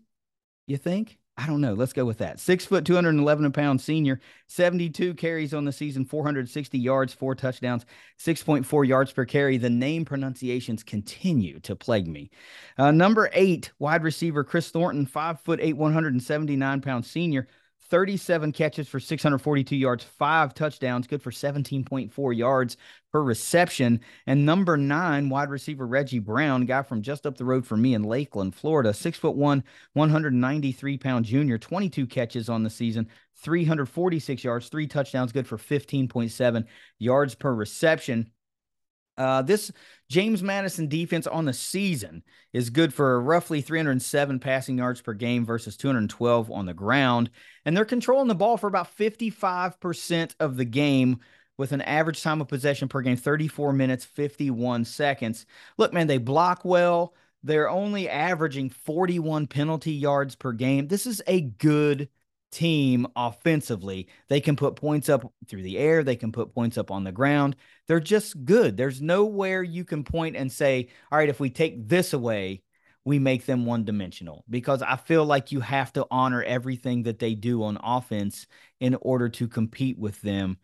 you 0.68 0.76
think? 0.76 1.18
I 1.38 1.46
don't 1.46 1.60
know. 1.60 1.74
Let's 1.74 1.92
go 1.92 2.04
with 2.04 2.18
that. 2.18 2.40
Six 2.40 2.64
foot, 2.64 2.84
211 2.84 3.52
pound 3.52 3.80
senior, 3.80 4.20
72 4.48 5.14
carries 5.14 5.54
on 5.54 5.64
the 5.64 5.70
season, 5.70 6.04
460 6.04 6.76
yards, 6.76 7.14
four 7.14 7.36
touchdowns, 7.36 7.86
6.4 8.18 8.86
yards 8.88 9.12
per 9.12 9.24
carry. 9.24 9.56
The 9.56 9.70
name 9.70 10.04
pronunciations 10.04 10.82
continue 10.82 11.60
to 11.60 11.76
plague 11.76 12.08
me. 12.08 12.30
Uh, 12.76 12.90
number 12.90 13.30
eight, 13.34 13.70
wide 13.78 14.02
receiver 14.02 14.42
Kris 14.42 14.70
Thornton, 14.70 15.06
five 15.06 15.40
foot 15.40 15.60
eight, 15.62 15.76
179 15.76 16.80
pound 16.80 17.06
senior, 17.06 17.46
37 17.90 18.52
catches 18.52 18.88
for 18.88 19.00
642 19.00 19.76
yards, 19.76 20.04
five 20.04 20.54
touchdowns, 20.54 21.06
good 21.06 21.22
for 21.22 21.30
17.4 21.30 22.36
yards 22.36 22.76
per 23.12 23.22
reception. 23.22 24.00
And 24.26 24.44
number 24.44 24.76
nine, 24.76 25.28
wide 25.28 25.50
receiver 25.50 25.86
Reggie 25.86 26.18
Brown, 26.18 26.66
guy 26.66 26.82
from 26.82 27.02
just 27.02 27.26
up 27.26 27.36
the 27.36 27.44
road 27.44 27.66
from 27.66 27.80
me 27.80 27.94
in 27.94 28.04
Lakeland, 28.04 28.54
Florida, 28.54 28.92
six 28.92 29.18
foot 29.18 29.36
one, 29.36 29.64
193 29.94 30.98
pound 30.98 31.24
junior, 31.24 31.58
22 31.58 32.06
catches 32.06 32.48
on 32.48 32.62
the 32.62 32.70
season, 32.70 33.08
346 33.36 34.44
yards, 34.44 34.68
three 34.68 34.86
touchdowns, 34.86 35.32
good 35.32 35.46
for 35.46 35.56
15.7 35.56 36.64
yards 36.98 37.34
per 37.34 37.54
reception. 37.54 38.30
Uh, 39.18 39.42
this 39.42 39.72
James 40.08 40.42
Madison 40.42 40.88
defense 40.88 41.26
on 41.26 41.44
the 41.44 41.52
season 41.52 42.22
is 42.52 42.70
good 42.70 42.94
for 42.94 43.20
roughly 43.20 43.60
307 43.60 44.38
passing 44.38 44.78
yards 44.78 45.02
per 45.02 45.12
game 45.12 45.44
versus 45.44 45.76
212 45.76 46.50
on 46.50 46.66
the 46.66 46.72
ground. 46.72 47.30
And 47.64 47.76
they're 47.76 47.84
controlling 47.84 48.28
the 48.28 48.34
ball 48.34 48.56
for 48.56 48.68
about 48.68 48.96
55% 48.96 50.34
of 50.40 50.56
the 50.56 50.64
game 50.64 51.18
with 51.58 51.72
an 51.72 51.82
average 51.82 52.22
time 52.22 52.40
of 52.40 52.48
possession 52.48 52.88
per 52.88 53.02
game 53.02 53.16
34 53.16 53.72
minutes, 53.72 54.04
51 54.04 54.84
seconds. 54.84 55.44
Look, 55.76 55.92
man, 55.92 56.06
they 56.06 56.18
block 56.18 56.64
well. 56.64 57.12
They're 57.42 57.68
only 57.68 58.08
averaging 58.08 58.70
41 58.70 59.48
penalty 59.48 59.92
yards 59.92 60.36
per 60.36 60.52
game. 60.52 60.88
This 60.88 61.06
is 61.06 61.22
a 61.26 61.42
good 61.42 62.08
team 62.50 63.06
offensively. 63.16 64.08
They 64.28 64.40
can 64.40 64.56
put 64.56 64.76
points 64.76 65.08
up 65.08 65.32
through 65.46 65.62
the 65.62 65.78
air, 65.78 66.02
they 66.02 66.16
can 66.16 66.32
put 66.32 66.54
points 66.54 66.78
up 66.78 66.90
on 66.90 67.04
the 67.04 67.12
ground. 67.12 67.56
They're 67.86 68.00
just 68.00 68.44
good. 68.44 68.76
There's 68.76 69.00
nowhere 69.00 69.62
you 69.62 69.84
can 69.84 70.04
point 70.04 70.36
and 70.36 70.50
say, 70.50 70.88
all 71.10 71.18
right, 71.18 71.28
if 71.28 71.40
we 71.40 71.50
take 71.50 71.88
this 71.88 72.12
away, 72.12 72.62
we 73.04 73.18
make 73.18 73.46
them 73.46 73.64
one 73.64 73.84
dimensional 73.84 74.44
because 74.50 74.82
I 74.82 74.96
feel 74.96 75.24
like 75.24 75.50
you 75.50 75.60
have 75.60 75.92
to 75.94 76.06
honor 76.10 76.42
everything 76.42 77.04
that 77.04 77.18
they 77.18 77.34
do 77.34 77.62
on 77.62 77.78
offense 77.82 78.46
in 78.80 78.96
order 79.00 79.30
to 79.30 79.48
compete 79.48 79.98
with 79.98 80.20
them. 80.20 80.58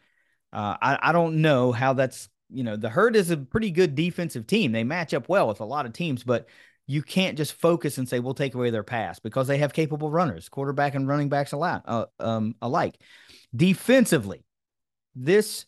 Uh, 0.52 0.76
I, 0.80 0.98
I 1.00 1.12
don't 1.12 1.40
know 1.40 1.72
how 1.72 1.94
that's, 1.94 2.28
you 2.50 2.62
know, 2.62 2.76
the 2.76 2.90
Herd 2.90 3.16
is 3.16 3.30
a 3.30 3.38
pretty 3.38 3.70
good 3.70 3.94
defensive 3.94 4.46
team. 4.46 4.72
They 4.72 4.84
match 4.84 5.14
up 5.14 5.28
well 5.28 5.48
with 5.48 5.60
a 5.60 5.64
lot 5.64 5.86
of 5.86 5.94
teams, 5.94 6.22
but 6.22 6.46
you 6.86 7.02
can't 7.02 7.36
just 7.36 7.54
focus 7.54 7.98
and 7.98 8.08
say 8.08 8.20
we'll 8.20 8.34
take 8.34 8.54
away 8.54 8.70
their 8.70 8.82
pass 8.82 9.18
because 9.18 9.46
they 9.46 9.58
have 9.58 9.72
capable 9.72 10.10
runners, 10.10 10.48
quarterback 10.48 10.94
and 10.94 11.08
running 11.08 11.28
backs 11.28 11.52
alike. 11.52 11.82
Uh, 11.86 12.06
um, 12.20 12.54
alike. 12.60 12.96
Defensively, 13.54 14.44
this 15.14 15.66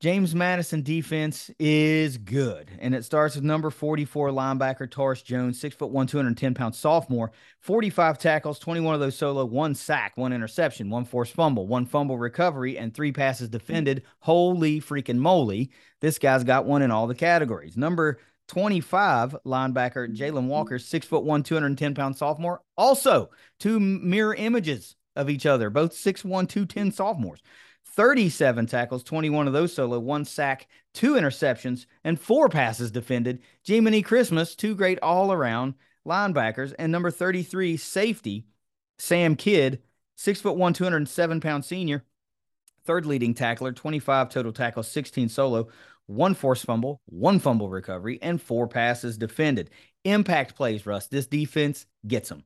James 0.00 0.34
Madison 0.34 0.80
defense 0.80 1.50
is 1.58 2.16
good, 2.16 2.70
and 2.78 2.94
it 2.94 3.04
starts 3.04 3.34
with 3.34 3.44
number 3.44 3.68
44 3.68 4.30
linebacker 4.30 4.90
Taurus 4.90 5.20
Jones, 5.20 5.60
six 5.60 5.76
foot 5.76 5.90
one, 5.90 6.06
210 6.06 6.54
pound 6.54 6.74
sophomore, 6.74 7.32
45 7.60 8.16
tackles, 8.16 8.58
21 8.58 8.94
of 8.94 9.00
those 9.00 9.16
solo, 9.18 9.44
one 9.44 9.74
sack, 9.74 10.16
one 10.16 10.32
interception, 10.32 10.88
one 10.88 11.04
forced 11.04 11.34
fumble, 11.34 11.66
one 11.66 11.84
fumble 11.84 12.16
recovery, 12.16 12.78
and 12.78 12.94
three 12.94 13.12
passes 13.12 13.50
defended. 13.50 14.04
Holy 14.20 14.80
freaking 14.80 15.18
moly! 15.18 15.70
This 16.00 16.18
guy's 16.18 16.44
got 16.44 16.64
one 16.64 16.80
in 16.80 16.90
all 16.90 17.06
the 17.06 17.14
categories. 17.14 17.76
Number 17.76 18.20
25 18.50 19.36
linebacker 19.46 20.12
Jalen 20.12 20.48
Walker, 20.48 20.80
six 20.80 21.06
foot 21.06 21.22
one, 21.22 21.44
210 21.44 21.94
pound 21.94 22.16
sophomore. 22.16 22.62
Also, 22.76 23.30
two 23.60 23.78
mirror 23.78 24.34
images 24.34 24.96
of 25.14 25.30
each 25.30 25.46
other, 25.46 25.70
both 25.70 25.92
6'1, 25.92 26.48
210 26.48 26.90
sophomores. 26.90 27.40
37 27.84 28.66
tackles, 28.66 29.04
21 29.04 29.46
of 29.46 29.52
those 29.52 29.72
solo, 29.72 30.00
one 30.00 30.24
sack, 30.24 30.66
two 30.92 31.14
interceptions, 31.14 31.86
and 32.02 32.20
four 32.20 32.48
passes 32.48 32.90
defended. 32.90 33.40
Jiminy 33.64 34.02
Christmas, 34.02 34.56
two 34.56 34.74
great 34.74 34.98
all 35.00 35.32
around 35.32 35.74
linebackers. 36.04 36.74
And 36.76 36.90
number 36.90 37.12
33, 37.12 37.76
safety, 37.76 38.46
Sam 38.98 39.36
Kidd, 39.36 39.80
six 40.16 40.40
foot 40.40 40.56
one, 40.56 40.72
207 40.72 41.40
pound 41.40 41.64
senior, 41.64 42.04
third 42.84 43.06
leading 43.06 43.34
tackler, 43.34 43.70
25 43.72 44.28
total 44.28 44.52
tackles, 44.52 44.88
16 44.88 45.28
solo, 45.28 45.68
one 46.10 46.34
forced 46.34 46.66
fumble, 46.66 47.00
one 47.06 47.38
fumble 47.38 47.68
recovery, 47.68 48.18
and 48.20 48.42
four 48.42 48.66
passes 48.66 49.16
defended. 49.16 49.70
Impact 50.04 50.56
plays, 50.56 50.84
Russ. 50.84 51.06
This 51.06 51.28
defense 51.28 51.86
gets 52.06 52.28
them. 52.28 52.42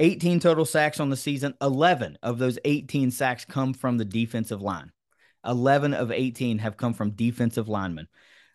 18 0.00 0.38
total 0.38 0.66
sacks 0.66 1.00
on 1.00 1.08
the 1.08 1.16
season. 1.16 1.54
11 1.62 2.18
of 2.22 2.38
those 2.38 2.58
18 2.66 3.10
sacks 3.10 3.46
come 3.46 3.72
from 3.72 3.96
the 3.96 4.04
defensive 4.04 4.60
line. 4.60 4.92
11 5.46 5.94
of 5.94 6.12
18 6.12 6.58
have 6.58 6.76
come 6.76 6.92
from 6.92 7.12
defensive 7.12 7.68
linemen. 7.70 8.06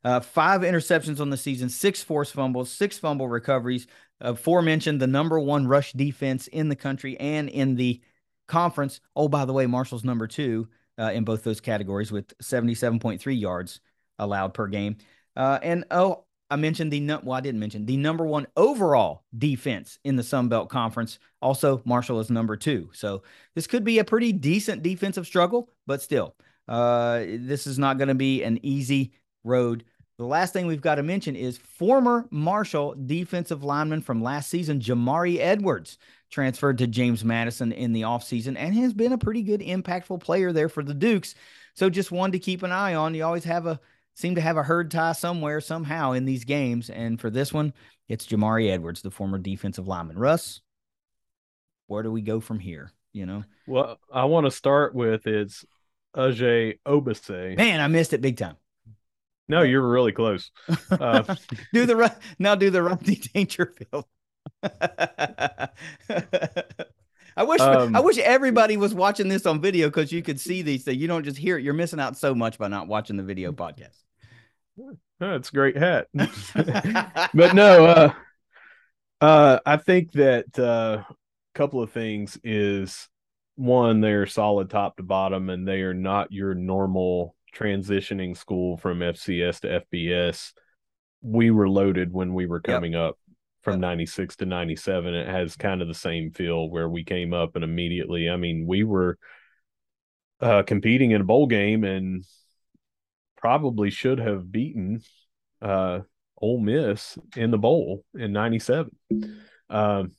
Uh, 0.04 0.20
five 0.20 0.62
interceptions 0.62 1.20
on 1.20 1.32
the 1.32 1.38
season, 1.38 1.68
six 1.68 2.04
forced 2.04 2.34
fumbles, 2.34 2.72
six 2.72 3.00
fumble 3.00 3.28
recoveries. 3.28 3.88
Aforementioned 4.20 5.02
the 5.02 5.08
number 5.08 5.40
one 5.40 5.66
rush 5.66 5.92
defense 5.94 6.46
in 6.46 6.70
the 6.70 6.76
country 6.76 7.20
and 7.20 7.50
in 7.50 7.76
the 7.76 8.00
conference. 8.48 9.00
Oh, 9.16 9.28
by 9.28 9.46
the 9.46 9.54
way, 9.54 9.66
Marshall's 9.66 10.04
number 10.04 10.28
two 10.28 10.68
uh, 11.00 11.12
in 11.14 11.24
both 11.24 11.44
those 11.44 11.62
categories 11.62 12.12
with 12.12 12.38
77.3 12.38 13.40
yards 13.40 13.80
allowed 14.20 14.54
per 14.54 14.68
game. 14.68 14.98
Uh, 15.36 15.60
and 15.62 15.86
oh, 15.92 16.26
I 16.52 16.58
mentioned 16.58 16.92
the 16.92 17.00
well, 17.24 17.38
I 17.38 17.40
didn't 17.40 17.62
mention 17.62 17.86
the 17.86 17.96
number 17.96 18.26
one 18.26 18.46
overall 18.58 19.24
defense 19.38 20.00
in 20.04 20.18
the 20.18 20.24
Sun 20.24 20.50
Belt 20.50 20.70
Conference. 20.70 21.18
Also, 21.42 21.82
Marshall 21.86 22.20
is 22.20 22.30
number 22.30 22.58
two. 22.58 22.90
So 22.94 23.24
this 23.56 23.68
could 23.68 23.86
be 23.86 24.00
a 24.00 24.04
pretty 24.04 24.34
decent 24.34 24.84
defensive 24.84 25.26
struggle, 25.26 25.70
but 25.88 26.02
still, 26.02 26.36
uh, 26.68 27.20
this 27.20 27.68
is 27.68 27.80
not 27.80 27.98
going 27.98 28.10
to 28.10 28.16
be 28.16 28.44
an 28.44 28.60
easy 28.64 29.14
road. 29.46 29.86
The 30.18 30.26
last 30.26 30.52
thing 30.52 30.68
we've 30.68 30.82
got 30.82 30.96
to 30.96 31.04
mention 31.04 31.36
is 31.38 31.58
former 31.58 32.28
Marshall 32.32 32.96
defensive 33.06 33.64
lineman 33.64 34.02
from 34.02 34.22
last 34.22 34.50
season, 34.50 34.82
Jamari 34.82 35.40
Edwards, 35.40 35.98
transferred 36.30 36.78
to 36.80 36.86
James 36.86 37.24
Madison 37.24 37.72
in 37.72 37.94
the 37.94 38.02
offseason 38.02 38.56
and 38.58 38.76
has 38.76 38.94
been 38.94 39.14
a 39.14 39.18
pretty 39.18 39.42
good, 39.42 39.62
impactful 39.62 40.20
player 40.20 40.52
there 40.52 40.70
for 40.70 40.84
the 40.84 40.94
Dukes. 40.94 41.34
So 41.76 41.90
just 41.90 42.12
one 42.12 42.34
to 42.34 42.40
keep 42.40 42.62
an 42.62 42.72
eye 42.74 42.94
on. 42.94 43.16
You 43.16 43.24
always 43.24 43.46
have 43.46 43.66
a 43.66 43.80
seem 44.14 44.36
to 44.36 44.42
have 44.42 44.58
a 44.58 44.64
herd 44.64 44.92
tie 44.92 45.14
somewhere, 45.14 45.62
somehow 45.62 46.12
in 46.12 46.26
these 46.26 46.44
games. 46.44 46.90
And 46.90 47.20
for 47.20 47.30
this 47.30 47.54
one, 47.54 47.74
it's 48.08 48.28
Jamari 48.28 48.70
Edwards, 48.70 49.02
the 49.02 49.12
former 49.12 49.38
defensive 49.38 49.88
lineman. 49.88 50.18
Russ, 50.18 50.62
where 51.88 52.04
do 52.04 52.12
we 52.12 52.22
go 52.22 52.40
from 52.40 52.60
here? 52.60 52.92
You 53.14 53.26
know? 53.26 53.44
Well, 53.68 54.00
I 54.12 54.26
want 54.26 54.46
to 54.46 54.52
start 54.52 54.96
with 54.96 55.28
it's 55.28 55.66
Ajay 56.16 56.80
Obase. 56.86 57.58
Man, 57.58 57.80
I 57.80 57.88
missed 57.88 58.14
it 58.14 58.22
big 58.22 58.38
time. 58.38 58.58
No, 59.48 59.64
you're 59.64 59.86
really 59.86 60.14
close. 60.14 60.50
Uh, 60.90 61.36
do 61.74 61.86
the 61.86 62.16
now 62.40 62.56
do 62.56 62.70
the 62.70 62.82
Rodney 62.82 63.16
Dangerfield. 63.34 64.06
I 67.38 67.44
wish 67.44 67.62
um, 67.62 67.96
I 67.96 68.00
wish 68.00 68.18
everybody 68.18 68.78
was 68.78 68.94
watching 68.94 69.28
this 69.28 69.46
on 69.46 69.62
video 69.62 69.88
because 69.88 70.12
you 70.12 70.22
could 70.22 70.40
see 70.40 70.62
these 70.62 70.84
things. 70.84 70.98
You 70.98 71.08
don't 71.08 71.24
just 71.24 71.38
hear 71.38 71.58
it. 71.58 71.64
You're 71.64 71.74
missing 71.74 72.00
out 72.00 72.18
so 72.18 72.36
much 72.36 72.58
by 72.58 72.68
not 72.68 72.88
watching 72.88 73.18
the 73.18 73.24
video 73.24 73.52
podcast. 73.52 74.01
That's 75.20 75.50
a 75.50 75.54
great 75.54 75.78
hat. 75.78 76.08
but 76.14 77.54
no, 77.56 77.86
uh, 77.86 78.14
uh, 79.22 79.60
I 79.66 79.78
think 79.78 80.12
that 80.14 80.46
a 80.58 80.66
uh, 80.66 81.04
couple 81.54 81.82
of 81.82 81.92
things 81.92 82.40
is 82.44 83.08
one, 83.56 84.02
they're 84.02 84.26
solid 84.26 84.70
top 84.70 84.98
to 84.98 85.04
bottom, 85.04 85.50
and 85.50 85.68
they 85.68 85.82
are 85.82 85.94
not 85.94 86.32
your 86.32 86.56
normal 86.56 87.36
transitioning 87.56 88.36
school 88.36 88.78
from 88.78 89.00
FCS 89.00 89.62
to 89.62 89.86
FBS. 89.94 90.54
We 91.22 91.52
were 91.52 91.70
loaded 91.70 92.12
when 92.12 92.34
we 92.34 92.48
were 92.48 92.62
coming 92.62 92.94
yep. 92.94 93.02
up 93.02 93.18
from 93.62 93.80
96 93.80 94.38
to 94.38 94.46
97 94.46 95.14
it 95.14 95.28
has 95.28 95.56
kind 95.56 95.84
of 95.84 95.88
the 95.88 95.94
same 95.94 96.32
feel 96.32 96.68
where 96.70 96.90
we 96.90 97.04
came 97.04 97.32
up 97.32 97.56
and 97.56 97.64
immediately 97.64 98.28
i 98.28 98.36
mean 98.36 98.66
we 98.66 98.84
were 98.84 99.18
uh, 100.42 100.64
competing 100.64 101.12
in 101.12 101.22
a 101.22 101.24
bowl 101.24 101.46
game 101.46 101.84
and 101.84 102.26
probably 103.42 103.90
should 103.90 104.20
have 104.20 104.52
beaten 104.52 105.02
uh 105.62 106.00
Ole 106.40 106.60
Miss 106.60 107.18
in 107.36 107.52
the 107.52 107.58
bowl 107.58 108.04
in 108.16 108.32
97 108.32 108.92
um 109.70 110.12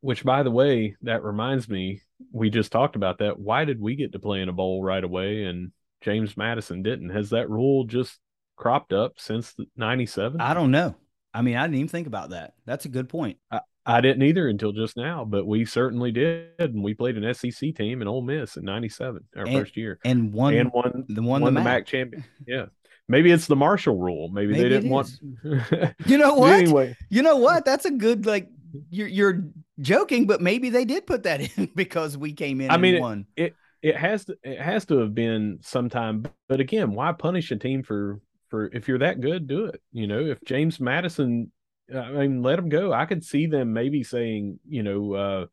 which 0.00 0.24
by 0.24 0.42
the 0.42 0.50
way 0.50 0.96
that 1.02 1.22
reminds 1.22 1.68
me 1.68 2.02
we 2.32 2.50
just 2.50 2.72
talked 2.72 2.96
about 2.96 3.18
that. 3.18 3.38
Why 3.38 3.64
did 3.64 3.80
we 3.80 3.96
get 3.96 4.12
to 4.12 4.18
play 4.18 4.40
in 4.40 4.48
a 4.48 4.52
bowl 4.52 4.82
right 4.82 5.02
away 5.02 5.44
and 5.44 5.72
James 6.00 6.36
Madison 6.36 6.82
didn't? 6.82 7.10
Has 7.10 7.30
that 7.30 7.50
rule 7.50 7.84
just 7.84 8.18
cropped 8.56 8.92
up 8.92 9.14
since 9.18 9.54
97 9.76 10.40
I 10.40 10.54
don't 10.54 10.70
know. 10.70 10.96
I 11.32 11.42
mean, 11.42 11.56
I 11.56 11.62
didn't 11.62 11.76
even 11.76 11.88
think 11.88 12.06
about 12.06 12.30
that. 12.30 12.54
That's 12.64 12.86
a 12.86 12.90
good 12.90 13.08
point. 13.08 13.38
I, 13.50 13.60
I 13.88 14.02
didn't 14.02 14.22
either 14.22 14.48
until 14.48 14.72
just 14.72 14.98
now, 14.98 15.24
but 15.24 15.46
we 15.46 15.64
certainly 15.64 16.12
did, 16.12 16.50
and 16.58 16.84
we 16.84 16.92
played 16.92 17.16
an 17.16 17.32
SEC 17.32 17.74
team 17.74 18.02
in 18.02 18.06
Ole 18.06 18.20
Miss 18.20 18.58
in 18.58 18.64
'97, 18.64 19.24
our 19.34 19.44
and, 19.44 19.58
first 19.58 19.78
year, 19.78 19.98
and 20.04 20.30
won 20.30 20.54
and 20.54 20.70
won 20.70 21.06
the 21.08 21.22
won, 21.22 21.40
won 21.40 21.54
the, 21.54 21.60
the 21.60 21.64
MAC. 21.64 21.74
MAC 21.80 21.86
champion. 21.86 22.24
Yeah, 22.46 22.66
maybe 23.08 23.32
it's 23.32 23.46
the 23.46 23.56
Marshall 23.56 23.96
rule. 23.96 24.28
Maybe, 24.28 24.52
maybe 24.52 24.62
they 24.62 24.68
didn't 24.68 24.90
want. 24.90 25.10
you 26.06 26.18
know 26.18 26.34
what? 26.34 26.52
anyway, 26.52 26.96
you 27.08 27.22
know 27.22 27.36
what? 27.36 27.64
That's 27.64 27.86
a 27.86 27.90
good 27.90 28.26
like. 28.26 28.50
You're 28.90 29.08
you're 29.08 29.44
joking, 29.80 30.26
but 30.26 30.42
maybe 30.42 30.68
they 30.68 30.84
did 30.84 31.06
put 31.06 31.22
that 31.22 31.40
in 31.58 31.70
because 31.74 32.18
we 32.18 32.34
came 32.34 32.60
in. 32.60 32.70
I 32.70 32.76
mean, 32.76 33.26
it, 33.36 33.42
it 33.42 33.54
it 33.80 33.96
has 33.96 34.26
to 34.26 34.36
it 34.42 34.60
has 34.60 34.84
to 34.86 34.98
have 34.98 35.14
been 35.14 35.60
sometime. 35.62 36.26
But 36.46 36.60
again, 36.60 36.92
why 36.92 37.12
punish 37.12 37.50
a 37.52 37.56
team 37.56 37.82
for 37.82 38.20
for 38.48 38.66
if 38.74 38.86
you're 38.86 38.98
that 38.98 39.22
good, 39.22 39.46
do 39.46 39.64
it. 39.64 39.80
You 39.92 40.06
know, 40.06 40.20
if 40.20 40.42
James 40.44 40.78
Madison, 40.78 41.50
I 41.94 42.10
mean, 42.10 42.42
let 42.42 42.56
them 42.56 42.68
go. 42.68 42.92
I 42.92 43.06
could 43.06 43.24
see 43.24 43.46
them 43.46 43.72
maybe 43.72 44.02
saying, 44.02 44.60
you 44.68 44.82
know, 44.82 45.14
uh, 45.14 45.46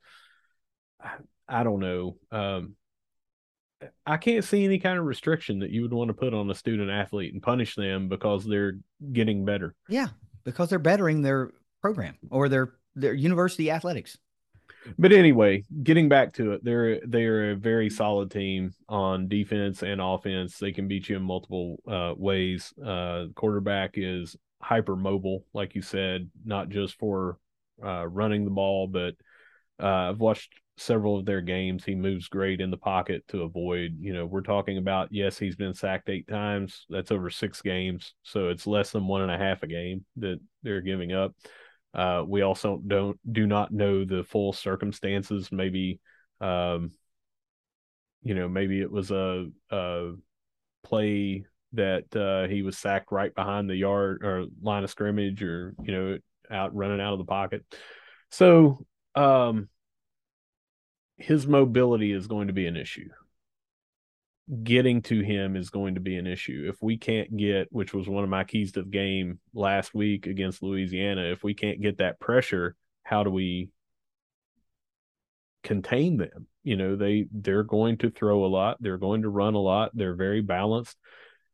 I 1.48 1.64
don't 1.64 1.80
know. 1.80 2.18
Um, 2.32 2.76
I 4.06 4.18
can't 4.18 4.44
see 4.44 4.66
any 4.66 4.80
kind 4.80 4.98
of 4.98 5.06
restriction 5.06 5.60
that 5.60 5.70
you 5.70 5.82
would 5.84 5.94
want 5.94 6.08
to 6.08 6.14
put 6.14 6.34
on 6.34 6.50
a 6.50 6.56
student 6.56 6.90
athlete 6.90 7.34
and 7.34 7.42
punish 7.42 7.76
them 7.76 8.10
because 8.10 8.46
they're 8.46 8.78
getting 9.12 9.46
better. 9.46 9.76
Yeah, 9.88 10.08
because 10.44 10.70
they're 10.70 10.80
bettering 10.80 11.22
their 11.22 11.52
program 11.82 12.16
or 12.32 12.50
their 12.50 12.74
their 12.96 13.14
university 13.14 13.70
athletics 13.70 14.18
but 14.98 15.12
anyway, 15.12 15.64
getting 15.84 16.10
back 16.10 16.34
to 16.34 16.54
it, 16.54 16.64
they're 16.64 17.00
they're 17.06 17.52
a 17.52 17.56
very 17.56 17.90
solid 17.90 18.32
team 18.32 18.74
on 18.88 19.28
defense 19.28 19.84
and 19.84 20.00
offense. 20.00 20.58
They 20.58 20.72
can 20.72 20.88
beat 20.88 21.10
you 21.10 21.18
in 21.18 21.24
multiple 21.24 21.78
uh, 21.88 22.14
ways. 22.16 22.74
Uh, 22.84 23.26
quarterback 23.36 23.92
is 23.96 24.36
hyper 24.66 24.95
mobile, 24.95 25.45
like 25.53 25.76
you 25.76 25.82
said, 25.84 26.28
not 26.43 26.70
just 26.70 26.97
for 26.97 27.38
uh, 27.84 28.07
running 28.07 28.45
the 28.45 28.51
ball, 28.51 28.88
but 28.88 29.13
uh, 29.80 30.09
I've 30.09 30.20
watched 30.20 30.51
several 30.78 31.20
of 31.20 31.26
their 31.26 31.41
games. 31.41 31.86
He 31.86 31.93
moves 31.93 32.28
great 32.28 32.59
in 32.61 32.72
the 32.72 32.78
pocket 32.78 33.24
to 33.28 33.43
avoid. 33.43 33.97
You 33.99 34.13
know, 34.13 34.26
we're 34.26 34.41
talking 34.41 34.80
about 34.80 35.09
yes, 35.11 35.38
he's 35.38 35.55
been 35.55 35.76
sacked 35.76 36.09
eight 36.09 36.28
times. 36.28 36.88
That's 36.89 37.11
over 37.11 37.30
six 37.30 37.61
games, 37.61 38.16
so 38.24 38.49
it's 38.49 38.66
less 38.66 38.89
than 38.91 39.07
one 39.07 39.22
and 39.22 39.32
a 39.32 39.38
half 39.38 39.61
a 39.61 39.68
game 39.68 40.03
that 40.18 40.39
they're 40.63 40.82
giving 40.82 41.13
up. 41.13 41.36
Uh, 41.93 42.24
we 42.28 42.41
also 42.41 42.82
don't 42.88 43.20
do 43.32 43.45
not 43.45 43.72
know 43.72 44.03
the 44.03 44.24
full 44.24 44.51
circumstances. 44.51 45.51
Maybe, 45.51 45.99
um, 46.41 46.89
you 48.24 48.34
know, 48.34 48.49
maybe 48.49 48.82
it 48.82 48.91
was 48.91 49.11
a, 49.11 49.45
a 49.70 50.13
play 50.84 51.45
that 51.76 52.16
uh, 52.16 52.48
he 52.48 52.62
was 52.62 52.78
sacked 52.78 53.12
right 53.12 53.34
behind 53.34 53.70
the 53.70 53.76
yard 53.76 54.24
or 54.24 54.46
line 54.62 54.84
of 54.84 54.90
scrimmage, 54.90 55.42
or 55.44 55.74
you 55.84 55.94
know, 55.94 56.18
out 56.50 56.76
running 56.76 57.02
out 57.02 57.14
of 57.14 57.20
the 57.20 57.26
pocket. 57.26 57.64
So, 58.32 58.86
um, 59.16 59.70
his 61.18 61.48
mobility 61.48 62.12
is 62.12 62.28
going 62.28 62.48
to 62.48 62.54
be 62.54 62.68
an 62.68 62.76
issue 62.76 63.10
getting 64.64 65.02
to 65.02 65.22
him 65.22 65.56
is 65.56 65.70
going 65.70 65.96
to 65.96 66.02
be 66.02 66.18
an 66.18 66.28
issue. 66.28 66.66
If 66.70 66.82
we 66.82 66.98
can't 66.98 67.36
get, 67.36 67.68
which 67.72 67.94
was 67.94 68.08
one 68.08 68.24
of 68.24 68.30
my 68.30 68.44
keys 68.44 68.74
to 68.74 68.84
the 68.84 68.90
game 68.90 69.40
last 69.54 69.94
week 69.94 70.28
against 70.28 70.62
Louisiana, 70.62 71.24
if 71.24 71.44
we 71.44 71.54
can't 71.54 71.82
get 71.82 71.98
that 71.98 72.20
pressure, 72.20 72.76
how 73.04 73.24
do 73.24 73.32
we 73.32 73.70
contain 75.64 76.18
them? 76.18 76.48
You 76.64 76.76
know, 76.78 76.96
they 76.96 77.26
they're 77.32 77.64
going 77.64 77.98
to 78.00 78.12
throw 78.12 78.46
a 78.46 78.48
lot, 78.48 78.78
they're 78.80 78.98
going 78.98 79.24
to 79.24 79.30
run 79.30 79.56
a 79.56 79.60
lot, 79.60 79.92
they're 79.94 80.16
very 80.16 80.42
balanced, 80.42 80.98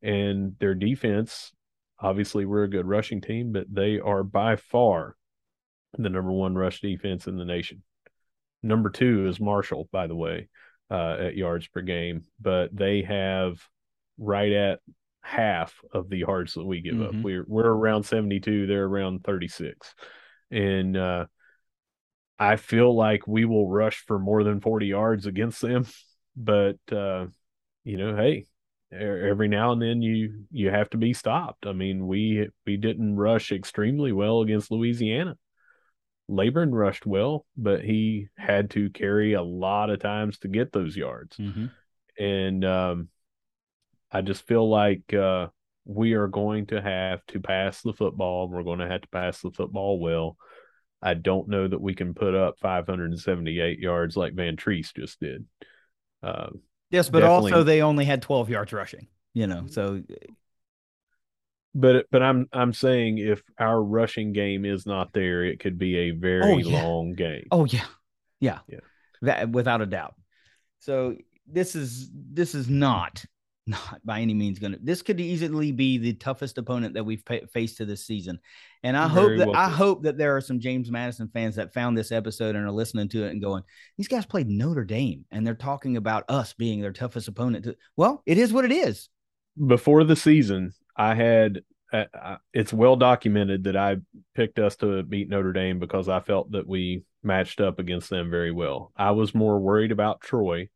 and 0.02 0.56
their 0.60 0.76
defense. 0.76 1.52
Obviously, 2.00 2.46
we're 2.46 2.64
a 2.64 2.70
good 2.70 2.88
rushing 2.88 3.22
team, 3.22 3.52
but 3.52 3.68
they 3.72 4.00
are 4.00 4.24
by 4.24 4.56
far 4.56 5.16
the 5.98 6.10
number 6.10 6.32
one 6.32 6.56
rush 6.56 6.82
defense 6.82 7.28
in 7.28 7.38
the 7.38 7.46
nation. 7.46 7.84
Number 8.64 8.90
two 8.90 9.28
is 9.28 9.40
Marshall, 9.40 9.90
by 9.92 10.08
the 10.08 10.16
way 10.16 10.50
uh, 10.92 11.18
at 11.20 11.38
yards 11.38 11.68
per 11.68 11.82
game, 11.82 12.26
but 12.40 12.76
they 12.76 13.02
have 13.02 13.60
right 14.18 14.52
at 14.52 14.80
half 15.22 15.80
of 15.94 16.10
the 16.10 16.18
yards 16.18 16.56
that 16.56 16.66
we 16.66 16.82
give 16.82 16.96
mm-hmm. 16.96 17.18
up. 17.20 17.24
We're 17.24 17.46
we're 17.48 17.70
around 17.70 18.04
72, 18.04 18.68
they're 18.68 18.86
around 18.86 19.24
36. 19.24 19.96
And 20.52 20.98
uh, 20.98 21.26
I 22.38 22.58
feel 22.58 22.94
like 22.94 23.26
we 23.26 23.46
will 23.46 23.70
rush 23.70 24.04
for 24.06 24.20
more 24.20 24.44
than 24.44 24.60
40 24.60 24.88
yards 24.88 25.26
against 25.26 25.62
them, 25.62 25.86
but 26.36 26.78
uh, 26.92 27.28
you 27.84 27.98
know, 27.98 28.16
hey, 28.16 28.48
every 28.92 29.48
now 29.48 29.72
and 29.72 29.82
then 29.82 30.02
you 30.02 30.46
you 30.52 30.70
have 30.70 30.90
to 30.92 30.98
be 30.98 31.14
stopped. 31.14 31.66
I 31.66 31.74
mean, 31.74 32.08
we 32.08 32.50
we 32.66 32.78
didn't 32.78 33.16
rush 33.16 33.52
extremely 33.52 34.12
well 34.12 34.42
against 34.42 34.72
Louisiana. 34.72 35.38
Laborn 36.28 36.74
rushed 36.74 37.06
well, 37.06 37.46
but 37.58 37.84
he 37.84 38.28
had 38.38 38.72
to 38.72 38.90
carry 38.90 39.34
a 39.34 39.42
lot 39.42 39.90
of 39.90 40.00
times 40.00 40.40
to 40.40 40.48
get 40.48 40.72
those 40.72 40.96
yards. 40.96 41.36
Mm-hmm. 41.38 41.66
And 42.24 42.66
um, 42.66 43.10
I 44.12 44.22
just 44.22 44.48
feel 44.48 44.70
like 44.70 45.14
uh, 45.14 45.48
we 45.86 46.14
are 46.14 46.28
going 46.28 46.68
to 46.68 46.82
have 46.82 47.26
to 47.28 47.40
pass 47.40 47.82
the 47.82 47.94
football. 47.94 48.48
We're 48.48 48.64
going 48.64 48.80
to 48.80 48.88
have 48.88 49.02
to 49.02 49.08
pass 49.10 49.42
the 49.42 49.52
football 49.52 50.00
well. 50.00 50.38
I 51.02 51.16
don't 51.16 51.50
know 51.50 51.68
that 51.68 51.82
we 51.82 51.96
can 51.96 52.14
put 52.14 52.36
up 52.36 52.60
578 52.60 53.80
yards 53.80 54.16
like 54.16 54.36
Vantrease 54.36 54.94
just 54.96 55.20
did. 55.20 55.46
Uh, 56.22 56.50
yes, 56.92 57.10
but 57.10 57.24
also 57.24 57.64
they 57.64 57.82
only 57.82 58.06
had 58.06 58.22
12 58.22 58.50
yards 58.50 58.74
rushing. 58.74 59.08
You 59.34 59.48
know, 59.48 59.66
so. 59.68 60.02
But 61.74 62.08
but 62.12 62.22
I'm 62.22 62.50
I'm 62.52 62.74
saying 62.74 63.20
if 63.20 63.42
our 63.58 63.82
rushing 63.82 64.34
game 64.34 64.66
is 64.66 64.86
not 64.86 65.14
there, 65.14 65.46
it 65.46 65.62
could 65.62 65.78
be 65.78 65.96
a 65.98 66.12
very 66.12 66.44
oh, 66.44 66.58
yeah. 66.58 66.84
long 66.84 67.14
game. 67.14 67.48
Oh 67.50 67.64
yeah, 67.64 67.86
yeah, 68.42 68.60
yeah, 68.68 68.80
that, 69.22 69.50
without 69.50 69.82
a 69.82 69.86
doubt. 69.86 70.16
So 70.80 71.16
this 71.48 71.76
is 71.76 72.10
this 72.14 72.56
is 72.56 72.70
not 72.70 73.24
not 73.68 74.00
by 74.04 74.20
any 74.20 74.34
means 74.34 74.60
going 74.60 74.74
to. 74.74 74.80
This 74.82 75.02
could 75.02 75.20
easily 75.20 75.72
be 75.72 75.98
the 75.98 76.14
toughest 76.14 76.58
opponent 76.58 76.96
that 76.96 77.04
we've 77.04 77.24
faced 77.54 77.78
to 77.78 77.86
this 77.86 78.06
season, 78.06 78.40
and 78.84 78.98
I 78.98 79.08
Very 79.08 79.38
hope 79.38 79.38
that 79.40 79.48
well 79.50 79.58
I 79.58 79.70
hope 79.70 80.04
that 80.04 80.18
there 80.18 80.36
are 80.36 80.42
some 80.42 80.60
James 80.60 80.90
Madison 80.90 81.30
fans 81.34 81.56
that 81.56 81.74
found 81.74 81.98
this 81.98 82.12
episode 82.12 82.56
and 82.56 82.66
are 82.66 82.72
listening 82.72 83.10
to 83.10 83.24
it 83.26 83.32
and 83.32 83.42
going, 83.42 83.64
"These 83.98 84.08
guys 84.08 84.26
played 84.26 84.50
Notre 84.50 84.84
Dame, 84.84 85.26
and 85.32 85.46
they're 85.46 85.54
talking 85.56 85.98
about 85.98 86.26
us 86.28 86.54
being 86.54 86.82
their 86.82 86.92
toughest 86.92 87.28
opponent." 87.28 87.66
To, 87.66 87.76
well, 87.96 88.24
it 88.26 88.38
is 88.38 88.52
what 88.52 88.66
it 88.66 88.72
is. 88.72 89.10
Before 89.68 90.04
the 90.04 90.16
season, 90.16 90.74
I 90.96 91.16
had. 91.16 91.62
Uh, 91.94 92.06
uh 92.14 92.38
it's 92.54 92.72
well 92.72 92.96
documented 92.96 93.66
that 93.66 93.76
I 93.76 93.98
picked 94.34 94.60
us 94.60 94.78
to 94.78 95.04
beat 95.04 95.28
Notre 95.28 95.52
Dame 95.52 95.78
because 95.78 96.08
I 96.08 96.22
felt 96.22 96.50
that 96.54 96.66
we 96.66 97.04
matched 97.22 97.60
up 97.60 97.80
against 97.80 98.10
them 98.10 98.30
very 98.30 98.52
well. 98.52 98.94
I 98.96 99.12
was 99.12 99.36
more 99.36 99.60
worried 99.60 99.92
about 99.92 100.22
Troy 100.22 100.70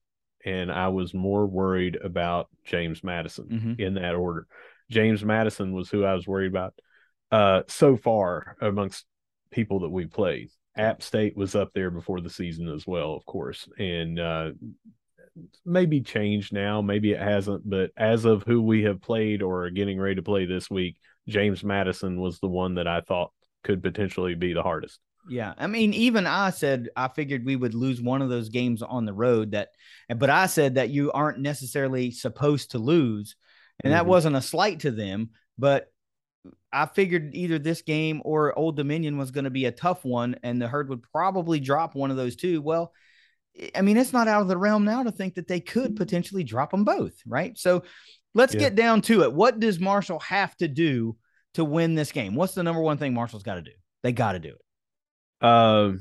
and 0.46 0.72
I 0.72 0.89
was 0.89 1.14
more 1.14 1.46
worried 1.46 1.98
about 2.02 2.48
James 2.64 3.04
Madison 3.04 3.48
mm-hmm. 3.52 3.82
in 3.82 3.96
that 3.96 4.16
order. 4.16 4.48
James 4.89 5.26
Madison 5.26 5.74
was 5.74 5.89
who 5.89 6.06
I 6.06 6.14
was 6.14 6.28
worried 6.28 6.52
about 6.52 6.76
uh, 7.32 7.64
so 7.68 7.98
far 7.98 8.56
amongst 8.62 9.06
people 9.52 9.80
that 9.82 9.89
we 9.89 10.06
played. 10.06 10.50
App 10.78 11.02
State 11.02 11.36
was 11.36 11.56
up 11.56 11.72
there 11.74 11.89
before 11.89 12.22
the 12.22 12.30
season 12.30 12.70
as 12.70 12.86
well, 12.86 13.14
of 13.14 13.26
course, 13.26 13.68
and 13.80 14.20
uh, 14.20 14.52
maybe 15.66 16.02
changed 16.02 16.54
now, 16.54 16.82
maybe 16.82 17.12
it 17.12 17.22
hasn't, 17.22 17.68
but 17.68 17.91
as 17.98 18.26
of 18.26 18.43
who 18.43 18.62
we 18.62 18.84
have 18.84 19.02
played 19.02 19.41
or 19.41 19.66
are 19.66 19.70
getting 19.70 20.00
ready 20.00 20.16
to 20.16 20.22
play 20.22 20.46
this 20.46 20.70
week, 20.70 20.98
James 21.28 21.64
Madison 21.64 22.20
was 22.20 22.39
the 22.39 22.48
one 22.48 22.76
that 22.76 22.88
I 22.88 23.02
thought 23.02 23.32
could 23.64 23.82
potentially 23.82 24.36
be 24.36 24.54
the 24.54 24.62
hardest. 24.62 25.00
Yeah. 25.28 25.53
I 25.57 25.67
mean, 25.67 25.93
even 25.93 26.28
I 26.28 26.51
said 26.51 26.89
I 26.95 27.07
figured 27.07 27.45
we 27.45 27.55
would 27.55 27.73
lose 27.73 28.01
one 28.01 28.21
of 28.21 28.30
those 28.30 28.49
games 28.49 28.82
on 28.82 29.05
the 29.05 29.13
road 29.13 29.51
that 29.51 29.69
but 30.15 30.30
I 30.30 30.45
said 30.45 30.76
that 30.76 30.89
you 30.89 31.11
aren't 31.11 31.39
necessarily 31.39 32.11
supposed 32.11 32.71
to 32.71 32.78
lose. 32.78 33.36
And 33.84 33.91
mm-hmm. 33.91 33.97
that 33.97 34.05
wasn't 34.05 34.36
a 34.36 34.41
slight 34.41 34.82
to 34.82 34.91
them, 34.91 35.32
but 35.57 35.91
I 36.71 36.86
figured 36.86 37.34
either 37.34 37.57
this 37.57 37.82
game 37.82 38.21
or 38.23 38.57
Old 38.57 38.76
Dominion 38.76 39.17
was 39.17 39.32
going 39.32 39.45
to 39.45 39.49
be 39.49 39.65
a 39.65 39.71
tough 39.71 40.05
one 40.05 40.36
and 40.43 40.61
the 40.61 40.67
herd 40.67 40.89
would 40.89 41.03
probably 41.03 41.59
drop 41.59 41.95
one 41.95 42.11
of 42.11 42.17
those 42.17 42.36
two. 42.36 42.61
Well, 42.61 42.93
I 43.73 43.82
mean, 43.82 43.97
it's 43.97 44.13
not 44.13 44.28
out 44.28 44.41
of 44.41 44.47
the 44.47 44.57
realm 44.57 44.84
now 44.84 45.03
to 45.03 45.11
think 45.11 45.36
that 45.36 45.47
they 45.47 45.59
could 45.59 45.95
potentially 45.95 46.43
drop 46.43 46.71
them 46.71 46.84
both, 46.84 47.13
right? 47.26 47.57
So 47.57 47.84
let's 48.34 48.53
yeah. 48.53 48.61
get 48.61 48.76
down 48.76 49.01
to 49.03 49.23
it. 49.23 49.34
What 49.34 49.59
does 49.59 49.80
Marshall 49.80 50.19
have 50.19 50.55
to 50.57 50.67
do 50.67 51.15
to 51.53 51.63
win 51.63 51.95
this 51.95 52.11
game? 52.11 52.36
What's 52.36 52.53
the 52.53 52.63
number 52.63 52.82
one 52.82 52.97
thing 52.97 53.13
Marshall's 53.13 53.43
got 53.43 53.55
to 53.55 53.61
do? 53.61 53.71
They 54.03 54.11
got 54.11 54.34
to 54.34 54.39
do 54.39 54.49
it. 54.49 54.64
Uh, 55.41 55.91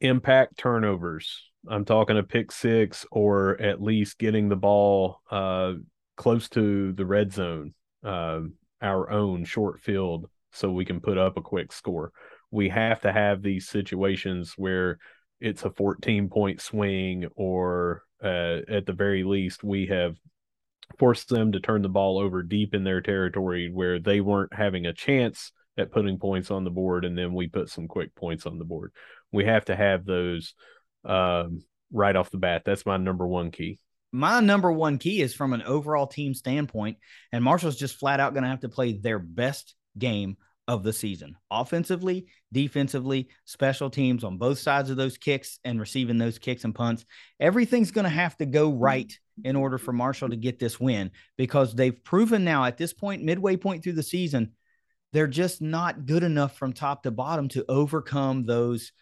impact 0.00 0.58
turnovers. 0.58 1.50
I'm 1.68 1.84
talking 1.84 2.18
a 2.18 2.22
pick 2.22 2.52
six 2.52 3.06
or 3.10 3.60
at 3.60 3.82
least 3.82 4.18
getting 4.18 4.48
the 4.48 4.56
ball 4.56 5.20
uh, 5.30 5.74
close 6.16 6.48
to 6.50 6.92
the 6.92 7.06
red 7.06 7.32
zone, 7.32 7.74
uh, 8.04 8.40
our 8.80 9.10
own 9.10 9.44
short 9.44 9.80
field, 9.80 10.28
so 10.52 10.70
we 10.70 10.84
can 10.84 11.00
put 11.00 11.18
up 11.18 11.36
a 11.36 11.42
quick 11.42 11.72
score. 11.72 12.12
We 12.50 12.68
have 12.68 13.00
to 13.02 13.12
have 13.12 13.42
these 13.42 13.68
situations 13.68 14.54
where 14.56 14.98
it's 15.40 15.64
a 15.64 15.70
14 15.70 16.28
point 16.28 16.60
swing, 16.60 17.26
or 17.34 18.02
uh, 18.22 18.60
at 18.68 18.86
the 18.86 18.94
very 18.94 19.24
least, 19.24 19.64
we 19.64 19.86
have 19.86 20.16
forced 20.98 21.28
them 21.28 21.52
to 21.52 21.60
turn 21.60 21.82
the 21.82 21.88
ball 21.88 22.18
over 22.18 22.42
deep 22.42 22.72
in 22.72 22.84
their 22.84 23.00
territory 23.00 23.70
where 23.70 23.98
they 23.98 24.20
weren't 24.20 24.54
having 24.54 24.86
a 24.86 24.92
chance 24.92 25.52
at 25.78 25.92
putting 25.92 26.18
points 26.18 26.50
on 26.50 26.64
the 26.64 26.70
board, 26.70 27.04
and 27.04 27.16
then 27.16 27.34
we 27.34 27.48
put 27.48 27.70
some 27.70 27.88
quick 27.88 28.14
points 28.14 28.46
on 28.46 28.58
the 28.58 28.64
board. 28.64 28.92
We 29.32 29.44
have 29.44 29.64
to 29.66 29.76
have 29.76 30.04
those 30.04 30.54
um, 31.04 31.62
right 31.92 32.16
off 32.16 32.30
the 32.30 32.38
bat. 32.38 32.62
That's 32.64 32.86
my 32.86 32.96
number 32.96 33.26
one 33.26 33.50
key. 33.50 33.78
My 34.12 34.40
number 34.40 34.72
one 34.72 34.98
key 34.98 35.20
is 35.20 35.34
from 35.34 35.52
an 35.52 35.62
overall 35.62 36.06
team 36.06 36.32
standpoint, 36.32 36.98
and 37.32 37.44
Marshall's 37.44 37.76
just 37.76 37.96
flat 37.96 38.20
out 38.20 38.32
going 38.32 38.44
to 38.44 38.50
have 38.50 38.60
to 38.60 38.68
play 38.68 38.92
their 38.92 39.18
best 39.18 39.74
game 39.98 40.36
of 40.68 40.82
the 40.82 40.92
season 40.92 41.36
offensively, 41.50 42.26
defensively, 42.52 43.28
special 43.44 43.88
teams 43.88 44.24
on 44.24 44.36
both 44.36 44.58
sides 44.58 44.90
of 44.90 44.96
those 44.96 45.16
kicks 45.16 45.58
and 45.64 45.78
receiving 45.78 46.18
those 46.18 46.38
kicks 46.38 46.64
and 46.64 46.74
punts. 46.74 47.04
Everything's 47.38 47.92
going 47.92 48.04
to 48.04 48.10
have 48.10 48.36
to 48.38 48.46
go 48.46 48.70
right 48.70 49.12
in 49.44 49.54
order 49.54 49.78
for 49.78 49.92
Marshall 49.92 50.30
to 50.30 50.36
get 50.36 50.58
this 50.58 50.80
win 50.80 51.10
because 51.36 51.74
they've 51.74 52.02
proven 52.02 52.42
now 52.42 52.64
at 52.64 52.78
this 52.78 52.92
point, 52.92 53.22
midway 53.22 53.56
point 53.56 53.82
through 53.82 53.92
the 53.92 54.02
season, 54.02 54.52
they're 55.12 55.26
just 55.26 55.62
not 55.62 56.06
good 56.06 56.22
enough 56.22 56.56
from 56.56 56.72
top 56.72 57.02
to 57.04 57.10
bottom 57.10 57.48
to 57.50 57.64
overcome 57.68 58.44
those, 58.44 58.92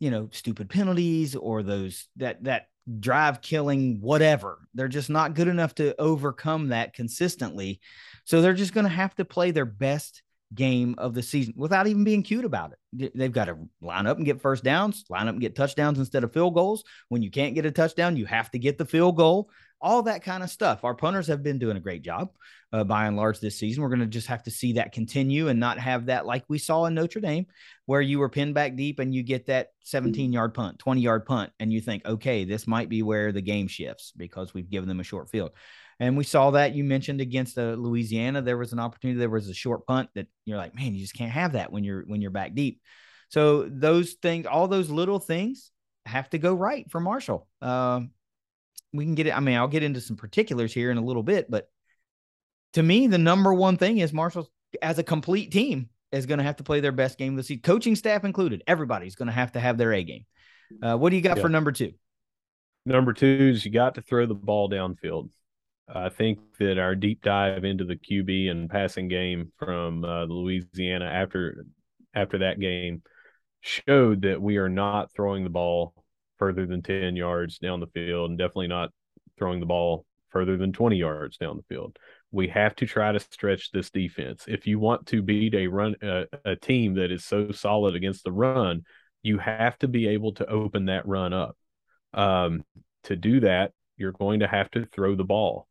you 0.00 0.10
know, 0.10 0.28
stupid 0.32 0.68
penalties 0.68 1.34
or 1.36 1.62
those 1.62 2.08
that 2.16 2.44
that 2.44 2.66
drive 3.00 3.40
killing 3.40 3.98
whatever. 4.00 4.58
They're 4.74 4.88
just 4.88 5.10
not 5.10 5.34
good 5.34 5.48
enough 5.48 5.74
to 5.76 5.98
overcome 6.00 6.68
that 6.68 6.92
consistently. 6.92 7.80
So 8.24 8.42
they're 8.42 8.52
just 8.52 8.74
going 8.74 8.84
to 8.84 8.90
have 8.90 9.14
to 9.16 9.24
play 9.24 9.50
their 9.50 9.64
best 9.64 10.22
game 10.54 10.94
of 10.98 11.14
the 11.14 11.22
season 11.22 11.54
without 11.56 11.86
even 11.86 12.04
being 12.04 12.22
cute 12.22 12.44
about 12.44 12.72
it. 12.72 13.12
They've 13.14 13.32
got 13.32 13.46
to 13.46 13.56
line 13.80 14.06
up 14.06 14.18
and 14.18 14.26
get 14.26 14.40
first 14.40 14.62
downs, 14.62 15.04
line 15.08 15.28
up 15.28 15.34
and 15.34 15.40
get 15.40 15.56
touchdowns 15.56 15.98
instead 15.98 16.24
of 16.24 16.32
field 16.32 16.54
goals. 16.54 16.84
When 17.08 17.22
you 17.22 17.30
can't 17.30 17.54
get 17.54 17.66
a 17.66 17.70
touchdown, 17.70 18.16
you 18.16 18.26
have 18.26 18.50
to 18.52 18.58
get 18.58 18.78
the 18.78 18.84
field 18.84 19.16
goal 19.16 19.50
all 19.84 20.02
that 20.04 20.24
kind 20.24 20.42
of 20.42 20.48
stuff. 20.48 20.82
Our 20.82 20.94
punters 20.94 21.26
have 21.26 21.42
been 21.42 21.58
doing 21.58 21.76
a 21.76 21.80
great 21.80 22.00
job 22.00 22.30
uh, 22.72 22.84
by 22.84 23.06
and 23.06 23.18
large 23.18 23.38
this 23.38 23.58
season. 23.58 23.82
We're 23.82 23.90
going 23.90 24.00
to 24.00 24.06
just 24.06 24.28
have 24.28 24.42
to 24.44 24.50
see 24.50 24.72
that 24.72 24.92
continue 24.92 25.48
and 25.48 25.60
not 25.60 25.78
have 25.78 26.06
that 26.06 26.24
like 26.24 26.42
we 26.48 26.56
saw 26.56 26.86
in 26.86 26.94
Notre 26.94 27.20
Dame, 27.20 27.44
where 27.84 28.00
you 28.00 28.18
were 28.18 28.30
pinned 28.30 28.54
back 28.54 28.76
deep 28.76 28.98
and 28.98 29.14
you 29.14 29.22
get 29.22 29.46
that 29.46 29.68
17 29.82 30.32
yard 30.32 30.54
punt, 30.54 30.78
20 30.78 31.02
yard 31.02 31.26
punt, 31.26 31.52
and 31.60 31.70
you 31.70 31.82
think, 31.82 32.06
okay, 32.06 32.44
this 32.44 32.66
might 32.66 32.88
be 32.88 33.02
where 33.02 33.30
the 33.30 33.42
game 33.42 33.68
shifts 33.68 34.10
because 34.16 34.54
we've 34.54 34.70
given 34.70 34.88
them 34.88 35.00
a 35.00 35.04
short 35.04 35.28
field. 35.28 35.50
And 36.00 36.16
we 36.16 36.24
saw 36.24 36.52
that 36.52 36.74
you 36.74 36.82
mentioned 36.82 37.20
against 37.20 37.58
uh, 37.58 37.74
Louisiana, 37.74 38.40
there 38.40 38.56
was 38.58 38.72
an 38.72 38.80
opportunity. 38.80 39.20
There 39.20 39.28
was 39.28 39.50
a 39.50 39.54
short 39.54 39.86
punt 39.86 40.08
that 40.14 40.28
you're 40.46 40.56
like, 40.56 40.74
man, 40.74 40.94
you 40.94 41.00
just 41.02 41.14
can't 41.14 41.30
have 41.30 41.52
that 41.52 41.70
when 41.70 41.84
you're 41.84 42.04
when 42.06 42.22
you're 42.22 42.30
back 42.30 42.54
deep. 42.54 42.80
So 43.28 43.68
those 43.68 44.14
things, 44.14 44.46
all 44.46 44.66
those 44.66 44.88
little 44.88 45.18
things, 45.18 45.70
have 46.06 46.30
to 46.30 46.38
go 46.38 46.54
right 46.54 46.90
for 46.90 47.00
Marshall. 47.00 47.46
Um, 47.60 48.10
we 48.94 49.04
can 49.04 49.14
get 49.14 49.26
it. 49.26 49.36
I 49.36 49.40
mean, 49.40 49.56
I'll 49.56 49.68
get 49.68 49.82
into 49.82 50.00
some 50.00 50.16
particulars 50.16 50.72
here 50.72 50.90
in 50.90 50.98
a 50.98 51.04
little 51.04 51.22
bit, 51.22 51.50
but 51.50 51.68
to 52.74 52.82
me, 52.82 53.06
the 53.06 53.18
number 53.18 53.52
one 53.52 53.76
thing 53.76 53.98
is 53.98 54.12
Marshall 54.12 54.50
as 54.80 54.98
a 54.98 55.02
complete 55.02 55.52
team 55.52 55.88
is 56.12 56.26
going 56.26 56.38
to 56.38 56.44
have 56.44 56.56
to 56.56 56.64
play 56.64 56.80
their 56.80 56.92
best 56.92 57.18
game 57.18 57.34
of 57.34 57.38
the 57.38 57.42
season, 57.42 57.62
coaching 57.62 57.96
staff 57.96 58.24
included. 58.24 58.62
Everybody's 58.66 59.16
going 59.16 59.26
to 59.26 59.32
have 59.32 59.52
to 59.52 59.60
have 59.60 59.76
their 59.76 59.92
A 59.92 60.02
game. 60.04 60.26
Uh, 60.82 60.96
what 60.96 61.10
do 61.10 61.16
you 61.16 61.22
got 61.22 61.36
yeah. 61.36 61.42
for 61.42 61.48
number 61.48 61.72
two? 61.72 61.92
Number 62.86 63.12
two 63.12 63.50
is 63.52 63.64
you 63.64 63.70
got 63.70 63.94
to 63.96 64.02
throw 64.02 64.26
the 64.26 64.34
ball 64.34 64.70
downfield. 64.70 65.30
I 65.88 66.08
think 66.08 66.38
that 66.58 66.78
our 66.78 66.94
deep 66.94 67.22
dive 67.22 67.64
into 67.64 67.84
the 67.84 67.96
QB 67.96 68.50
and 68.50 68.70
passing 68.70 69.08
game 69.08 69.52
from 69.58 70.04
uh, 70.04 70.24
Louisiana 70.24 71.06
after 71.06 71.66
after 72.14 72.38
that 72.38 72.60
game 72.60 73.02
showed 73.60 74.22
that 74.22 74.40
we 74.40 74.56
are 74.56 74.68
not 74.68 75.12
throwing 75.12 75.44
the 75.44 75.50
ball 75.50 76.03
further 76.38 76.66
than 76.66 76.82
10 76.82 77.16
yards 77.16 77.58
down 77.58 77.80
the 77.80 77.86
field 77.88 78.30
and 78.30 78.38
definitely 78.38 78.68
not 78.68 78.90
throwing 79.38 79.60
the 79.60 79.66
ball 79.66 80.04
further 80.30 80.56
than 80.56 80.72
20 80.72 80.96
yards 80.96 81.36
down 81.36 81.56
the 81.56 81.74
field. 81.74 81.96
We 82.32 82.48
have 82.48 82.74
to 82.76 82.86
try 82.86 83.12
to 83.12 83.20
stretch 83.20 83.70
this 83.70 83.90
defense. 83.90 84.44
If 84.48 84.66
you 84.66 84.80
want 84.80 85.06
to 85.06 85.22
beat 85.22 85.54
a 85.54 85.68
run 85.68 85.94
a, 86.02 86.56
team 86.56 86.94
that 86.94 87.12
is 87.12 87.24
so 87.24 87.52
solid 87.52 87.94
against 87.94 88.24
the 88.24 88.32
run, 88.32 88.82
you 89.22 89.38
have 89.38 89.78
to 89.78 89.88
be 89.88 90.08
able 90.08 90.32
to 90.34 90.46
open 90.46 90.86
that 90.86 91.06
run 91.06 91.32
up. 91.32 91.56
Um, 92.12 92.64
to 93.04 93.16
do 93.16 93.40
that, 93.40 93.72
you're 93.96 94.12
going 94.12 94.40
to 94.40 94.48
have 94.48 94.70
to 94.72 94.86
throw 94.86 95.14
the 95.14 95.24
ball. 95.24 95.68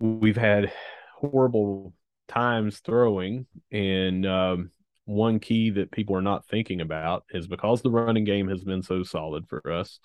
We've 0.00 0.36
had 0.36 0.72
horrible 1.16 1.94
times 2.26 2.80
throwing, 2.80 3.46
and 3.70 4.26
um, 4.26 4.70
one 5.04 5.40
key 5.40 5.70
that 5.70 5.90
people 5.90 6.16
are 6.16 6.22
not 6.22 6.46
thinking 6.46 6.80
about 6.80 7.24
is 7.30 7.46
because 7.46 7.82
the 7.82 7.90
running 7.90 8.24
game 8.24 8.48
has 8.48 8.62
been 8.62 8.82
so 8.82 9.02
solid 9.02 9.48
for 9.48 9.72
us 9.72 9.98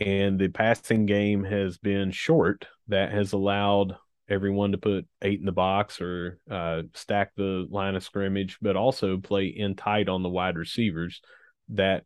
and 0.00 0.38
the 0.38 0.48
passing 0.48 1.04
game 1.04 1.44
has 1.44 1.76
been 1.78 2.10
short, 2.10 2.66
that 2.88 3.12
has 3.12 3.32
allowed 3.32 3.96
everyone 4.28 4.72
to 4.72 4.78
put 4.78 5.06
eight 5.22 5.38
in 5.38 5.44
the 5.44 5.52
box 5.52 6.00
or 6.00 6.38
uh, 6.50 6.82
stack 6.94 7.32
the 7.36 7.66
line 7.70 7.94
of 7.94 8.02
scrimmage, 8.02 8.56
but 8.62 8.76
also 8.76 9.18
play 9.18 9.46
in 9.46 9.76
tight 9.76 10.08
on 10.08 10.22
the 10.22 10.28
wide 10.28 10.56
receivers. 10.56 11.20
That 11.68 12.04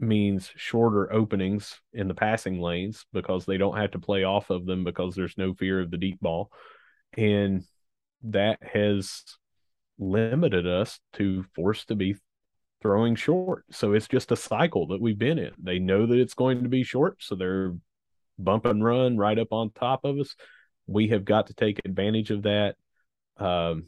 means 0.00 0.50
shorter 0.56 1.10
openings 1.12 1.80
in 1.92 2.08
the 2.08 2.14
passing 2.14 2.60
lanes 2.60 3.06
because 3.12 3.46
they 3.46 3.56
don't 3.56 3.78
have 3.78 3.92
to 3.92 3.98
play 3.98 4.24
off 4.24 4.50
of 4.50 4.66
them 4.66 4.84
because 4.84 5.14
there's 5.14 5.38
no 5.38 5.54
fear 5.54 5.80
of 5.80 5.90
the 5.90 5.98
deep 5.98 6.20
ball. 6.20 6.50
And 7.16 7.62
that 8.24 8.58
has 8.62 9.22
limited 9.98 10.66
us 10.66 11.00
to 11.14 11.44
force 11.54 11.84
to 11.86 11.94
be 11.94 12.16
throwing 12.82 13.14
short. 13.14 13.64
So 13.70 13.92
it's 13.92 14.08
just 14.08 14.32
a 14.32 14.36
cycle 14.36 14.88
that 14.88 15.00
we've 15.00 15.18
been 15.18 15.38
in. 15.38 15.52
They 15.58 15.78
know 15.78 16.06
that 16.06 16.18
it's 16.18 16.34
going 16.34 16.62
to 16.62 16.68
be 16.68 16.84
short, 16.84 17.16
so 17.20 17.34
they're 17.34 17.74
bump 18.38 18.66
and 18.66 18.84
run 18.84 19.16
right 19.16 19.38
up 19.38 19.52
on 19.52 19.70
top 19.70 20.04
of 20.04 20.18
us. 20.18 20.34
We 20.86 21.08
have 21.08 21.24
got 21.24 21.48
to 21.48 21.54
take 21.54 21.80
advantage 21.84 22.30
of 22.30 22.42
that. 22.42 22.76
Um, 23.38 23.86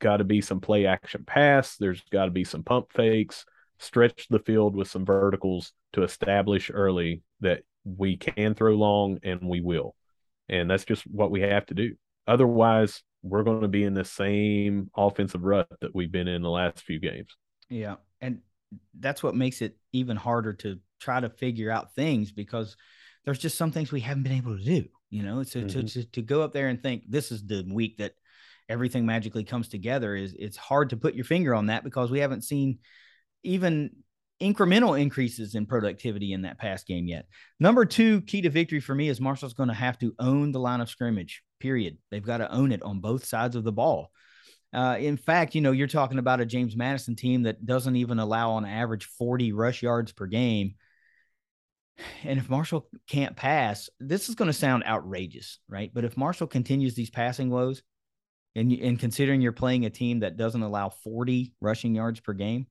got 0.00 0.18
to 0.18 0.24
be 0.24 0.40
some 0.40 0.60
play 0.60 0.86
action 0.86 1.24
pass. 1.26 1.76
There's 1.76 2.02
got 2.10 2.26
to 2.26 2.30
be 2.30 2.44
some 2.44 2.62
pump 2.62 2.92
fakes. 2.92 3.44
Stretch 3.78 4.28
the 4.28 4.38
field 4.38 4.76
with 4.76 4.88
some 4.88 5.04
verticals 5.04 5.72
to 5.92 6.02
establish 6.02 6.70
early 6.72 7.22
that 7.40 7.62
we 7.84 8.16
can 8.16 8.54
throw 8.54 8.74
long 8.74 9.18
and 9.22 9.40
we 9.42 9.60
will. 9.60 9.94
And 10.48 10.70
that's 10.70 10.84
just 10.84 11.02
what 11.02 11.30
we 11.30 11.40
have 11.40 11.66
to 11.66 11.74
do. 11.74 11.96
Otherwise, 12.26 13.02
we're 13.24 13.42
going 13.42 13.62
to 13.62 13.68
be 13.68 13.84
in 13.84 13.94
the 13.94 14.04
same 14.04 14.90
offensive 14.94 15.42
rut 15.42 15.66
that 15.80 15.94
we've 15.94 16.12
been 16.12 16.28
in 16.28 16.42
the 16.42 16.50
last 16.50 16.82
few 16.82 17.00
games. 17.00 17.36
Yeah. 17.70 17.96
And 18.20 18.40
that's 19.00 19.22
what 19.22 19.34
makes 19.34 19.62
it 19.62 19.78
even 19.92 20.16
harder 20.16 20.52
to 20.52 20.78
try 21.00 21.20
to 21.20 21.30
figure 21.30 21.70
out 21.70 21.94
things 21.94 22.32
because 22.32 22.76
there's 23.24 23.38
just 23.38 23.56
some 23.56 23.72
things 23.72 23.90
we 23.90 24.00
haven't 24.00 24.24
been 24.24 24.32
able 24.32 24.56
to 24.58 24.62
do. 24.62 24.84
You 25.08 25.22
know, 25.22 25.42
to, 25.42 25.58
mm-hmm. 25.58 25.68
to, 25.68 25.82
to, 25.84 26.04
to 26.10 26.22
go 26.22 26.42
up 26.42 26.52
there 26.52 26.68
and 26.68 26.82
think 26.82 27.04
this 27.08 27.32
is 27.32 27.46
the 27.46 27.64
week 27.70 27.98
that 27.98 28.14
everything 28.68 29.06
magically 29.06 29.44
comes 29.44 29.68
together 29.68 30.14
is 30.14 30.34
it's 30.38 30.56
hard 30.56 30.90
to 30.90 30.96
put 30.96 31.14
your 31.14 31.24
finger 31.24 31.54
on 31.54 31.66
that 31.66 31.84
because 31.84 32.10
we 32.10 32.18
haven't 32.18 32.42
seen 32.42 32.78
even 33.42 33.90
incremental 34.40 35.00
increases 35.00 35.54
in 35.54 35.66
productivity 35.66 36.32
in 36.32 36.42
that 36.42 36.58
past 36.58 36.86
game 36.86 37.06
yet. 37.06 37.26
Number 37.60 37.84
two 37.84 38.20
key 38.22 38.42
to 38.42 38.50
victory 38.50 38.80
for 38.80 38.94
me 38.94 39.08
is 39.08 39.20
Marshall's 39.20 39.54
going 39.54 39.68
to 39.68 39.74
have 39.74 39.98
to 39.98 40.14
own 40.18 40.52
the 40.52 40.60
line 40.60 40.80
of 40.80 40.90
scrimmage. 40.90 41.42
Period. 41.60 41.98
They've 42.10 42.24
got 42.24 42.38
to 42.38 42.52
own 42.52 42.72
it 42.72 42.82
on 42.82 43.00
both 43.00 43.24
sides 43.24 43.56
of 43.56 43.64
the 43.64 43.72
ball. 43.72 44.10
Uh, 44.72 44.96
in 44.98 45.16
fact, 45.16 45.54
you 45.54 45.60
know, 45.60 45.70
you're 45.70 45.86
talking 45.86 46.18
about 46.18 46.40
a 46.40 46.46
James 46.46 46.76
Madison 46.76 47.14
team 47.14 47.44
that 47.44 47.64
doesn't 47.64 47.94
even 47.94 48.18
allow 48.18 48.52
on 48.52 48.64
average 48.64 49.04
40 49.04 49.52
rush 49.52 49.82
yards 49.82 50.12
per 50.12 50.26
game. 50.26 50.74
And 52.24 52.40
if 52.40 52.50
Marshall 52.50 52.88
can't 53.08 53.36
pass, 53.36 53.88
this 54.00 54.28
is 54.28 54.34
going 54.34 54.48
to 54.48 54.52
sound 54.52 54.82
outrageous, 54.84 55.60
right? 55.68 55.92
But 55.94 56.04
if 56.04 56.16
Marshall 56.16 56.48
continues 56.48 56.96
these 56.96 57.10
passing 57.10 57.50
woes, 57.50 57.82
and, 58.56 58.72
and 58.72 58.98
considering 58.98 59.40
you're 59.40 59.52
playing 59.52 59.84
a 59.84 59.90
team 59.90 60.20
that 60.20 60.36
doesn't 60.36 60.62
allow 60.62 60.88
40 60.88 61.54
rushing 61.60 61.94
yards 61.94 62.18
per 62.18 62.32
game, 62.32 62.66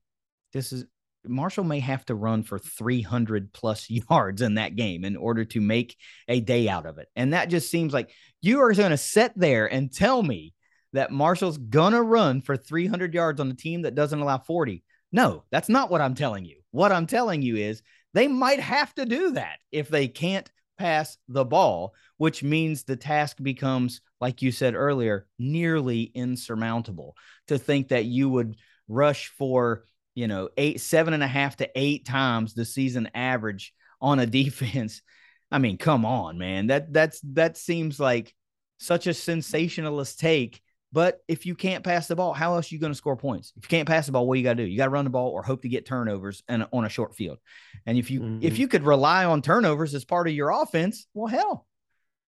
this 0.52 0.72
is 0.72 0.84
Marshall 1.26 1.64
may 1.64 1.80
have 1.80 2.04
to 2.06 2.14
run 2.14 2.42
for 2.42 2.58
300 2.58 3.52
plus 3.52 3.88
yards 4.10 4.42
in 4.42 4.54
that 4.54 4.76
game 4.76 5.04
in 5.04 5.16
order 5.16 5.44
to 5.46 5.60
make 5.60 5.96
a 6.28 6.40
day 6.40 6.68
out 6.68 6.86
of 6.86 6.98
it. 6.98 7.08
And 7.16 7.32
that 7.32 7.50
just 7.50 7.70
seems 7.70 7.92
like 7.92 8.10
you 8.40 8.60
are 8.60 8.72
going 8.72 8.90
to 8.90 8.96
sit 8.96 9.32
there 9.36 9.66
and 9.66 9.92
tell 9.92 10.22
me 10.22 10.54
that 10.92 11.10
Marshall's 11.10 11.58
going 11.58 11.92
to 11.92 12.02
run 12.02 12.40
for 12.40 12.56
300 12.56 13.14
yards 13.14 13.40
on 13.40 13.50
a 13.50 13.54
team 13.54 13.82
that 13.82 13.94
doesn't 13.94 14.20
allow 14.20 14.38
40. 14.38 14.82
No, 15.12 15.44
that's 15.50 15.68
not 15.68 15.90
what 15.90 16.00
I'm 16.00 16.14
telling 16.14 16.44
you. 16.44 16.60
What 16.70 16.92
I'm 16.92 17.06
telling 17.06 17.42
you 17.42 17.56
is 17.56 17.82
they 18.14 18.28
might 18.28 18.60
have 18.60 18.94
to 18.94 19.04
do 19.04 19.32
that 19.32 19.58
if 19.72 19.88
they 19.88 20.08
can't 20.08 20.48
pass 20.78 21.18
the 21.28 21.44
ball, 21.44 21.94
which 22.16 22.42
means 22.42 22.82
the 22.82 22.96
task 22.96 23.38
becomes, 23.42 24.00
like 24.20 24.42
you 24.42 24.52
said 24.52 24.74
earlier, 24.74 25.26
nearly 25.38 26.02
insurmountable 26.02 27.16
to 27.48 27.58
think 27.58 27.88
that 27.88 28.04
you 28.04 28.28
would 28.28 28.56
rush 28.88 29.28
for 29.28 29.84
you 30.14 30.28
know, 30.28 30.48
eight, 30.56 30.80
seven 30.80 31.14
and 31.14 31.22
a 31.22 31.28
half 31.28 31.56
to 31.56 31.70
eight 31.74 32.04
times 32.06 32.54
the 32.54 32.64
season 32.64 33.10
average 33.14 33.72
on 34.00 34.18
a 34.18 34.26
defense. 34.40 35.02
I 35.50 35.58
mean, 35.58 35.78
come 35.78 36.04
on, 36.04 36.38
man. 36.38 36.68
That 36.68 36.92
that's 36.92 37.20
that 37.32 37.56
seems 37.56 38.00
like 38.00 38.34
such 38.78 39.06
a 39.06 39.14
sensationalist 39.14 40.18
take. 40.18 40.60
But 40.92 41.20
if 41.26 41.44
you 41.44 41.56
can't 41.56 41.82
pass 41.82 42.06
the 42.06 42.14
ball, 42.14 42.32
how 42.32 42.54
else 42.54 42.70
are 42.70 42.74
you 42.74 42.80
going 42.80 42.92
to 42.92 42.96
score 42.96 43.16
points? 43.16 43.52
If 43.56 43.64
you 43.64 43.68
can't 43.68 43.88
pass 43.88 44.06
the 44.06 44.12
ball, 44.12 44.28
what 44.28 44.38
you 44.38 44.44
got 44.44 44.56
to 44.56 44.64
do? 44.64 44.70
You 44.70 44.76
got 44.76 44.84
to 44.84 44.90
run 44.90 45.04
the 45.04 45.10
ball 45.10 45.30
or 45.30 45.42
hope 45.42 45.62
to 45.62 45.68
get 45.68 45.86
turnovers 45.86 46.44
and 46.46 46.66
on 46.72 46.84
a 46.84 46.88
short 46.88 47.16
field. 47.16 47.38
And 47.84 47.98
if 47.98 48.12
you 48.12 48.20
mm-hmm. 48.20 48.38
if 48.42 48.58
you 48.58 48.68
could 48.68 48.84
rely 48.84 49.24
on 49.24 49.42
turnovers 49.42 49.94
as 49.94 50.04
part 50.04 50.28
of 50.28 50.34
your 50.34 50.50
offense, 50.50 51.06
well, 51.12 51.26
hell, 51.26 51.66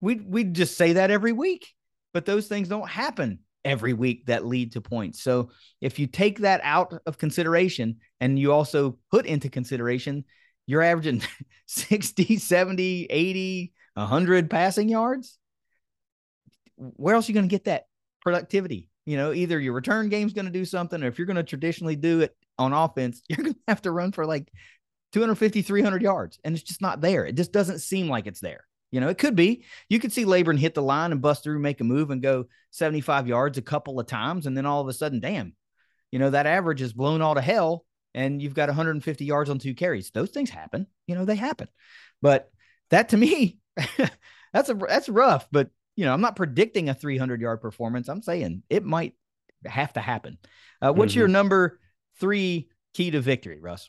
we 0.00 0.14
we'd 0.14 0.54
just 0.54 0.76
say 0.76 0.94
that 0.94 1.10
every 1.10 1.32
week. 1.32 1.66
But 2.14 2.24
those 2.24 2.46
things 2.46 2.68
don't 2.68 2.88
happen 2.88 3.40
every 3.64 3.92
week 3.92 4.26
that 4.26 4.44
lead 4.44 4.72
to 4.72 4.80
points. 4.80 5.22
So 5.22 5.50
if 5.80 5.98
you 5.98 6.06
take 6.06 6.40
that 6.40 6.60
out 6.64 6.94
of 7.06 7.18
consideration 7.18 7.96
and 8.20 8.38
you 8.38 8.52
also 8.52 8.98
put 9.10 9.26
into 9.26 9.48
consideration, 9.48 10.24
you're 10.66 10.82
averaging 10.82 11.22
60, 11.66 12.36
70, 12.36 13.06
80, 13.08 13.72
100 13.94 14.50
passing 14.50 14.88
yards. 14.88 15.38
Where 16.76 17.14
else 17.14 17.28
are 17.28 17.32
you 17.32 17.34
going 17.34 17.48
to 17.48 17.54
get 17.54 17.64
that 17.64 17.86
productivity? 18.22 18.88
You 19.04 19.16
know, 19.16 19.32
either 19.32 19.58
your 19.58 19.72
return 19.72 20.08
game's 20.08 20.32
going 20.32 20.44
to 20.46 20.50
do 20.50 20.64
something, 20.64 21.02
or 21.02 21.08
if 21.08 21.18
you're 21.18 21.26
going 21.26 21.36
to 21.36 21.42
traditionally 21.42 21.96
do 21.96 22.20
it 22.20 22.36
on 22.58 22.72
offense, 22.72 23.22
you're 23.28 23.42
going 23.42 23.54
to 23.54 23.60
have 23.68 23.82
to 23.82 23.90
run 23.90 24.12
for 24.12 24.26
like 24.26 24.50
250, 25.12 25.62
300 25.62 26.02
yards. 26.02 26.38
And 26.44 26.54
it's 26.54 26.64
just 26.64 26.80
not 26.80 27.00
there. 27.00 27.24
It 27.24 27.36
just 27.36 27.52
doesn't 27.52 27.80
seem 27.80 28.08
like 28.08 28.26
it's 28.26 28.40
there. 28.40 28.64
You 28.92 29.00
know, 29.00 29.08
it 29.08 29.18
could 29.18 29.34
be. 29.34 29.64
You 29.88 29.98
could 29.98 30.12
see 30.12 30.26
Laborn 30.26 30.58
hit 30.58 30.74
the 30.74 30.82
line 30.82 31.10
and 31.10 31.22
bust 31.22 31.42
through, 31.42 31.58
make 31.58 31.80
a 31.80 31.84
move, 31.84 32.10
and 32.10 32.22
go 32.22 32.44
75 32.70 33.26
yards 33.26 33.58
a 33.58 33.62
couple 33.62 33.98
of 33.98 34.06
times. 34.06 34.46
And 34.46 34.56
then 34.56 34.66
all 34.66 34.82
of 34.82 34.88
a 34.88 34.92
sudden, 34.92 35.18
damn, 35.18 35.54
you 36.12 36.18
know, 36.18 36.30
that 36.30 36.46
average 36.46 36.82
is 36.82 36.92
blown 36.92 37.22
all 37.22 37.34
to 37.34 37.40
hell. 37.40 37.86
And 38.14 38.42
you've 38.42 38.54
got 38.54 38.68
150 38.68 39.24
yards 39.24 39.48
on 39.48 39.58
two 39.58 39.74
carries. 39.74 40.10
Those 40.10 40.30
things 40.30 40.50
happen. 40.50 40.86
You 41.06 41.14
know, 41.14 41.24
they 41.24 41.34
happen. 41.34 41.68
But 42.20 42.50
that 42.90 43.08
to 43.08 43.16
me, 43.16 43.58
that's 44.52 44.68
a 44.68 44.74
that's 44.74 45.08
rough. 45.08 45.48
But 45.50 45.70
you 45.96 46.04
know, 46.04 46.12
I'm 46.12 46.20
not 46.20 46.36
predicting 46.36 46.90
a 46.90 46.94
300 46.94 47.40
yard 47.40 47.62
performance. 47.62 48.08
I'm 48.08 48.22
saying 48.22 48.62
it 48.68 48.84
might 48.84 49.14
have 49.64 49.94
to 49.94 50.00
happen. 50.00 50.36
Uh, 50.82 50.92
what's 50.92 51.12
mm-hmm. 51.12 51.20
your 51.20 51.28
number 51.28 51.80
three 52.20 52.68
key 52.92 53.10
to 53.10 53.20
victory, 53.20 53.58
Russ? 53.58 53.88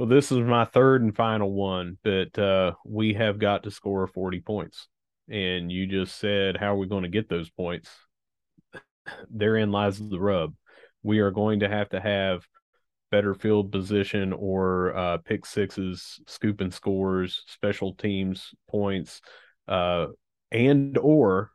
Well, 0.00 0.08
this 0.08 0.32
is 0.32 0.38
my 0.38 0.64
third 0.64 1.02
and 1.02 1.14
final 1.14 1.52
one, 1.52 1.98
but 2.02 2.38
uh, 2.38 2.72
we 2.86 3.12
have 3.12 3.38
got 3.38 3.64
to 3.64 3.70
score 3.70 4.06
40 4.06 4.40
points. 4.40 4.88
And 5.28 5.70
you 5.70 5.86
just 5.86 6.16
said, 6.16 6.56
how 6.56 6.72
are 6.72 6.78
we 6.78 6.86
going 6.86 7.02
to 7.02 7.10
get 7.10 7.28
those 7.28 7.50
points? 7.50 7.90
Therein 9.28 9.70
lies 9.70 9.98
the 9.98 10.18
rub. 10.18 10.54
We 11.02 11.18
are 11.18 11.30
going 11.30 11.60
to 11.60 11.68
have 11.68 11.90
to 11.90 12.00
have 12.00 12.46
better 13.10 13.34
field 13.34 13.72
position 13.72 14.32
or 14.32 14.96
uh, 14.96 15.18
pick 15.18 15.44
sixes, 15.44 16.18
scooping 16.26 16.70
scores, 16.70 17.42
special 17.46 17.92
teams 17.92 18.54
points, 18.70 19.20
uh, 19.68 20.06
and 20.50 20.96
or, 20.96 21.50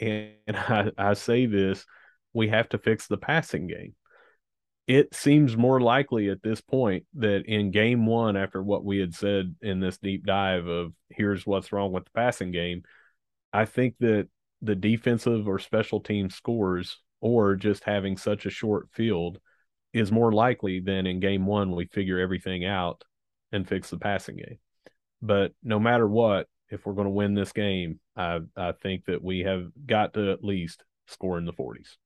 and 0.00 0.32
I, 0.48 0.90
I 0.98 1.14
say 1.14 1.46
this, 1.46 1.86
we 2.32 2.48
have 2.48 2.70
to 2.70 2.78
fix 2.78 3.06
the 3.06 3.18
passing 3.18 3.68
game 3.68 3.94
it 4.88 5.14
seems 5.14 5.54
more 5.54 5.82
likely 5.82 6.30
at 6.30 6.42
this 6.42 6.62
point 6.62 7.04
that 7.14 7.44
in 7.44 7.70
game 7.70 8.06
one, 8.06 8.38
after 8.38 8.62
what 8.62 8.86
we 8.86 8.98
had 8.98 9.14
said 9.14 9.54
in 9.60 9.80
this 9.80 9.98
deep 9.98 10.24
dive 10.24 10.66
of 10.66 10.94
here's 11.10 11.46
what's 11.46 11.72
wrong 11.72 11.92
with 11.92 12.06
the 12.06 12.10
passing 12.12 12.50
game, 12.50 12.82
I 13.52 13.66
think 13.66 13.96
that 14.00 14.28
the 14.62 14.74
defensive 14.74 15.46
or 15.46 15.58
special 15.58 16.00
team 16.00 16.30
scores 16.30 17.00
or 17.20 17.54
just 17.54 17.84
having 17.84 18.16
such 18.16 18.46
a 18.46 18.50
short 18.50 18.88
field 18.90 19.38
is 19.92 20.10
more 20.10 20.32
likely 20.32 20.80
than 20.80 21.06
in 21.06 21.20
game 21.20 21.44
one 21.44 21.74
we 21.74 21.84
figure 21.86 22.18
everything 22.18 22.64
out 22.64 23.04
and 23.52 23.68
fix 23.68 23.90
the 23.90 23.98
passing 23.98 24.36
game. 24.36 24.58
But 25.20 25.52
no 25.62 25.78
matter 25.78 26.08
what, 26.08 26.48
if 26.70 26.86
we're 26.86 26.94
going 26.94 27.06
to 27.06 27.10
win 27.10 27.34
this 27.34 27.52
game, 27.52 28.00
I 28.16 28.40
I 28.56 28.72
think 28.72 29.04
that 29.04 29.22
we 29.22 29.40
have 29.40 29.68
got 29.84 30.14
to 30.14 30.32
at 30.32 30.42
least 30.42 30.82
score 31.06 31.36
in 31.36 31.44
the 31.44 31.52
40s. 31.52 31.96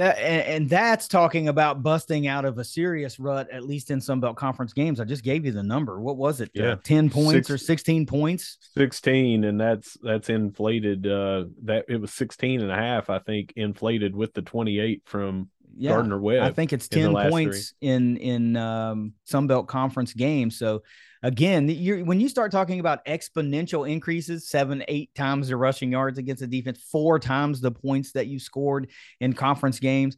That 0.00 0.18
and, 0.18 0.42
and, 0.42 0.70
that's 0.70 1.06
talking 1.06 1.48
about 1.48 1.82
busting 1.82 2.26
out 2.26 2.46
of 2.46 2.56
a 2.56 2.64
serious 2.64 3.20
rut, 3.20 3.50
at 3.50 3.64
least 3.64 3.90
in 3.90 4.00
Sun 4.00 4.20
Belt 4.20 4.34
conference 4.34 4.72
games. 4.72 4.98
I 4.98 5.04
just 5.04 5.22
gave 5.22 5.44
you 5.44 5.52
the 5.52 5.62
number. 5.62 6.00
What 6.00 6.16
was 6.16 6.40
it? 6.40 6.50
Yeah, 6.54 6.72
uh, 6.72 6.76
ten 6.82 7.10
points 7.10 7.48
Six, 7.48 7.50
or 7.50 7.58
sixteen 7.58 8.06
points? 8.06 8.56
Sixteen, 8.74 9.44
and 9.44 9.60
that's 9.60 9.98
that's 10.02 10.30
inflated. 10.30 11.06
Uh, 11.06 11.44
that 11.64 11.84
it 11.88 12.00
was 12.00 12.14
16 12.14 12.62
and 12.62 12.70
a 12.70 12.74
half, 12.74 13.10
I 13.10 13.18
think, 13.18 13.52
inflated 13.56 14.16
with 14.16 14.32
the 14.32 14.40
twenty 14.40 14.78
eight 14.78 15.02
from 15.04 15.50
yeah, 15.76 15.90
Gardner 15.90 16.18
Webb. 16.18 16.44
I 16.44 16.52
think 16.52 16.72
it's 16.72 16.88
ten 16.88 17.12
points 17.12 17.74
three. 17.80 17.90
in 17.90 18.16
in 18.16 18.56
um, 18.56 19.12
Sun 19.24 19.48
Belt 19.48 19.66
conference 19.66 20.14
games. 20.14 20.58
So 20.58 20.82
again, 21.22 21.68
when 22.06 22.20
you 22.20 22.28
start 22.28 22.52
talking 22.52 22.80
about 22.80 23.04
exponential 23.04 23.88
increases, 23.88 24.48
seven, 24.48 24.84
eight 24.88 25.14
times 25.14 25.48
the 25.48 25.56
rushing 25.56 25.92
yards 25.92 26.18
against 26.18 26.40
the 26.40 26.46
defense, 26.46 26.80
four 26.90 27.18
times 27.18 27.60
the 27.60 27.70
points 27.70 28.12
that 28.12 28.26
you 28.26 28.38
scored 28.38 28.90
in 29.20 29.32
conference 29.32 29.78
games. 29.78 30.16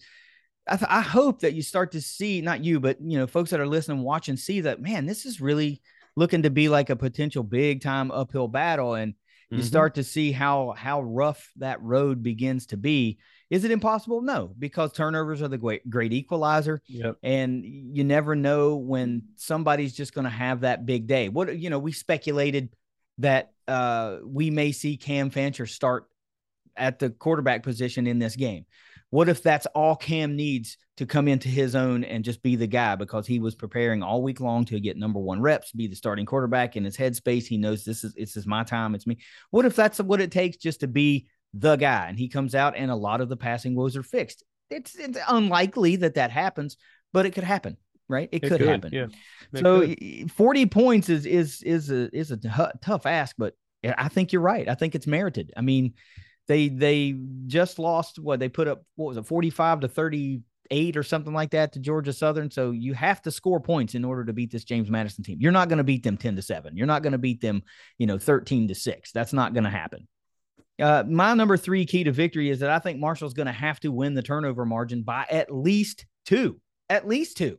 I, 0.68 0.76
th- 0.76 0.90
I 0.90 1.00
hope 1.00 1.40
that 1.40 1.55
you 1.55 1.62
start 1.62 1.92
to 1.92 2.00
see, 2.00 2.40
not 2.40 2.64
you, 2.64 2.78
but 2.78 2.98
you 3.00 3.18
know, 3.18 3.26
folks 3.26 3.50
that 3.50 3.61
are 3.61 3.66
listening, 3.66 4.03
watch, 4.03 4.28
and 4.28 4.38
see 4.38 4.61
that 4.61 4.80
man, 4.80 5.07
this 5.07 5.26
is 5.26 5.40
really 5.40 5.82
looking 6.14 6.42
to 6.42 6.50
be 6.50 6.68
like 6.68 6.90
a 6.90 6.96
potential 6.96 7.42
big 7.42 7.82
time 7.82 8.11
uphill 8.11 8.46
battle, 8.46 8.94
and 8.94 9.14
you 9.50 9.59
mm-hmm. 9.59 9.66
start 9.66 9.96
to 9.96 10.05
see 10.05 10.30
how 10.30 10.72
how 10.76 11.03
rough 11.03 11.50
that 11.57 11.82
road 11.82 12.22
begins 12.22 12.66
to 12.66 12.76
be 12.76 13.18
is 13.53 13.64
it 13.64 13.70
impossible? 13.70 14.22
No, 14.22 14.55
because 14.59 14.92
turnovers 14.92 15.42
are 15.42 15.48
the 15.48 15.59
great, 15.59 15.88
great 15.90 16.14
equalizer. 16.14 16.80
Yep. 16.86 17.18
And 17.22 17.62
you 17.62 18.03
never 18.03 18.34
know 18.34 18.76
when 18.76 19.24
somebody's 19.36 19.94
just 19.94 20.14
going 20.14 20.24
to 20.24 20.30
have 20.30 20.62
that 20.62 20.86
big 20.86 21.07
day. 21.07 21.28
What, 21.28 21.59
you 21.59 21.68
know, 21.68 21.78
we 21.78 21.92
speculated 21.92 22.70
that 23.18 23.53
uh, 23.68 24.20
we 24.24 24.48
may 24.48 24.72
see 24.72 24.96
Cam 24.96 25.28
Fancher 25.28 25.66
start 25.66 26.07
at 26.78 26.98
the 26.98 27.11
quarterback 27.11 27.62
position 27.62 28.07
in 28.07 28.18
this 28.18 28.36
game. 28.36 28.64
What 29.11 29.28
if 29.28 29.42
that's 29.42 29.66
all 29.66 29.96
Cam 29.96 30.34
needs 30.34 30.78
to 30.96 31.05
come 31.05 31.28
into 31.28 31.48
his 31.48 31.74
own 31.74 32.05
and 32.05 32.24
just 32.24 32.42
be 32.42 32.57
the 32.57 32.66
guy 32.66 32.96
because 32.96 33.26
he 33.26 33.38
was 33.38 33.55
preparing 33.55 34.03
all 34.03 34.22
week 34.22 34.40
long 34.40 34.64
to 34.64 34.80
get 34.80 34.96
number 34.96 35.20
one 35.20 35.42
reps, 35.42 35.72
be 35.72 35.86
the 35.86 35.94
starting 35.94 36.24
quarterback 36.24 36.76
in 36.76 36.86
his 36.86 36.96
headspace. 36.96 37.44
He 37.44 37.59
knows 37.59 37.84
this 37.84 38.03
is 38.03 38.14
this 38.14 38.34
is 38.34 38.46
my 38.46 38.64
time, 38.64 38.94
it's 38.94 39.07
me. 39.07 39.18
What 39.50 39.66
if 39.66 39.76
that's 39.76 40.00
what 40.00 40.22
it 40.22 40.30
takes 40.30 40.57
just 40.57 40.80
to 40.80 40.86
be 40.86 41.28
the 41.55 41.76
guy? 41.76 42.09
And 42.09 42.18
he 42.18 42.28
comes 42.28 42.55
out 42.55 42.76
and 42.76 42.90
a 42.90 42.96
lot 42.96 43.20
of 43.20 43.28
the 43.28 43.36
passing 43.36 43.74
woes 43.74 43.96
are 43.96 44.03
fixed. 44.03 44.44
It's 44.70 44.94
it's 44.96 45.18
unlikely 45.28 45.96
that 45.96 46.14
that 46.14 46.30
happens, 46.30 46.76
but 47.12 47.26
it 47.26 47.32
could 47.32 47.44
happen, 47.44 47.76
right? 48.09 48.28
It, 48.32 48.44
it 48.44 48.48
could, 48.48 48.59
could, 48.59 48.68
happen. 48.68 48.92
Yeah. 48.92 49.07
so 49.55 49.86
could. 49.86 50.32
40 50.32 50.66
points 50.66 51.09
is 51.09 51.26
is 51.26 51.62
is 51.62 51.90
a 51.90 52.14
is 52.16 52.30
a 52.30 52.36
t- 52.38 52.48
tough 52.80 53.07
ask, 53.07 53.36
but 53.38 53.55
I 53.84 54.09
think 54.09 54.32
you're 54.32 54.42
right. 54.42 54.68
I 54.68 54.74
think 54.74 54.94
it's 54.94 55.07
merited. 55.07 55.53
I 55.57 55.61
mean, 55.61 55.94
they 56.48 56.68
they 56.68 57.14
just 57.46 57.78
lost 57.78 58.18
what 58.18 58.40
they 58.40 58.48
put 58.48 58.68
up 58.68 58.82
what 58.96 59.09
was 59.09 59.16
it 59.16 59.26
45 59.26 59.80
to 59.80 59.88
38 59.88 60.96
or 60.96 61.03
something 61.03 61.32
like 61.32 61.50
that 61.50 61.72
to 61.72 61.80
Georgia 61.80 62.12
Southern 62.12 62.50
so 62.50 62.70
you 62.70 62.94
have 62.94 63.22
to 63.22 63.30
score 63.30 63.61
points 63.61 63.94
in 63.94 64.05
order 64.05 64.24
to 64.24 64.32
beat 64.32 64.50
this 64.50 64.64
James 64.64 64.90
Madison 64.90 65.24
team 65.24 65.38
you're 65.40 65.53
not 65.53 65.68
going 65.68 65.78
to 65.78 65.84
beat 65.84 66.03
them 66.03 66.16
10 66.16 66.36
to 66.36 66.42
7 66.42 66.76
you're 66.76 66.86
not 66.86 67.03
going 67.03 67.12
to 67.12 67.18
beat 67.18 67.40
them 67.40 67.62
you 67.98 68.07
know 68.07 68.18
13 68.18 68.68
to 68.68 68.74
6 68.74 69.12
that's 69.12 69.32
not 69.32 69.55
going 69.55 69.64
to 69.64 69.70
happen 69.70 70.09
uh, 70.81 71.05
my 71.07 71.35
number 71.35 71.57
3 71.57 71.85
key 71.87 72.05
to 72.05 72.12
victory 72.12 72.51
is 72.51 72.61
that 72.61 72.70
I 72.70 72.79
think 72.79 72.99
Marshall's 72.99 73.35
going 73.35 73.47
to 73.47 73.53
have 73.53 73.81
to 73.81 73.93
win 73.93 74.14
the 74.14 74.23
turnover 74.23 74.64
margin 74.64 75.03
by 75.03 75.27
at 75.31 75.53
least 75.53 76.07
2 76.27 76.59
at 76.89 77.07
least 77.07 77.37
2 77.39 77.59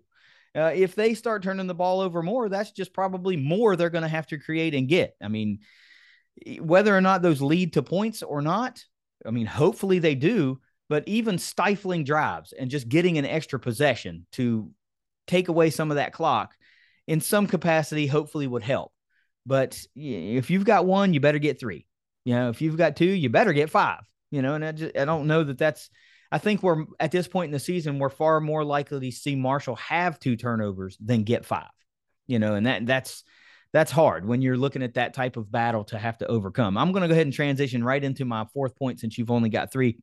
uh, 0.55 0.71
if 0.75 0.95
they 0.95 1.13
start 1.13 1.43
turning 1.43 1.67
the 1.67 1.73
ball 1.73 1.99
over 1.99 2.21
more 2.21 2.49
that's 2.49 2.71
just 2.71 2.93
probably 2.93 3.37
more 3.37 3.75
they're 3.75 3.89
going 3.89 4.03
to 4.03 4.07
have 4.07 4.27
to 4.27 4.37
create 4.37 4.73
and 4.73 4.87
get 4.87 5.15
I 5.21 5.27
mean 5.27 5.59
whether 6.59 6.95
or 6.95 7.01
not 7.01 7.21
those 7.21 7.41
lead 7.41 7.73
to 7.73 7.83
points 7.83 8.23
or 8.23 8.41
not, 8.41 8.83
I 9.25 9.31
mean, 9.31 9.45
hopefully 9.45 9.99
they 9.99 10.15
do, 10.15 10.59
but 10.89 11.07
even 11.07 11.37
stifling 11.37 12.03
drives 12.03 12.53
and 12.53 12.69
just 12.69 12.89
getting 12.89 13.17
an 13.17 13.25
extra 13.25 13.59
possession 13.59 14.25
to 14.33 14.71
take 15.27 15.47
away 15.47 15.69
some 15.69 15.91
of 15.91 15.95
that 15.95 16.13
clock 16.13 16.53
in 17.07 17.21
some 17.21 17.47
capacity, 17.47 18.07
hopefully 18.07 18.47
would 18.47 18.63
help. 18.63 18.91
But 19.45 19.79
if 19.95 20.49
you've 20.49 20.65
got 20.65 20.85
one, 20.85 21.13
you 21.13 21.19
better 21.19 21.39
get 21.39 21.59
three. 21.59 21.85
You 22.25 22.35
know, 22.35 22.49
if 22.49 22.61
you've 22.61 22.77
got 22.77 22.95
two, 22.95 23.05
you 23.05 23.29
better 23.29 23.53
get 23.53 23.69
five. 23.69 24.01
You 24.31 24.41
know, 24.41 24.55
and 24.55 24.65
I, 24.65 24.71
just, 24.71 24.97
I 24.97 25.05
don't 25.05 25.27
know 25.27 25.43
that 25.43 25.57
that's. 25.57 25.89
I 26.31 26.39
think 26.39 26.63
we're 26.63 26.85
at 26.99 27.11
this 27.11 27.27
point 27.27 27.49
in 27.49 27.53
the 27.53 27.59
season, 27.59 27.99
we're 27.99 28.09
far 28.09 28.39
more 28.41 28.63
likely 28.63 28.99
to 28.99 29.15
see 29.15 29.35
Marshall 29.35 29.75
have 29.75 30.19
two 30.19 30.35
turnovers 30.35 30.97
than 30.99 31.23
get 31.23 31.45
five. 31.45 31.69
You 32.25 32.39
know, 32.39 32.55
and 32.55 32.65
that 32.65 32.85
that's 32.85 33.23
that's 33.73 33.91
hard 33.91 34.25
when 34.25 34.41
you're 34.41 34.57
looking 34.57 34.83
at 34.83 34.93
that 34.93 35.13
type 35.13 35.35
of 35.35 35.51
battle 35.51 35.83
to 35.85 35.97
have 35.97 36.17
to 36.19 36.27
overcome. 36.27 36.77
I'm 36.77 36.91
going 36.91 37.01
to 37.01 37.07
go 37.07 37.13
ahead 37.13 37.25
and 37.25 37.33
transition 37.33 37.83
right 37.83 38.03
into 38.03 38.23
my 38.23 38.45
fourth 38.53 38.75
point 38.75 38.99
since 38.99 39.17
you've 39.17 39.31
only 39.31 39.49
got 39.49 39.71
three. 39.71 39.99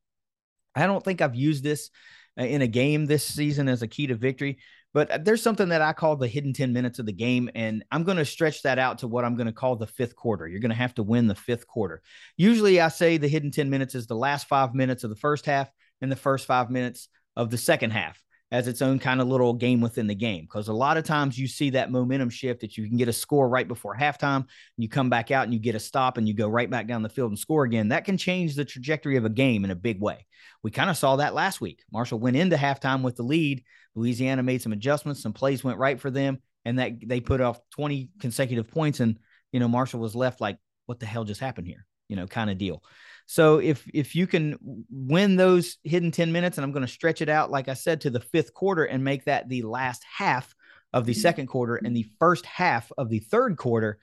I 0.74 0.86
don't 0.86 1.04
think 1.04 1.20
I've 1.20 1.34
used 1.34 1.64
this 1.64 1.90
uh, 2.38 2.44
in 2.44 2.62
a 2.62 2.66
game 2.66 3.06
this 3.06 3.24
season 3.24 3.68
as 3.68 3.82
a 3.82 3.88
key 3.88 4.08
to 4.08 4.14
victory, 4.14 4.58
but 4.92 5.10
uh, 5.10 5.18
there's 5.22 5.42
something 5.42 5.68
that 5.68 5.82
I 5.82 5.92
call 5.92 6.16
the 6.16 6.28
hidden 6.28 6.52
10 6.52 6.72
minutes 6.72 6.98
of 6.98 7.06
the 7.06 7.12
game. 7.12 7.50
And 7.54 7.84
I'm 7.90 8.04
going 8.04 8.16
to 8.18 8.24
stretch 8.24 8.62
that 8.62 8.78
out 8.78 8.98
to 8.98 9.08
what 9.08 9.24
I'm 9.24 9.36
going 9.36 9.46
to 9.46 9.52
call 9.52 9.76
the 9.76 9.86
fifth 9.86 10.16
quarter. 10.16 10.48
You're 10.48 10.60
going 10.60 10.70
to 10.70 10.76
have 10.76 10.94
to 10.94 11.02
win 11.02 11.26
the 11.26 11.34
fifth 11.34 11.66
quarter. 11.66 12.02
Usually 12.36 12.80
I 12.80 12.88
say 12.88 13.16
the 13.16 13.28
hidden 13.28 13.50
10 13.50 13.70
minutes 13.70 13.94
is 13.94 14.06
the 14.06 14.16
last 14.16 14.48
five 14.48 14.74
minutes 14.74 15.04
of 15.04 15.10
the 15.10 15.16
first 15.16 15.46
half 15.46 15.70
and 16.00 16.10
the 16.10 16.16
first 16.16 16.46
five 16.46 16.70
minutes 16.70 17.08
of 17.36 17.50
the 17.50 17.58
second 17.58 17.90
half 17.90 18.22
as 18.52 18.66
its 18.66 18.82
own 18.82 18.98
kind 18.98 19.20
of 19.20 19.28
little 19.28 19.54
game 19.54 19.80
within 19.80 20.06
the 20.06 20.14
game. 20.14 20.42
Because 20.42 20.68
a 20.68 20.72
lot 20.72 20.96
of 20.96 21.04
times 21.04 21.38
you 21.38 21.46
see 21.46 21.70
that 21.70 21.92
momentum 21.92 22.30
shift 22.30 22.60
that 22.62 22.76
you 22.76 22.88
can 22.88 22.96
get 22.96 23.08
a 23.08 23.12
score 23.12 23.48
right 23.48 23.68
before 23.68 23.96
halftime, 23.96 24.36
and 24.36 24.46
you 24.76 24.88
come 24.88 25.08
back 25.08 25.30
out 25.30 25.44
and 25.44 25.54
you 25.54 25.60
get 25.60 25.74
a 25.74 25.80
stop 25.80 26.18
and 26.18 26.26
you 26.26 26.34
go 26.34 26.48
right 26.48 26.68
back 26.68 26.86
down 26.86 27.02
the 27.02 27.08
field 27.08 27.30
and 27.30 27.38
score 27.38 27.64
again. 27.64 27.88
That 27.88 28.04
can 28.04 28.16
change 28.16 28.56
the 28.56 28.64
trajectory 28.64 29.16
of 29.16 29.24
a 29.24 29.30
game 29.30 29.64
in 29.64 29.70
a 29.70 29.76
big 29.76 30.00
way. 30.00 30.26
We 30.62 30.70
kind 30.70 30.90
of 30.90 30.96
saw 30.96 31.16
that 31.16 31.34
last 31.34 31.60
week. 31.60 31.82
Marshall 31.92 32.18
went 32.18 32.36
into 32.36 32.56
halftime 32.56 33.02
with 33.02 33.16
the 33.16 33.22
lead. 33.22 33.62
Louisiana 33.94 34.42
made 34.42 34.62
some 34.62 34.72
adjustments, 34.72 35.22
some 35.22 35.32
plays 35.32 35.64
went 35.64 35.78
right 35.78 36.00
for 36.00 36.10
them, 36.10 36.38
and 36.64 36.78
that 36.78 36.92
they 37.06 37.20
put 37.20 37.40
off 37.40 37.60
20 37.70 38.10
consecutive 38.20 38.68
points. 38.68 39.00
And, 39.00 39.18
you 39.52 39.60
know, 39.60 39.68
Marshall 39.68 40.00
was 40.00 40.14
left 40.14 40.40
like, 40.40 40.58
what 40.86 41.00
the 41.00 41.06
hell 41.06 41.24
just 41.24 41.40
happened 41.40 41.66
here? 41.66 41.86
You 42.08 42.16
know, 42.16 42.26
kind 42.26 42.50
of 42.50 42.58
deal. 42.58 42.82
So 43.30 43.58
if 43.58 43.88
if 43.94 44.16
you 44.16 44.26
can 44.26 44.58
win 44.90 45.36
those 45.36 45.76
hidden 45.84 46.10
10 46.10 46.32
minutes, 46.32 46.58
and 46.58 46.64
I'm 46.64 46.72
going 46.72 46.84
to 46.84 46.92
stretch 46.92 47.22
it 47.22 47.28
out, 47.28 47.48
like 47.48 47.68
I 47.68 47.74
said, 47.74 48.00
to 48.00 48.10
the 48.10 48.18
fifth 48.18 48.52
quarter 48.52 48.82
and 48.82 49.04
make 49.04 49.26
that 49.26 49.48
the 49.48 49.62
last 49.62 50.02
half 50.02 50.52
of 50.92 51.06
the 51.06 51.14
second 51.14 51.46
quarter 51.46 51.76
and 51.76 51.94
the 51.94 52.10
first 52.18 52.44
half 52.44 52.90
of 52.98 53.08
the 53.08 53.20
third 53.20 53.56
quarter, 53.56 54.00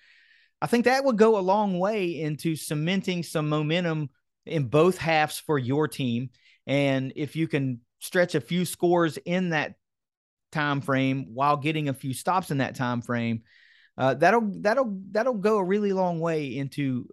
I 0.61 0.67
think 0.67 0.85
that 0.85 1.03
would 1.03 1.17
go 1.17 1.37
a 1.37 1.41
long 1.41 1.77
way 1.77 2.21
into 2.21 2.55
cementing 2.55 3.21
some 3.21 3.49
momentum 3.49 4.11
in 4.45 4.69
both 4.69 4.97
halves 4.97 5.39
for 5.39 5.59
your 5.59 5.89
team. 5.89 6.29
And 6.65 7.11
if 7.17 7.35
you 7.35 7.49
can 7.49 7.81
stretch 7.99 8.33
a 8.33 8.39
few 8.39 8.63
scores 8.63 9.17
in 9.17 9.49
that 9.49 9.73
time 10.53 10.79
frame 10.79 11.33
while 11.33 11.57
getting 11.57 11.89
a 11.89 11.93
few 11.93 12.13
stops 12.13 12.49
in 12.49 12.59
that 12.59 12.75
time 12.75 13.01
frame, 13.01 13.41
uh, 13.97 14.13
that'll 14.13 14.49
that'll 14.61 14.97
that'll 15.11 15.33
go 15.33 15.57
a 15.57 15.65
really 15.65 15.91
long 15.91 16.21
way 16.21 16.55
into 16.55 17.09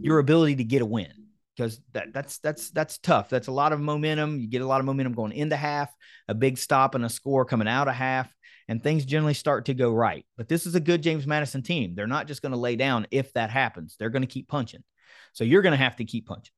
your 0.00 0.20
ability 0.20 0.56
to 0.56 0.64
get 0.64 0.80
a 0.80 0.86
win 0.86 1.23
because 1.56 1.80
that 1.92 2.12
that's 2.12 2.38
that's 2.38 2.70
that's 2.70 2.98
tough. 2.98 3.28
That's 3.28 3.48
a 3.48 3.52
lot 3.52 3.72
of 3.72 3.80
momentum. 3.80 4.40
You 4.40 4.48
get 4.48 4.62
a 4.62 4.66
lot 4.66 4.80
of 4.80 4.86
momentum 4.86 5.14
going 5.14 5.32
into 5.32 5.56
half, 5.56 5.92
a 6.28 6.34
big 6.34 6.58
stop 6.58 6.94
and 6.94 7.04
a 7.04 7.08
score 7.08 7.44
coming 7.44 7.68
out 7.68 7.88
of 7.88 7.94
half, 7.94 8.34
and 8.68 8.82
things 8.82 9.04
generally 9.04 9.34
start 9.34 9.66
to 9.66 9.74
go 9.74 9.92
right. 9.92 10.24
But 10.36 10.48
this 10.48 10.66
is 10.66 10.74
a 10.74 10.80
good 10.80 11.02
James 11.02 11.26
Madison 11.26 11.62
team. 11.62 11.94
They're 11.94 12.06
not 12.06 12.26
just 12.26 12.42
going 12.42 12.52
to 12.52 12.58
lay 12.58 12.76
down 12.76 13.06
if 13.10 13.32
that 13.34 13.50
happens. 13.50 13.96
They're 13.98 14.10
going 14.10 14.22
to 14.22 14.28
keep 14.28 14.48
punching. 14.48 14.82
So 15.32 15.44
you're 15.44 15.62
going 15.62 15.72
to 15.72 15.84
have 15.84 15.96
to 15.96 16.04
keep 16.04 16.26
punching. 16.26 16.52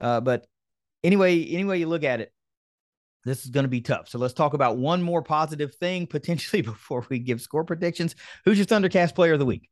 Uh, 0.00 0.20
but 0.20 0.46
anyway, 1.04 1.44
anyway 1.44 1.78
you 1.78 1.86
look 1.86 2.04
at 2.04 2.20
it, 2.20 2.32
this 3.24 3.44
is 3.44 3.50
going 3.50 3.64
to 3.64 3.68
be 3.68 3.80
tough. 3.80 4.08
So 4.08 4.18
let's 4.18 4.34
talk 4.34 4.54
about 4.54 4.78
one 4.78 5.02
more 5.02 5.22
positive 5.22 5.74
thing 5.74 6.06
potentially 6.06 6.62
before 6.62 7.06
we 7.08 7.18
give 7.18 7.40
score 7.40 7.64
predictions. 7.64 8.14
Who's 8.44 8.58
your 8.58 8.66
Thundercast 8.66 9.14
player 9.14 9.34
of 9.34 9.38
the 9.38 9.46
week? 9.46 9.68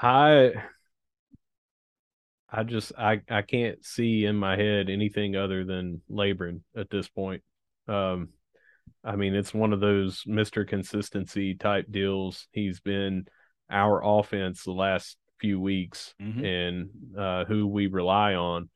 I 0.00 0.52
I 2.50 2.62
just 2.62 2.92
I 2.98 3.20
I 3.28 3.42
can't 3.42 3.84
see 3.84 4.24
in 4.24 4.36
my 4.36 4.56
head 4.56 4.88
anything 4.88 5.36
other 5.36 5.64
than 5.64 6.02
Laborn 6.08 6.64
at 6.76 6.90
this 6.90 7.08
point. 7.08 7.42
Um, 7.86 8.30
I 9.04 9.16
mean, 9.16 9.34
it's 9.34 9.54
one 9.54 9.72
of 9.72 9.80
those 9.80 10.24
Mister 10.26 10.64
Consistency 10.64 11.54
type 11.54 11.86
deals. 11.90 12.48
He's 12.52 12.80
been 12.80 13.26
our 13.70 14.00
offense 14.04 14.64
the 14.64 14.72
last 14.72 15.16
few 15.38 15.60
weeks, 15.60 16.14
mm-hmm. 16.20 16.44
and 16.44 16.90
uh, 17.16 17.44
who 17.44 17.66
we 17.66 17.86
rely 17.86 18.34
on, 18.34 18.68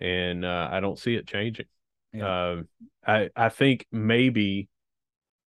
and 0.00 0.44
uh, 0.44 0.68
I 0.70 0.80
don't 0.80 0.98
see 0.98 1.14
it 1.14 1.26
changing. 1.26 1.66
Yeah. 2.12 2.26
Uh, 2.26 2.62
I 3.06 3.30
I 3.36 3.48
think 3.48 3.86
maybe 3.92 4.68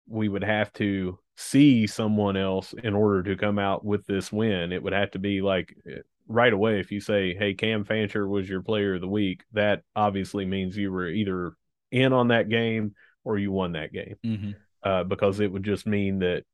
we 0.08 0.28
would 0.28 0.44
have 0.44 0.72
to 0.74 1.18
see 1.36 1.86
someone 1.86 2.36
else 2.36 2.74
in 2.82 2.94
order 2.94 3.22
to 3.22 3.36
come 3.36 3.58
out 3.58 3.84
with 3.84 4.06
this 4.06 4.30
win. 4.30 4.72
It 4.72 4.82
would 4.82 4.92
have 4.92 5.12
to 5.12 5.18
be 5.18 5.40
like 5.40 5.76
eh, 5.90 6.00
right 6.28 6.52
away. 6.52 6.80
If 6.80 6.92
you 6.92 7.00
say, 7.00 7.34
"Hey, 7.34 7.54
Cam 7.54 7.84
Fancher 7.84 8.26
was 8.26 8.48
your 8.48 8.62
player 8.62 8.94
of 8.94 9.00
the 9.00 9.08
week," 9.08 9.44
that 9.52 9.82
obviously 9.96 10.44
means 10.44 10.76
you 10.76 10.92
were 10.92 11.08
either 11.08 11.52
in 11.90 12.12
on 12.12 12.28
that 12.28 12.48
game 12.48 12.94
or 13.24 13.38
you 13.38 13.52
won 13.52 13.72
that 13.72 13.92
game, 13.92 14.16
mm-hmm. 14.24 14.50
uh, 14.82 15.04
because 15.04 15.40
it 15.40 15.50
would 15.50 15.62
just 15.62 15.86
mean 15.86 16.20
that 16.20 16.44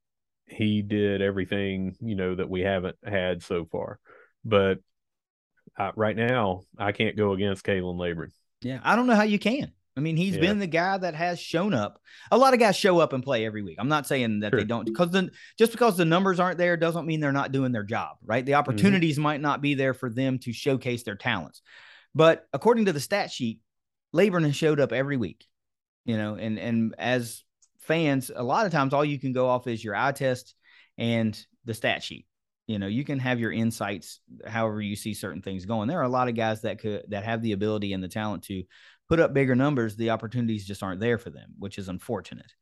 he 0.46 0.80
did 0.80 1.20
everything 1.20 1.94
you 2.00 2.14
know 2.14 2.34
that 2.34 2.48
we 2.48 2.60
haven't 2.60 2.96
had 3.04 3.42
so 3.42 3.64
far. 3.64 3.98
But 4.44 4.78
uh, 5.76 5.92
right 5.96 6.16
now, 6.16 6.62
I 6.78 6.92
can't 6.92 7.16
go 7.16 7.32
against 7.32 7.64
Khalan 7.64 7.98
Laborn. 7.98 8.32
Yeah, 8.62 8.80
I 8.82 8.96
don't 8.96 9.06
know 9.06 9.14
how 9.14 9.22
you 9.22 9.38
can. 9.38 9.72
I 9.98 10.00
mean, 10.00 10.16
he's 10.16 10.36
yeah. 10.36 10.42
been 10.42 10.60
the 10.60 10.68
guy 10.68 10.96
that 10.96 11.16
has 11.16 11.40
shown 11.40 11.74
up. 11.74 12.00
A 12.30 12.38
lot 12.38 12.54
of 12.54 12.60
guys 12.60 12.76
show 12.76 13.00
up 13.00 13.12
and 13.12 13.20
play 13.22 13.44
every 13.44 13.62
week. 13.62 13.78
I'm 13.80 13.88
not 13.88 14.06
saying 14.06 14.40
that 14.40 14.52
sure. 14.52 14.60
they 14.60 14.64
don't 14.64 14.84
because 14.84 15.10
then 15.10 15.32
just 15.58 15.72
because 15.72 15.96
the 15.96 16.04
numbers 16.04 16.38
aren't 16.38 16.56
there 16.56 16.76
doesn't 16.76 17.04
mean 17.04 17.18
they're 17.18 17.32
not 17.32 17.50
doing 17.50 17.72
their 17.72 17.82
job, 17.82 18.16
right? 18.24 18.46
The 18.46 18.52
mm-hmm. 18.52 18.60
opportunities 18.60 19.16
mm-hmm. 19.16 19.24
might 19.24 19.40
not 19.40 19.60
be 19.60 19.74
there 19.74 19.94
for 19.94 20.08
them 20.08 20.38
to 20.40 20.52
showcase 20.52 21.02
their 21.02 21.16
talents. 21.16 21.62
But 22.14 22.46
according 22.52 22.84
to 22.84 22.92
the 22.92 23.00
stat 23.00 23.32
sheet, 23.32 23.60
Laborn 24.12 24.44
has 24.44 24.54
showed 24.54 24.78
up 24.78 24.92
every 24.92 25.16
week. 25.16 25.44
You 26.04 26.16
know, 26.16 26.36
and 26.36 26.60
and 26.60 26.94
as 26.96 27.42
fans, 27.80 28.30
a 28.34 28.44
lot 28.44 28.66
of 28.66 28.72
times 28.72 28.94
all 28.94 29.04
you 29.04 29.18
can 29.18 29.32
go 29.32 29.48
off 29.48 29.66
is 29.66 29.82
your 29.82 29.96
eye 29.96 30.12
test 30.12 30.54
and 30.96 31.36
the 31.64 31.74
stat 31.74 32.04
sheet. 32.04 32.26
You 32.68 32.78
know, 32.78 32.86
you 32.86 33.02
can 33.02 33.18
have 33.18 33.40
your 33.40 33.50
insights 33.50 34.20
however 34.46 34.80
you 34.80 34.94
see 34.94 35.14
certain 35.14 35.42
things 35.42 35.64
going. 35.64 35.88
There 35.88 35.98
are 35.98 36.04
a 36.04 36.08
lot 36.08 36.28
of 36.28 36.36
guys 36.36 36.62
that 36.62 36.78
could 36.78 37.02
that 37.08 37.24
have 37.24 37.42
the 37.42 37.52
ability 37.52 37.94
and 37.94 38.04
the 38.04 38.08
talent 38.08 38.44
to 38.44 38.62
put 39.08 39.20
up 39.20 39.34
bigger 39.34 39.54
numbers, 39.54 39.96
the 39.96 40.10
opportunities 40.10 40.66
just 40.66 40.82
aren't 40.82 41.00
there 41.00 41.18
for 41.18 41.30
them, 41.30 41.54
which 41.58 41.78
is 41.78 41.88
unfortunate. 41.88 42.52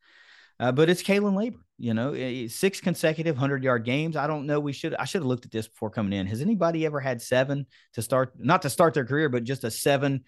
Uh, 0.59 0.71
but 0.71 0.89
it's 0.89 1.03
Khalan 1.03 1.35
Laborn, 1.35 1.63
you 1.77 1.93
know, 1.93 2.47
six 2.47 2.81
consecutive 2.81 3.37
hundred 3.37 3.63
yard 3.63 3.85
games. 3.85 4.15
I 4.15 4.25
don't 4.25 4.47
know. 4.47 4.59
We 4.59 4.73
should 4.73 4.95
I 4.95 5.05
should 5.05 5.21
have 5.21 5.27
looked 5.27 5.45
at 5.45 5.51
this 5.51 5.67
before 5.67 5.91
coming 5.91 6.13
in. 6.13 6.25
Has 6.25 6.41
anybody 6.41 6.85
ever 6.85 6.99
had 6.99 7.21
seven 7.21 7.67
to 7.93 8.01
start, 8.01 8.33
not 8.37 8.63
to 8.63 8.69
start 8.69 8.95
their 8.95 9.05
career, 9.05 9.29
but 9.29 9.43
just 9.43 9.63
a 9.63 9.69
seven 9.71 10.23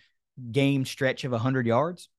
game 0.51 0.86
stretch 0.86 1.24
of 1.24 1.32
hundred 1.32 1.65
yards? 1.65 2.09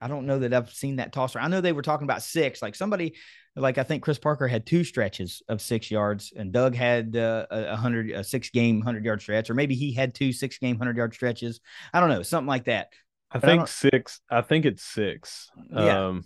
I 0.00 0.08
don't 0.08 0.24
know 0.24 0.38
that 0.38 0.54
I've 0.54 0.70
seen 0.70 0.96
that 0.96 1.12
tosser. 1.12 1.38
I 1.38 1.48
know 1.48 1.60
they 1.60 1.72
were 1.72 1.82
talking 1.82 2.06
about 2.06 2.22
six. 2.22 2.62
Like 2.62 2.74
somebody, 2.74 3.16
like 3.54 3.76
I 3.76 3.82
think 3.82 4.02
Chris 4.02 4.18
Parker 4.18 4.48
had 4.48 4.64
two 4.64 4.82
stretches 4.82 5.42
of 5.46 5.60
six 5.60 5.90
yards, 5.90 6.32
and 6.34 6.52
Doug 6.52 6.74
had 6.74 7.14
uh, 7.14 7.46
a 7.50 7.76
hundred, 7.76 8.10
a 8.10 8.24
six 8.24 8.48
game 8.48 8.80
hundred 8.80 9.04
yard 9.04 9.20
stretch, 9.20 9.50
or 9.50 9.54
maybe 9.54 9.74
he 9.74 9.92
had 9.92 10.14
two 10.14 10.32
six 10.32 10.56
game 10.56 10.78
hundred 10.78 10.96
yard 10.96 11.12
stretches. 11.12 11.60
I 11.92 12.00
don't 12.00 12.08
know, 12.08 12.22
something 12.22 12.48
like 12.48 12.64
that. 12.64 12.88
I 13.30 13.38
but 13.38 13.46
think 13.46 13.62
I 13.62 13.64
six. 13.66 14.20
I 14.30 14.40
think 14.42 14.64
it's 14.64 14.82
six. 14.82 15.50
Yeah. 15.70 16.08
Um, 16.08 16.24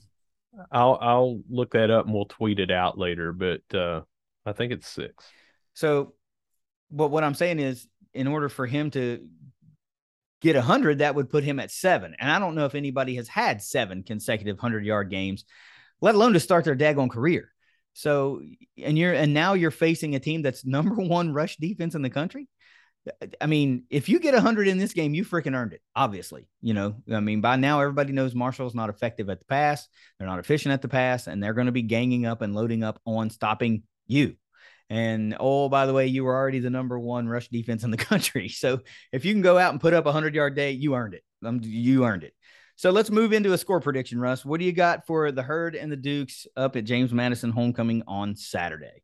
I'll 0.71 0.99
I'll 1.01 1.41
look 1.49 1.73
that 1.73 1.91
up 1.91 2.07
and 2.07 2.15
we'll 2.15 2.27
tweet 2.27 2.61
it 2.61 2.71
out 2.71 2.97
later. 2.97 3.33
But 3.33 3.63
uh, 3.75 4.03
I 4.47 4.53
think 4.53 4.73
it's 4.73 4.89
six. 4.89 5.25
So, 5.75 6.15
but 6.91 7.09
what 7.09 7.25
I'm 7.25 7.35
saying 7.35 7.59
is, 7.59 7.87
in 8.13 8.27
order 8.27 8.49
for 8.49 8.67
him 8.67 8.91
to 8.93 9.27
get 10.45 10.57
100, 10.57 10.99
that 10.99 11.15
would 11.15 11.31
put 11.31 11.43
him 11.43 11.59
at 11.59 11.71
seven. 11.71 12.15
And 12.19 12.31
I 12.31 12.39
don't 12.39 12.55
know 12.55 12.67
if 12.67 12.75
anybody 12.75 13.17
has 13.17 13.29
had 13.29 13.63
seven 13.63 14.03
consecutive 14.03 14.57
100 14.57 14.85
yard 14.85 15.11
games, 15.11 15.45
let 16.01 16.15
alone 16.15 16.35
to 16.35 16.41
start 16.41 16.65
their 16.65 16.77
daggone 16.77 17.11
career. 17.11 17.51
So, 17.95 18.43
and 18.77 18.99
you're, 18.99 19.15
and 19.15 19.33
now 19.33 19.55
you're 19.55 19.71
facing 19.71 20.15
a 20.15 20.21
team 20.21 20.43
that's 20.43 20.65
number 20.67 20.97
one 20.97 21.33
rush 21.33 21.57
defense 21.57 21.95
in 21.95 22.03
the 22.03 22.11
country. 22.11 22.49
I 23.41 23.47
mean, 23.47 23.85
if 23.91 24.09
you 24.09 24.19
get 24.19 24.35
100 24.35 24.67
in 24.67 24.79
this 24.79 24.95
game, 24.95 25.15
you 25.15 25.25
freaking 25.25 25.55
earned 25.55 25.75
it, 25.75 25.83
obviously. 25.95 26.49
You 26.63 26.75
know, 26.75 26.97
I 27.13 27.21
mean, 27.21 27.41
by 27.41 27.57
now 27.57 27.81
everybody 27.81 28.13
knows 28.13 28.35
Marshall's 28.35 28.75
not 28.75 28.89
effective 28.89 29.29
at 29.29 29.41
the 29.41 29.45
pass. 29.45 29.87
They're 30.19 30.29
not 30.29 30.39
efficient 30.39 30.73
at 30.73 30.83
the 30.83 30.89
pass, 30.89 31.27
and 31.27 31.43
they're 31.43 31.55
going 31.55 31.67
to 31.67 31.73
be 31.73 31.83
ganging 31.83 32.25
up 32.25 32.41
and 32.41 32.55
loading 32.55 32.83
up 32.83 33.01
on 33.05 33.29
stopping 33.31 33.83
you. 34.07 34.37
And 34.91 35.37
oh, 35.39 35.69
by 35.69 35.87
the 35.87 35.93
way, 35.93 36.07
you 36.07 36.25
were 36.25 36.35
already 36.35 36.61
the 36.61 36.71
number 36.71 36.99
one 36.99 37.29
rush 37.29 37.49
defense 37.49 37.85
in 37.85 37.91
the 37.91 37.97
country. 37.99 38.49
So 38.49 38.81
if 39.13 39.25
you 39.25 39.33
can 39.33 39.43
go 39.43 39.59
out 39.59 39.73
and 39.73 39.81
put 39.81 39.95
up 39.95 40.07
a 40.07 40.13
hundred 40.13 40.35
yard 40.35 40.55
day, 40.55 40.73
you 40.73 40.95
earned 40.95 41.15
it. 41.15 41.23
Um, 41.45 41.61
you 41.63 42.05
earned 42.05 42.25
it. 42.25 42.35
So 42.77 42.91
let's 42.91 43.11
move 43.11 43.33
into 43.33 43.53
a 43.53 43.59
score 43.59 43.81
prediction, 43.81 44.19
Russ. 44.19 44.45
What 44.45 44.59
do 44.59 44.67
you 44.67 44.73
got 44.73 45.07
for 45.07 45.31
the 45.31 45.43
herd 45.43 45.77
and 45.77 45.93
the 45.93 45.97
Dukes 45.97 46.47
up 46.57 46.75
at 46.75 46.85
James 46.85 47.13
Madison 47.13 47.51
homecoming 47.51 48.03
on 48.09 48.35
Saturday? 48.35 49.03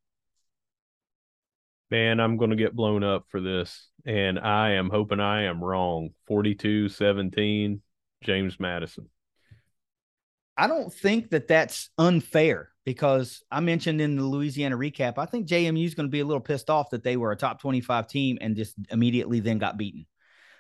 Man, 1.91 2.21
I'm 2.21 2.37
going 2.37 2.51
to 2.51 2.57
get 2.57 2.77
blown 2.77 3.03
up 3.03 3.25
for 3.29 3.41
this. 3.41 3.89
And 4.07 4.39
I 4.39 4.73
am 4.73 4.91
hoping 4.91 5.21
I 5.21 5.43
am 5.45 5.63
wrong. 5.63 6.11
42 6.27 6.89
17, 6.89 7.83
James 8.23 8.61
Madison. 8.61 9.09
I 10.57 10.67
don't 10.67 10.93
think 10.93 11.31
that 11.31 11.49
that's 11.49 11.91
unfair 11.99 12.69
because 12.85 13.43
I 13.51 13.61
mentioned 13.61 14.01
in 14.01 14.17
the 14.17 14.25
Louisiana 14.25 14.77
recap, 14.77 15.15
I 15.17 15.27
think 15.27 15.49
JMU 15.49 15.85
is 15.85 15.95
going 15.95 16.09
to 16.09 16.11
be 16.11 16.21
a 16.21 16.25
little 16.25 16.41
pissed 16.41 16.71
off 16.71 16.91
that 16.91 17.03
they 17.03 17.17
were 17.17 17.33
a 17.33 17.37
top 17.37 17.61
25 17.61 18.07
team 18.07 18.39
and 18.41 18.57
just 18.57 18.75
immediately 18.91 19.41
then 19.41 19.59
got 19.59 19.77
beaten. 19.77 20.07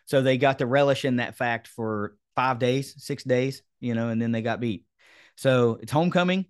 So 0.06 0.22
they 0.22 0.38
got 0.38 0.58
to 0.58 0.66
relish 0.66 1.04
in 1.04 1.16
that 1.16 1.36
fact 1.36 1.68
for 1.68 2.16
five 2.34 2.58
days, 2.58 2.94
six 3.04 3.24
days, 3.24 3.62
you 3.78 3.94
know, 3.94 4.08
and 4.08 4.20
then 4.20 4.32
they 4.32 4.42
got 4.42 4.60
beat. 4.60 4.84
So 5.36 5.78
it's 5.82 5.92
homecoming. 5.92 6.46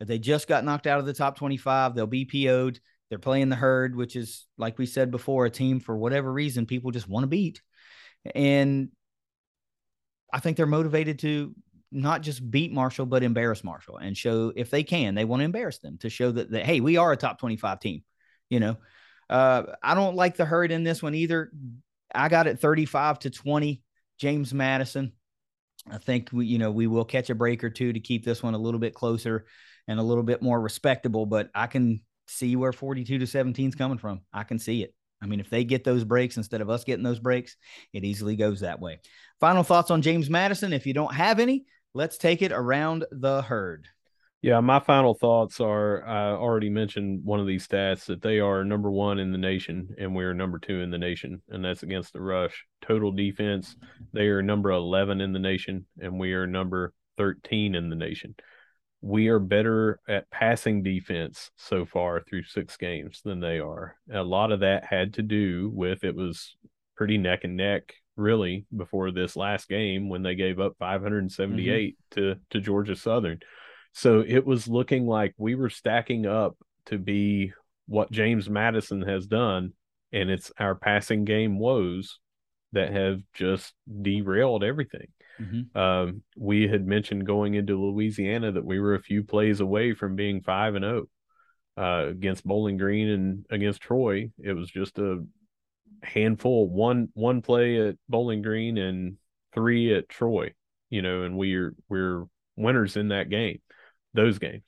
They 0.00 0.18
just 0.18 0.48
got 0.48 0.64
knocked 0.64 0.86
out 0.86 0.98
of 0.98 1.06
the 1.06 1.14
top 1.14 1.36
25. 1.36 1.94
They'll 1.94 2.06
be 2.06 2.24
PO'd. 2.24 2.80
They're 3.14 3.20
playing 3.20 3.48
the 3.48 3.54
herd, 3.54 3.94
which 3.94 4.16
is, 4.16 4.44
like 4.58 4.76
we 4.76 4.86
said 4.86 5.12
before, 5.12 5.46
a 5.46 5.50
team 5.50 5.78
for 5.78 5.96
whatever 5.96 6.32
reason 6.32 6.66
people 6.66 6.90
just 6.90 7.08
want 7.08 7.22
to 7.22 7.28
beat. 7.28 7.62
And 8.34 8.88
I 10.32 10.40
think 10.40 10.56
they're 10.56 10.66
motivated 10.66 11.20
to 11.20 11.54
not 11.92 12.22
just 12.22 12.50
beat 12.50 12.72
Marshall, 12.72 13.06
but 13.06 13.22
embarrass 13.22 13.62
Marshall 13.62 13.98
and 13.98 14.16
show 14.16 14.52
if 14.56 14.68
they 14.68 14.82
can, 14.82 15.14
they 15.14 15.24
want 15.24 15.42
to 15.42 15.44
embarrass 15.44 15.78
them 15.78 15.96
to 15.98 16.10
show 16.10 16.32
that, 16.32 16.50
that 16.50 16.66
hey, 16.66 16.80
we 16.80 16.96
are 16.96 17.12
a 17.12 17.16
top 17.16 17.38
25 17.38 17.78
team. 17.78 18.02
You 18.50 18.58
know, 18.58 18.78
uh, 19.30 19.62
I 19.80 19.94
don't 19.94 20.16
like 20.16 20.36
the 20.36 20.44
herd 20.44 20.72
in 20.72 20.82
this 20.82 21.00
one 21.00 21.14
either. 21.14 21.52
I 22.12 22.28
got 22.28 22.48
it 22.48 22.58
35 22.58 23.20
to 23.20 23.30
20, 23.30 23.80
James 24.18 24.52
Madison. 24.52 25.12
I 25.88 25.98
think 25.98 26.30
we, 26.32 26.46
you 26.46 26.58
know, 26.58 26.72
we 26.72 26.88
will 26.88 27.04
catch 27.04 27.30
a 27.30 27.36
break 27.36 27.62
or 27.62 27.70
two 27.70 27.92
to 27.92 28.00
keep 28.00 28.24
this 28.24 28.42
one 28.42 28.54
a 28.54 28.58
little 28.58 28.80
bit 28.80 28.92
closer 28.92 29.46
and 29.86 30.00
a 30.00 30.02
little 30.02 30.24
bit 30.24 30.42
more 30.42 30.60
respectable, 30.60 31.26
but 31.26 31.48
I 31.54 31.68
can 31.68 32.00
see 32.26 32.56
where 32.56 32.72
42 32.72 33.18
to 33.18 33.26
17 33.26 33.68
is 33.68 33.74
coming 33.74 33.98
from. 33.98 34.20
I 34.32 34.44
can 34.44 34.58
see 34.58 34.82
it. 34.82 34.94
I 35.22 35.26
mean, 35.26 35.40
if 35.40 35.48
they 35.48 35.64
get 35.64 35.84
those 35.84 36.04
breaks 36.04 36.36
instead 36.36 36.60
of 36.60 36.68
us 36.68 36.84
getting 36.84 37.04
those 37.04 37.18
breaks, 37.18 37.56
it 37.92 38.04
easily 38.04 38.36
goes 38.36 38.60
that 38.60 38.80
way. 38.80 39.00
Final 39.40 39.62
thoughts 39.62 39.90
on 39.90 40.02
James 40.02 40.28
Madison. 40.28 40.72
If 40.72 40.86
you 40.86 40.92
don't 40.92 41.14
have 41.14 41.40
any, 41.40 41.64
let's 41.94 42.18
take 42.18 42.42
it 42.42 42.52
around 42.52 43.06
the 43.10 43.42
herd. 43.42 43.88
Yeah, 44.42 44.60
my 44.60 44.78
final 44.78 45.14
thoughts 45.14 45.58
are 45.58 46.06
I 46.06 46.32
already 46.32 46.68
mentioned 46.68 47.24
one 47.24 47.40
of 47.40 47.46
these 47.46 47.66
stats 47.66 48.04
that 48.06 48.20
they 48.20 48.40
are 48.40 48.62
number 48.62 48.90
one 48.90 49.18
in 49.18 49.32
the 49.32 49.38
nation 49.38 49.88
and 49.96 50.14
we're 50.14 50.34
number 50.34 50.58
two 50.58 50.82
in 50.82 50.90
the 50.90 50.98
nation, 50.98 51.40
and 51.48 51.64
that's 51.64 51.82
against 51.82 52.12
the 52.12 52.20
rush. 52.20 52.66
Total 52.82 53.10
defense, 53.10 53.74
they 54.12 54.26
are 54.26 54.42
number 54.42 54.70
11 54.70 55.22
in 55.22 55.32
the 55.32 55.38
nation 55.38 55.86
and 55.98 56.20
we 56.20 56.34
are 56.34 56.46
number 56.46 56.92
13 57.16 57.74
in 57.74 57.88
the 57.88 57.96
nation. 57.96 58.34
We 59.06 59.28
are 59.28 59.38
better 59.38 60.00
at 60.08 60.30
passing 60.30 60.82
defense 60.82 61.50
so 61.56 61.84
far 61.84 62.22
through 62.22 62.44
six 62.44 62.78
games 62.78 63.20
than 63.22 63.38
they 63.38 63.58
are. 63.58 63.96
A 64.10 64.22
lot 64.22 64.50
of 64.50 64.60
that 64.60 64.86
had 64.86 65.12
to 65.14 65.22
do 65.22 65.70
with 65.74 66.04
it 66.04 66.16
was 66.16 66.56
pretty 66.96 67.18
neck 67.18 67.44
and 67.44 67.54
neck 67.54 67.92
really 68.16 68.64
before 68.74 69.10
this 69.10 69.36
last 69.36 69.68
game 69.68 70.08
when 70.08 70.22
they 70.22 70.34
gave 70.34 70.58
up 70.58 70.76
578 70.78 71.98
mm-hmm. 71.98 72.20
to 72.20 72.40
to 72.48 72.60
Georgia 72.60 72.96
Southern. 72.96 73.40
So 73.92 74.24
it 74.26 74.46
was 74.46 74.68
looking 74.68 75.06
like 75.06 75.34
we 75.36 75.54
were 75.54 75.68
stacking 75.68 76.24
up 76.24 76.56
to 76.86 76.96
be 76.96 77.52
what 77.86 78.10
James 78.10 78.48
Madison 78.48 79.02
has 79.02 79.26
done 79.26 79.74
and 80.14 80.30
it's 80.30 80.50
our 80.58 80.74
passing 80.74 81.26
game 81.26 81.58
woes 81.58 82.20
that 82.72 82.90
have 82.90 83.20
just 83.34 83.74
derailed 84.00 84.64
everything. 84.64 85.08
Mm-hmm. 85.40 85.78
Um, 85.78 86.22
we 86.36 86.68
had 86.68 86.86
mentioned 86.86 87.26
going 87.26 87.54
into 87.54 87.80
Louisiana 87.80 88.52
that 88.52 88.64
we 88.64 88.78
were 88.78 88.94
a 88.94 89.02
few 89.02 89.24
plays 89.24 89.60
away 89.60 89.94
from 89.94 90.16
being 90.16 90.40
five 90.40 90.74
and 90.74 90.84
zero 90.84 91.06
oh, 91.76 91.82
uh, 91.82 92.06
against 92.08 92.46
Bowling 92.46 92.76
Green 92.76 93.08
and 93.08 93.46
against 93.50 93.80
Troy. 93.80 94.30
It 94.38 94.52
was 94.52 94.70
just 94.70 94.98
a 94.98 95.24
handful 96.02 96.68
one 96.68 97.08
one 97.14 97.42
play 97.42 97.88
at 97.88 97.96
Bowling 98.08 98.42
Green 98.42 98.78
and 98.78 99.16
three 99.52 99.94
at 99.94 100.08
Troy, 100.08 100.52
you 100.90 101.02
know, 101.02 101.22
and 101.22 101.36
we're 101.36 101.74
we're 101.88 102.24
winners 102.56 102.96
in 102.96 103.08
that 103.08 103.30
game, 103.30 103.60
those 104.12 104.38
games. 104.38 104.64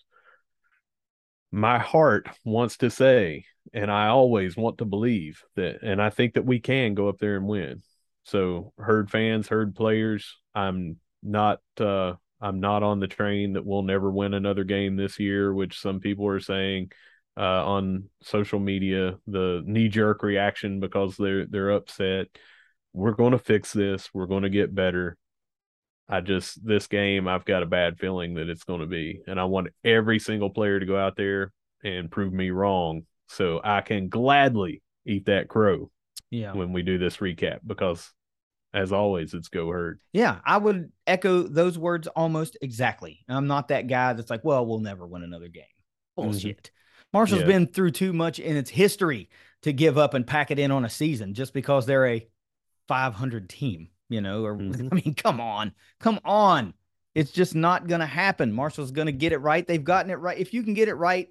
My 1.53 1.79
heart 1.79 2.29
wants 2.45 2.79
to 2.79 2.91
say, 2.91 3.45
and 3.73 3.91
I 3.91 4.09
always 4.09 4.57
want 4.57 4.79
to 4.79 4.85
believe 4.85 5.43
that, 5.55 5.83
and 5.83 6.03
I 6.03 6.11
think 6.11 6.35
that 6.35 6.45
we 6.45 6.61
can 6.61 6.95
go 6.95 7.09
up 7.09 7.19
there 7.19 7.37
and 7.37 7.47
win. 7.47 7.83
So, 8.25 8.73
herd 8.77 9.09
fans, 9.09 9.47
herd 9.47 9.77
players, 9.77 10.37
I'm 10.57 10.97
not 11.23 11.61
uh 11.79 12.15
I'm 12.41 12.61
not 12.61 12.83
on 12.83 13.01
the 13.01 13.07
train 13.07 13.55
that 13.55 13.65
we'll 13.65 13.83
never 13.83 14.11
win 14.11 14.35
another 14.35 14.65
game 14.65 14.97
this 14.97 15.19
year, 15.19 15.53
which 15.55 15.81
some 15.81 16.01
people 16.01 16.27
are 16.27 16.41
saying 16.41 16.91
uh, 17.37 17.65
on 17.67 18.09
social 18.23 18.59
media, 18.59 19.19
the 19.27 19.63
knee 19.65 19.89
jerk 19.89 20.23
reaction 20.23 20.81
because 20.81 21.17
they're 21.17 21.47
they're 21.47 21.71
upset. 21.71 22.29
We're 22.93 23.13
going 23.13 23.33
to 23.33 23.39
fix 23.39 23.73
this. 23.73 24.09
We're 24.13 24.27
going 24.27 24.43
to 24.43 24.51
get 24.51 24.75
better. 24.75 25.17
I 26.09 26.21
just 26.21 26.65
this 26.65 26.87
game, 26.87 27.27
I've 27.27 27.45
got 27.45 27.63
a 27.63 27.67
bad 27.67 27.99
feeling 27.99 28.35
that 28.35 28.49
it's 28.49 28.65
going 28.65 28.81
to 28.81 28.87
be, 28.87 29.21
and 29.27 29.41
I 29.41 29.45
want 29.45 29.69
every 29.85 30.19
single 30.19 30.51
player 30.51 30.79
to 30.79 30.87
go 30.87 30.97
out 30.97 31.17
there 31.17 31.53
and 31.85 32.11
prove 32.11 32.33
me 32.33 32.51
wrong, 32.51 33.03
so 33.29 33.61
I 33.63 33.81
can 33.81 34.09
gladly 34.09 34.83
eat 35.05 35.27
that 35.27 35.49
crow. 35.49 35.91
Yeah. 36.31 36.53
When 36.53 36.73
we 36.73 36.83
do 36.83 36.99
this 36.99 37.19
recap, 37.19 37.61
because 37.67 38.13
as 38.77 38.93
always, 38.93 39.33
it's 39.33 39.49
go 39.49 39.71
herd. 39.71 40.01
Yeah, 40.13 40.39
I 40.45 40.59
would 40.59 40.93
echo 41.07 41.43
those 41.43 41.79
words 41.79 42.07
almost 42.09 42.59
exactly. 42.61 43.25
I'm 43.27 43.47
not 43.47 43.69
that 43.69 43.89
guy 43.89 44.13
that's 44.13 44.29
like, 44.29 44.45
well, 44.45 44.67
we'll 44.67 44.81
never 44.81 45.07
win 45.07 45.23
another 45.23 45.49
game. 45.49 45.65
Mm-hmm. 46.19 46.31
Bullshit. 46.31 46.63
Mm-hmm. 46.63 47.17
Marshall's 47.17 47.41
yeah. 47.41 47.47
been 47.47 47.67
through 47.67 47.93
too 47.93 48.13
much 48.13 48.39
in 48.39 48.55
its 48.55 48.69
history 48.69 49.31
to 49.63 49.73
give 49.73 49.97
up 49.97 50.13
and 50.13 50.27
pack 50.27 50.51
it 50.51 50.59
in 50.59 50.71
on 50.71 50.85
a 50.85 50.91
season 50.91 51.33
just 51.33 51.55
because 51.55 51.87
they're 51.87 52.07
a 52.07 52.29
500 52.87 53.49
team, 53.49 53.89
you 54.11 54.21
know, 54.21 54.45
or 54.45 54.55
mm-hmm. 54.57 54.89
I 54.93 54.95
mean, 54.95 55.15
come 55.15 55.41
on, 55.41 55.73
come 55.99 56.21
on. 56.23 56.75
It's 57.15 57.33
just 57.33 57.55
not 57.55 57.87
going 57.87 58.01
to 58.01 58.07
happen. 58.07 58.53
Marshall's 58.53 58.91
going 58.91 59.07
to 59.07 59.13
get 59.13 59.33
it 59.33 59.39
right. 59.39 59.67
They've 59.67 59.83
gotten 59.83 60.11
it 60.11 60.17
right. 60.17 60.37
If 60.37 60.53
you 60.53 60.63
can 60.63 60.75
get 60.75 60.89
it 60.89 60.95
right 60.97 61.31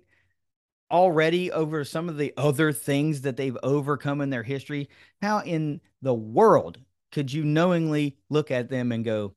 already 0.90 1.52
over 1.52 1.84
some 1.84 2.10
of 2.10 2.18
the 2.18 2.34
other 2.38 2.72
things 2.72 3.22
that 3.22 3.38
they've 3.38 3.58
overcome 3.62 4.22
in 4.22 4.32
their 4.32 4.42
history, 4.42 4.90
how 5.22 5.42
in 5.42 5.80
the 6.02 6.14
world 6.14 6.80
could 7.16 7.32
you 7.32 7.46
knowingly 7.46 8.18
look 8.30 8.52
at 8.52 8.68
them 8.68 8.92
and 8.92 9.06
go, 9.06 9.34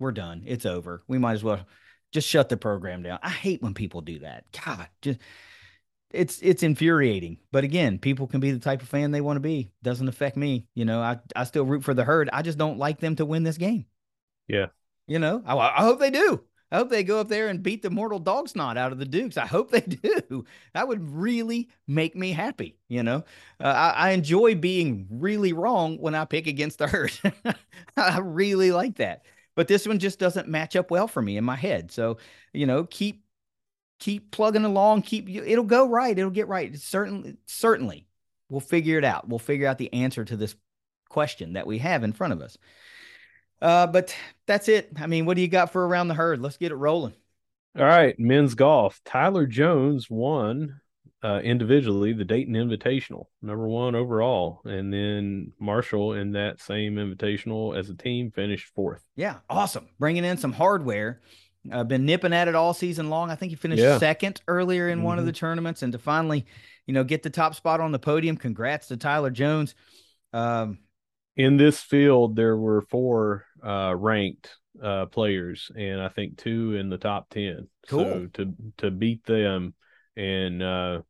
we're 0.00 0.12
done. 0.12 0.44
It's 0.46 0.64
over. 0.64 1.02
We 1.08 1.18
might 1.18 1.34
as 1.34 1.44
well 1.44 1.66
just 2.10 2.26
shut 2.26 2.48
the 2.48 2.56
program 2.56 3.02
down. 3.02 3.18
I 3.22 3.28
hate 3.28 3.62
when 3.62 3.74
people 3.74 4.00
do 4.00 4.20
that. 4.20 4.44
God, 4.64 4.88
just 5.02 5.20
it's 6.10 6.40
it's 6.40 6.62
infuriating. 6.62 7.36
But 7.52 7.64
again, 7.64 7.98
people 7.98 8.28
can 8.28 8.40
be 8.40 8.50
the 8.50 8.58
type 8.58 8.80
of 8.80 8.88
fan 8.88 9.10
they 9.10 9.20
want 9.20 9.36
to 9.36 9.40
be. 9.40 9.70
Doesn't 9.82 10.08
affect 10.08 10.38
me. 10.38 10.68
You 10.74 10.86
know, 10.86 11.02
I 11.02 11.18
I 11.36 11.44
still 11.44 11.66
root 11.66 11.84
for 11.84 11.92
the 11.92 12.02
herd. 12.02 12.30
I 12.32 12.40
just 12.40 12.56
don't 12.56 12.78
like 12.78 12.98
them 12.98 13.14
to 13.16 13.26
win 13.26 13.42
this 13.42 13.58
game. 13.58 13.84
Yeah. 14.46 14.68
You 15.06 15.18
know, 15.18 15.42
I, 15.44 15.54
I 15.54 15.82
hope 15.82 16.00
they 16.00 16.10
do. 16.10 16.42
I 16.70 16.76
hope 16.76 16.90
they 16.90 17.02
go 17.02 17.20
up 17.20 17.28
there 17.28 17.48
and 17.48 17.62
beat 17.62 17.82
the 17.82 17.90
mortal 17.90 18.18
dog's 18.18 18.52
snot 18.52 18.76
out 18.76 18.92
of 18.92 18.98
the 18.98 19.06
Dukes. 19.06 19.36
I 19.36 19.46
hope 19.46 19.70
they 19.70 19.80
do. 19.80 20.44
That 20.74 20.88
would 20.88 21.02
really 21.10 21.68
make 21.86 22.14
me 22.14 22.32
happy. 22.32 22.76
You 22.88 23.02
know, 23.02 23.24
uh, 23.60 23.68
I, 23.68 23.90
I, 23.90 24.10
enjoy 24.10 24.54
being 24.54 25.06
really 25.10 25.52
wrong 25.52 25.98
when 25.98 26.14
I 26.14 26.24
pick 26.24 26.46
against 26.46 26.78
the 26.78 26.86
herd. 26.86 27.12
I 27.96 28.18
really 28.18 28.70
like 28.70 28.96
that. 28.96 29.24
but 29.54 29.68
this 29.68 29.86
one 29.86 29.98
just 29.98 30.18
doesn't 30.18 30.48
match 30.48 30.76
up 30.76 30.90
well 30.90 31.08
for 31.08 31.22
me 31.22 31.36
in 31.36 31.44
my 31.44 31.56
head. 31.56 31.90
So, 31.90 32.18
you 32.52 32.66
know, 32.66 32.84
keep 32.84 33.24
keep 33.98 34.30
plugging 34.30 34.64
along, 34.64 35.02
keep 35.02 35.28
it'll 35.28 35.64
go 35.64 35.88
right. 35.88 36.16
It'll 36.16 36.30
get 36.30 36.48
right. 36.48 36.76
certainly 36.78 37.36
certainly 37.46 38.06
we'll 38.48 38.60
figure 38.60 38.98
it 38.98 39.04
out. 39.04 39.28
We'll 39.28 39.38
figure 39.38 39.66
out 39.66 39.78
the 39.78 39.92
answer 39.92 40.24
to 40.24 40.36
this 40.36 40.54
question 41.08 41.54
that 41.54 41.66
we 41.66 41.78
have 41.78 42.04
in 42.04 42.12
front 42.12 42.32
of 42.32 42.40
us. 42.40 42.58
Uh, 43.60 43.86
but 43.86 44.14
that's 44.46 44.68
it. 44.68 44.90
I 44.96 45.06
mean, 45.06 45.26
what 45.26 45.34
do 45.34 45.42
you 45.42 45.48
got 45.48 45.72
for 45.72 45.86
around 45.86 46.08
the 46.08 46.14
herd? 46.14 46.40
Let's 46.40 46.56
get 46.56 46.72
it 46.72 46.76
rolling. 46.76 47.14
All 47.76 47.84
right, 47.84 48.18
men's 48.18 48.54
golf. 48.54 49.00
Tyler 49.04 49.46
Jones 49.46 50.08
won 50.10 50.80
uh, 51.22 51.40
individually 51.42 52.12
the 52.12 52.24
Dayton 52.24 52.54
Invitational, 52.54 53.26
number 53.42 53.68
one 53.68 53.94
overall, 53.94 54.60
and 54.64 54.92
then 54.92 55.52
Marshall 55.58 56.14
in 56.14 56.32
that 56.32 56.60
same 56.60 56.94
invitational 56.94 57.76
as 57.76 57.90
a 57.90 57.94
team 57.94 58.30
finished 58.30 58.72
fourth. 58.74 59.02
Yeah, 59.16 59.36
awesome. 59.50 59.88
Bringing 59.98 60.24
in 60.24 60.38
some 60.38 60.52
hardware. 60.52 61.20
I've 61.66 61.80
uh, 61.80 61.84
been 61.84 62.06
nipping 62.06 62.32
at 62.32 62.48
it 62.48 62.54
all 62.54 62.72
season 62.72 63.10
long. 63.10 63.30
I 63.30 63.34
think 63.34 63.50
he 63.50 63.56
finished 63.56 63.82
yeah. 63.82 63.98
second 63.98 64.40
earlier 64.48 64.88
in 64.88 64.98
mm-hmm. 64.98 65.06
one 65.06 65.18
of 65.18 65.26
the 65.26 65.32
mm-hmm. 65.32 65.38
tournaments, 65.38 65.82
and 65.82 65.92
to 65.92 65.98
finally, 65.98 66.46
you 66.86 66.94
know, 66.94 67.04
get 67.04 67.22
the 67.22 67.30
top 67.30 67.54
spot 67.54 67.80
on 67.80 67.92
the 67.92 67.98
podium. 67.98 68.36
Congrats 68.36 68.88
to 68.88 68.96
Tyler 68.96 69.30
Jones. 69.30 69.74
Um, 70.32 70.78
in 71.36 71.56
this 71.56 71.80
field, 71.80 72.36
there 72.36 72.56
were 72.56 72.80
four 72.82 73.44
uh, 73.64 73.94
ranked 73.96 74.50
uh, 74.82 75.06
players, 75.06 75.70
and 75.76 76.00
I 76.00 76.08
think 76.08 76.38
two 76.38 76.74
in 76.74 76.88
the 76.88 76.98
top 76.98 77.28
ten. 77.30 77.68
Cool. 77.88 78.04
So 78.04 78.26
to 78.34 78.54
to 78.78 78.90
beat 78.90 79.24
them, 79.24 79.74
and 80.16 80.62
uh, 80.62 81.00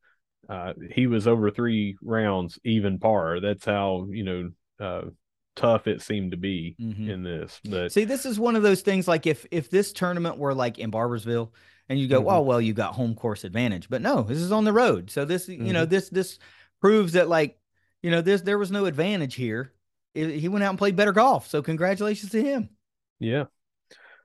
uh, 0.48 0.72
he 0.92 1.06
was 1.06 1.26
over 1.26 1.50
three 1.50 1.96
rounds 2.02 2.58
even 2.64 2.98
par. 2.98 3.40
That's 3.40 3.64
how 3.64 4.06
you 4.10 4.24
know 4.24 4.50
uh, 4.80 5.10
tough 5.56 5.86
it 5.86 6.00
seemed 6.00 6.30
to 6.30 6.36
be 6.36 6.76
mm-hmm. 6.80 7.10
in 7.10 7.22
this. 7.22 7.60
But 7.64 7.92
see, 7.92 8.04
this 8.04 8.24
is 8.24 8.38
one 8.38 8.56
of 8.56 8.62
those 8.62 8.82
things. 8.82 9.06
Like 9.06 9.26
if 9.26 9.44
if 9.50 9.70
this 9.70 9.92
tournament 9.92 10.38
were 10.38 10.54
like 10.54 10.78
in 10.78 10.90
Barboursville, 10.90 11.50
and 11.88 11.98
you 11.98 12.08
go, 12.08 12.20
mm-hmm. 12.20 12.30
oh 12.30 12.42
well, 12.42 12.60
you 12.60 12.72
got 12.72 12.94
home 12.94 13.14
course 13.14 13.44
advantage, 13.44 13.88
but 13.88 14.00
no, 14.00 14.22
this 14.22 14.38
is 14.38 14.52
on 14.52 14.64
the 14.64 14.72
road. 14.72 15.10
So 15.10 15.24
this, 15.24 15.46
mm-hmm. 15.46 15.66
you 15.66 15.72
know, 15.72 15.82
mm-hmm. 15.82 15.90
this 15.90 16.08
this 16.08 16.38
proves 16.80 17.12
that 17.12 17.28
like 17.28 17.58
you 18.02 18.10
know 18.10 18.20
this 18.20 18.42
there 18.42 18.58
was 18.58 18.70
no 18.70 18.86
advantage 18.86 19.34
here. 19.34 19.72
He 20.14 20.48
went 20.48 20.64
out 20.64 20.70
and 20.70 20.78
played 20.78 20.96
better 20.96 21.12
golf. 21.12 21.48
So 21.48 21.62
congratulations 21.62 22.32
to 22.32 22.42
him. 22.42 22.70
Yeah. 23.20 23.44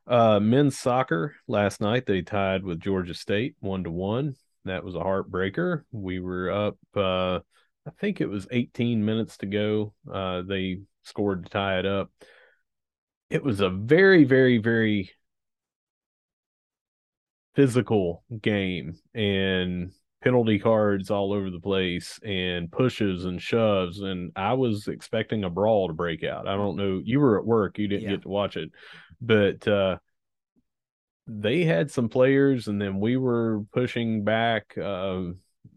Uh, 0.06 0.40
men's 0.40 0.78
soccer 0.78 1.36
last 1.48 1.80
night 1.80 2.06
they 2.06 2.22
tied 2.22 2.64
with 2.64 2.80
Georgia 2.80 3.14
State 3.14 3.56
one 3.60 3.84
to 3.84 3.92
one. 3.92 4.36
That 4.66 4.84
was 4.84 4.96
a 4.96 5.00
heartbreaker. 5.00 5.84
We 5.92 6.20
were 6.20 6.52
up. 6.52 6.78
Uh, 6.96 7.40
I 7.86 7.92
think 8.00 8.22
it 8.22 8.30
was 8.30 8.48
18 8.50 9.04
minutes 9.04 9.38
to 9.38 9.46
go. 9.46 9.94
Uh, 10.12 10.42
they 10.42 10.80
scored 11.04 11.44
to 11.44 11.50
tie 11.50 11.80
it 11.80 11.86
up. 11.86 12.12
It 13.30 13.44
was 13.44 13.60
a 13.60 13.70
very, 13.70 14.24
very, 14.24 14.58
very 14.58 15.12
physical 17.56 18.24
game 18.42 18.96
and 19.14 19.92
penalty 20.24 20.58
cards 20.58 21.12
all 21.12 21.34
over 21.34 21.50
the 21.50 21.60
place 21.60 22.18
and 22.24 22.72
pushes 22.72 23.26
and 23.26 23.42
shoves 23.42 24.00
and 24.00 24.32
I 24.38 24.54
was 24.54 24.88
expecting 24.88 25.44
a 25.44 25.50
brawl 25.50 25.90
to 25.90 25.94
break 25.94 26.24
out. 26.24 26.48
I 26.48 26.56
don't 26.56 26.78
know, 26.78 27.02
you 27.04 27.20
were 27.20 27.38
at 27.38 27.46
work, 27.46 27.78
you 27.78 27.90
didn't 27.90 28.04
yeah. 28.04 28.12
get 28.12 28.22
to 28.22 28.30
watch 28.30 28.56
it. 28.56 28.72
But 29.22 29.68
uh 29.68 29.98
they 31.28 31.64
had 31.64 31.92
some 31.92 32.10
players 32.10 32.68
and 32.68 32.82
then 32.82 33.00
we 33.00 33.18
were 33.18 33.64
pushing 33.74 34.24
back 34.24 34.78
uh 34.78 35.24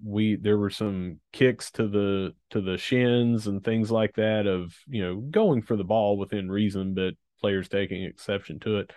we 0.04 0.36
there 0.36 0.58
were 0.58 0.70
some 0.70 1.18
kicks 1.32 1.70
to 1.72 1.88
the 1.88 2.32
to 2.50 2.60
the 2.60 2.78
shins 2.78 3.46
and 3.46 3.64
things 3.64 3.90
like 3.90 4.14
that 4.14 4.46
of 4.46 4.76
you 4.88 5.02
know 5.02 5.16
going 5.16 5.62
for 5.62 5.76
the 5.76 5.84
ball 5.84 6.18
within 6.18 6.50
reason 6.50 6.94
but 6.94 7.14
players 7.40 7.68
taking 7.68 8.04
exception 8.04 8.58
to 8.58 8.78
it 8.78 8.92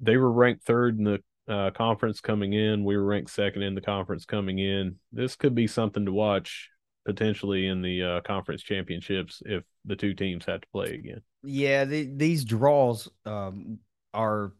they 0.00 0.16
were 0.16 0.32
ranked 0.32 0.64
third 0.64 0.98
in 0.98 1.04
the 1.04 1.22
uh, 1.50 1.70
conference 1.72 2.20
coming 2.20 2.52
in 2.52 2.84
we 2.84 2.96
were 2.96 3.04
ranked 3.04 3.30
second 3.30 3.62
in 3.62 3.74
the 3.74 3.80
conference 3.80 4.24
coming 4.24 4.58
in 4.58 4.94
this 5.12 5.36
could 5.36 5.54
be 5.54 5.66
something 5.66 6.04
to 6.04 6.12
watch 6.12 6.70
potentially 7.04 7.66
in 7.66 7.82
the 7.82 8.02
uh, 8.02 8.20
conference 8.22 8.62
championships 8.62 9.42
if 9.46 9.64
the 9.84 9.96
two 9.96 10.14
teams 10.14 10.44
had 10.44 10.62
to 10.62 10.68
play 10.72 10.86
again 10.94 11.20
yeah 11.42 11.84
the, 11.84 12.08
these 12.16 12.44
draws 12.44 13.08
um, 13.26 13.78
are 14.14 14.52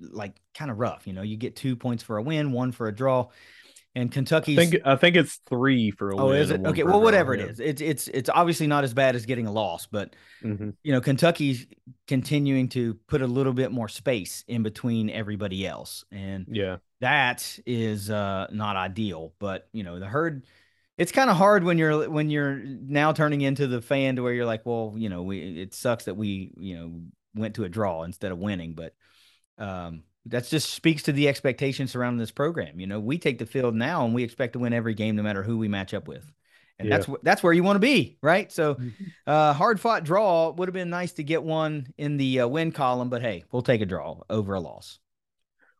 like 0.00 0.40
kind 0.54 0.70
of 0.70 0.78
rough. 0.78 1.06
You 1.06 1.12
know, 1.12 1.22
you 1.22 1.36
get 1.36 1.56
two 1.56 1.76
points 1.76 2.02
for 2.02 2.16
a 2.16 2.22
win, 2.22 2.52
one 2.52 2.72
for 2.72 2.88
a 2.88 2.94
draw. 2.94 3.28
And 3.94 4.12
Kentucky, 4.12 4.52
I 4.52 4.56
think 4.56 4.82
I 4.84 4.94
think 4.94 5.16
it's 5.16 5.40
three 5.48 5.90
for 5.90 6.10
a 6.10 6.16
oh, 6.16 6.30
is 6.30 6.50
it? 6.50 6.64
Okay, 6.64 6.84
well, 6.84 7.00
whatever 7.00 7.34
it 7.34 7.40
is, 7.40 7.58
it's 7.58 7.82
it's 7.82 8.06
it's 8.06 8.30
obviously 8.30 8.68
not 8.68 8.84
as 8.84 8.94
bad 8.94 9.16
as 9.16 9.26
getting 9.26 9.48
a 9.48 9.52
loss, 9.52 9.86
but 9.86 10.14
mm-hmm. 10.44 10.70
you 10.84 10.92
know, 10.92 11.00
Kentucky's 11.00 11.66
continuing 12.06 12.68
to 12.68 12.94
put 13.08 13.20
a 13.20 13.26
little 13.26 13.52
bit 13.52 13.72
more 13.72 13.88
space 13.88 14.44
in 14.46 14.62
between 14.62 15.10
everybody 15.10 15.66
else, 15.66 16.04
and 16.12 16.46
yeah, 16.52 16.76
that 17.00 17.58
is 17.66 18.10
uh, 18.10 18.46
not 18.52 18.76
ideal. 18.76 19.34
But 19.40 19.68
you 19.72 19.82
know, 19.82 19.98
the 19.98 20.06
herd, 20.06 20.46
it's 20.96 21.10
kind 21.10 21.28
of 21.28 21.36
hard 21.36 21.64
when 21.64 21.76
you're 21.76 22.08
when 22.08 22.30
you're 22.30 22.62
now 22.62 23.12
turning 23.12 23.40
into 23.40 23.66
the 23.66 23.82
fan 23.82 24.14
to 24.16 24.22
where 24.22 24.32
you're 24.32 24.46
like, 24.46 24.64
well, 24.64 24.94
you 24.96 25.08
know, 25.08 25.22
we 25.24 25.62
it 25.62 25.74
sucks 25.74 26.04
that 26.04 26.16
we 26.16 26.52
you 26.56 26.76
know 26.76 27.00
went 27.34 27.56
to 27.56 27.64
a 27.64 27.68
draw 27.68 28.04
instead 28.04 28.30
of 28.30 28.38
winning, 28.38 28.74
but 28.74 28.94
um, 29.58 30.04
that 30.30 30.48
just 30.48 30.70
speaks 30.70 31.02
to 31.04 31.12
the 31.12 31.28
expectations 31.28 31.90
surrounding 31.90 32.18
this 32.18 32.30
program. 32.30 32.80
You 32.80 32.86
know, 32.86 33.00
we 33.00 33.18
take 33.18 33.38
the 33.38 33.46
field 33.46 33.74
now 33.74 34.04
and 34.04 34.14
we 34.14 34.22
expect 34.24 34.54
to 34.54 34.58
win 34.58 34.72
every 34.72 34.94
game, 34.94 35.16
no 35.16 35.22
matter 35.22 35.42
who 35.42 35.58
we 35.58 35.68
match 35.68 35.92
up 35.92 36.08
with. 36.08 36.24
And 36.78 36.88
yeah. 36.88 36.96
that's 36.96 37.10
that's 37.22 37.42
where 37.42 37.52
you 37.52 37.62
want 37.62 37.76
to 37.76 37.80
be, 37.80 38.16
right? 38.22 38.50
So, 38.50 38.76
mm-hmm. 38.76 39.04
uh, 39.26 39.52
hard 39.52 39.78
fought 39.78 40.04
draw 40.04 40.50
would 40.50 40.68
have 40.68 40.74
been 40.74 40.88
nice 40.88 41.12
to 41.14 41.22
get 41.22 41.42
one 41.42 41.92
in 41.98 42.16
the 42.16 42.40
uh, 42.40 42.48
win 42.48 42.72
column, 42.72 43.10
but 43.10 43.20
hey, 43.20 43.44
we'll 43.52 43.62
take 43.62 43.82
a 43.82 43.86
draw 43.86 44.20
over 44.30 44.54
a 44.54 44.60
loss. 44.60 44.98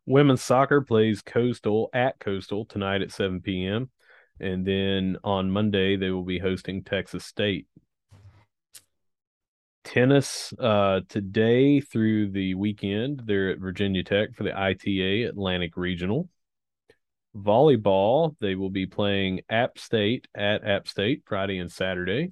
Women's 0.05 0.43
soccer 0.43 0.81
plays 0.81 1.21
Coastal 1.21 1.89
at 1.93 2.19
Coastal 2.19 2.65
tonight 2.65 3.01
at 3.01 3.11
7 3.11 3.41
p.m. 3.41 3.89
And 4.39 4.65
then 4.65 5.17
on 5.23 5.51
Monday, 5.51 5.95
they 5.95 6.09
will 6.09 6.23
be 6.23 6.39
hosting 6.39 6.83
Texas 6.83 7.25
State 7.25 7.67
tennis 9.83 10.53
uh, 10.59 11.01
today 11.09 11.81
through 11.81 12.31
the 12.31 12.55
weekend. 12.55 13.23
They're 13.25 13.51
at 13.51 13.59
Virginia 13.59 14.03
Tech 14.03 14.35
for 14.35 14.43
the 14.43 14.57
ITA 14.57 15.23
Atlantic 15.23 15.77
Regional. 15.77 16.29
Volleyball, 17.35 18.35
they 18.39 18.55
will 18.55 18.69
be 18.69 18.85
playing 18.85 19.41
App 19.49 19.77
State 19.77 20.27
at 20.35 20.65
App 20.65 20.87
State 20.87 21.23
Friday 21.25 21.59
and 21.59 21.71
Saturday. 21.71 22.31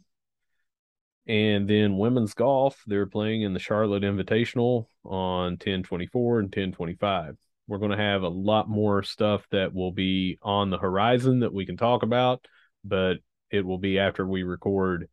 And 1.27 1.69
then 1.69 1.97
women's 1.97 2.33
golf, 2.33 2.81
they're 2.87 3.05
playing 3.05 3.43
in 3.43 3.53
the 3.53 3.59
Charlotte 3.59 4.03
Invitational 4.03 4.87
on 5.05 5.51
1024 5.51 6.39
and 6.39 6.45
1025. 6.45 7.37
We're 7.67 7.77
going 7.77 7.91
to 7.91 7.97
have 7.97 8.23
a 8.23 8.29
lot 8.29 8.67
more 8.67 9.03
stuff 9.03 9.45
that 9.51 9.73
will 9.73 9.91
be 9.91 10.39
on 10.41 10.71
the 10.71 10.79
horizon 10.79 11.41
that 11.41 11.53
we 11.53 11.67
can 11.67 11.77
talk 11.77 12.01
about, 12.01 12.47
but 12.83 13.17
it 13.51 13.63
will 13.63 13.77
be 13.77 13.99
after 13.99 14.25
we 14.25 14.41
record 14.41 15.07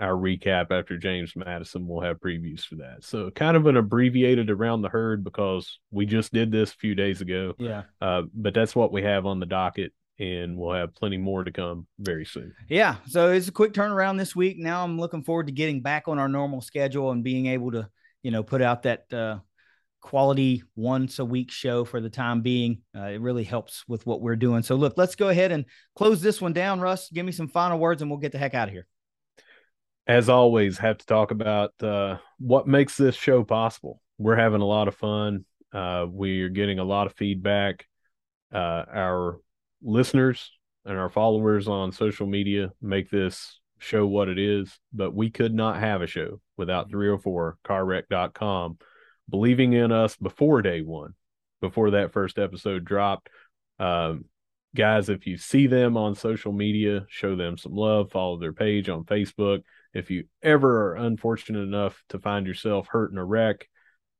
our 0.00 0.12
recap 0.12 0.70
after 0.70 0.98
James 0.98 1.34
Madison. 1.36 1.86
We'll 1.86 2.02
have 2.02 2.18
previews 2.18 2.64
for 2.64 2.76
that. 2.76 3.04
So 3.04 3.30
kind 3.30 3.56
of 3.56 3.66
an 3.66 3.76
abbreviated 3.76 4.50
around 4.50 4.82
the 4.82 4.88
herd 4.88 5.22
because 5.22 5.78
we 5.90 6.06
just 6.06 6.32
did 6.32 6.50
this 6.50 6.72
a 6.72 6.76
few 6.76 6.94
days 6.94 7.20
ago. 7.20 7.54
Yeah. 7.58 7.82
Uh, 8.00 8.22
but 8.34 8.54
that's 8.54 8.74
what 8.74 8.92
we 8.92 9.02
have 9.02 9.26
on 9.26 9.40
the 9.40 9.46
docket 9.46 9.92
and 10.18 10.56
we'll 10.56 10.74
have 10.74 10.94
plenty 10.94 11.16
more 11.16 11.44
to 11.44 11.52
come 11.52 11.86
very 11.98 12.24
soon. 12.24 12.54
Yeah. 12.68 12.96
So 13.06 13.32
it's 13.32 13.48
a 13.48 13.52
quick 13.52 13.72
turnaround 13.72 14.18
this 14.18 14.34
week. 14.34 14.58
Now 14.58 14.84
I'm 14.84 14.98
looking 14.98 15.22
forward 15.22 15.46
to 15.46 15.52
getting 15.52 15.80
back 15.80 16.08
on 16.08 16.18
our 16.18 16.28
normal 16.28 16.60
schedule 16.60 17.10
and 17.10 17.24
being 17.24 17.46
able 17.46 17.72
to, 17.72 17.88
you 18.22 18.30
know, 18.30 18.42
put 18.42 18.62
out 18.62 18.84
that 18.84 19.12
uh, 19.12 19.38
quality 20.00 20.62
once 20.76 21.18
a 21.18 21.24
week 21.24 21.50
show 21.50 21.84
for 21.84 22.00
the 22.00 22.10
time 22.10 22.42
being. 22.42 22.82
Uh, 22.96 23.04
it 23.06 23.20
really 23.20 23.44
helps 23.44 23.84
with 23.88 24.06
what 24.06 24.20
we're 24.20 24.36
doing. 24.36 24.62
So 24.62 24.74
look, 24.76 24.94
let's 24.96 25.16
go 25.16 25.28
ahead 25.28 25.52
and 25.52 25.64
close 25.96 26.20
this 26.20 26.40
one 26.40 26.52
down. 26.52 26.80
Russ, 26.80 27.10
give 27.10 27.26
me 27.26 27.32
some 27.32 27.48
final 27.48 27.78
words 27.78 28.02
and 28.02 28.10
we'll 28.10 28.20
get 28.20 28.32
the 28.32 28.38
heck 28.38 28.54
out 28.54 28.68
of 28.68 28.74
here 28.74 28.86
as 30.06 30.28
always, 30.28 30.78
have 30.78 30.98
to 30.98 31.06
talk 31.06 31.30
about 31.30 31.72
uh, 31.82 32.18
what 32.38 32.68
makes 32.68 32.96
this 32.96 33.14
show 33.14 33.42
possible. 33.42 34.00
We're 34.18 34.36
having 34.36 34.60
a 34.60 34.66
lot 34.66 34.88
of 34.88 34.94
fun. 34.94 35.44
Uh, 35.72 36.06
we're 36.08 36.50
getting 36.50 36.78
a 36.78 36.84
lot 36.84 37.06
of 37.06 37.14
feedback. 37.14 37.86
Uh, 38.52 38.84
our 38.92 39.40
listeners 39.82 40.52
and 40.84 40.98
our 40.98 41.08
followers 41.08 41.66
on 41.68 41.92
social 41.92 42.26
media 42.26 42.72
make 42.80 43.10
this 43.10 43.60
show 43.78 44.06
what 44.06 44.28
it 44.28 44.38
is, 44.38 44.78
but 44.92 45.14
we 45.14 45.30
could 45.30 45.54
not 45.54 45.80
have 45.80 46.02
a 46.02 46.06
show 46.06 46.40
without 46.56 46.90
304carwreck.com 46.90 48.78
believing 49.28 49.72
in 49.72 49.90
us 49.90 50.16
before 50.16 50.62
day 50.62 50.82
one, 50.82 51.14
before 51.60 51.92
that 51.92 52.12
first 52.12 52.38
episode 52.38 52.84
dropped. 52.84 53.30
Um, 53.78 54.26
guys, 54.76 55.08
if 55.08 55.26
you 55.26 55.38
see 55.38 55.66
them 55.66 55.96
on 55.96 56.14
social 56.14 56.52
media, 56.52 57.06
show 57.08 57.34
them 57.34 57.56
some 57.56 57.74
love, 57.74 58.10
follow 58.10 58.38
their 58.38 58.52
page 58.52 58.88
on 58.88 59.04
Facebook 59.04 59.62
if 59.94 60.10
you 60.10 60.24
ever 60.42 60.90
are 60.90 60.96
unfortunate 60.96 61.62
enough 61.62 62.02
to 62.10 62.18
find 62.18 62.46
yourself 62.46 62.88
hurt 62.88 63.12
in 63.12 63.18
a 63.18 63.24
wreck, 63.24 63.68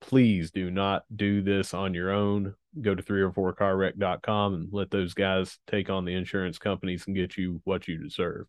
please 0.00 0.50
do 0.50 0.70
not 0.70 1.02
do 1.14 1.42
this 1.42 1.74
on 1.74 1.94
your 1.94 2.10
own. 2.10 2.54
Go 2.80 2.94
to 2.94 3.02
304carwreck.com 3.02 4.54
and 4.54 4.68
let 4.72 4.90
those 4.90 5.14
guys 5.14 5.58
take 5.66 5.90
on 5.90 6.04
the 6.04 6.14
insurance 6.14 6.58
companies 6.58 7.04
and 7.06 7.16
get 7.16 7.36
you 7.36 7.60
what 7.64 7.88
you 7.88 7.98
deserve. 7.98 8.46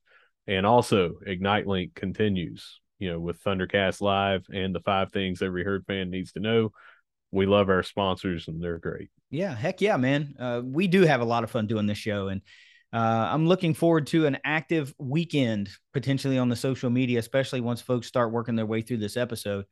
And 0.47 0.65
also, 0.65 1.15
Ignite 1.25 1.67
Link 1.67 1.95
continues. 1.95 2.79
you 2.99 3.11
know, 3.11 3.19
with 3.19 3.43
Thundercast 3.43 3.99
Live 4.01 4.45
and 4.53 4.73
the 4.73 4.79
five 4.79 5.11
things 5.11 5.41
every 5.41 5.63
herd 5.63 5.85
fan 5.85 6.09
needs 6.09 6.31
to 6.33 6.39
know. 6.39 6.71
We 7.31 7.45
love 7.45 7.69
our 7.69 7.83
sponsors 7.83 8.47
and 8.47 8.63
they're 8.63 8.77
great. 8.79 9.09
Yeah, 9.29 9.53
heck 9.53 9.81
yeah, 9.81 9.97
man. 9.97 10.35
Uh, 10.39 10.61
we 10.63 10.87
do 10.87 11.01
have 11.01 11.19
a 11.19 11.25
lot 11.25 11.43
of 11.43 11.51
fun 11.51 11.67
doing 11.67 11.87
this 11.87 11.97
show, 11.97 12.29
and 12.29 12.41
uh, 12.93 13.29
I'm 13.31 13.47
looking 13.47 13.73
forward 13.73 14.07
to 14.07 14.25
an 14.25 14.37
active 14.45 14.93
weekend 14.97 15.69
potentially 15.93 16.37
on 16.37 16.49
the 16.49 16.55
social 16.55 16.89
media, 16.89 17.19
especially 17.19 17.61
once 17.61 17.81
folks 17.81 18.07
start 18.07 18.31
working 18.31 18.55
their 18.55 18.65
way 18.65 18.81
through 18.81 18.97
this 18.97 19.17
episode. 19.17 19.65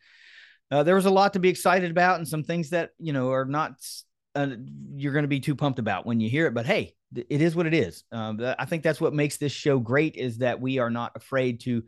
Uh, 0.71 0.83
there 0.83 0.95
was 0.95 1.05
a 1.05 1.11
lot 1.11 1.33
to 1.33 1.39
be 1.39 1.49
excited 1.49 1.91
about, 1.91 2.17
and 2.17 2.27
some 2.27 2.43
things 2.43 2.71
that 2.71 2.91
you 2.99 3.13
know 3.13 3.31
are 3.31 3.45
not 3.45 3.73
uh, 4.35 4.47
you're 4.95 5.13
going 5.13 5.23
to 5.23 5.29
be 5.29 5.39
too 5.39 5.55
pumped 5.55 5.79
about 5.79 6.05
when 6.05 6.19
you 6.19 6.29
hear 6.29 6.47
it. 6.47 6.53
But 6.53 6.65
hey, 6.65 6.95
it 7.15 7.41
is 7.41 7.55
what 7.55 7.67
it 7.67 7.73
is. 7.73 8.03
Um, 8.11 8.39
I 8.57 8.65
think 8.65 8.83
that's 8.83 9.01
what 9.01 9.13
makes 9.13 9.37
this 9.37 9.51
show 9.51 9.79
great 9.79 10.15
is 10.15 10.39
that 10.39 10.59
we 10.59 10.79
are 10.79 10.89
not 10.89 11.11
afraid 11.15 11.61
to 11.61 11.83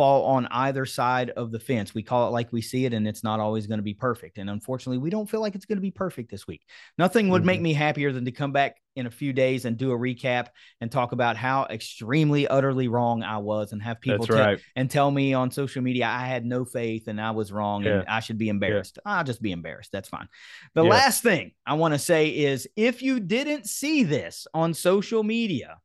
fall 0.00 0.24
on 0.24 0.46
either 0.46 0.86
side 0.86 1.28
of 1.28 1.52
the 1.52 1.60
fence. 1.60 1.92
We 1.92 2.02
call 2.02 2.26
it 2.26 2.30
like 2.30 2.50
we 2.54 2.62
see 2.62 2.86
it, 2.86 2.94
and 2.94 3.06
it's 3.06 3.22
not 3.22 3.38
always 3.38 3.66
going 3.66 3.80
to 3.80 3.82
be 3.82 3.92
perfect. 3.92 4.38
And 4.38 4.48
unfortunately, 4.48 4.96
we 4.96 5.10
don't 5.10 5.28
feel 5.28 5.42
like 5.42 5.54
it's 5.54 5.66
going 5.66 5.76
to 5.76 5.82
be 5.82 5.90
perfect 5.90 6.30
this 6.30 6.46
week. 6.46 6.62
Nothing 6.96 7.28
would 7.28 7.40
mm-hmm. 7.40 7.46
make 7.48 7.60
me 7.60 7.74
happier 7.74 8.10
than 8.10 8.24
to 8.24 8.32
come 8.32 8.50
back 8.50 8.76
in 8.96 9.04
a 9.04 9.10
few 9.10 9.34
days 9.34 9.66
and 9.66 9.76
do 9.76 9.92
a 9.92 9.98
recap 9.98 10.46
and 10.80 10.90
talk 10.90 11.12
about 11.12 11.36
how 11.36 11.66
extremely, 11.68 12.48
utterly 12.48 12.88
wrong 12.88 13.22
I 13.22 13.36
was, 13.36 13.72
and 13.72 13.82
have 13.82 14.00
people 14.00 14.24
right. 14.30 14.58
and 14.74 14.90
tell 14.90 15.10
me 15.10 15.34
on 15.34 15.50
social 15.50 15.82
media 15.82 16.06
I 16.06 16.24
had 16.24 16.46
no 16.46 16.64
faith 16.64 17.06
and 17.06 17.20
I 17.20 17.32
was 17.32 17.52
wrong 17.52 17.84
yeah. 17.84 17.98
and 17.98 18.08
I 18.08 18.20
should 18.20 18.38
be 18.38 18.48
embarrassed. 18.48 18.98
Yeah. 19.04 19.18
I'll 19.18 19.24
just 19.24 19.42
be 19.42 19.52
embarrassed. 19.52 19.92
That's 19.92 20.08
fine. 20.08 20.28
The 20.74 20.82
yeah. 20.82 20.88
last 20.88 21.22
thing 21.22 21.52
I 21.66 21.74
want 21.74 21.92
to 21.92 21.98
say 21.98 22.28
is 22.28 22.66
if 22.74 23.02
you 23.02 23.20
didn't 23.20 23.66
see 23.66 24.02
this 24.04 24.46
on 24.54 24.72
social 24.72 25.22
media, 25.22 25.76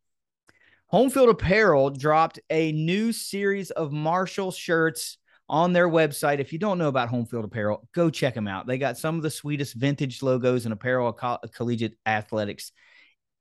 Homefield 0.93 1.29
Apparel 1.29 1.89
dropped 1.89 2.39
a 2.49 2.71
new 2.71 3.11
series 3.11 3.71
of 3.71 3.91
Marshall 3.91 4.51
shirts 4.51 5.17
on 5.49 5.73
their 5.73 5.89
website. 5.89 6.39
If 6.39 6.53
you 6.53 6.59
don't 6.59 6.77
know 6.77 6.89
about 6.89 7.09
Homefield 7.09 7.43
Apparel, 7.43 7.87
go 7.93 8.09
check 8.09 8.35
them 8.35 8.47
out. 8.47 8.67
They 8.67 8.77
got 8.77 8.97
some 8.97 9.15
of 9.15 9.23
the 9.23 9.31
sweetest 9.31 9.73
vintage 9.73 10.21
logos 10.21 10.65
and 10.65 10.73
apparel 10.73 11.09
of 11.09 11.17
co- 11.17 11.39
collegiate 11.53 11.97
athletics 12.05 12.71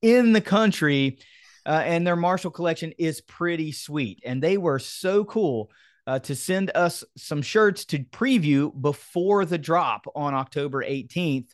in 0.00 0.32
the 0.32 0.40
country. 0.40 1.18
Uh, 1.66 1.82
and 1.84 2.06
their 2.06 2.16
Marshall 2.16 2.50
collection 2.50 2.92
is 2.98 3.20
pretty 3.20 3.72
sweet. 3.72 4.20
And 4.24 4.42
they 4.42 4.56
were 4.56 4.78
so 4.78 5.24
cool 5.24 5.70
uh, 6.06 6.18
to 6.20 6.34
send 6.34 6.70
us 6.74 7.04
some 7.16 7.42
shirts 7.42 7.84
to 7.86 8.00
preview 8.00 8.70
before 8.78 9.44
the 9.44 9.58
drop 9.58 10.06
on 10.14 10.34
October 10.34 10.82
18th. 10.82 11.48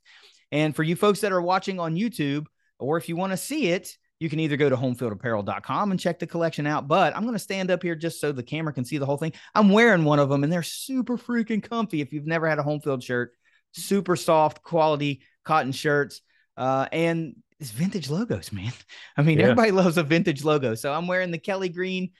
And 0.52 0.74
for 0.74 0.82
you 0.82 0.96
folks 0.96 1.20
that 1.20 1.32
are 1.32 1.42
watching 1.42 1.78
on 1.78 1.94
YouTube, 1.94 2.46
or 2.78 2.96
if 2.96 3.08
you 3.08 3.16
want 3.16 3.32
to 3.32 3.36
see 3.36 3.68
it, 3.68 3.96
you 4.20 4.28
can 4.28 4.38
either 4.38 4.56
go 4.56 4.68
to 4.68 4.76
homefieldapparel.com 4.76 5.90
and 5.90 5.98
check 5.98 6.18
the 6.18 6.26
collection 6.26 6.66
out. 6.66 6.86
But 6.86 7.16
I'm 7.16 7.22
going 7.22 7.34
to 7.34 7.38
stand 7.38 7.70
up 7.70 7.82
here 7.82 7.96
just 7.96 8.20
so 8.20 8.30
the 8.30 8.42
camera 8.42 8.72
can 8.72 8.84
see 8.84 8.98
the 8.98 9.06
whole 9.06 9.16
thing. 9.16 9.32
I'm 9.54 9.70
wearing 9.70 10.04
one 10.04 10.18
of 10.18 10.28
them 10.28 10.44
and 10.44 10.52
they're 10.52 10.62
super 10.62 11.16
freaking 11.16 11.62
comfy. 11.62 12.02
If 12.02 12.12
you've 12.12 12.26
never 12.26 12.48
had 12.48 12.58
a 12.58 12.62
home 12.62 12.80
field 12.80 13.02
shirt, 13.02 13.32
super 13.72 14.16
soft 14.16 14.62
quality 14.62 15.22
cotton 15.44 15.72
shirts. 15.72 16.20
Uh, 16.56 16.86
and 16.92 17.34
it's 17.58 17.70
vintage 17.70 18.10
logos, 18.10 18.52
man. 18.52 18.72
I 19.16 19.22
mean, 19.22 19.38
yeah. 19.38 19.44
everybody 19.44 19.70
loves 19.70 19.96
a 19.96 20.02
vintage 20.02 20.44
logo. 20.44 20.74
So 20.74 20.92
I'm 20.92 21.06
wearing 21.06 21.30
the 21.30 21.38
Kelly 21.38 21.70
green 21.70 22.10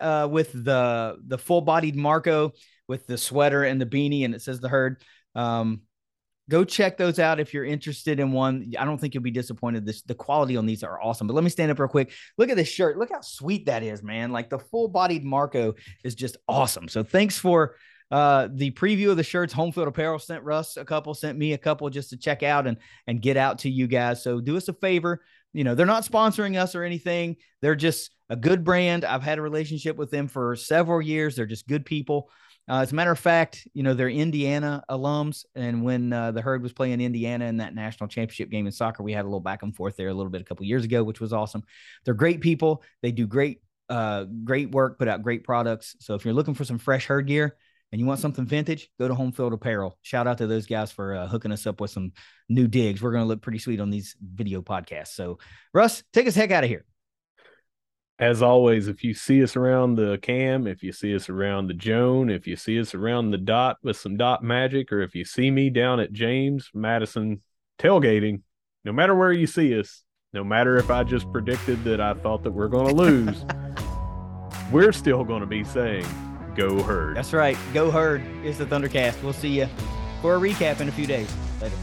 uh, 0.00 0.26
with 0.30 0.52
the 0.52 1.18
the 1.26 1.36
full 1.38 1.60
bodied 1.60 1.94
Marco 1.94 2.52
with 2.88 3.06
the 3.06 3.18
sweater 3.18 3.64
and 3.64 3.80
the 3.80 3.86
beanie, 3.86 4.24
and 4.24 4.34
it 4.34 4.40
says 4.42 4.60
the 4.60 4.68
herd. 4.68 5.02
Um, 5.34 5.82
go 6.50 6.64
check 6.64 6.98
those 6.98 7.18
out 7.18 7.40
if 7.40 7.54
you're 7.54 7.64
interested 7.64 8.18
in 8.20 8.32
one. 8.32 8.72
I 8.78 8.84
don't 8.84 8.98
think 8.98 9.14
you'll 9.14 9.22
be 9.22 9.30
disappointed. 9.30 9.86
This 9.86 10.02
the 10.02 10.14
quality 10.14 10.56
on 10.56 10.66
these 10.66 10.82
are 10.82 11.00
awesome. 11.00 11.26
But 11.26 11.34
let 11.34 11.44
me 11.44 11.50
stand 11.50 11.70
up 11.70 11.78
real 11.78 11.88
quick. 11.88 12.12
Look 12.36 12.50
at 12.50 12.56
this 12.56 12.68
shirt. 12.68 12.98
Look 12.98 13.10
how 13.10 13.20
sweet 13.20 13.66
that 13.66 13.82
is, 13.82 14.02
man. 14.02 14.32
Like 14.32 14.50
the 14.50 14.58
full 14.58 14.88
bodied 14.88 15.24
Marco 15.24 15.74
is 16.04 16.14
just 16.14 16.36
awesome. 16.48 16.88
So 16.88 17.02
thanks 17.02 17.38
for 17.38 17.76
uh, 18.10 18.48
the 18.52 18.72
preview 18.72 19.10
of 19.10 19.16
the 19.16 19.22
shirts. 19.22 19.54
Homefield 19.54 19.86
Apparel 19.86 20.18
sent 20.18 20.42
Russ 20.42 20.76
a 20.76 20.84
couple, 20.84 21.14
sent 21.14 21.38
me 21.38 21.52
a 21.52 21.58
couple 21.58 21.88
just 21.88 22.10
to 22.10 22.16
check 22.16 22.42
out 22.42 22.66
and 22.66 22.76
and 23.06 23.22
get 23.22 23.36
out 23.36 23.60
to 23.60 23.70
you 23.70 23.86
guys. 23.86 24.22
So 24.22 24.40
do 24.40 24.56
us 24.56 24.68
a 24.68 24.74
favor. 24.74 25.22
You 25.52 25.64
know, 25.64 25.74
they're 25.74 25.86
not 25.86 26.04
sponsoring 26.04 26.60
us 26.60 26.74
or 26.74 26.84
anything. 26.84 27.36
They're 27.62 27.76
just 27.76 28.10
a 28.28 28.36
good 28.36 28.64
brand. 28.64 29.04
I've 29.04 29.22
had 29.22 29.38
a 29.38 29.42
relationship 29.42 29.96
with 29.96 30.10
them 30.10 30.28
for 30.28 30.54
several 30.56 31.00
years. 31.00 31.36
They're 31.36 31.46
just 31.46 31.66
good 31.66 31.84
people. 31.86 32.30
Uh, 32.70 32.82
as 32.82 32.92
a 32.92 32.94
matter 32.94 33.10
of 33.10 33.18
fact, 33.18 33.66
you 33.74 33.82
know, 33.82 33.94
they're 33.94 34.08
Indiana 34.08 34.84
alums. 34.88 35.44
And 35.56 35.82
when 35.82 36.12
uh, 36.12 36.30
the 36.30 36.40
herd 36.40 36.62
was 36.62 36.72
playing 36.72 37.00
Indiana 37.00 37.46
in 37.46 37.56
that 37.56 37.74
national 37.74 38.06
championship 38.06 38.48
game 38.48 38.64
in 38.66 38.70
soccer, 38.70 39.02
we 39.02 39.12
had 39.12 39.24
a 39.24 39.28
little 39.28 39.40
back 39.40 39.64
and 39.64 39.74
forth 39.74 39.96
there 39.96 40.06
a 40.06 40.14
little 40.14 40.30
bit 40.30 40.40
a 40.40 40.44
couple 40.44 40.64
years 40.64 40.84
ago, 40.84 41.02
which 41.02 41.20
was 41.20 41.32
awesome. 41.32 41.64
They're 42.04 42.14
great 42.14 42.40
people. 42.40 42.84
They 43.02 43.10
do 43.10 43.26
great, 43.26 43.60
uh, 43.88 44.26
great 44.44 44.70
work, 44.70 45.00
put 45.00 45.08
out 45.08 45.24
great 45.24 45.42
products. 45.42 45.96
So 45.98 46.14
if 46.14 46.24
you're 46.24 46.32
looking 46.32 46.54
for 46.54 46.64
some 46.64 46.78
fresh 46.78 47.06
herd 47.06 47.26
gear 47.26 47.56
and 47.90 48.00
you 48.00 48.06
want 48.06 48.20
something 48.20 48.46
vintage, 48.46 48.88
go 49.00 49.08
to 49.08 49.14
Homefield 49.14 49.52
Apparel. 49.52 49.98
Shout 50.02 50.28
out 50.28 50.38
to 50.38 50.46
those 50.46 50.66
guys 50.68 50.92
for 50.92 51.16
uh, 51.16 51.26
hooking 51.26 51.50
us 51.50 51.66
up 51.66 51.80
with 51.80 51.90
some 51.90 52.12
new 52.48 52.68
digs. 52.68 53.02
We're 53.02 53.10
going 53.10 53.24
to 53.24 53.28
look 53.28 53.42
pretty 53.42 53.58
sweet 53.58 53.80
on 53.80 53.90
these 53.90 54.14
video 54.22 54.62
podcasts. 54.62 55.08
So, 55.08 55.40
Russ, 55.74 56.04
take 56.12 56.28
us 56.28 56.36
heck 56.36 56.52
out 56.52 56.62
of 56.62 56.70
here 56.70 56.84
as 58.20 58.42
always, 58.42 58.86
if 58.86 59.02
you 59.02 59.14
see 59.14 59.42
us 59.42 59.56
around 59.56 59.94
the 59.94 60.18
cam, 60.20 60.66
if 60.66 60.82
you 60.82 60.92
see 60.92 61.14
us 61.14 61.30
around 61.30 61.66
the 61.66 61.74
Joan, 61.74 62.28
if 62.28 62.46
you 62.46 62.54
see 62.54 62.78
us 62.78 62.94
around 62.94 63.30
the 63.30 63.38
dot 63.38 63.78
with 63.82 63.96
some 63.96 64.18
dot 64.18 64.44
magic, 64.44 64.92
or 64.92 65.00
if 65.00 65.14
you 65.14 65.24
see 65.24 65.50
me 65.50 65.70
down 65.70 66.00
at 66.00 66.12
James 66.12 66.70
Madison 66.74 67.40
tailgating, 67.78 68.42
no 68.84 68.92
matter 68.92 69.14
where 69.14 69.32
you 69.32 69.46
see 69.46 69.76
us, 69.78 70.04
no 70.34 70.44
matter 70.44 70.76
if 70.76 70.90
I 70.90 71.02
just 71.02 71.32
predicted 71.32 71.82
that 71.84 72.00
I 72.00 72.12
thought 72.12 72.42
that 72.42 72.52
we're 72.52 72.68
going 72.68 72.88
to 72.88 72.94
lose, 72.94 73.42
we're 74.70 74.92
still 74.92 75.24
going 75.24 75.40
to 75.40 75.46
be 75.46 75.64
saying, 75.64 76.06
Go 76.54 76.82
Herd. 76.82 77.16
That's 77.16 77.32
right. 77.32 77.56
Go 77.72 77.90
Herd 77.90 78.22
is 78.44 78.58
the 78.58 78.66
Thundercast. 78.66 79.22
We'll 79.22 79.32
see 79.32 79.60
you 79.60 79.68
for 80.20 80.36
a 80.36 80.38
recap 80.38 80.80
in 80.80 80.90
a 80.90 80.92
few 80.92 81.06
days. 81.06 81.32
Later. 81.62 81.74